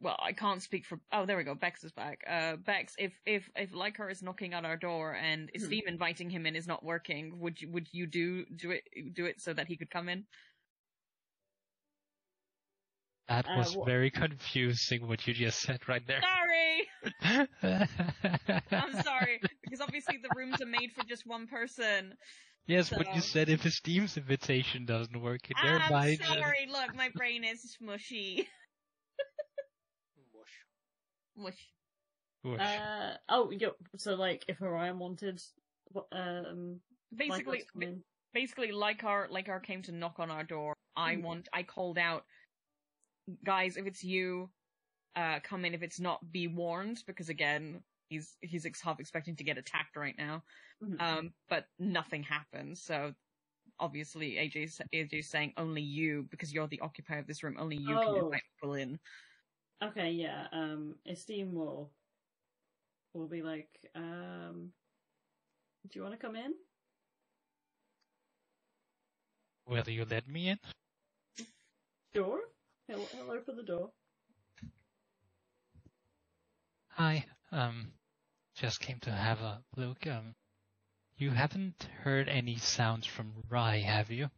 [0.00, 0.98] well, I can't speak for.
[1.12, 1.54] Oh, there we go.
[1.54, 2.22] Bex is back.
[2.28, 5.62] Uh, Bex, if if if Lycar is knocking at our door and Hmm.
[5.62, 8.84] Esteem inviting him in is not working, would you would you do do it
[9.14, 10.26] do it so that he could come in?
[13.28, 16.20] That Uh, was very confusing what you just said right there.
[16.20, 17.48] Sorry,
[18.72, 22.14] I'm sorry because obviously the rooms are made for just one person.
[22.66, 26.66] yes, but you said if Esteem's invitation doesn't work, it I'm thereby just- sorry.
[26.70, 28.46] Look, my brain is smushy.
[31.40, 31.72] Mush.
[32.42, 32.52] Whoosh.
[32.52, 32.60] Whoosh.
[32.60, 33.68] Uh, oh, yeah.
[33.96, 35.42] So, like, if Orion wanted,
[36.12, 36.80] um,
[37.14, 40.44] Basically, Lycar to come in- basically like our like our came to knock on our
[40.44, 41.22] door i Mhm.
[41.22, 42.24] want i called out
[43.44, 44.48] guys if it's you
[45.16, 49.34] uh come in if it's not be warned because again he's he's ex- half expecting
[49.34, 50.44] to get attacked right now
[50.80, 51.00] Mhm.
[51.00, 53.12] um but nothing happens so
[53.80, 57.86] obviously AJ's, AJ's saying only you because you're the occupier of this room only you
[57.96, 58.26] can Oh.
[58.26, 59.00] invite people in
[59.82, 60.46] Okay, yeah.
[60.52, 61.90] Um, Esteem will
[63.14, 64.70] will be like, um,
[65.88, 66.52] do you want to come in?
[69.66, 70.58] Will you let me in?
[72.14, 72.40] Sure.
[72.86, 73.90] He'll, he'll open the door.
[76.90, 77.24] Hi.
[77.52, 77.92] Um,
[78.54, 80.06] just came to have a look.
[80.06, 80.34] Um,
[81.16, 84.28] you haven't heard any sounds from Rye, have you?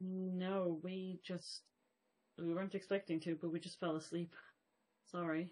[0.00, 1.62] No, we just
[2.44, 4.32] we weren't expecting to, but we just fell asleep.
[5.10, 5.48] Sorry.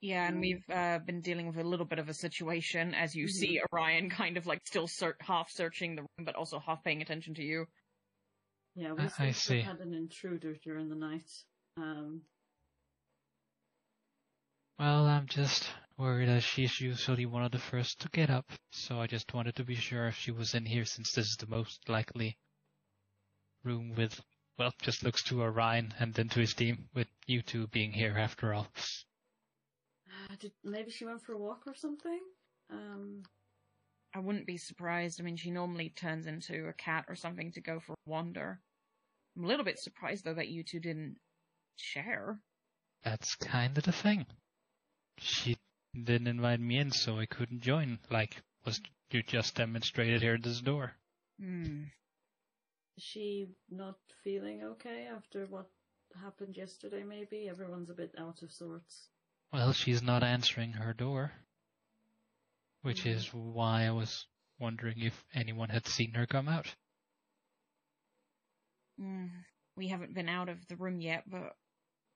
[0.00, 3.28] Yeah, and we've uh, been dealing with a little bit of a situation as you
[3.28, 7.00] see Orion kind of like still ser- half searching the room, but also half paying
[7.02, 7.66] attention to you.
[8.74, 9.62] Yeah, I- we I see.
[9.62, 11.30] had an intruder during the night.
[11.78, 12.22] Um,
[14.78, 19.00] Well, I'm just worried as she's usually one of the first to get up, so
[19.00, 21.46] I just wanted to be sure if she was in here since this is the
[21.46, 22.36] most likely
[23.64, 24.20] room with,
[24.58, 28.54] well, just looks to Orion and then to Esteem, with you two being here after
[28.54, 28.68] all.
[30.08, 32.20] uh, did, maybe she went for a walk or something?
[32.70, 33.22] Um,
[34.14, 35.20] I wouldn't be surprised.
[35.20, 38.60] I mean, she normally turns into a cat or something to go for a wander.
[39.36, 41.16] I'm a little bit surprised though that you two didn't
[41.76, 42.38] share.
[43.04, 44.26] That's kind of the thing.
[45.18, 45.56] She
[45.94, 50.42] didn't invite me in, so I couldn't join, like was you just demonstrated here at
[50.42, 50.92] this door.
[51.38, 51.84] Hmm.
[52.96, 55.70] Is she not feeling okay after what
[56.22, 57.48] happened yesterday, maybe?
[57.48, 59.08] Everyone's a bit out of sorts.
[59.52, 61.32] Well, she's not answering her door.
[62.82, 63.10] Which Mhm.
[63.16, 64.26] is why I was
[64.58, 66.74] wondering if anyone had seen her come out.
[69.00, 69.30] Mm,
[69.76, 71.56] we haven't been out of the room yet, but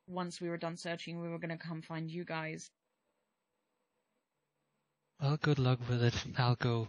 [0.07, 2.70] once we were done searching, we were going to come find you guys.
[5.20, 6.15] Well, good luck with it.
[6.39, 6.89] I'll go.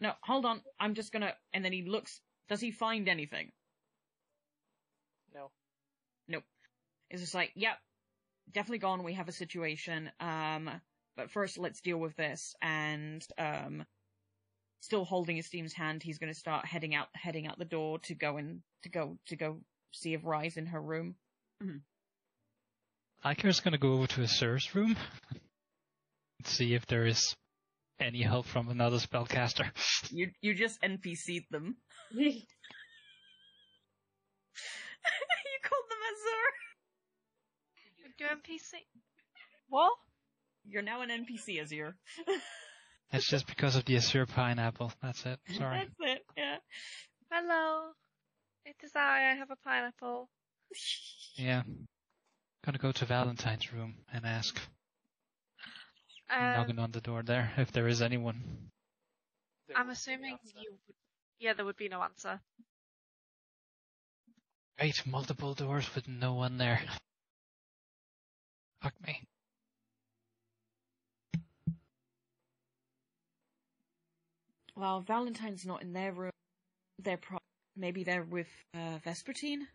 [0.00, 0.62] No, hold on.
[0.78, 1.34] I'm just going to.
[1.52, 2.20] And then he looks.
[2.50, 3.52] Does he find anything?
[5.34, 5.50] No.
[6.28, 6.42] Nope.
[7.08, 7.78] It's just like, yep,
[8.52, 9.04] definitely gone.
[9.04, 10.10] We have a situation.
[10.20, 10.68] Um,
[11.16, 12.54] but first, let's deal with this.
[12.60, 13.84] And um,
[14.80, 18.14] still holding Esteem's hand, he's going to start heading out, heading out the door to
[18.14, 19.60] go and to go to go
[19.92, 21.14] see if Rai's in her room.
[23.24, 24.96] Lycar's gonna go over to his Azure's room
[25.30, 27.36] and see if there is
[28.00, 29.70] any help from another spellcaster.
[30.10, 31.76] You you just NPC'd them.
[32.10, 32.32] you
[35.62, 36.52] called them Azure.
[38.18, 38.72] Do NPC.
[39.68, 39.92] What?
[40.66, 41.96] You're now an NPC, Azure.
[43.12, 44.92] It's just because of the Azure pineapple.
[45.02, 45.40] That's it.
[45.58, 45.78] Sorry.
[45.78, 46.22] That's it.
[46.36, 46.56] Yeah.
[47.28, 47.90] Hello.
[48.64, 49.32] It is I.
[49.32, 50.30] I have a pineapple.
[51.34, 51.62] Yeah.
[52.64, 54.60] Gonna go to Valentine's room and ask.
[56.32, 58.42] Um, knocking on the door there if there is anyone.
[59.66, 60.96] There I'm assuming you would.
[61.40, 62.40] Yeah, there would be no answer.
[64.78, 66.80] Great, multiple doors with no one there.
[68.82, 69.22] Fuck me.
[74.76, 76.30] Well, Valentine's not in their room.
[76.98, 77.38] They're pro-
[77.76, 79.66] maybe they're with uh, Vespertine.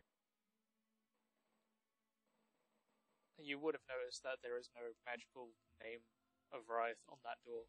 [3.38, 5.50] You would have noticed that there is no magical
[5.84, 6.00] name
[6.54, 7.64] of Wraith on that door.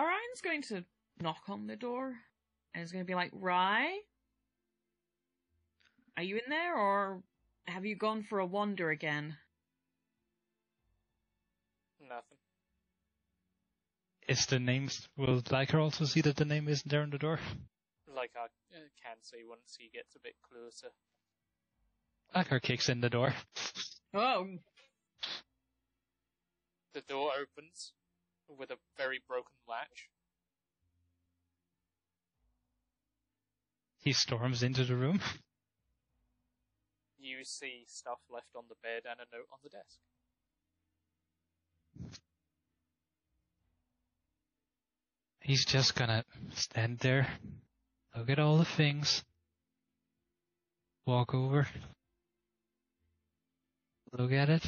[0.00, 0.84] Orion's going to
[1.20, 2.14] knock on the door
[2.74, 4.00] and is going to be like, Rai?
[6.16, 7.22] Are you in there or
[7.66, 9.36] have you gone for a wander again?
[12.00, 12.38] Nothing.
[14.28, 17.40] Is the names, will Lycar also see that the name isn't there on the door?
[18.14, 20.92] Like I uh, can see once he gets a bit closer.
[22.34, 23.34] Lycar kicks in the door.
[24.14, 24.46] Oh,
[26.94, 27.92] The door opens
[28.48, 30.08] with a very broken latch.
[33.98, 35.20] He storms into the room.
[37.20, 39.98] You see stuff left on the bed and a note on the desk.
[45.40, 46.24] He's just gonna
[46.54, 47.28] stand there,
[48.16, 49.24] look at all the things,
[51.06, 51.66] walk over,
[54.12, 54.64] look at it,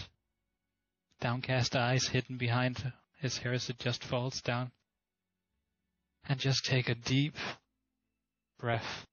[1.20, 4.70] downcast eyes hidden behind his hair as it just falls down,
[6.28, 7.36] and just take a deep
[8.58, 9.06] breath.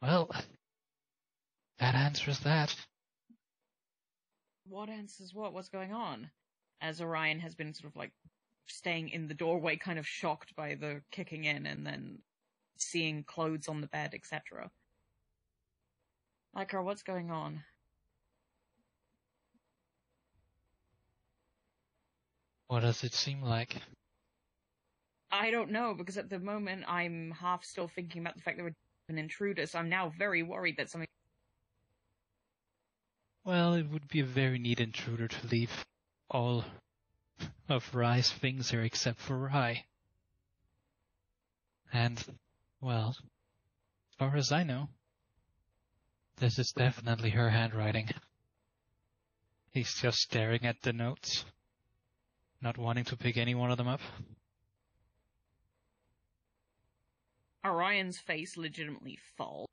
[0.00, 0.30] Well,
[1.78, 2.74] that answers that.
[4.64, 5.52] what answers what?
[5.52, 6.30] What's going on?
[6.80, 8.12] As Orion has been sort of like
[8.70, 12.18] staying in the doorway, kind of shocked by the kicking in and then
[12.76, 14.70] seeing clothes on the bed, etc.
[16.54, 17.62] Like what's going on?
[22.68, 23.76] What does it seem like?
[25.30, 28.64] I don't know because at the moment I'm half still thinking about the fact that
[28.64, 28.74] we're
[29.08, 31.08] an intruder, so I'm now very worried that something.
[33.44, 35.84] Well, it would be a very neat intruder to leave
[36.30, 36.64] all
[37.68, 39.84] of Rai's things here except for Rye.
[41.92, 42.22] And,
[42.80, 44.88] well, as far as I know,
[46.36, 48.08] this is definitely her handwriting.
[49.70, 51.44] He's just staring at the notes,
[52.60, 54.00] not wanting to pick any one of them up.
[57.64, 59.68] Orion's face legitimately falls.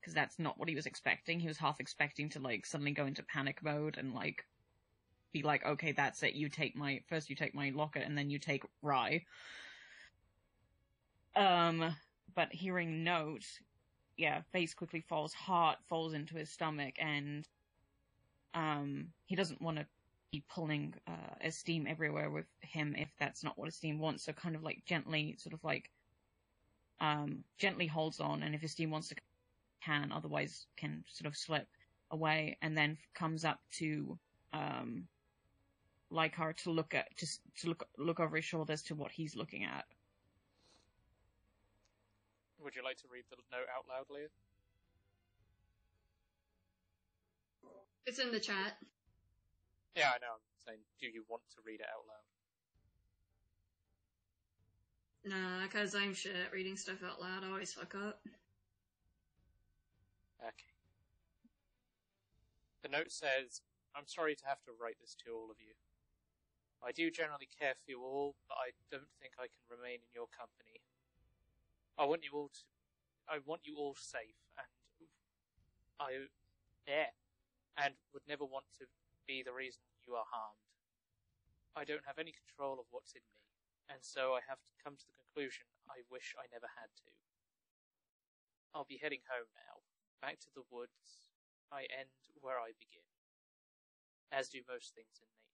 [0.00, 1.40] Because that's not what he was expecting.
[1.40, 4.44] He was half expecting to, like, suddenly go into panic mode and, like,
[5.36, 6.34] be like, okay, that's it.
[6.34, 9.24] You take my, first you take my locket and then you take Rai.
[11.34, 11.94] Um,
[12.34, 13.44] but hearing note,
[14.16, 17.46] yeah, face quickly falls, heart falls into his stomach, and,
[18.54, 19.86] um, he doesn't want to
[20.32, 24.56] be pulling, uh, Esteem everywhere with him if that's not what Esteem wants, so kind
[24.56, 25.90] of like gently, sort of like,
[27.00, 29.16] um, gently holds on, and if Esteem wants to,
[29.82, 31.68] can, otherwise can sort of slip
[32.10, 34.18] away, and then comes up to,
[34.54, 35.06] um,
[36.16, 39.64] Lycar to look at, just to look, look over his shoulders to what he's looking
[39.64, 39.84] at.
[42.62, 44.28] Would you like to read the note out loud, Leah?
[48.06, 48.78] It's in the chat.
[49.94, 50.34] Yeah, I know.
[50.34, 52.26] I'm saying, do you want to read it out loud?
[55.28, 57.42] Nah, cause I'm shit at reading stuff out loud.
[57.44, 58.20] I always fuck up.
[60.40, 60.72] Okay.
[62.82, 63.62] The note says,
[63.96, 65.74] I'm sorry to have to write this to all of you.
[66.84, 70.12] I do generally care for you all, but I don't think I can remain in
[70.12, 70.84] your company.
[71.96, 72.64] I want you all to,
[73.24, 74.68] I want you all safe, and
[75.96, 76.28] I,
[76.84, 77.16] yeah,
[77.74, 78.86] and would never want to
[79.24, 80.60] be the reason you are harmed.
[81.72, 83.48] I don't have any control of what's in me,
[83.88, 87.10] and so I have to come to the conclusion I wish I never had to.
[88.76, 89.80] I'll be heading home now,
[90.20, 91.32] back to the woods.
[91.72, 92.12] I end
[92.44, 93.08] where I begin,
[94.30, 95.45] as do most things in nature.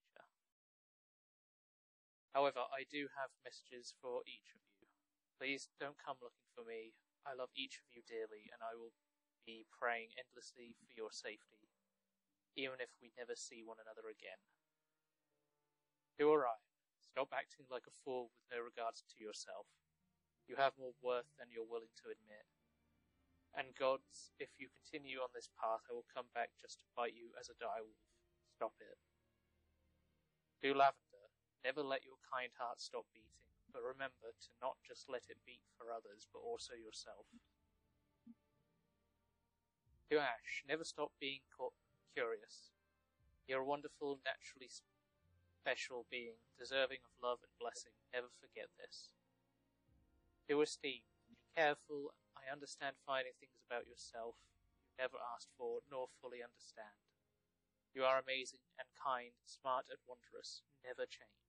[2.32, 4.88] However, I do have messages for each of you.
[5.36, 6.96] Please don't come looking for me.
[7.28, 8.96] I love each of you dearly, and I will
[9.44, 11.68] be praying endlessly for your safety,
[12.56, 14.40] even if we never see one another again.
[16.16, 16.62] Do Orion,
[17.12, 19.68] stop acting like a fool with no regards to yourself.
[20.48, 22.48] You have more worth than you're willing to admit.
[23.52, 27.12] And gods, if you continue on this path, I will come back just to bite
[27.12, 28.00] you as a direwolf.
[28.56, 28.96] Stop it.
[30.64, 31.01] Do Lavender,
[31.64, 33.42] never let your kind heart stop beating
[33.72, 37.24] but remember to not just let it beat for others, but also yourself.
[40.12, 41.40] To Ash, never stop being
[42.12, 42.70] curious.
[43.48, 44.68] You're a wonderful, naturally
[45.64, 47.96] special being, deserving of love and blessing.
[48.12, 49.08] Never forget this.
[50.48, 52.12] To Esteem, be careful.
[52.36, 54.36] I understand finding things about yourself
[54.84, 57.00] you never asked for nor fully understand.
[57.94, 60.62] You are amazing and kind, smart and wondrous.
[60.84, 61.41] Never change.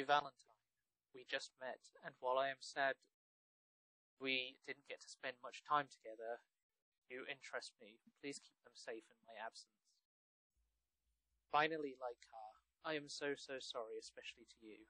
[0.00, 0.64] Valentine,
[1.12, 2.96] we just met, and while I am sad
[4.16, 6.40] we didn't get to spend much time together,
[7.12, 8.00] you interest me.
[8.22, 9.92] Please keep them safe in my absence.
[11.52, 12.56] Finally, Lycar,
[12.86, 14.88] I am so, so sorry, especially to you.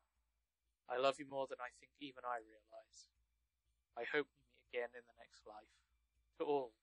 [0.86, 3.10] I love you more than I think even I realize.
[3.98, 5.74] I hope we meet again in the next life.
[6.38, 6.76] To all,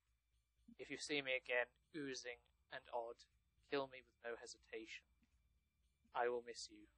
[0.82, 3.24] if you see me again, oozing and odd,
[3.72, 5.08] kill me with no hesitation.
[6.12, 6.90] I will miss you.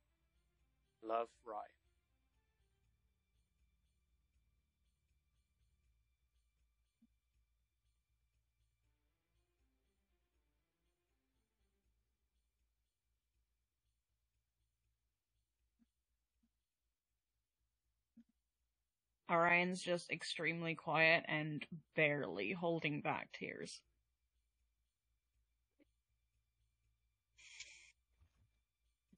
[1.03, 1.55] Love Rai.
[19.31, 21.65] Orion's just extremely quiet and
[21.95, 23.79] barely holding back tears.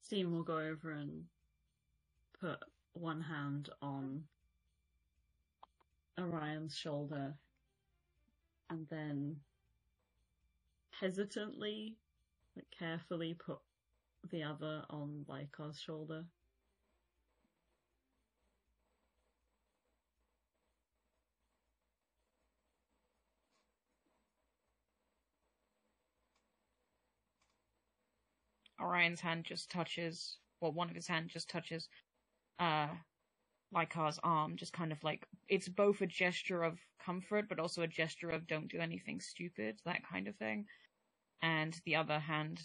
[0.03, 1.23] Steam will go over and
[2.43, 2.59] put
[2.91, 4.21] one hand on
[6.19, 7.33] Orion's shoulder
[8.69, 9.37] and then
[10.99, 11.95] hesitantly,
[12.53, 13.59] but carefully put
[14.29, 16.25] the other on Lycar's shoulder.
[28.81, 31.87] Orion's hand just touches, well, one of his hand just touches,
[32.59, 32.87] uh,
[33.73, 37.87] Lycar's arm, just kind of like, it's both a gesture of comfort, but also a
[37.87, 40.65] gesture of don't do anything stupid, that kind of thing.
[41.41, 42.61] And the other hand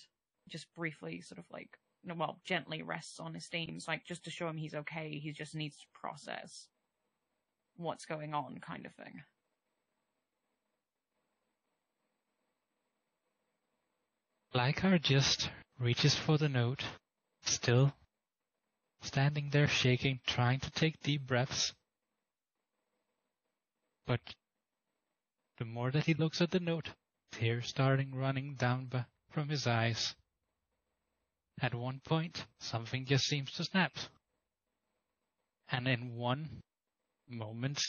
[0.49, 1.71] just briefly sort of like,
[2.05, 5.55] well, gently rests on his Esteem's, like just to show him he's okay, he just
[5.55, 6.69] needs to process
[7.77, 9.23] what's going on, kind of thing.
[14.55, 16.83] Lycar just reaches for the note,
[17.45, 17.93] still
[19.01, 21.73] standing there shaking, trying to take deep breaths.
[24.07, 24.21] But
[25.59, 26.91] the more that he looks at the note,
[27.33, 28.91] tears starting running down
[29.31, 30.15] from his eyes.
[31.61, 33.93] At one point, something just seems to snap.
[35.71, 36.63] And in one
[37.29, 37.81] moment,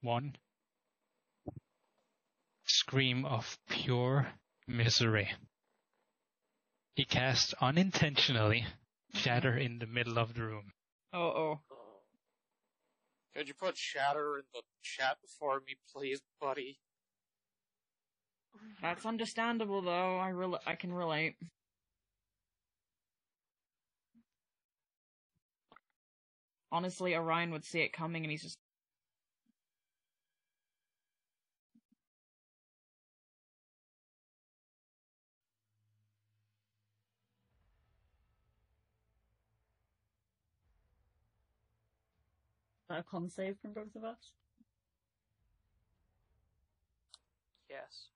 [0.00, 0.36] one
[2.64, 4.26] scream of pure
[4.66, 5.30] misery,
[6.96, 8.66] he casts unintentionally
[9.14, 10.72] shatter in the middle of the room.
[11.12, 11.60] Oh, oh.
[13.34, 16.78] Could you put shatter in the chat for me, please, buddy?
[18.80, 20.18] That's understandable, though.
[20.18, 21.34] I rel- I can relate.
[26.70, 28.58] Honestly, Orion would see it coming, and he's just.
[42.94, 44.32] A con save from both of us?
[47.68, 48.08] Yes.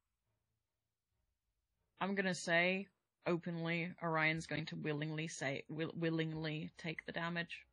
[2.01, 2.87] I'm gonna say
[3.27, 7.67] openly, Orion's going to willingly say will- willingly take the damage.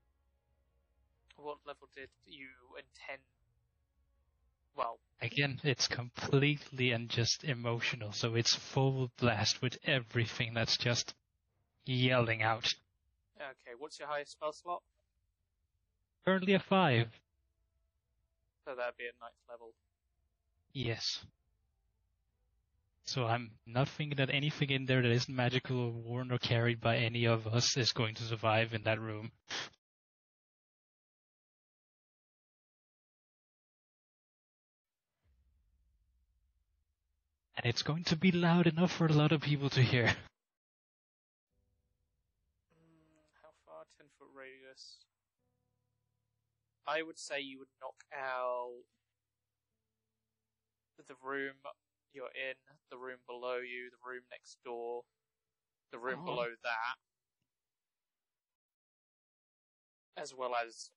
[1.38, 3.22] What level did you intend?
[4.75, 11.14] Well, Again, it's completely and just emotional, so it's full blast with everything that's just
[11.85, 12.74] yelling out.
[13.40, 14.82] okay, what's your highest spell slot?
[16.26, 17.08] Currently a five.
[18.66, 19.74] So that'd be at ninth level.
[20.74, 21.24] Yes.
[23.06, 26.82] So I'm not thinking that anything in there that isn't magical or worn or carried
[26.82, 29.32] by any of us is going to survive in that room.
[37.58, 40.16] And it's going to be loud enough for a lot of people to hear.
[46.88, 48.84] I would say you would knock out
[51.08, 51.54] the room
[52.14, 52.56] you're in,
[52.90, 55.04] the room below you, the room next door,
[55.92, 56.26] the room Oh.
[56.26, 56.96] below that,
[60.18, 60.92] as well as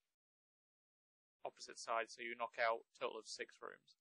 [1.44, 2.10] opposite side.
[2.10, 3.96] So you knock out a total of six rooms.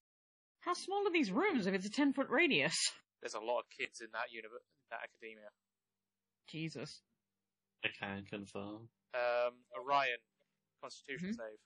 [0.61, 2.77] How small are these rooms if it's a 10 foot radius?
[3.22, 5.49] There's a lot of kids in that universe, that academia.
[6.48, 7.01] Jesus.
[7.83, 8.90] I can confirm.
[9.14, 10.19] Um, Orion,
[10.82, 11.35] Constitution Mhm.
[11.35, 11.59] save.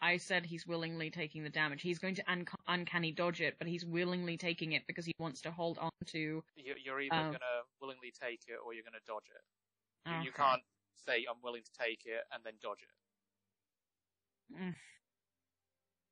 [0.00, 1.82] I said he's willingly taking the damage.
[1.82, 5.40] He's going to un- uncanny dodge it, but he's willingly taking it because he wants
[5.42, 6.44] to hold on to.
[6.54, 7.32] You- You're either Oh.
[7.32, 10.10] gonna willingly take it or you're gonna dodge it.
[10.10, 10.62] You- You can't
[10.96, 14.54] say I'm willing to take it and then dodge it.
[14.54, 14.76] Mm.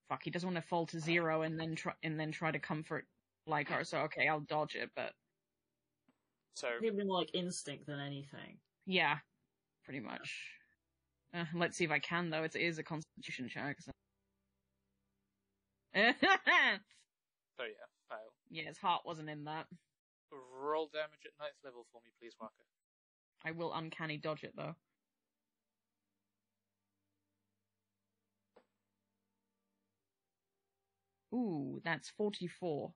[0.08, 2.58] Fuck, he doesn't want to fall to zero and then try and then try to
[2.58, 3.06] comfort
[3.48, 3.86] Lycar.
[3.86, 5.14] So okay, I'll dodge it, but
[6.56, 8.60] So Even like instinct than anything.
[8.86, 9.20] yeah,
[9.84, 10.58] pretty much.
[11.34, 12.44] Uh, let's see if I can though.
[12.44, 13.80] It is a Constitution check.
[13.80, 13.90] So.
[15.96, 16.12] so yeah,
[18.08, 18.18] fail.
[18.50, 19.66] yeah, his heart wasn't in that.
[20.32, 22.52] Roll damage at ninth level for me, please, Walker.
[23.44, 24.74] I will uncanny dodge it though.
[31.34, 32.92] Ooh, that's 44.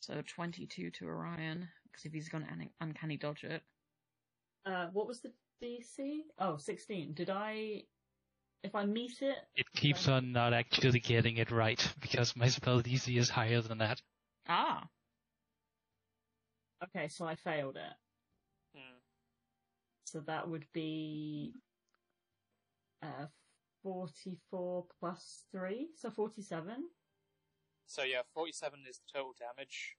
[0.00, 3.62] So 22 to Orion, because if he's going to un- uncanny dodge it.
[4.68, 5.32] Uh, what was the
[5.62, 6.20] DC?
[6.38, 7.14] Oh, 16.
[7.14, 7.84] Did I,
[8.62, 9.36] if I meet it?
[9.56, 13.78] It keeps on not actually getting it right because my spell DC is higher than
[13.78, 14.02] that.
[14.46, 14.84] Ah,
[16.82, 17.94] Okay, so I failed it.
[18.76, 18.98] Hmm.
[20.04, 21.52] So that would be,
[23.02, 23.26] uh,
[23.82, 26.88] 44 plus 3, so 47.
[27.86, 29.96] So yeah, 47 is the total damage.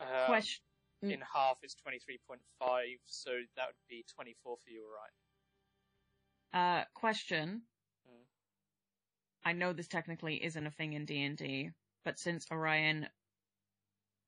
[0.00, 0.64] Uh, question.
[1.10, 2.38] In half is 23.5,
[3.06, 4.84] so that would be 24 for you,
[6.54, 6.80] Orion.
[6.80, 7.62] Uh, question.
[8.06, 8.22] Hmm.
[9.44, 11.70] I know this technically isn't a thing in D&D,
[12.04, 13.08] but since Orion,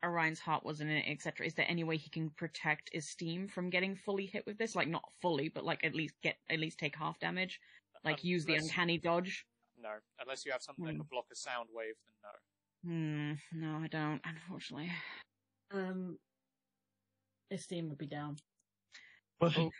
[0.05, 3.47] Orion's heart wasn't in it, etc., is there any way he can protect his Esteem
[3.47, 4.75] from getting fully hit with this?
[4.75, 7.61] Like, not fully, but like at least get, at least take half damage?
[8.05, 9.47] Like, use the uncanny dodge?
[9.81, 10.99] No, unless you have something that Hmm.
[10.99, 12.91] can block a sound wave, then no.
[12.91, 14.91] Hmm, no, I don't, unfortunately.
[15.71, 16.19] Um,
[17.51, 18.37] esteem would be down.
[19.41, 19.71] Oh.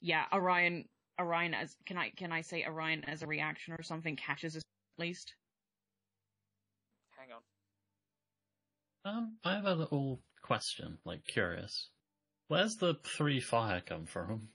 [0.00, 0.84] Yeah, Orion,
[1.20, 4.62] Orion as, can I, can I say Orion as a reaction or something catches us
[4.62, 5.34] at least?
[7.16, 7.42] Hang on.
[9.16, 11.88] Um, I have a little question, like curious.
[12.48, 14.48] Where's the three fire come from?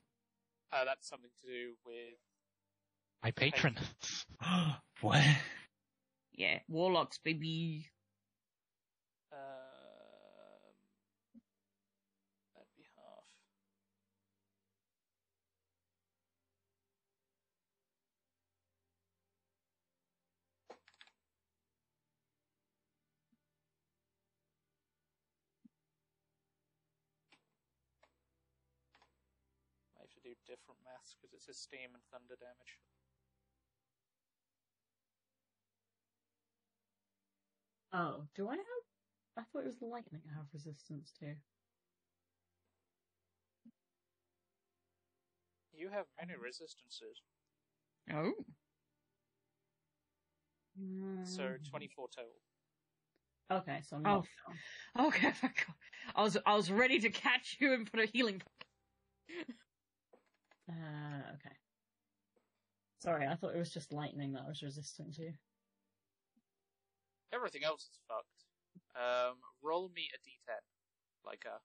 [0.71, 2.17] Uh, that's something to do with.
[3.23, 3.77] My patron.
[5.01, 5.37] Where?
[6.33, 7.89] Yeah, warlocks, baby.
[30.29, 32.77] Do different maths because it's his steam and thunder damage.
[37.91, 38.83] Oh, do I have?
[39.37, 41.33] I thought it was lightning I have resistance to.
[45.73, 47.21] You have many resistances,
[48.13, 48.33] Oh.
[51.23, 51.69] so Mm.
[51.71, 52.31] 24 total.
[53.51, 54.23] Okay, so I'm Oh.
[54.95, 55.07] not.
[55.07, 55.33] Okay,
[56.15, 58.41] I was I was ready to catch you and put a healing.
[60.69, 61.55] Uh, okay.
[62.99, 65.31] Sorry, I thought it was just lightning that I was resistant to.
[67.33, 68.45] Everything else is fucked.
[68.95, 70.55] Um, roll me a d10.
[71.25, 71.59] Like a.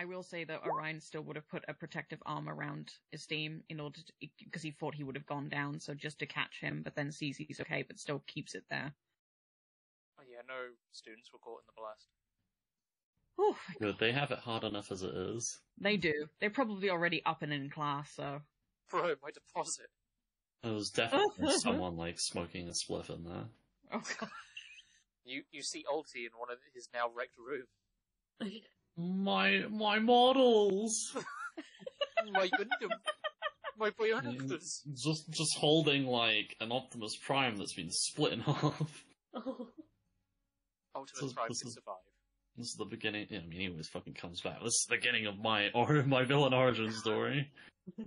[0.00, 3.78] I will say that Orion still would have put a protective arm around Esteem in
[3.78, 6.82] order to, because he thought he would have gone down, so just to catch him,
[6.82, 8.92] but then sees he's okay, but still keeps it there.
[10.18, 12.08] Oh yeah, no students were caught in the blast.
[13.44, 15.58] Oh Whew, Good, they have it hard enough as it is.
[15.80, 16.12] they do.
[16.40, 18.40] They're probably already up and in class, so.
[18.90, 19.86] Bro, my deposit.
[20.62, 23.44] There was definitely someone like smoking a spliff in there.
[23.92, 24.28] Oh god.
[25.24, 27.66] You you see Ulti in one of his now wrecked room.
[28.96, 31.16] My my models.
[32.32, 32.90] my Gundam.
[33.78, 34.82] My Bionicles.
[34.86, 39.04] Mm, just just holding like an Optimus Prime that's been split in half.
[39.34, 39.68] Oh.
[40.94, 41.94] Ultimate So- Prime this can survive.
[42.56, 43.26] This is the beginning.
[43.30, 44.58] Yeah, I mean, he always fucking comes back.
[44.62, 47.50] This is the beginning of my or my villain origin story.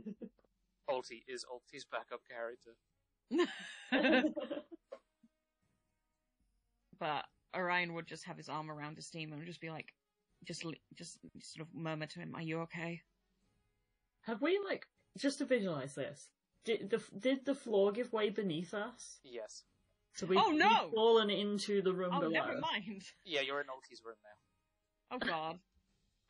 [0.90, 2.76] Ulti is Ulti's backup character.
[7.00, 7.26] but
[7.56, 9.88] Orion would just have his arm around Esteem and just be like,
[10.46, 10.64] just,
[10.96, 13.02] just sort of murmur to him, "Are you okay?"
[14.22, 14.86] Have we like
[15.18, 16.30] just to visualize this?
[16.66, 19.20] Did the did the floor give way beneath us?
[19.24, 19.64] Yes.
[20.16, 20.86] So we Oh, no!
[20.86, 22.32] we've fallen into the room Oh, below.
[22.32, 23.04] never mind.
[23.26, 25.16] Yeah, you're in Ulti's room now.
[25.16, 25.60] Oh god.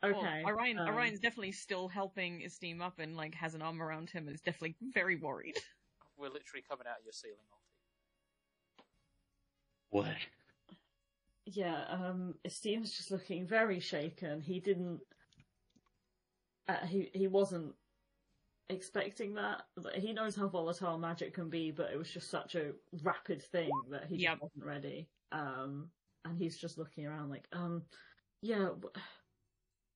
[0.03, 0.43] Okay.
[0.43, 4.09] Well, Orion, um, Orion's definitely still helping Esteem up and like has an arm around
[4.09, 5.55] him and is definitely very worried.
[6.17, 8.83] We're literally coming out of your ceiling, Ulti.
[9.89, 10.17] What?
[11.45, 14.41] Yeah, um, Esteem's just looking very shaken.
[14.41, 14.99] He didn't.
[16.67, 17.75] Uh, he he wasn't
[18.69, 19.63] expecting that.
[19.77, 23.41] Like, He knows how volatile magic can be, but it was just such a rapid
[23.41, 24.39] thing that he Yep.
[24.41, 25.07] wasn't ready.
[25.31, 25.91] Um,
[26.23, 27.83] and he's just looking around like, um,
[28.41, 28.89] yeah, w-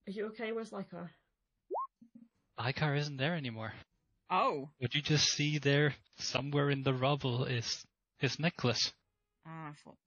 [0.07, 0.51] are you okay?
[0.51, 1.09] Where's Lycar?
[2.59, 3.73] Icar isn't there anymore.
[4.29, 4.69] Oh.
[4.77, 7.85] What you just see there, somewhere in the rubble, is
[8.17, 8.93] his necklace.
[9.45, 9.97] Ah, I thought.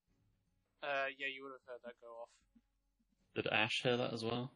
[0.83, 2.29] Uh, yeah, you would have heard that go off.
[3.35, 4.53] Did Ash hear that as well?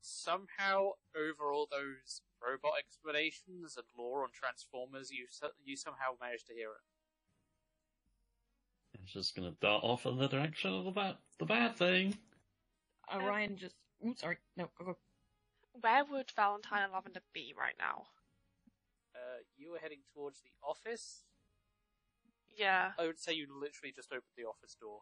[0.00, 5.26] Somehow, over all those robot explanations and lore on Transformers, you
[5.64, 6.82] you somehow managed to hear it.
[9.02, 12.16] It's just gonna dart off in the direction of the bad the bad thing.
[13.14, 13.76] Orion just.
[14.06, 14.38] Ooh, sorry.
[14.56, 14.96] No, go, go.
[15.80, 18.06] Where would Valentine and Lavender be right now?
[19.14, 21.24] Uh, you were heading towards the office.
[22.56, 22.92] Yeah.
[22.98, 25.00] I would say you literally just opened the office door.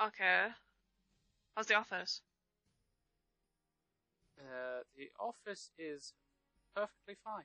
[0.00, 0.48] Okay.
[1.54, 2.20] How's the office?
[4.38, 6.12] Uh, the office is
[6.74, 7.44] perfectly fine.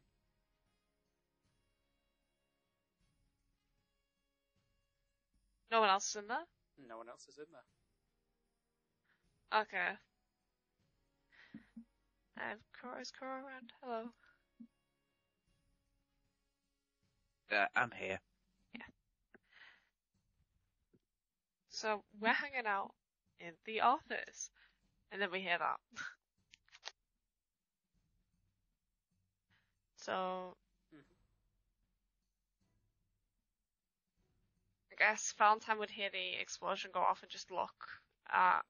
[5.72, 6.46] No one else is in there?
[6.88, 9.62] No one else is in there.
[9.62, 9.98] Okay.
[12.38, 13.72] And Cora is Cora around?
[13.82, 14.04] Hello.
[17.52, 18.20] Uh, I'm here.
[18.74, 18.82] Yeah.
[21.70, 22.94] So we're hanging out
[23.40, 24.50] in the office,
[25.12, 25.80] and then we hear that.
[30.02, 30.56] so
[30.92, 31.00] hmm.
[34.92, 37.74] I guess Valentine would hear the explosion go off and just look
[38.32, 38.62] at,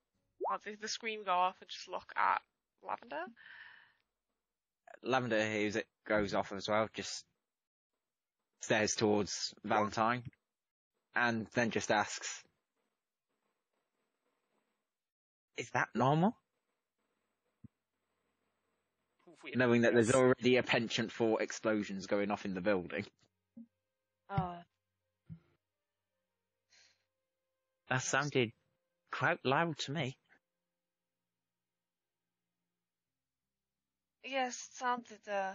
[0.50, 2.42] or the, the scream go off and just look at
[2.84, 3.24] Lavender.
[5.04, 7.26] Lavender hears it goes off as well, just
[8.62, 10.24] stares towards Valentine,
[11.16, 12.44] and then just asks,
[15.58, 16.36] "Is that normal?"
[19.26, 19.31] Weird.
[19.56, 23.06] Knowing that there's already a penchant for explosions going off in the building.
[24.30, 24.62] Uh,
[27.90, 28.52] That sounded
[29.12, 30.18] quite loud to me.
[34.24, 35.54] yes, it sounded uh,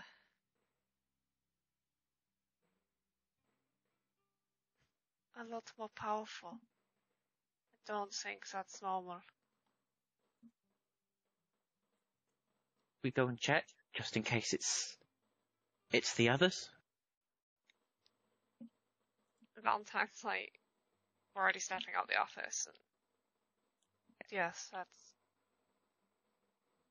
[5.39, 6.59] a lot more powerful.
[7.89, 9.21] I don't think that's normal.
[13.03, 13.67] We go and check,
[13.97, 14.97] just in case it's
[15.93, 16.69] it's the others.
[19.63, 20.53] Valentine's like
[21.37, 22.77] already stepping out the office and
[24.31, 25.17] yes, that's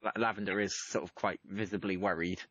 [0.04, 2.42] La- Lavender is sort of quite visibly worried.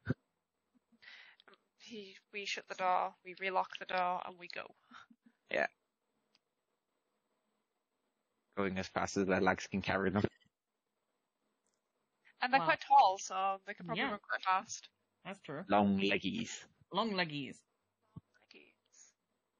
[1.78, 4.66] He, we shut the door, we relock the door, and we go.
[5.50, 5.66] Yeah.
[8.56, 10.24] Going as fast as their legs can carry them.
[12.44, 12.66] And they're Wow.
[12.66, 14.10] quite tall, so they can probably Yeah.
[14.10, 14.90] run quite fast.
[15.24, 15.64] That's true.
[15.66, 16.66] Long leggies.
[16.92, 17.62] Long leggies.
[18.52, 19.14] Leggies.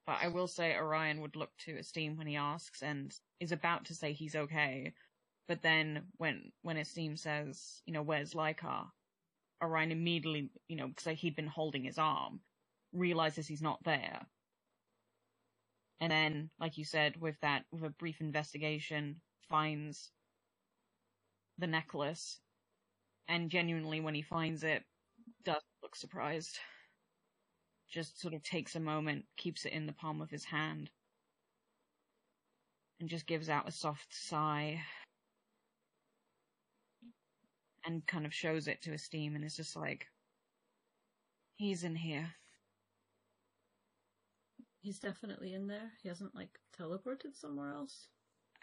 [0.05, 3.85] But I will say Orion would look to Esteem when he asks and is about
[3.85, 4.93] to say he's okay.
[5.47, 8.91] But then when when Esteem says, you know, where's Lycar?
[9.63, 12.43] Orion immediately, you know, because he'd been holding his arm,
[12.93, 14.27] realizes he's not there.
[15.99, 20.11] And then, like you said, with that, with a brief investigation, finds
[21.57, 22.41] the necklace.
[23.27, 24.83] And genuinely, when he finds it,
[25.43, 26.59] does look surprised
[27.95, 30.89] just sort of takes a moment, keeps it in the palm of his hand,
[32.99, 34.81] and just gives out a soft sigh.
[37.85, 40.07] And kind of shows it to Esteem and is just like,
[41.55, 42.27] he's in here.
[44.81, 45.91] He's definitely in there.
[46.01, 48.07] He hasn't like teleported somewhere else.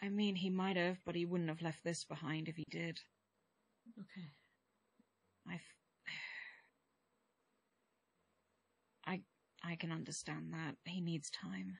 [0.02, 3.00] I mean, he might have, but he wouldn't have left this behind if he did.
[3.98, 4.28] Okay.
[5.48, 5.60] I,
[9.06, 9.20] I,
[9.62, 10.76] I can understand that.
[10.84, 11.78] He needs time.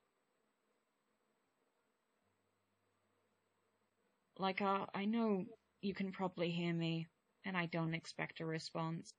[4.39, 5.44] Like, uh, I know
[5.82, 7.07] you can probably hear me,
[7.44, 9.12] and I don't expect a response.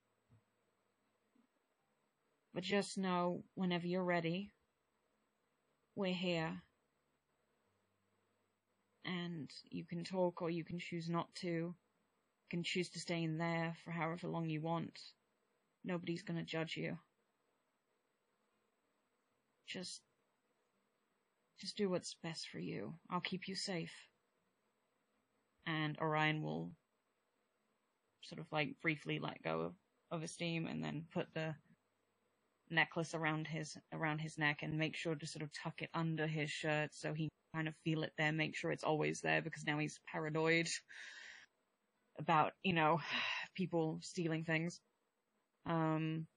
[2.53, 4.53] But just know, whenever you're ready,
[5.95, 6.61] we're here.
[9.05, 11.75] And you can talk or you can choose not to.
[12.53, 14.99] Can choose to stay in there for however long you want.
[15.83, 16.99] Nobody's gonna judge you.
[19.65, 20.03] Just,
[21.59, 22.93] just do what's best for you.
[23.09, 23.95] I'll keep you safe.
[25.65, 26.69] And Orion will
[28.21, 29.73] sort of like briefly let go of,
[30.11, 31.55] of Esteem and then put the
[32.69, 36.27] necklace around his around his neck and make sure to sort of tuck it under
[36.27, 39.65] his shirt so he kind of feel it there, make sure it's always there because
[39.65, 40.67] now he's paranoid
[42.19, 42.99] about, you know,
[43.55, 44.79] people stealing things.
[45.65, 46.27] Um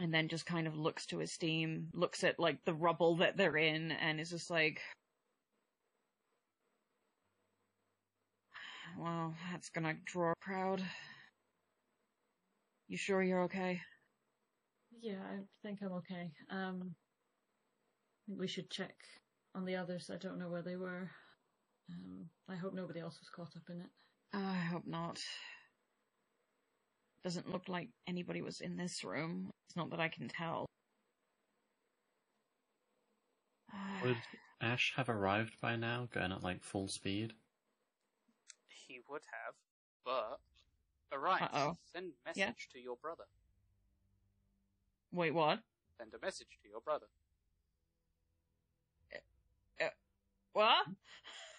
[0.00, 3.36] and then just kind of looks to his team, looks at like the rubble that
[3.36, 4.80] they're in and is just like
[8.98, 10.82] Well, that's gonna draw a crowd.
[12.88, 13.80] You sure you're okay?
[15.00, 16.32] Yeah, I think I'm okay.
[16.50, 18.94] Um, I think we should check
[19.54, 20.10] on the others.
[20.12, 21.10] I don't know where they were.
[21.90, 23.90] Um, I hope nobody else was caught up in it.
[24.34, 25.20] I hope not.
[27.22, 29.50] Doesn't look like anybody was in this room.
[29.66, 30.66] It's not that I can tell.
[34.02, 34.16] Would
[34.60, 37.32] Ash have arrived by now, going at like full speed?
[38.68, 39.54] He would have,
[40.04, 40.38] but
[41.16, 41.76] Orion, Uh-oh.
[41.92, 42.52] send message Yeah?
[42.72, 43.24] to your brother.
[45.12, 45.60] Wait, what?
[45.96, 47.06] Send a message to your brother.
[49.80, 49.88] Uh, uh,
[50.52, 50.86] what?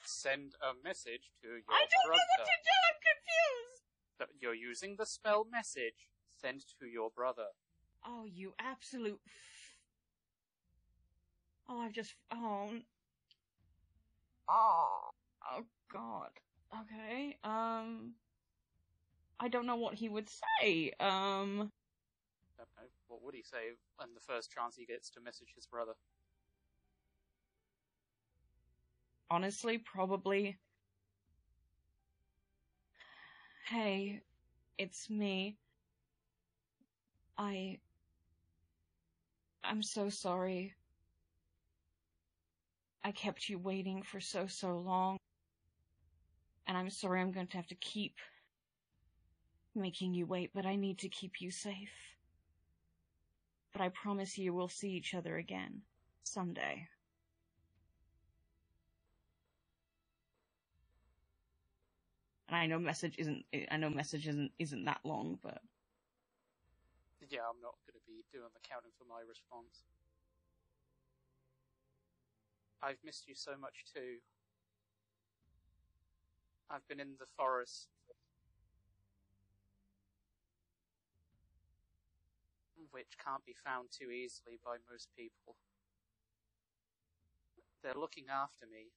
[0.08, 1.82] Send a message to your brother.
[1.82, 2.20] I don't brother.
[2.20, 2.76] know what to do.
[2.90, 3.84] I'm confused.
[4.20, 6.10] That You're using the spell message.
[6.40, 7.48] Send to your brother.
[8.06, 9.20] Oh, you absolute.
[9.26, 9.78] F-
[11.70, 12.16] oh, I've just.
[12.32, 12.70] Oh.
[14.48, 15.10] Oh.
[15.52, 16.30] Oh God.
[16.82, 17.38] Okay.
[17.44, 18.14] Um.
[19.40, 20.92] I don't know what he would say.
[21.00, 21.72] Um.
[22.58, 22.88] Don't know.
[23.08, 25.94] What would he say when the first chance he gets to message his brother?
[29.30, 30.58] Honestly, probably.
[33.68, 34.22] Hey,
[34.78, 35.58] it's me.
[37.38, 37.80] I.
[39.64, 40.76] I'm so sorry.
[43.04, 45.18] I kept you waiting for so, so long.
[46.68, 48.16] And I'm sorry I'm going to have to keep
[49.76, 51.92] making you wait, but I need to keep you safe.
[53.74, 55.82] But I promise you we'll see each other again.
[56.24, 56.88] Someday.
[62.58, 65.60] I know message isn't I know message isn't isn't that long, but
[67.30, 69.84] Yeah, I'm not going to be doing the counting for my response.
[72.84, 74.22] I've missed you so much too.
[76.70, 77.90] I've been in the forest.
[82.92, 85.56] Which can't be found too easily by most people.
[87.84, 88.92] They're looking after me.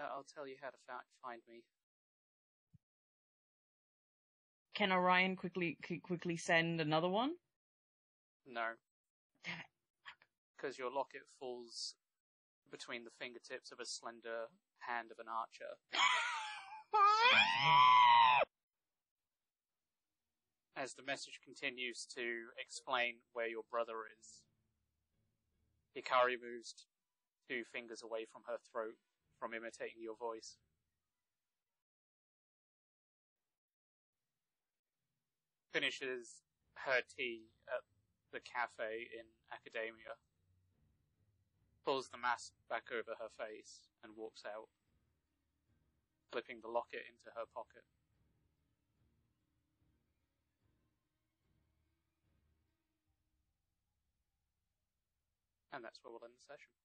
[0.00, 0.78] Uh, I'll tell you how to
[1.22, 1.62] find me.
[4.80, 7.32] can Orion quickly quickly send another one?
[8.46, 8.68] No.
[10.56, 11.96] Because your locket falls
[12.70, 14.48] between the fingertips of a slender
[14.78, 15.76] hand of an archer.
[20.76, 24.40] As the message continues to explain where your brother is,
[25.94, 26.86] Hikari moves
[27.50, 28.96] two fingers away from her throat
[29.40, 30.60] from imitating your voice.
[35.72, 36.44] Finishes
[36.84, 37.80] her tea at
[38.32, 40.20] the cafe in academia,
[41.84, 44.68] pulls the mask back over her face, and walks out,
[46.30, 47.88] slipping the locket into her pocket.
[55.72, 56.79] And that's where we'll end the session.